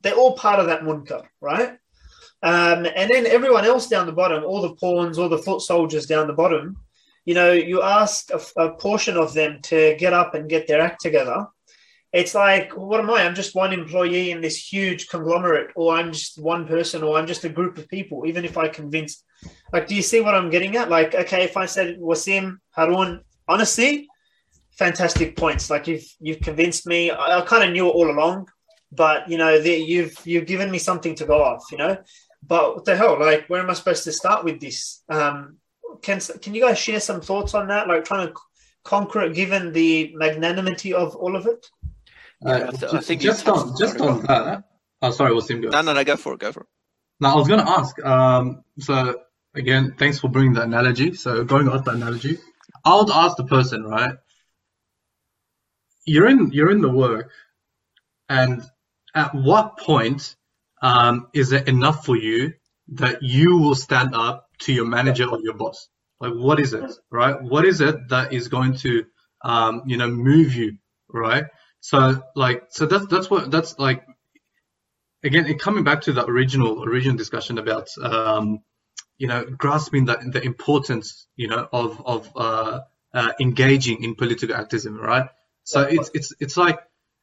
They're 0.02 0.16
all 0.16 0.36
part 0.36 0.60
of 0.60 0.68
that 0.68 0.82
munkar, 0.82 1.24
right? 1.42 1.78
Um, 2.46 2.86
and 2.96 3.10
then 3.10 3.26
everyone 3.26 3.66
else 3.66 3.88
down 3.88 4.06
the 4.06 4.12
bottom, 4.12 4.44
all 4.44 4.62
the 4.62 4.76
pawns, 4.76 5.18
all 5.18 5.30
the 5.30 5.40
foot 5.40 5.62
soldiers 5.62 6.06
down 6.06 6.28
the 6.28 6.34
bottom, 6.34 6.78
you 7.26 7.34
know, 7.34 7.52
you 7.52 7.82
ask 7.82 8.30
a, 8.30 8.40
a, 8.62 8.76
portion 8.76 9.18
of 9.18 9.34
them 9.34 9.64
to 9.64 9.96
get 9.98 10.14
up 10.14 10.36
and 10.36 10.48
get 10.48 10.68
their 10.68 10.80
act 10.80 11.02
together. 11.02 11.48
It's 12.14 12.36
like, 12.36 12.72
what 12.78 13.00
am 13.00 13.10
I? 13.10 13.24
I'm 13.24 13.34
just 13.34 13.56
one 13.56 13.74
employee 13.74 14.30
in 14.30 14.42
this 14.42 14.58
huge 14.58 15.08
conglomerate, 15.08 15.72
or 15.76 15.96
I'm 15.96 16.14
just 16.14 16.40
one 16.40 16.68
person, 16.68 17.02
or 17.02 17.18
I'm 17.18 17.26
just 17.26 17.46
a 17.46 17.50
group 17.50 17.80
of 17.80 17.90
people. 17.90 18.28
Even 18.28 18.46
if 18.46 18.60
I 18.60 18.68
convince, 18.68 19.24
like, 19.74 19.88
do 19.88 19.96
you 19.96 20.04
see 20.04 20.22
what 20.22 20.36
I'm 20.36 20.52
getting 20.52 20.78
at? 20.78 20.92
Like, 20.92 21.16
okay, 21.16 21.46
if 21.46 21.58
I 21.58 21.66
said 21.66 21.98
Wasim, 21.98 22.58
Harun, 22.70 23.22
honestly, 23.48 24.08
fantastic 24.78 25.36
points. 25.36 25.72
Like, 25.72 25.88
you've 25.88 26.06
you've 26.20 26.42
convinced 26.42 26.86
me. 26.86 27.10
I, 27.10 27.40
I 27.40 27.42
kind 27.42 27.64
of 27.64 27.72
knew 27.72 27.88
it 27.88 27.96
all 27.96 28.12
along, 28.12 28.50
but 28.92 29.28
you 29.28 29.40
know, 29.40 29.60
the, 29.60 29.72
you've 29.72 30.16
you've 30.26 30.46
given 30.46 30.70
me 30.70 30.78
something 30.78 31.16
to 31.16 31.26
go 31.26 31.44
off. 31.44 31.64
You 31.72 31.80
know, 31.80 31.98
but 32.48 32.76
what 32.76 32.86
the 32.86 32.96
hell? 32.96 33.20
Like, 33.20 33.48
where 33.48 33.62
am 33.62 33.70
I 33.70 33.74
supposed 33.74 34.04
to 34.06 34.12
start 34.12 34.44
with 34.44 34.60
this? 34.60 35.04
Um, 35.10 35.58
can 36.02 36.20
can 36.20 36.54
you 36.54 36.62
guys 36.62 36.78
share 36.78 37.00
some 37.00 37.22
thoughts 37.22 37.54
on 37.54 37.68
that? 37.70 37.88
Like 37.88 38.06
trying 38.06 38.28
to 38.28 38.34
conquer 38.84 39.22
it 39.22 39.34
given 39.34 39.74
the 39.74 40.14
magnanimity 40.16 40.94
of 40.94 41.16
all 41.16 41.36
of 41.36 41.48
it? 41.48 41.66
Yeah, 42.42 42.68
I 42.68 42.72
th- 42.72 42.94
I 42.94 43.00
think 43.00 43.22
just 43.22 43.48
on 43.48 43.70
on 43.70 43.78
just 43.78 44.00
on 44.00 44.22
that. 44.24 44.64
Oh, 45.02 45.12
sorry, 45.12 45.32
Wasim. 45.32 45.62
Go. 45.62 45.70
No, 45.70 45.82
no, 45.82 45.94
no, 45.94 46.04
go 46.04 46.16
for 46.16 46.34
it, 46.34 46.40
go 46.40 46.52
for 46.52 46.62
it. 46.62 46.68
Now, 47.20 47.34
I 47.34 47.36
was 47.36 47.48
going 47.48 47.64
to 47.64 47.70
ask. 47.70 48.04
Um, 48.04 48.64
so 48.80 49.22
again, 49.54 49.96
thanks 49.98 50.20
for 50.20 50.30
bringing 50.30 50.54
the 50.54 50.64
analogy. 50.64 51.14
So 51.14 51.44
going 51.44 51.70
off 51.70 51.86
the 51.86 51.92
analogy, 51.92 52.38
I 52.84 52.96
would 52.96 53.10
ask 53.10 53.38
the 53.38 53.46
person, 53.46 53.84
right? 53.84 54.16
You're 56.06 56.28
in 56.28 56.52
you're 56.52 56.72
in 56.72 56.82
the 56.82 56.90
work, 56.90 57.32
and 58.30 58.64
at 59.16 59.34
what 59.34 59.78
point 59.78 60.36
um, 60.86 61.28
is 61.34 61.52
it 61.52 61.68
enough 61.68 62.06
for 62.06 62.16
you 62.16 62.54
that 62.90 63.24
you 63.24 63.58
will 63.58 63.74
stand 63.74 64.14
up 64.14 64.48
to 64.60 64.72
your 64.72 64.86
manager 64.86 65.26
or 65.28 65.40
your 65.42 65.56
boss? 65.56 65.90
Like, 66.20 66.34
what 66.34 66.60
is 66.60 66.74
it, 66.74 66.92
right? 67.10 67.42
What 67.42 67.66
is 67.66 67.82
it 67.82 68.10
that 68.10 68.34
is 68.34 68.50
going 68.50 68.76
to, 68.78 69.06
um, 69.44 69.82
you 69.88 69.98
know, 69.98 70.08
move 70.08 70.54
you, 70.54 70.78
right? 71.10 71.46
So, 71.80 72.24
like, 72.36 72.68
so 72.70 72.86
that's 72.86 73.08
that's 73.08 73.30
what 73.32 73.50
that's 73.50 73.80
like 73.80 74.06
again, 75.24 75.48
it, 75.48 75.60
coming 75.60 75.84
back 75.84 76.02
to 76.02 76.14
the 76.14 76.24
original 76.26 76.84
original 76.84 77.18
discussion 77.18 77.58
about 77.58 77.90
um, 78.02 78.60
you 79.18 79.28
know 79.28 79.44
grasping 79.44 80.06
the, 80.06 80.18
the 80.32 80.42
importance 80.44 81.28
you 81.36 81.48
know 81.48 81.68
of 81.74 82.06
of 82.06 82.32
uh, 82.36 82.80
uh, 83.14 83.32
engaging 83.42 84.04
in 84.04 84.14
political 84.14 84.56
activism, 84.56 84.98
right? 84.98 85.30
So 85.64 85.82
it's 85.82 86.12
it's 86.14 86.34
it's 86.40 86.58
like 86.58 86.80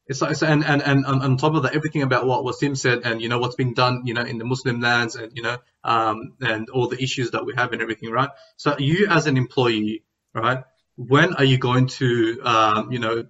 it's 0.06 0.20
like 0.20 0.36
so- 0.36 0.46
and, 0.46 0.64
and 0.64 0.82
and 0.82 1.04
on 1.06 1.36
top 1.36 1.54
of 1.54 1.62
that, 1.62 1.74
everything 1.74 2.02
about 2.02 2.26
what 2.26 2.44
Wasim 2.44 2.76
said 2.76 3.00
and 3.04 3.22
you 3.22 3.28
know 3.28 3.38
what's 3.38 3.54
been 3.54 3.74
done 3.74 4.02
you 4.04 4.14
know 4.14 4.22
in 4.22 4.38
the 4.38 4.44
Muslim 4.44 4.80
lands 4.80 5.16
and 5.16 5.32
you 5.34 5.42
know 5.42 5.56
um, 5.84 6.34
and 6.40 6.68
all 6.70 6.88
the 6.88 7.02
issues 7.02 7.30
that 7.32 7.44
we 7.44 7.54
have 7.56 7.72
and 7.72 7.82
everything, 7.82 8.10
right? 8.10 8.30
So 8.56 8.76
you 8.78 9.06
as 9.08 9.26
an 9.26 9.36
employee, 9.36 10.04
right? 10.34 10.64
When 10.96 11.34
are 11.34 11.44
you 11.44 11.58
going 11.58 11.86
to 11.98 12.40
um, 12.44 12.92
you 12.92 12.98
know 12.98 13.24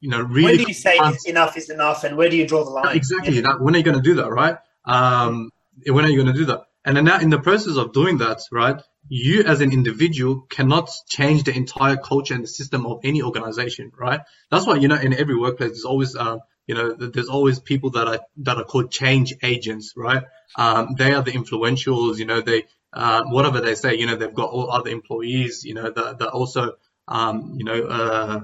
you 0.00 0.10
know 0.10 0.20
really 0.20 0.44
When 0.44 0.56
do 0.56 0.68
you 0.68 0.74
say 0.74 0.96
enough 1.26 1.56
is 1.56 1.70
enough, 1.70 2.04
and 2.04 2.16
where 2.16 2.28
do 2.28 2.36
you 2.36 2.46
draw 2.46 2.64
the 2.64 2.70
line? 2.70 2.96
Exactly. 2.96 3.40
That, 3.40 3.60
when 3.60 3.74
are 3.74 3.78
you 3.78 3.84
going 3.84 3.96
to 3.96 4.02
do 4.02 4.14
that, 4.16 4.30
right? 4.30 4.58
Um, 4.84 5.50
when 5.86 6.04
are 6.04 6.08
you 6.08 6.16
going 6.22 6.32
to 6.32 6.38
do 6.38 6.46
that? 6.46 6.62
And 6.84 6.96
then 6.96 7.04
now, 7.04 7.18
in 7.20 7.30
the 7.30 7.40
process 7.40 7.76
of 7.76 7.92
doing 7.92 8.18
that, 8.18 8.38
right, 8.52 8.80
you 9.08 9.42
as 9.44 9.60
an 9.60 9.72
individual 9.72 10.42
cannot 10.42 10.90
change 11.08 11.44
the 11.44 11.54
entire 11.54 11.96
culture 11.96 12.34
and 12.34 12.44
the 12.44 12.48
system 12.48 12.86
of 12.86 13.00
any 13.04 13.22
organization, 13.22 13.90
right? 13.98 14.20
That's 14.50 14.66
why 14.66 14.76
you 14.76 14.88
know 14.88 14.96
in 14.96 15.14
every 15.14 15.36
workplace 15.36 15.70
there's 15.70 15.84
always 15.84 16.14
um, 16.16 16.40
you 16.66 16.74
know 16.74 16.94
there's 16.94 17.28
always 17.28 17.58
people 17.58 17.90
that 17.90 18.06
are 18.06 18.20
that 18.38 18.56
are 18.58 18.64
called 18.64 18.90
change 18.90 19.34
agents, 19.42 19.94
right? 19.96 20.24
Um, 20.56 20.94
they 20.96 21.12
are 21.14 21.22
the 21.22 21.32
influentials, 21.32 22.18
you 22.18 22.26
know, 22.26 22.40
they 22.40 22.64
uh, 22.92 23.24
whatever 23.24 23.60
they 23.60 23.74
say, 23.74 23.96
you 23.96 24.06
know, 24.06 24.16
they've 24.16 24.34
got 24.34 24.50
all 24.50 24.70
other 24.70 24.90
employees, 24.90 25.64
you 25.64 25.74
know, 25.74 25.90
that, 25.90 26.18
that 26.18 26.28
also 26.28 26.72
um, 27.06 27.54
you 27.56 27.64
know 27.64 27.82
uh, 27.82 28.40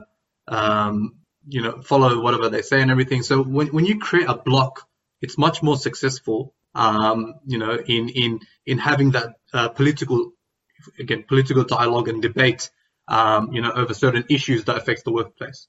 um, 0.48 1.16
you 1.46 1.62
know 1.62 1.82
follow 1.82 2.20
whatever 2.20 2.48
they 2.48 2.62
say 2.62 2.80
and 2.80 2.90
everything. 2.90 3.22
So 3.22 3.42
when 3.42 3.68
when 3.68 3.84
you 3.84 3.98
create 3.98 4.28
a 4.28 4.36
block, 4.36 4.86
it's 5.20 5.38
much 5.38 5.62
more 5.62 5.76
successful. 5.76 6.54
Um, 6.74 7.34
you 7.46 7.58
know, 7.58 7.76
in 7.76 8.08
in 8.08 8.40
in 8.66 8.78
having 8.78 9.12
that 9.12 9.34
uh, 9.52 9.68
political 9.68 10.32
again 10.98 11.24
political 11.26 11.64
dialogue 11.64 12.08
and 12.08 12.22
debate. 12.22 12.70
Um, 13.06 13.52
you 13.52 13.60
know, 13.60 13.70
over 13.72 13.92
certain 13.92 14.24
issues 14.30 14.64
that 14.64 14.78
affects 14.78 15.02
the 15.02 15.12
workplace. 15.12 15.68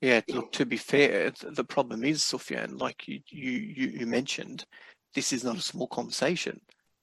Yeah, 0.00 0.22
look, 0.28 0.50
to 0.52 0.66
be 0.66 0.76
fair, 0.76 1.30
the 1.30 1.62
problem 1.62 2.02
is, 2.02 2.22
Sufyan, 2.22 2.78
like 2.78 3.06
you, 3.06 3.20
you, 3.28 3.52
you 4.00 4.06
mentioned, 4.06 4.64
this 5.14 5.32
is 5.32 5.44
not 5.44 5.56
a 5.56 5.62
small 5.62 5.86
conversation. 5.86 6.60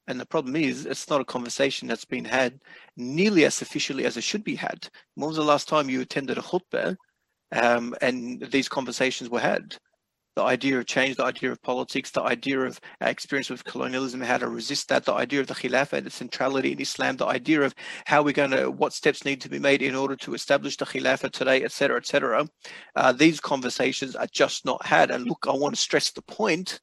And 0.07 0.19
the 0.19 0.25
problem 0.25 0.55
is, 0.55 0.86
it's 0.86 1.09
not 1.09 1.21
a 1.21 1.25
conversation 1.25 1.88
that's 1.88 2.05
been 2.05 2.25
had 2.25 2.59
nearly 2.95 3.45
as 3.45 3.61
officially 3.61 4.05
as 4.05 4.17
it 4.17 4.23
should 4.23 4.43
be 4.43 4.55
had. 4.55 4.89
When 5.15 5.28
was 5.28 5.38
the 5.38 5.43
last 5.43 5.69
time 5.69 5.89
you 5.89 6.01
attended 6.01 6.38
a 6.38 6.41
khutbah 6.41 6.97
um, 7.53 7.95
and 8.01 8.41
these 8.51 8.67
conversations 8.67 9.30
were 9.30 9.39
had? 9.39 9.75
The 10.38 10.44
idea 10.44 10.78
of 10.78 10.86
change, 10.86 11.16
the 11.16 11.26
idea 11.26 11.52
of 11.52 11.64
politics, 11.64 12.12
the 12.12 12.22
idea 12.22 12.60
of 12.60 12.80
our 13.02 13.10
experience 13.10 13.50
with 13.50 13.64
colonialism, 13.64 14.22
how 14.22 14.38
to 14.38 14.48
resist 14.48 14.88
that, 14.90 15.04
the 15.04 15.14
idea 15.14 15.40
of 15.42 15.48
the 15.48 15.56
khilafah 15.56 16.04
the 16.04 16.12
centrality 16.12 16.74
in 16.74 16.80
Islam, 16.80 17.18
the 17.18 17.26
idea 17.26 17.64
of 17.64 17.74
how 18.06 18.22
we're 18.22 18.34
going 18.34 18.52
to, 18.52 18.70
what 18.70 18.94
steps 18.94 19.26
need 19.26 19.42
to 19.42 19.50
be 19.50 19.58
made 19.58 19.82
in 19.82 19.96
order 19.96 20.16
to 20.18 20.36
establish 20.36 20.78
the 20.78 20.86
khilafah 20.86 21.32
today, 21.32 21.64
etc., 21.64 21.98
etc. 21.98 22.48
Uh, 22.96 23.12
these 23.14 23.40
conversations 23.40 24.16
are 24.16 24.28
just 24.32 24.64
not 24.64 24.86
had. 24.86 25.10
And 25.10 25.26
look, 25.26 25.48
I 25.50 25.56
want 25.56 25.74
to 25.74 25.82
stress 25.82 26.12
the 26.12 26.22
point 26.22 26.82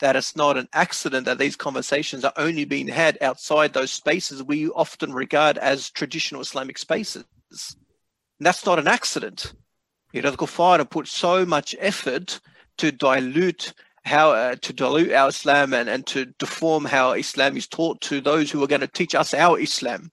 that 0.00 0.16
it's 0.16 0.34
not 0.34 0.56
an 0.56 0.66
accident 0.72 1.26
that 1.26 1.38
these 1.38 1.54
conversations 1.54 2.24
are 2.24 2.32
only 2.36 2.64
being 2.64 2.88
had 2.88 3.18
outside 3.20 3.72
those 3.72 3.92
spaces 3.92 4.42
we 4.42 4.68
often 4.70 5.12
regard 5.12 5.58
as 5.58 5.90
traditional 5.90 6.40
Islamic 6.40 6.76
spaces. 6.76 7.24
And 7.52 8.46
that's 8.46 8.66
not 8.66 8.80
an 8.80 8.88
accident. 8.88 9.52
The 10.12 10.22
have 10.22 10.90
put 10.90 11.06
so 11.06 11.44
much 11.44 11.76
effort 11.78 12.40
to 12.78 12.92
dilute 12.92 13.74
how 14.04 14.32
uh, 14.32 14.56
to 14.62 14.72
dilute 14.72 15.12
our 15.12 15.28
Islam 15.28 15.74
and, 15.74 15.88
and 15.88 16.06
to 16.06 16.26
deform 16.38 16.86
how 16.86 17.12
Islam 17.12 17.56
is 17.56 17.66
taught 17.66 18.00
to 18.02 18.20
those 18.20 18.50
who 18.50 18.62
are 18.62 18.66
going 18.66 18.80
to 18.80 18.86
teach 18.86 19.14
us 19.14 19.34
our 19.34 19.58
Islam. 19.60 20.10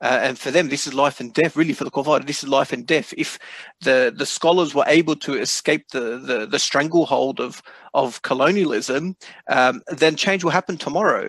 Uh, 0.00 0.18
and 0.22 0.38
for 0.38 0.50
them, 0.50 0.68
this 0.68 0.86
is 0.86 0.92
life 0.92 1.20
and 1.20 1.32
death. 1.32 1.56
Really, 1.56 1.72
for 1.72 1.84
the 1.84 1.90
Kuffar, 1.90 2.26
this 2.26 2.42
is 2.42 2.48
life 2.48 2.72
and 2.72 2.86
death. 2.86 3.14
If 3.16 3.38
the 3.80 4.12
the 4.14 4.26
scholars 4.26 4.74
were 4.74 4.84
able 4.86 5.16
to 5.16 5.34
escape 5.34 5.88
the 5.92 6.18
the, 6.18 6.46
the 6.46 6.58
stranglehold 6.58 7.40
of 7.40 7.62
of 7.94 8.22
colonialism, 8.22 9.16
um, 9.48 9.82
then 9.88 10.16
change 10.16 10.44
will 10.44 10.50
happen 10.50 10.76
tomorrow. 10.76 11.28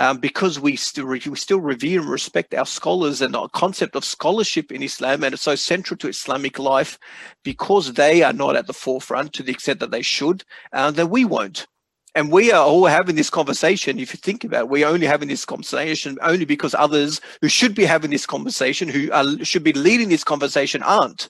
Um, 0.00 0.16
because 0.16 0.58
we 0.58 0.76
still 0.76 1.04
re- 1.04 1.20
we 1.26 1.36
still 1.36 1.60
revere 1.60 2.00
and 2.00 2.08
respect 2.08 2.54
our 2.54 2.64
scholars 2.64 3.20
and 3.20 3.36
our 3.36 3.50
concept 3.50 3.94
of 3.96 4.02
scholarship 4.02 4.72
in 4.72 4.82
Islam, 4.82 5.22
and 5.22 5.34
it's 5.34 5.42
so 5.42 5.54
central 5.54 5.98
to 5.98 6.08
Islamic 6.08 6.58
life, 6.58 6.98
because 7.44 7.92
they 7.92 8.22
are 8.22 8.32
not 8.32 8.56
at 8.56 8.66
the 8.66 8.72
forefront 8.72 9.34
to 9.34 9.42
the 9.42 9.52
extent 9.52 9.78
that 9.80 9.90
they 9.90 10.00
should, 10.00 10.42
uh, 10.72 10.90
then 10.90 11.10
we 11.10 11.26
won't. 11.26 11.66
And 12.14 12.32
we 12.32 12.50
are 12.50 12.64
all 12.64 12.86
having 12.86 13.14
this 13.14 13.28
conversation. 13.28 13.98
If 13.98 14.14
you 14.14 14.18
think 14.18 14.42
about 14.42 14.62
it, 14.62 14.68
we're 14.70 14.86
only 14.94 15.06
having 15.06 15.28
this 15.28 15.44
conversation 15.44 16.16
only 16.22 16.46
because 16.46 16.74
others 16.74 17.20
who 17.42 17.50
should 17.50 17.74
be 17.74 17.84
having 17.84 18.10
this 18.10 18.24
conversation, 18.24 18.88
who 18.88 19.12
are, 19.12 19.44
should 19.44 19.64
be 19.64 19.74
leading 19.74 20.08
this 20.08 20.24
conversation, 20.24 20.82
aren't. 20.82 21.28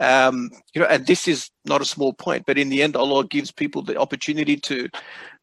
Um, 0.00 0.50
you 0.74 0.80
know, 0.80 0.88
and 0.88 1.06
this 1.06 1.28
is 1.28 1.50
not 1.64 1.80
a 1.80 1.92
small 1.94 2.12
point, 2.12 2.46
but 2.46 2.58
in 2.58 2.68
the 2.68 2.82
end, 2.82 2.96
Allah 2.96 3.24
gives 3.26 3.52
people 3.52 3.82
the 3.82 3.96
opportunity 3.96 4.56
to 4.56 4.88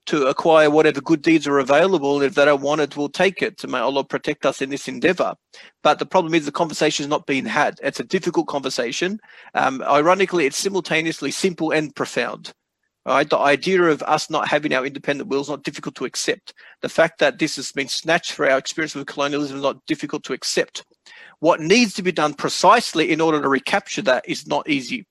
to 0.06 0.28
acquire 0.28 0.70
whatever 0.70 1.02
good 1.02 1.22
deeds 1.22 1.48
are 1.48 1.60
available. 1.60 2.22
If 2.22 2.36
they 2.36 2.46
don't 2.46 2.62
want 2.62 2.82
it, 2.82 2.98
we'll 2.98 3.10
take 3.10 3.42
it. 3.42 3.60
So 3.62 3.68
may 3.68 3.80
Allah 3.80 4.04
protect 4.04 4.46
us 4.46 4.62
in 4.62 4.70
this 4.70 4.88
endeavor. 4.88 5.36
But 5.82 6.00
the 6.00 6.06
problem 6.06 6.34
is 6.34 6.46
the 6.46 6.52
conversation 6.52 7.04
is 7.04 7.10
not 7.10 7.26
being 7.26 7.46
had. 7.46 7.80
It's 7.82 8.00
a 8.00 8.06
difficult 8.06 8.48
conversation. 8.48 9.20
Um, 9.54 9.82
ironically, 9.84 10.46
it's 10.46 10.58
simultaneously 10.58 11.32
simple 11.32 11.72
and 11.72 11.96
profound. 11.96 12.54
Right, 13.06 13.30
the 13.30 13.38
idea 13.38 13.84
of 13.84 14.02
us 14.04 14.30
not 14.30 14.48
having 14.48 14.74
our 14.74 14.86
independent 14.86 15.30
will 15.30 15.42
is 15.42 15.50
not 15.50 15.64
difficult 15.64 15.94
to 15.96 16.06
accept. 16.06 16.54
The 16.82 16.88
fact 16.88 17.20
that 17.20 17.38
this 17.38 17.58
has 17.58 17.70
been 17.74 17.90
snatched 17.90 18.32
for 18.32 18.50
our 18.50 18.58
experience 18.58 18.96
with 18.96 19.08
colonialism 19.08 19.58
is 19.58 19.64
not 19.64 19.86
difficult 19.88 20.24
to 20.24 20.34
accept. 20.34 20.86
What 21.40 21.60
needs 21.60 21.94
to 21.96 22.02
be 22.02 22.14
done 22.14 22.34
precisely 22.34 23.12
in 23.12 23.20
order 23.20 23.42
to 23.42 23.50
recapture 23.50 24.04
that 24.04 24.24
is 24.26 24.48
not 24.48 24.70
easy 24.70 25.06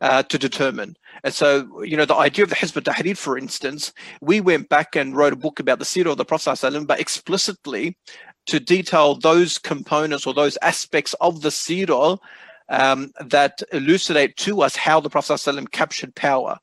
uh, 0.00 0.22
to 0.24 0.38
determine. 0.38 0.96
And 1.24 1.34
so, 1.34 1.82
you 1.82 1.96
know, 1.96 2.04
the 2.04 2.14
idea 2.14 2.44
of 2.44 2.50
the 2.50 2.56
Hizb 2.56 2.76
ut-Tahrir, 2.76 3.16
for 3.16 3.36
instance, 3.36 3.92
we 4.20 4.40
went 4.40 4.68
back 4.68 4.96
and 4.96 5.16
wrote 5.16 5.32
a 5.32 5.36
book 5.36 5.60
about 5.60 5.78
the 5.78 5.84
Sirah 5.84 6.12
of 6.12 6.18
the 6.18 6.24
Prophet, 6.24 6.86
but 6.86 7.00
explicitly 7.00 7.96
to 8.46 8.60
detail 8.60 9.14
those 9.14 9.58
components 9.58 10.26
or 10.26 10.34
those 10.34 10.56
aspects 10.62 11.14
of 11.20 11.42
the 11.42 11.50
Sirah 11.50 12.18
um, 12.68 13.12
that 13.20 13.62
elucidate 13.72 14.36
to 14.36 14.62
us 14.62 14.76
how 14.76 15.00
the 15.00 15.10
Prophet 15.10 15.72
captured 15.72 16.14
power. 16.14 16.58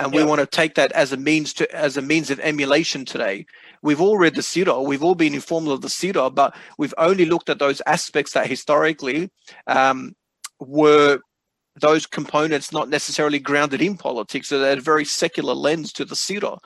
And 0.00 0.12
we 0.12 0.24
want 0.24 0.40
to 0.40 0.46
take 0.46 0.74
that 0.74 0.90
as 0.92 1.12
a 1.12 1.16
means 1.16 1.52
to 1.54 1.72
as 1.72 1.96
a 1.96 2.02
means 2.02 2.28
of 2.28 2.40
emulation 2.40 3.04
today. 3.04 3.46
We've 3.80 4.00
all 4.00 4.18
read 4.18 4.34
the 4.34 4.42
Sirah, 4.42 4.84
we've 4.84 5.04
all 5.04 5.14
been 5.14 5.34
informed 5.34 5.68
of 5.68 5.82
the 5.82 5.88
Sirah, 5.88 6.34
but 6.34 6.56
we've 6.78 6.94
only 6.98 7.26
looked 7.26 7.48
at 7.48 7.60
those 7.60 7.80
aspects 7.86 8.32
that 8.32 8.48
historically 8.48 9.30
um, 9.68 10.16
were 10.58 11.20
those 11.80 12.06
components 12.06 12.72
not 12.72 12.88
necessarily 12.88 13.38
grounded 13.38 13.82
in 13.82 13.96
politics, 13.96 14.48
so 14.48 14.58
they 14.58 14.68
had 14.68 14.78
a 14.78 14.82
very 14.82 15.04
secular 15.04 15.54
lens 15.54 15.92
to 15.92 16.04
the 16.04 16.14
Sirah. 16.14 16.58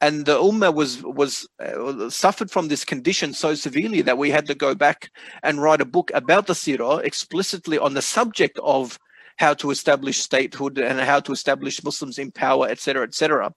And 0.00 0.26
the 0.26 0.38
Ummah 0.38 0.74
was 0.74 1.02
was 1.02 1.48
uh, 1.60 2.08
suffered 2.08 2.50
from 2.50 2.68
this 2.68 2.84
condition 2.84 3.34
so 3.34 3.54
severely 3.54 4.00
that 4.02 4.18
we 4.18 4.30
had 4.30 4.46
to 4.46 4.54
go 4.54 4.74
back 4.74 5.10
and 5.42 5.60
write 5.60 5.80
a 5.80 5.84
book 5.84 6.10
about 6.14 6.46
the 6.46 6.54
Sirah 6.54 7.02
explicitly 7.04 7.78
on 7.78 7.94
the 7.94 8.02
subject 8.02 8.58
of 8.62 8.98
how 9.38 9.54
to 9.54 9.70
establish 9.70 10.18
statehood 10.18 10.78
and 10.78 11.00
how 11.00 11.20
to 11.20 11.32
establish 11.32 11.82
Muslims 11.82 12.18
in 12.18 12.30
power, 12.30 12.68
etc., 12.68 13.04
etc. 13.04 13.52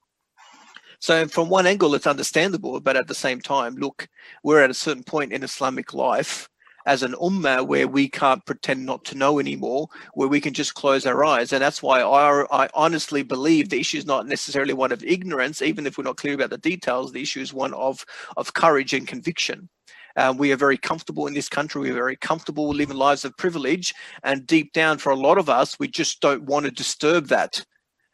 So, 1.00 1.28
from 1.28 1.50
one 1.50 1.66
angle, 1.66 1.96
it's 1.96 2.08
understandable, 2.08 2.80
but 2.80 2.96
at 2.96 3.08
the 3.08 3.16
same 3.16 3.42
time, 3.42 3.76
look, 3.76 4.08
we're 4.44 4.64
at 4.64 4.70
a 4.70 4.76
certain 4.76 5.04
point 5.04 5.34
in 5.34 5.44
Islamic 5.44 5.94
life 5.94 6.48
as 6.86 7.04
an 7.04 7.14
ummah 7.14 7.66
where 7.66 7.88
we 7.88 8.08
can't 8.08 8.46
pretend 8.46 8.86
not 8.86 9.04
to 9.06 9.18
know 9.18 9.40
anymore, 9.40 9.88
where 10.14 10.28
we 10.28 10.42
can 10.42 10.54
just 10.54 10.74
close 10.74 11.06
our 11.06 11.24
eyes. 11.24 11.54
And 11.54 11.62
that's 11.62 11.84
why 11.84 12.02
I, 12.02 12.46
I 12.52 12.70
honestly 12.74 13.24
believe 13.24 13.70
the 13.70 13.80
issue 13.80 13.98
is 13.98 14.06
not 14.06 14.28
necessarily 14.28 14.74
one 14.74 14.92
of 14.92 15.04
ignorance, 15.04 15.62
even 15.62 15.86
if 15.86 15.98
we're 15.98 16.04
not 16.04 16.18
clear 16.18 16.34
about 16.34 16.50
the 16.50 16.58
details. 16.58 17.12
The 17.12 17.22
issue 17.22 17.42
is 17.42 17.54
one 17.54 17.74
of, 17.74 18.06
of 18.38 18.54
courage 18.54 18.94
and 18.94 19.08
conviction. 19.08 19.70
Uh, 20.16 20.34
we 20.38 20.52
are 20.52 20.58
very 20.58 20.78
comfortable 20.78 21.28
in 21.28 21.34
this 21.34 21.50
country. 21.50 21.82
We're 21.82 21.94
very 21.94 22.18
comfortable 22.18 22.70
living 22.70 22.98
lives 22.98 23.24
of 23.26 23.38
privilege. 23.38 23.94
And 24.24 24.46
deep 24.46 24.74
down, 24.74 24.98
for 24.98 25.12
a 25.12 25.16
lot 25.16 25.38
of 25.38 25.50
us, 25.50 25.80
we 25.80 25.88
just 25.88 26.22
don't 26.22 26.44
want 26.44 26.66
to 26.66 26.72
disturb 26.72 27.28
that. 27.28 27.64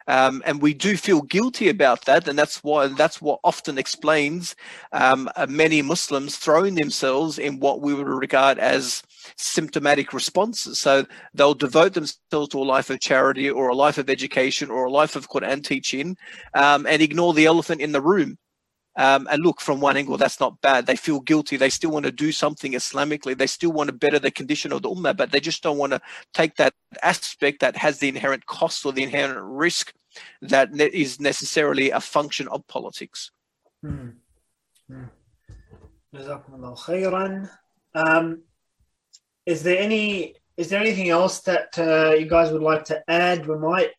Um, 0.08 0.42
and 0.46 0.62
we 0.62 0.74
do 0.74 0.96
feel 0.96 1.22
guilty 1.22 1.70
about 1.70 2.06
that, 2.06 2.28
and 2.28 2.40
that's 2.40 2.64
why 2.64 2.88
that's 2.88 3.22
what 3.22 3.40
often 3.44 3.78
explains 3.78 4.56
um, 4.94 5.30
uh, 5.36 5.46
many 5.50 5.82
Muslims 5.82 6.38
throwing 6.38 6.76
themselves 6.76 7.38
in 7.40 7.60
what 7.60 7.82
we 7.82 7.94
would 7.94 8.08
regard 8.08 8.58
as 8.60 9.04
symptomatic 9.36 10.14
responses. 10.14 10.80
So 10.80 11.06
they'll 11.34 11.54
devote 11.54 11.94
themselves 11.94 12.50
to 12.50 12.60
a 12.60 12.64
life 12.64 12.90
of 12.90 13.00
charity 13.02 13.50
or 13.50 13.70
a 13.70 13.76
life 13.76 13.98
of 13.98 14.10
education 14.10 14.70
or 14.70 14.86
a 14.86 14.92
life 14.92 15.16
of 15.16 15.30
Quran 15.30 15.64
teaching, 15.64 16.18
um, 16.54 16.86
and 16.86 17.02
ignore 17.02 17.34
the 17.34 17.46
elephant 17.46 17.82
in 17.82 17.92
the 17.92 18.02
room. 18.02 18.38
Um, 18.98 19.28
and 19.30 19.44
look, 19.44 19.62
from 19.62 19.80
one 19.80 19.96
angle, 19.96 20.18
that's 20.18 20.40
not 20.40 20.60
bad. 20.62 20.88
They 20.88 20.96
feel 20.96 21.20
guilty. 21.20 21.56
They 21.56 21.70
still 21.70 21.92
want 21.92 22.06
to 22.06 22.12
do 22.12 22.32
something 22.32 22.74
Islamically. 22.74 23.38
They 23.38 23.46
still 23.46 23.72
want 23.72 23.90
to 23.90 23.94
better 23.94 24.18
the 24.18 24.32
condition 24.32 24.74
of 24.74 24.82
the 24.82 24.90
ummah, 24.90 25.16
but 25.16 25.32
they 25.32 25.40
just 25.40 25.62
don't 25.62 25.78
want 25.78 25.94
to 25.94 26.02
take 26.34 26.56
that 26.56 26.74
aspect 27.04 27.60
that 27.60 27.78
has 27.78 28.00
the 28.00 28.10
inherent 28.10 28.48
cost 28.48 28.86
or 28.86 28.92
the 28.92 29.04
inherent 29.04 29.40
risk 29.40 29.94
that 30.42 30.76
is 30.80 31.20
necessarily 31.20 31.92
a 31.92 32.02
function 32.02 32.48
of 32.48 32.66
politics. 32.68 33.30
Hmm. 33.84 34.10
Hmm. 34.88 35.04
Um, 37.94 38.42
is 39.46 39.62
there 39.64 39.78
any 39.78 40.36
is 40.58 40.70
there 40.70 40.82
anything 40.82 41.10
else 41.10 41.42
that 41.42 41.78
uh, 41.78 42.16
you 42.16 42.26
guys 42.26 42.52
would 42.52 42.64
like 42.64 42.84
to 42.86 43.04
add? 43.08 43.46
We 43.46 43.58
might 43.58 43.92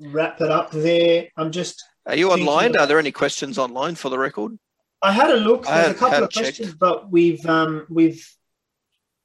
wrap 0.00 0.40
it 0.40 0.50
up 0.50 0.72
there. 0.72 1.28
I'm 1.36 1.52
just 1.52 1.84
are 2.06 2.16
you 2.16 2.30
online? 2.30 2.76
Are 2.76 2.86
there 2.86 2.98
any 2.98 3.12
questions 3.12 3.58
online 3.58 3.94
for 3.94 4.08
the 4.08 4.18
record? 4.18 4.58
I 5.02 5.12
had 5.12 5.30
a 5.30 5.36
look. 5.36 5.64
There's 5.64 5.92
a 5.92 5.94
couple 5.94 6.24
of 6.24 6.30
checked. 6.30 6.56
questions, 6.56 6.74
but 6.74 7.10
we've 7.10 7.44
um, 7.46 7.86
we've 7.88 8.26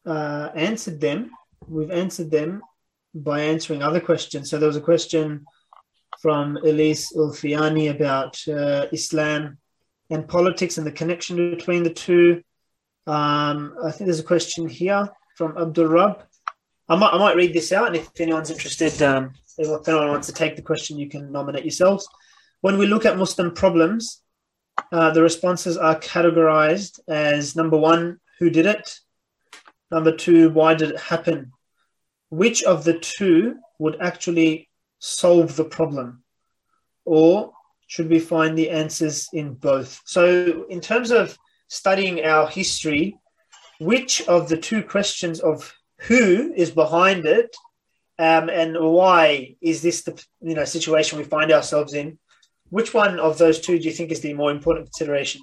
uh, 0.06 0.50
answered 0.56 1.02
them. 1.02 1.32
We've 1.68 1.92
answered 1.92 2.32
them 2.32 2.62
by 3.14 3.42
answering 3.42 3.82
other 3.82 4.00
questions. 4.00 4.50
So 4.50 4.58
there 4.58 4.68
was 4.68 4.78
a 4.78 4.82
question 4.82 5.46
from 6.22 6.58
Elise 6.58 7.14
Ulfiani 7.14 7.90
about 7.90 8.42
uh, 8.48 8.88
Islam 8.92 9.58
and 10.10 10.28
politics 10.28 10.78
and 10.78 10.86
the 10.86 10.92
connection 10.92 11.52
between 11.52 11.84
the 11.84 11.90
two. 11.90 12.44
Um, 13.08 13.76
I 13.84 13.92
think 13.92 14.08
there's 14.08 14.20
a 14.20 14.24
question 14.24 14.68
here 14.68 15.10
from 15.38 15.58
Abdul 15.58 15.88
Rab. 15.88 16.24
I 16.88 16.96
might, 16.96 17.14
I 17.14 17.18
might 17.18 17.36
read 17.36 17.54
this 17.54 17.72
out, 17.72 17.88
and 17.88 17.96
if 17.96 18.10
anyone's 18.20 18.52
interested, 18.52 19.02
um, 19.02 19.34
if 19.58 19.88
anyone 19.88 20.10
wants 20.10 20.28
to 20.28 20.34
take 20.34 20.56
the 20.56 20.62
question, 20.62 20.98
you 20.98 21.10
can 21.10 21.32
nominate 21.32 21.64
yourselves. 21.64 22.08
When 22.66 22.80
we 22.80 22.88
look 22.88 23.06
at 23.06 23.20
Muslim 23.20 23.54
problems, 23.54 24.24
uh, 24.92 25.12
the 25.12 25.22
responses 25.22 25.78
are 25.78 26.00
categorized 26.00 27.00
as 27.08 27.56
number 27.56 27.78
one, 27.78 28.20
who 28.40 28.50
did 28.50 28.66
it? 28.66 29.02
Number 29.92 30.12
two, 30.12 30.50
why 30.50 30.74
did 30.74 30.90
it 30.90 31.00
happen? 31.00 31.52
Which 32.30 32.64
of 32.64 32.84
the 32.84 32.98
two 32.98 33.58
would 33.78 34.02
actually 34.02 34.68
solve 34.98 35.56
the 35.56 35.66
problem? 35.66 36.24
Or 37.06 37.54
should 37.86 38.10
we 38.10 38.18
find 38.18 38.58
the 38.58 38.72
answers 38.72 39.30
in 39.32 39.54
both? 39.54 40.02
So, 40.06 40.66
in 40.68 40.82
terms 40.82 41.12
of 41.12 41.38
studying 41.68 42.26
our 42.26 42.48
history, 42.48 43.20
which 43.80 44.28
of 44.28 44.50
the 44.50 44.58
two 44.58 44.82
questions 44.82 45.40
of 45.40 45.72
who 46.08 46.52
is 46.56 46.72
behind 46.72 47.28
it 47.28 47.56
um, 48.18 48.50
and 48.50 48.76
why 48.80 49.56
is 49.62 49.84
this 49.84 50.02
the 50.02 50.20
you 50.42 50.56
know 50.56 50.66
situation 50.66 51.20
we 51.20 51.26
find 51.26 51.52
ourselves 51.52 51.94
in 51.94 52.18
which 52.70 52.94
one 52.94 53.20
of 53.20 53.38
those 53.38 53.60
two 53.60 53.80
do 53.80 53.86
you 53.86 53.92
think 53.92 54.12
is 54.12 54.22
the 54.22 54.34
more 54.34 54.52
important 54.52 54.88
consideration? 54.88 55.42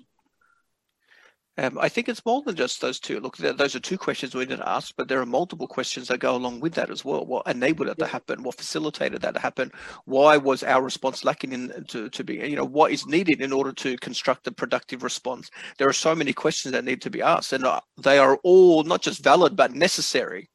Um, 1.59 1.78
I 1.78 1.90
think 1.90 2.09
it's 2.09 2.24
more 2.24 2.40
than 2.40 2.57
just 2.57 2.81
those 2.81 2.99
two. 2.99 3.20
Look, 3.20 3.36
those 3.36 3.77
are 3.77 3.81
two 3.81 3.99
questions 3.99 4.35
we 4.35 4.47
didn't 4.47 4.66
ask, 4.66 4.94
but 4.97 5.07
there 5.07 5.20
are 5.20 5.27
multiple 5.27 5.66
questions 5.66 6.09
that 6.09 6.19
go 6.19 6.35
along 6.35 6.61
with 6.61 6.73
that 6.74 6.89
as 6.89 7.05
well. 7.05 7.27
What 7.27 7.47
enabled 7.47 7.89
it 7.89 7.99
to 7.99 8.07
happen? 8.07 8.43
What 8.43 8.55
facilitated 8.55 9.20
that 9.20 9.35
to 9.35 9.40
happen? 9.40 9.70
Why 10.07 10.39
was 10.39 10.62
our 10.62 10.82
response 10.82 11.27
lacking 11.27 11.53
in 11.53 11.85
to, 11.89 12.09
to 12.09 12.24
be? 12.24 12.36
You 12.36 12.57
know, 12.57 12.65
what 12.65 12.90
is 12.90 13.07
needed 13.07 13.43
in 13.43 13.53
order 13.53 13.73
to 13.74 13.99
construct 13.99 14.47
a 14.47 14.53
productive 14.53 15.03
response? 15.03 15.51
There 15.77 15.89
are 15.89 15.93
so 15.93 16.15
many 16.15 16.32
questions 16.32 16.73
that 16.73 16.86
need 16.86 17.03
to 17.03 17.11
be 17.11 17.20
asked, 17.20 17.53
and 17.53 17.66
uh, 17.66 17.81
they 18.03 18.19
are 18.19 18.39
all 18.44 18.82
not 18.82 19.03
just 19.03 19.23
valid 19.23 19.55
but 19.55 19.74
necessary 19.74 20.49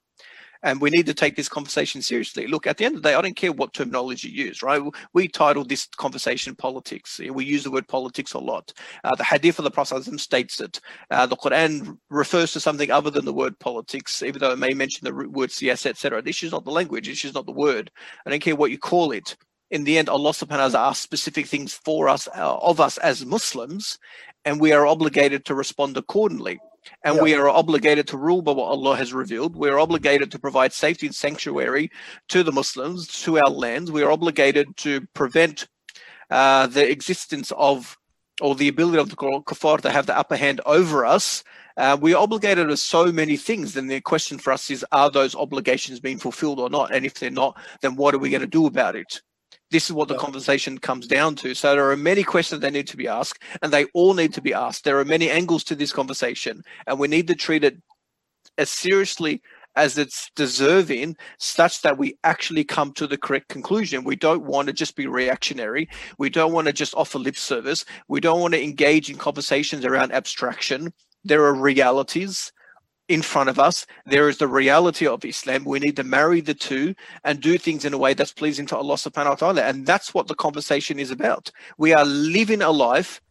and 0.63 0.81
we 0.81 0.89
need 0.89 1.05
to 1.05 1.13
take 1.13 1.35
this 1.35 1.49
conversation 1.49 2.01
seriously. 2.01 2.47
Look, 2.47 2.67
at 2.67 2.77
the 2.77 2.85
end 2.85 2.95
of 2.95 3.03
the 3.03 3.09
day, 3.09 3.15
I 3.15 3.21
don't 3.21 3.35
care 3.35 3.51
what 3.51 3.73
terminology 3.73 4.29
you 4.29 4.45
use, 4.45 4.63
right? 4.63 4.81
We 5.13 5.27
titled 5.27 5.69
this 5.69 5.87
conversation 5.97 6.55
politics. 6.55 7.19
We 7.19 7.45
use 7.45 7.63
the 7.63 7.71
word 7.71 7.87
politics 7.87 8.33
a 8.33 8.39
lot. 8.39 8.73
Uh, 9.03 9.15
the 9.15 9.23
Hadith 9.23 9.59
of 9.59 9.63
the 9.63 9.71
Prophet 9.71 10.03
states 10.19 10.59
it. 10.59 10.79
Uh, 11.11 11.25
the 11.25 11.35
Quran 11.35 11.97
refers 12.09 12.53
to 12.53 12.59
something 12.59 12.91
other 12.91 13.09
than 13.09 13.25
the 13.25 13.33
word 13.33 13.57
politics, 13.59 14.23
even 14.23 14.39
though 14.39 14.51
it 14.51 14.59
may 14.59 14.73
mention 14.73 15.05
the 15.05 15.13
root 15.13 15.31
word 15.31 15.49
siyasa, 15.49 15.87
etc. 15.87 16.21
This 16.21 16.43
is 16.43 16.51
not 16.51 16.65
the 16.65 16.71
language. 16.71 17.07
This 17.07 17.25
is 17.25 17.33
not 17.33 17.45
the 17.45 17.51
word. 17.51 17.91
I 18.25 18.29
don't 18.29 18.41
care 18.41 18.55
what 18.55 18.71
you 18.71 18.77
call 18.77 19.11
it 19.11 19.35
in 19.69 19.83
the 19.83 19.97
end, 19.97 20.07
Allah 20.07 20.31
subhanahu 20.31 20.49
wa 20.49 20.69
ta'ala 20.69 20.89
asked 20.89 21.03
specific 21.03 21.45
things 21.45 21.73
for 21.73 22.07
us, 22.07 22.27
uh, 22.29 22.57
of 22.57 22.79
us 22.79 22.97
as 22.99 23.25
Muslims, 23.25 23.97
and 24.45 24.61
we 24.61 24.71
are 24.71 24.87
obligated 24.87 25.43
to 25.45 25.55
respond 25.55 25.97
accordingly 25.97 26.59
and 27.03 27.15
yeah. 27.15 27.21
we 27.21 27.33
are 27.35 27.49
obligated 27.49 28.07
to 28.07 28.17
rule 28.17 28.41
by 28.41 28.51
what 28.51 28.65
Allah 28.65 28.95
has 28.95 29.13
revealed. 29.13 29.55
We 29.55 29.69
are 29.69 29.79
obligated 29.79 30.31
to 30.31 30.39
provide 30.39 30.73
safety 30.73 31.07
and 31.07 31.15
sanctuary 31.15 31.91
to 32.29 32.43
the 32.43 32.51
Muslims, 32.51 33.07
to 33.23 33.39
our 33.39 33.49
lands. 33.49 33.91
We 33.91 34.03
are 34.03 34.11
obligated 34.11 34.75
to 34.77 35.01
prevent 35.13 35.67
uh, 36.29 36.67
the 36.67 36.89
existence 36.89 37.51
of 37.57 37.97
or 38.39 38.55
the 38.55 38.67
ability 38.67 38.99
of 38.99 39.09
the 39.09 39.15
kuffar 39.15 39.81
to 39.81 39.89
have 39.89 40.05
the 40.05 40.17
upper 40.17 40.35
hand 40.35 40.61
over 40.65 41.05
us. 41.05 41.43
Uh, 41.75 41.97
we 41.99 42.13
are 42.13 42.21
obligated 42.21 42.67
to 42.67 42.77
so 42.77 43.11
many 43.11 43.35
things. 43.35 43.73
Then 43.73 43.87
the 43.87 44.01
question 44.01 44.37
for 44.37 44.53
us 44.53 44.69
is, 44.69 44.85
are 44.91 45.09
those 45.09 45.35
obligations 45.35 45.99
being 45.99 46.19
fulfilled 46.19 46.59
or 46.59 46.69
not? 46.69 46.93
And 46.93 47.05
if 47.05 47.15
they're 47.15 47.31
not, 47.31 47.57
then 47.81 47.95
what 47.95 48.13
are 48.13 48.19
we 48.19 48.29
going 48.29 48.41
to 48.41 48.47
do 48.47 48.67
about 48.67 48.95
it? 48.95 49.21
This 49.69 49.85
is 49.85 49.93
what 49.93 50.07
the 50.07 50.17
conversation 50.17 50.77
comes 50.77 51.07
down 51.07 51.35
to. 51.37 51.53
So 51.53 51.75
there 51.75 51.91
are 51.91 51.97
many 51.97 52.23
questions 52.23 52.61
that 52.61 52.73
need 52.73 52.87
to 52.87 52.97
be 52.97 53.07
asked, 53.07 53.43
and 53.61 53.71
they 53.71 53.85
all 53.93 54.13
need 54.13 54.33
to 54.35 54.41
be 54.41 54.53
asked. 54.53 54.83
There 54.83 54.99
are 54.99 55.05
many 55.05 55.29
angles 55.29 55.63
to 55.65 55.75
this 55.75 55.91
conversation, 55.91 56.63
and 56.85 56.97
we 56.97 57.07
need 57.07 57.27
to 57.27 57.35
treat 57.35 57.63
it 57.63 57.77
as 58.57 58.69
seriously 58.69 59.41
as 59.75 59.97
it's 59.97 60.31
deserving, 60.35 61.15
such 61.37 61.83
that 61.83 61.99
we 61.99 62.17
actually 62.23 62.63
come 62.63 62.91
to 62.93 63.05
the 63.05 63.17
correct 63.17 63.47
conclusion. 63.47 64.03
We 64.03 64.15
don't 64.15 64.43
want 64.43 64.67
to 64.67 64.73
just 64.73 64.95
be 64.95 65.05
reactionary. 65.05 65.87
We 66.17 66.31
don't 66.31 66.51
want 66.51 66.65
to 66.65 66.73
just 66.73 66.95
offer 66.95 67.19
lip 67.19 67.37
service. 67.37 67.85
We 68.07 68.19
don't 68.19 68.41
want 68.41 68.55
to 68.55 68.63
engage 68.63 69.11
in 69.11 69.17
conversations 69.17 69.85
around 69.85 70.13
abstraction. 70.13 70.91
There 71.23 71.45
are 71.45 71.53
realities 71.53 72.51
in 73.07 73.21
front 73.21 73.49
of 73.49 73.59
us. 73.59 73.85
There 74.05 74.29
is 74.29 74.37
the 74.37 74.47
reality 74.47 75.07
of 75.07 75.23
Islam. 75.23 75.63
We 75.63 75.79
need 75.79 75.95
to 75.95 76.03
marry 76.03 76.41
the 76.41 76.53
two 76.53 76.95
and 77.23 77.39
do 77.39 77.57
things 77.57 77.85
in 77.85 77.93
a 77.93 77.97
way 77.97 78.13
that's 78.13 78.33
pleasing 78.33 78.65
to 78.67 78.77
Allah 78.77 78.95
subhanahu 78.95 79.29
wa 79.29 79.35
ta'ala. 79.35 79.61
And 79.61 79.85
that's 79.85 80.13
what 80.13 80.27
the 80.27 80.35
conversation 80.35 80.99
is 80.99 81.11
about. 81.11 81.51
We 81.77 81.93
are 81.93 82.05
living 82.05 82.61
a 82.61 82.71
life 82.71 83.21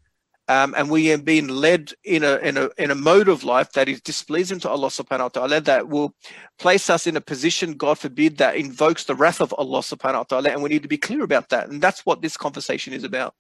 um, 0.48 0.74
and 0.76 0.88
we 0.88 1.12
are 1.12 1.18
being 1.18 1.48
led 1.48 1.92
in 2.04 2.22
a, 2.22 2.36
in 2.36 2.56
a 2.56 2.70
in 2.78 2.92
a 2.92 2.94
mode 2.94 3.28
of 3.28 3.42
life 3.42 3.72
that 3.72 3.88
is 3.88 4.00
displeasing 4.00 4.60
to 4.60 4.70
Allah 4.70 4.88
subhanahu 4.88 5.22
wa 5.22 5.28
ta'ala, 5.28 5.60
that 5.62 5.88
will 5.88 6.14
place 6.58 6.88
us 6.88 7.06
in 7.08 7.16
a 7.16 7.20
position, 7.20 7.74
God 7.74 7.98
forbid, 7.98 8.36
that 8.38 8.54
invokes 8.54 9.04
the 9.04 9.16
wrath 9.16 9.40
of 9.40 9.52
Allah 9.58 9.80
subhanahu 9.80 10.18
wa 10.18 10.22
ta'ala. 10.22 10.50
And 10.50 10.62
we 10.62 10.68
need 10.68 10.82
to 10.82 10.88
be 10.88 10.98
clear 10.98 11.24
about 11.24 11.48
that. 11.48 11.68
And 11.68 11.82
that's 11.82 12.06
what 12.06 12.22
this 12.22 12.36
conversation 12.36 12.92
is 12.92 13.02
about. 13.02 13.34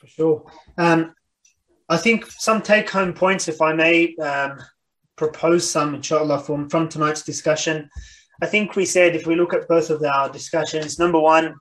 For 0.00 0.06
sure. 0.06 0.52
Um, 0.76 1.14
I 1.88 1.96
think 1.96 2.26
some 2.30 2.62
take 2.62 2.88
home 2.88 3.12
points, 3.12 3.48
if 3.48 3.60
I 3.60 3.72
may 3.72 4.14
um, 4.16 4.58
propose 5.16 5.70
some, 5.70 5.94
inshallah, 5.94 6.40
from, 6.40 6.68
from 6.68 6.88
tonight's 6.88 7.22
discussion. 7.22 7.90
I 8.42 8.46
think 8.46 8.74
we 8.74 8.84
said 8.84 9.14
if 9.14 9.26
we 9.26 9.36
look 9.36 9.54
at 9.54 9.68
both 9.68 9.90
of 9.90 10.02
our 10.02 10.30
discussions, 10.30 10.98
number 10.98 11.20
one, 11.20 11.54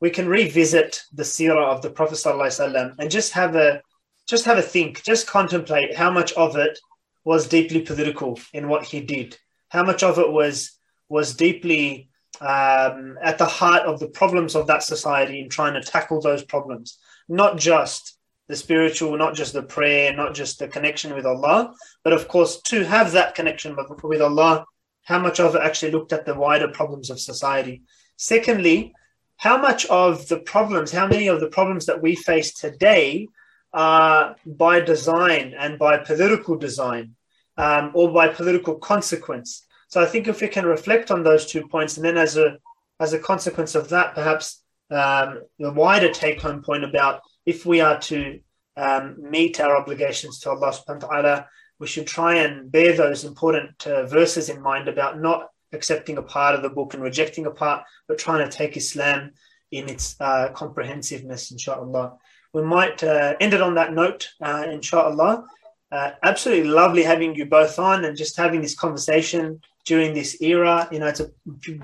we 0.00 0.10
can 0.10 0.28
revisit 0.28 1.02
the 1.12 1.22
seerah 1.22 1.64
of 1.64 1.82
the 1.82 1.90
Prophet 1.90 2.16
ﷺ 2.16 2.94
and 2.98 3.10
just 3.10 3.32
have 3.32 3.54
a 3.54 3.80
just 4.28 4.44
have 4.44 4.58
a 4.58 4.62
think, 4.62 5.04
just 5.04 5.28
contemplate 5.28 5.94
how 5.94 6.10
much 6.10 6.32
of 6.32 6.56
it 6.56 6.76
was 7.24 7.46
deeply 7.46 7.80
political 7.80 8.40
in 8.52 8.68
what 8.68 8.84
he 8.84 9.00
did, 9.00 9.38
how 9.68 9.84
much 9.84 10.02
of 10.02 10.18
it 10.18 10.30
was 10.30 10.72
was 11.08 11.34
deeply 11.34 12.10
um, 12.40 13.16
at 13.22 13.38
the 13.38 13.46
heart 13.46 13.84
of 13.84 14.00
the 14.00 14.08
problems 14.08 14.56
of 14.56 14.66
that 14.66 14.82
society 14.82 15.40
in 15.40 15.48
trying 15.48 15.74
to 15.74 15.80
tackle 15.80 16.20
those 16.20 16.42
problems, 16.44 16.98
not 17.28 17.56
just 17.56 18.15
the 18.48 18.56
spiritual, 18.56 19.16
not 19.16 19.34
just 19.34 19.52
the 19.52 19.62
prayer, 19.62 20.14
not 20.14 20.34
just 20.34 20.58
the 20.58 20.68
connection 20.68 21.14
with 21.14 21.26
Allah, 21.26 21.72
but 22.04 22.12
of 22.12 22.28
course, 22.28 22.60
to 22.62 22.84
have 22.84 23.12
that 23.12 23.34
connection 23.34 23.76
with 24.02 24.22
Allah, 24.22 24.64
how 25.04 25.18
much 25.18 25.40
of 25.40 25.54
it 25.54 25.62
actually 25.62 25.92
looked 25.92 26.12
at 26.12 26.26
the 26.26 26.34
wider 26.34 26.68
problems 26.68 27.10
of 27.10 27.20
society. 27.20 27.82
Secondly, 28.16 28.92
how 29.36 29.58
much 29.58 29.84
of 29.86 30.28
the 30.28 30.38
problems, 30.38 30.92
how 30.92 31.06
many 31.06 31.28
of 31.28 31.40
the 31.40 31.48
problems 31.48 31.86
that 31.86 32.00
we 32.00 32.14
face 32.14 32.54
today 32.54 33.28
are 33.72 34.36
by 34.46 34.80
design 34.80 35.54
and 35.58 35.78
by 35.78 35.98
political 35.98 36.56
design 36.56 37.14
um, 37.58 37.90
or 37.94 38.12
by 38.12 38.28
political 38.28 38.76
consequence? 38.76 39.66
So 39.88 40.00
I 40.00 40.06
think 40.06 40.26
if 40.26 40.40
we 40.40 40.48
can 40.48 40.66
reflect 40.66 41.10
on 41.10 41.22
those 41.22 41.46
two 41.46 41.68
points, 41.68 41.96
and 41.96 42.04
then 42.04 42.16
as 42.16 42.36
a 42.36 42.58
as 42.98 43.12
a 43.12 43.18
consequence 43.18 43.74
of 43.74 43.90
that, 43.90 44.14
perhaps 44.14 44.62
um, 44.90 45.42
the 45.58 45.72
wider 45.72 46.10
take 46.10 46.40
home 46.40 46.62
point 46.62 46.84
about 46.84 47.20
if 47.46 47.64
we 47.64 47.80
are 47.80 47.98
to 48.00 48.40
um, 48.76 49.16
meet 49.18 49.60
our 49.60 49.76
obligations 49.76 50.40
to 50.40 50.50
Allah 50.50 50.72
subhanahu 50.72 51.02
wa 51.02 51.08
ta'ala, 51.08 51.48
we 51.78 51.86
should 51.86 52.06
try 52.06 52.36
and 52.36 52.70
bear 52.70 52.94
those 52.94 53.24
important 53.24 53.86
uh, 53.86 54.06
verses 54.06 54.48
in 54.48 54.60
mind 54.60 54.88
about 54.88 55.20
not 55.20 55.48
accepting 55.72 56.18
a 56.18 56.22
part 56.22 56.54
of 56.54 56.62
the 56.62 56.70
book 56.70 56.94
and 56.94 57.02
rejecting 57.02 57.46
a 57.46 57.50
part, 57.50 57.84
but 58.08 58.18
trying 58.18 58.48
to 58.48 58.56
take 58.56 58.76
Islam 58.76 59.30
in 59.70 59.88
its 59.88 60.16
uh, 60.20 60.48
comprehensiveness, 60.54 61.50
inshallah. 61.50 62.16
We 62.52 62.62
might 62.62 63.02
uh, 63.04 63.34
end 63.40 63.54
it 63.54 63.60
on 63.60 63.74
that 63.74 63.92
note, 63.92 64.30
uh, 64.40 64.66
inshallah. 64.70 65.44
Uh, 65.92 66.10
absolutely 66.22 66.68
lovely 66.68 67.02
having 67.02 67.34
you 67.34 67.46
both 67.46 67.78
on 67.78 68.04
and 68.04 68.16
just 68.16 68.36
having 68.36 68.60
this 68.60 68.74
conversation 68.74 69.60
during 69.84 70.14
this 70.14 70.40
era. 70.40 70.88
You 70.90 70.98
know, 70.98 71.06
it's 71.06 71.20
a 71.20 71.30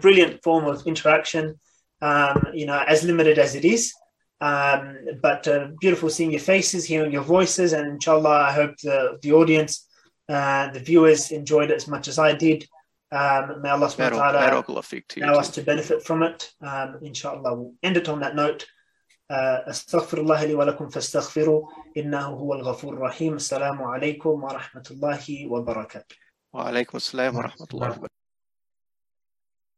brilliant 0.00 0.42
form 0.42 0.64
of 0.64 0.86
interaction, 0.86 1.58
um, 2.00 2.48
you 2.52 2.66
know, 2.66 2.82
as 2.86 3.04
limited 3.04 3.38
as 3.38 3.54
it 3.54 3.64
is. 3.64 3.92
Um, 4.41 4.97
but 5.21 5.47
uh, 5.47 5.69
beautiful 5.79 6.09
seeing 6.09 6.31
your 6.31 6.39
faces, 6.41 6.85
hearing 6.85 7.11
your 7.11 7.23
voices, 7.23 7.73
and 7.73 7.87
inshallah, 7.87 8.29
I 8.49 8.51
hope 8.51 8.77
the, 8.77 9.17
the 9.21 9.33
audience, 9.33 9.87
uh, 10.29 10.69
the 10.71 10.79
viewers 10.79 11.31
enjoyed 11.31 11.71
it 11.71 11.75
as 11.75 11.87
much 11.87 12.07
as 12.07 12.19
I 12.19 12.33
did. 12.33 12.67
Um, 13.11 13.61
may 13.61 13.69
Allah 13.69 13.87
subhanahu 13.87 14.17
wa 14.17 14.31
ta'ala 14.31 14.63
allow 15.21 15.39
us 15.39 15.49
to 15.51 15.61
benefit 15.61 16.03
from 16.03 16.23
it. 16.23 16.51
Um, 16.61 16.99
inshallah, 17.01 17.55
we'll 17.55 17.73
end 17.81 17.97
it 17.97 18.09
on 18.09 18.19
that 18.19 18.35
note. 18.35 18.67
استغفر 19.31 20.17
الله 20.17 20.45
لي 20.45 20.55
ولكم 20.55 20.89
فاستغفروا 20.89 21.69
انه 21.97 22.25
هو 22.25 22.53
الغفور 22.53 22.93
الرحيم 22.93 23.33
السلام 23.33 23.83
عليكم 23.83 24.43
ورحمه 24.43 24.83
الله 24.91 25.47
وبركاته 25.51 26.15
وعليكم 26.53 26.97
السلام 26.97 27.35
ورحمه 27.35 27.67
الله 27.73 27.87
وبركاته 27.87 28.20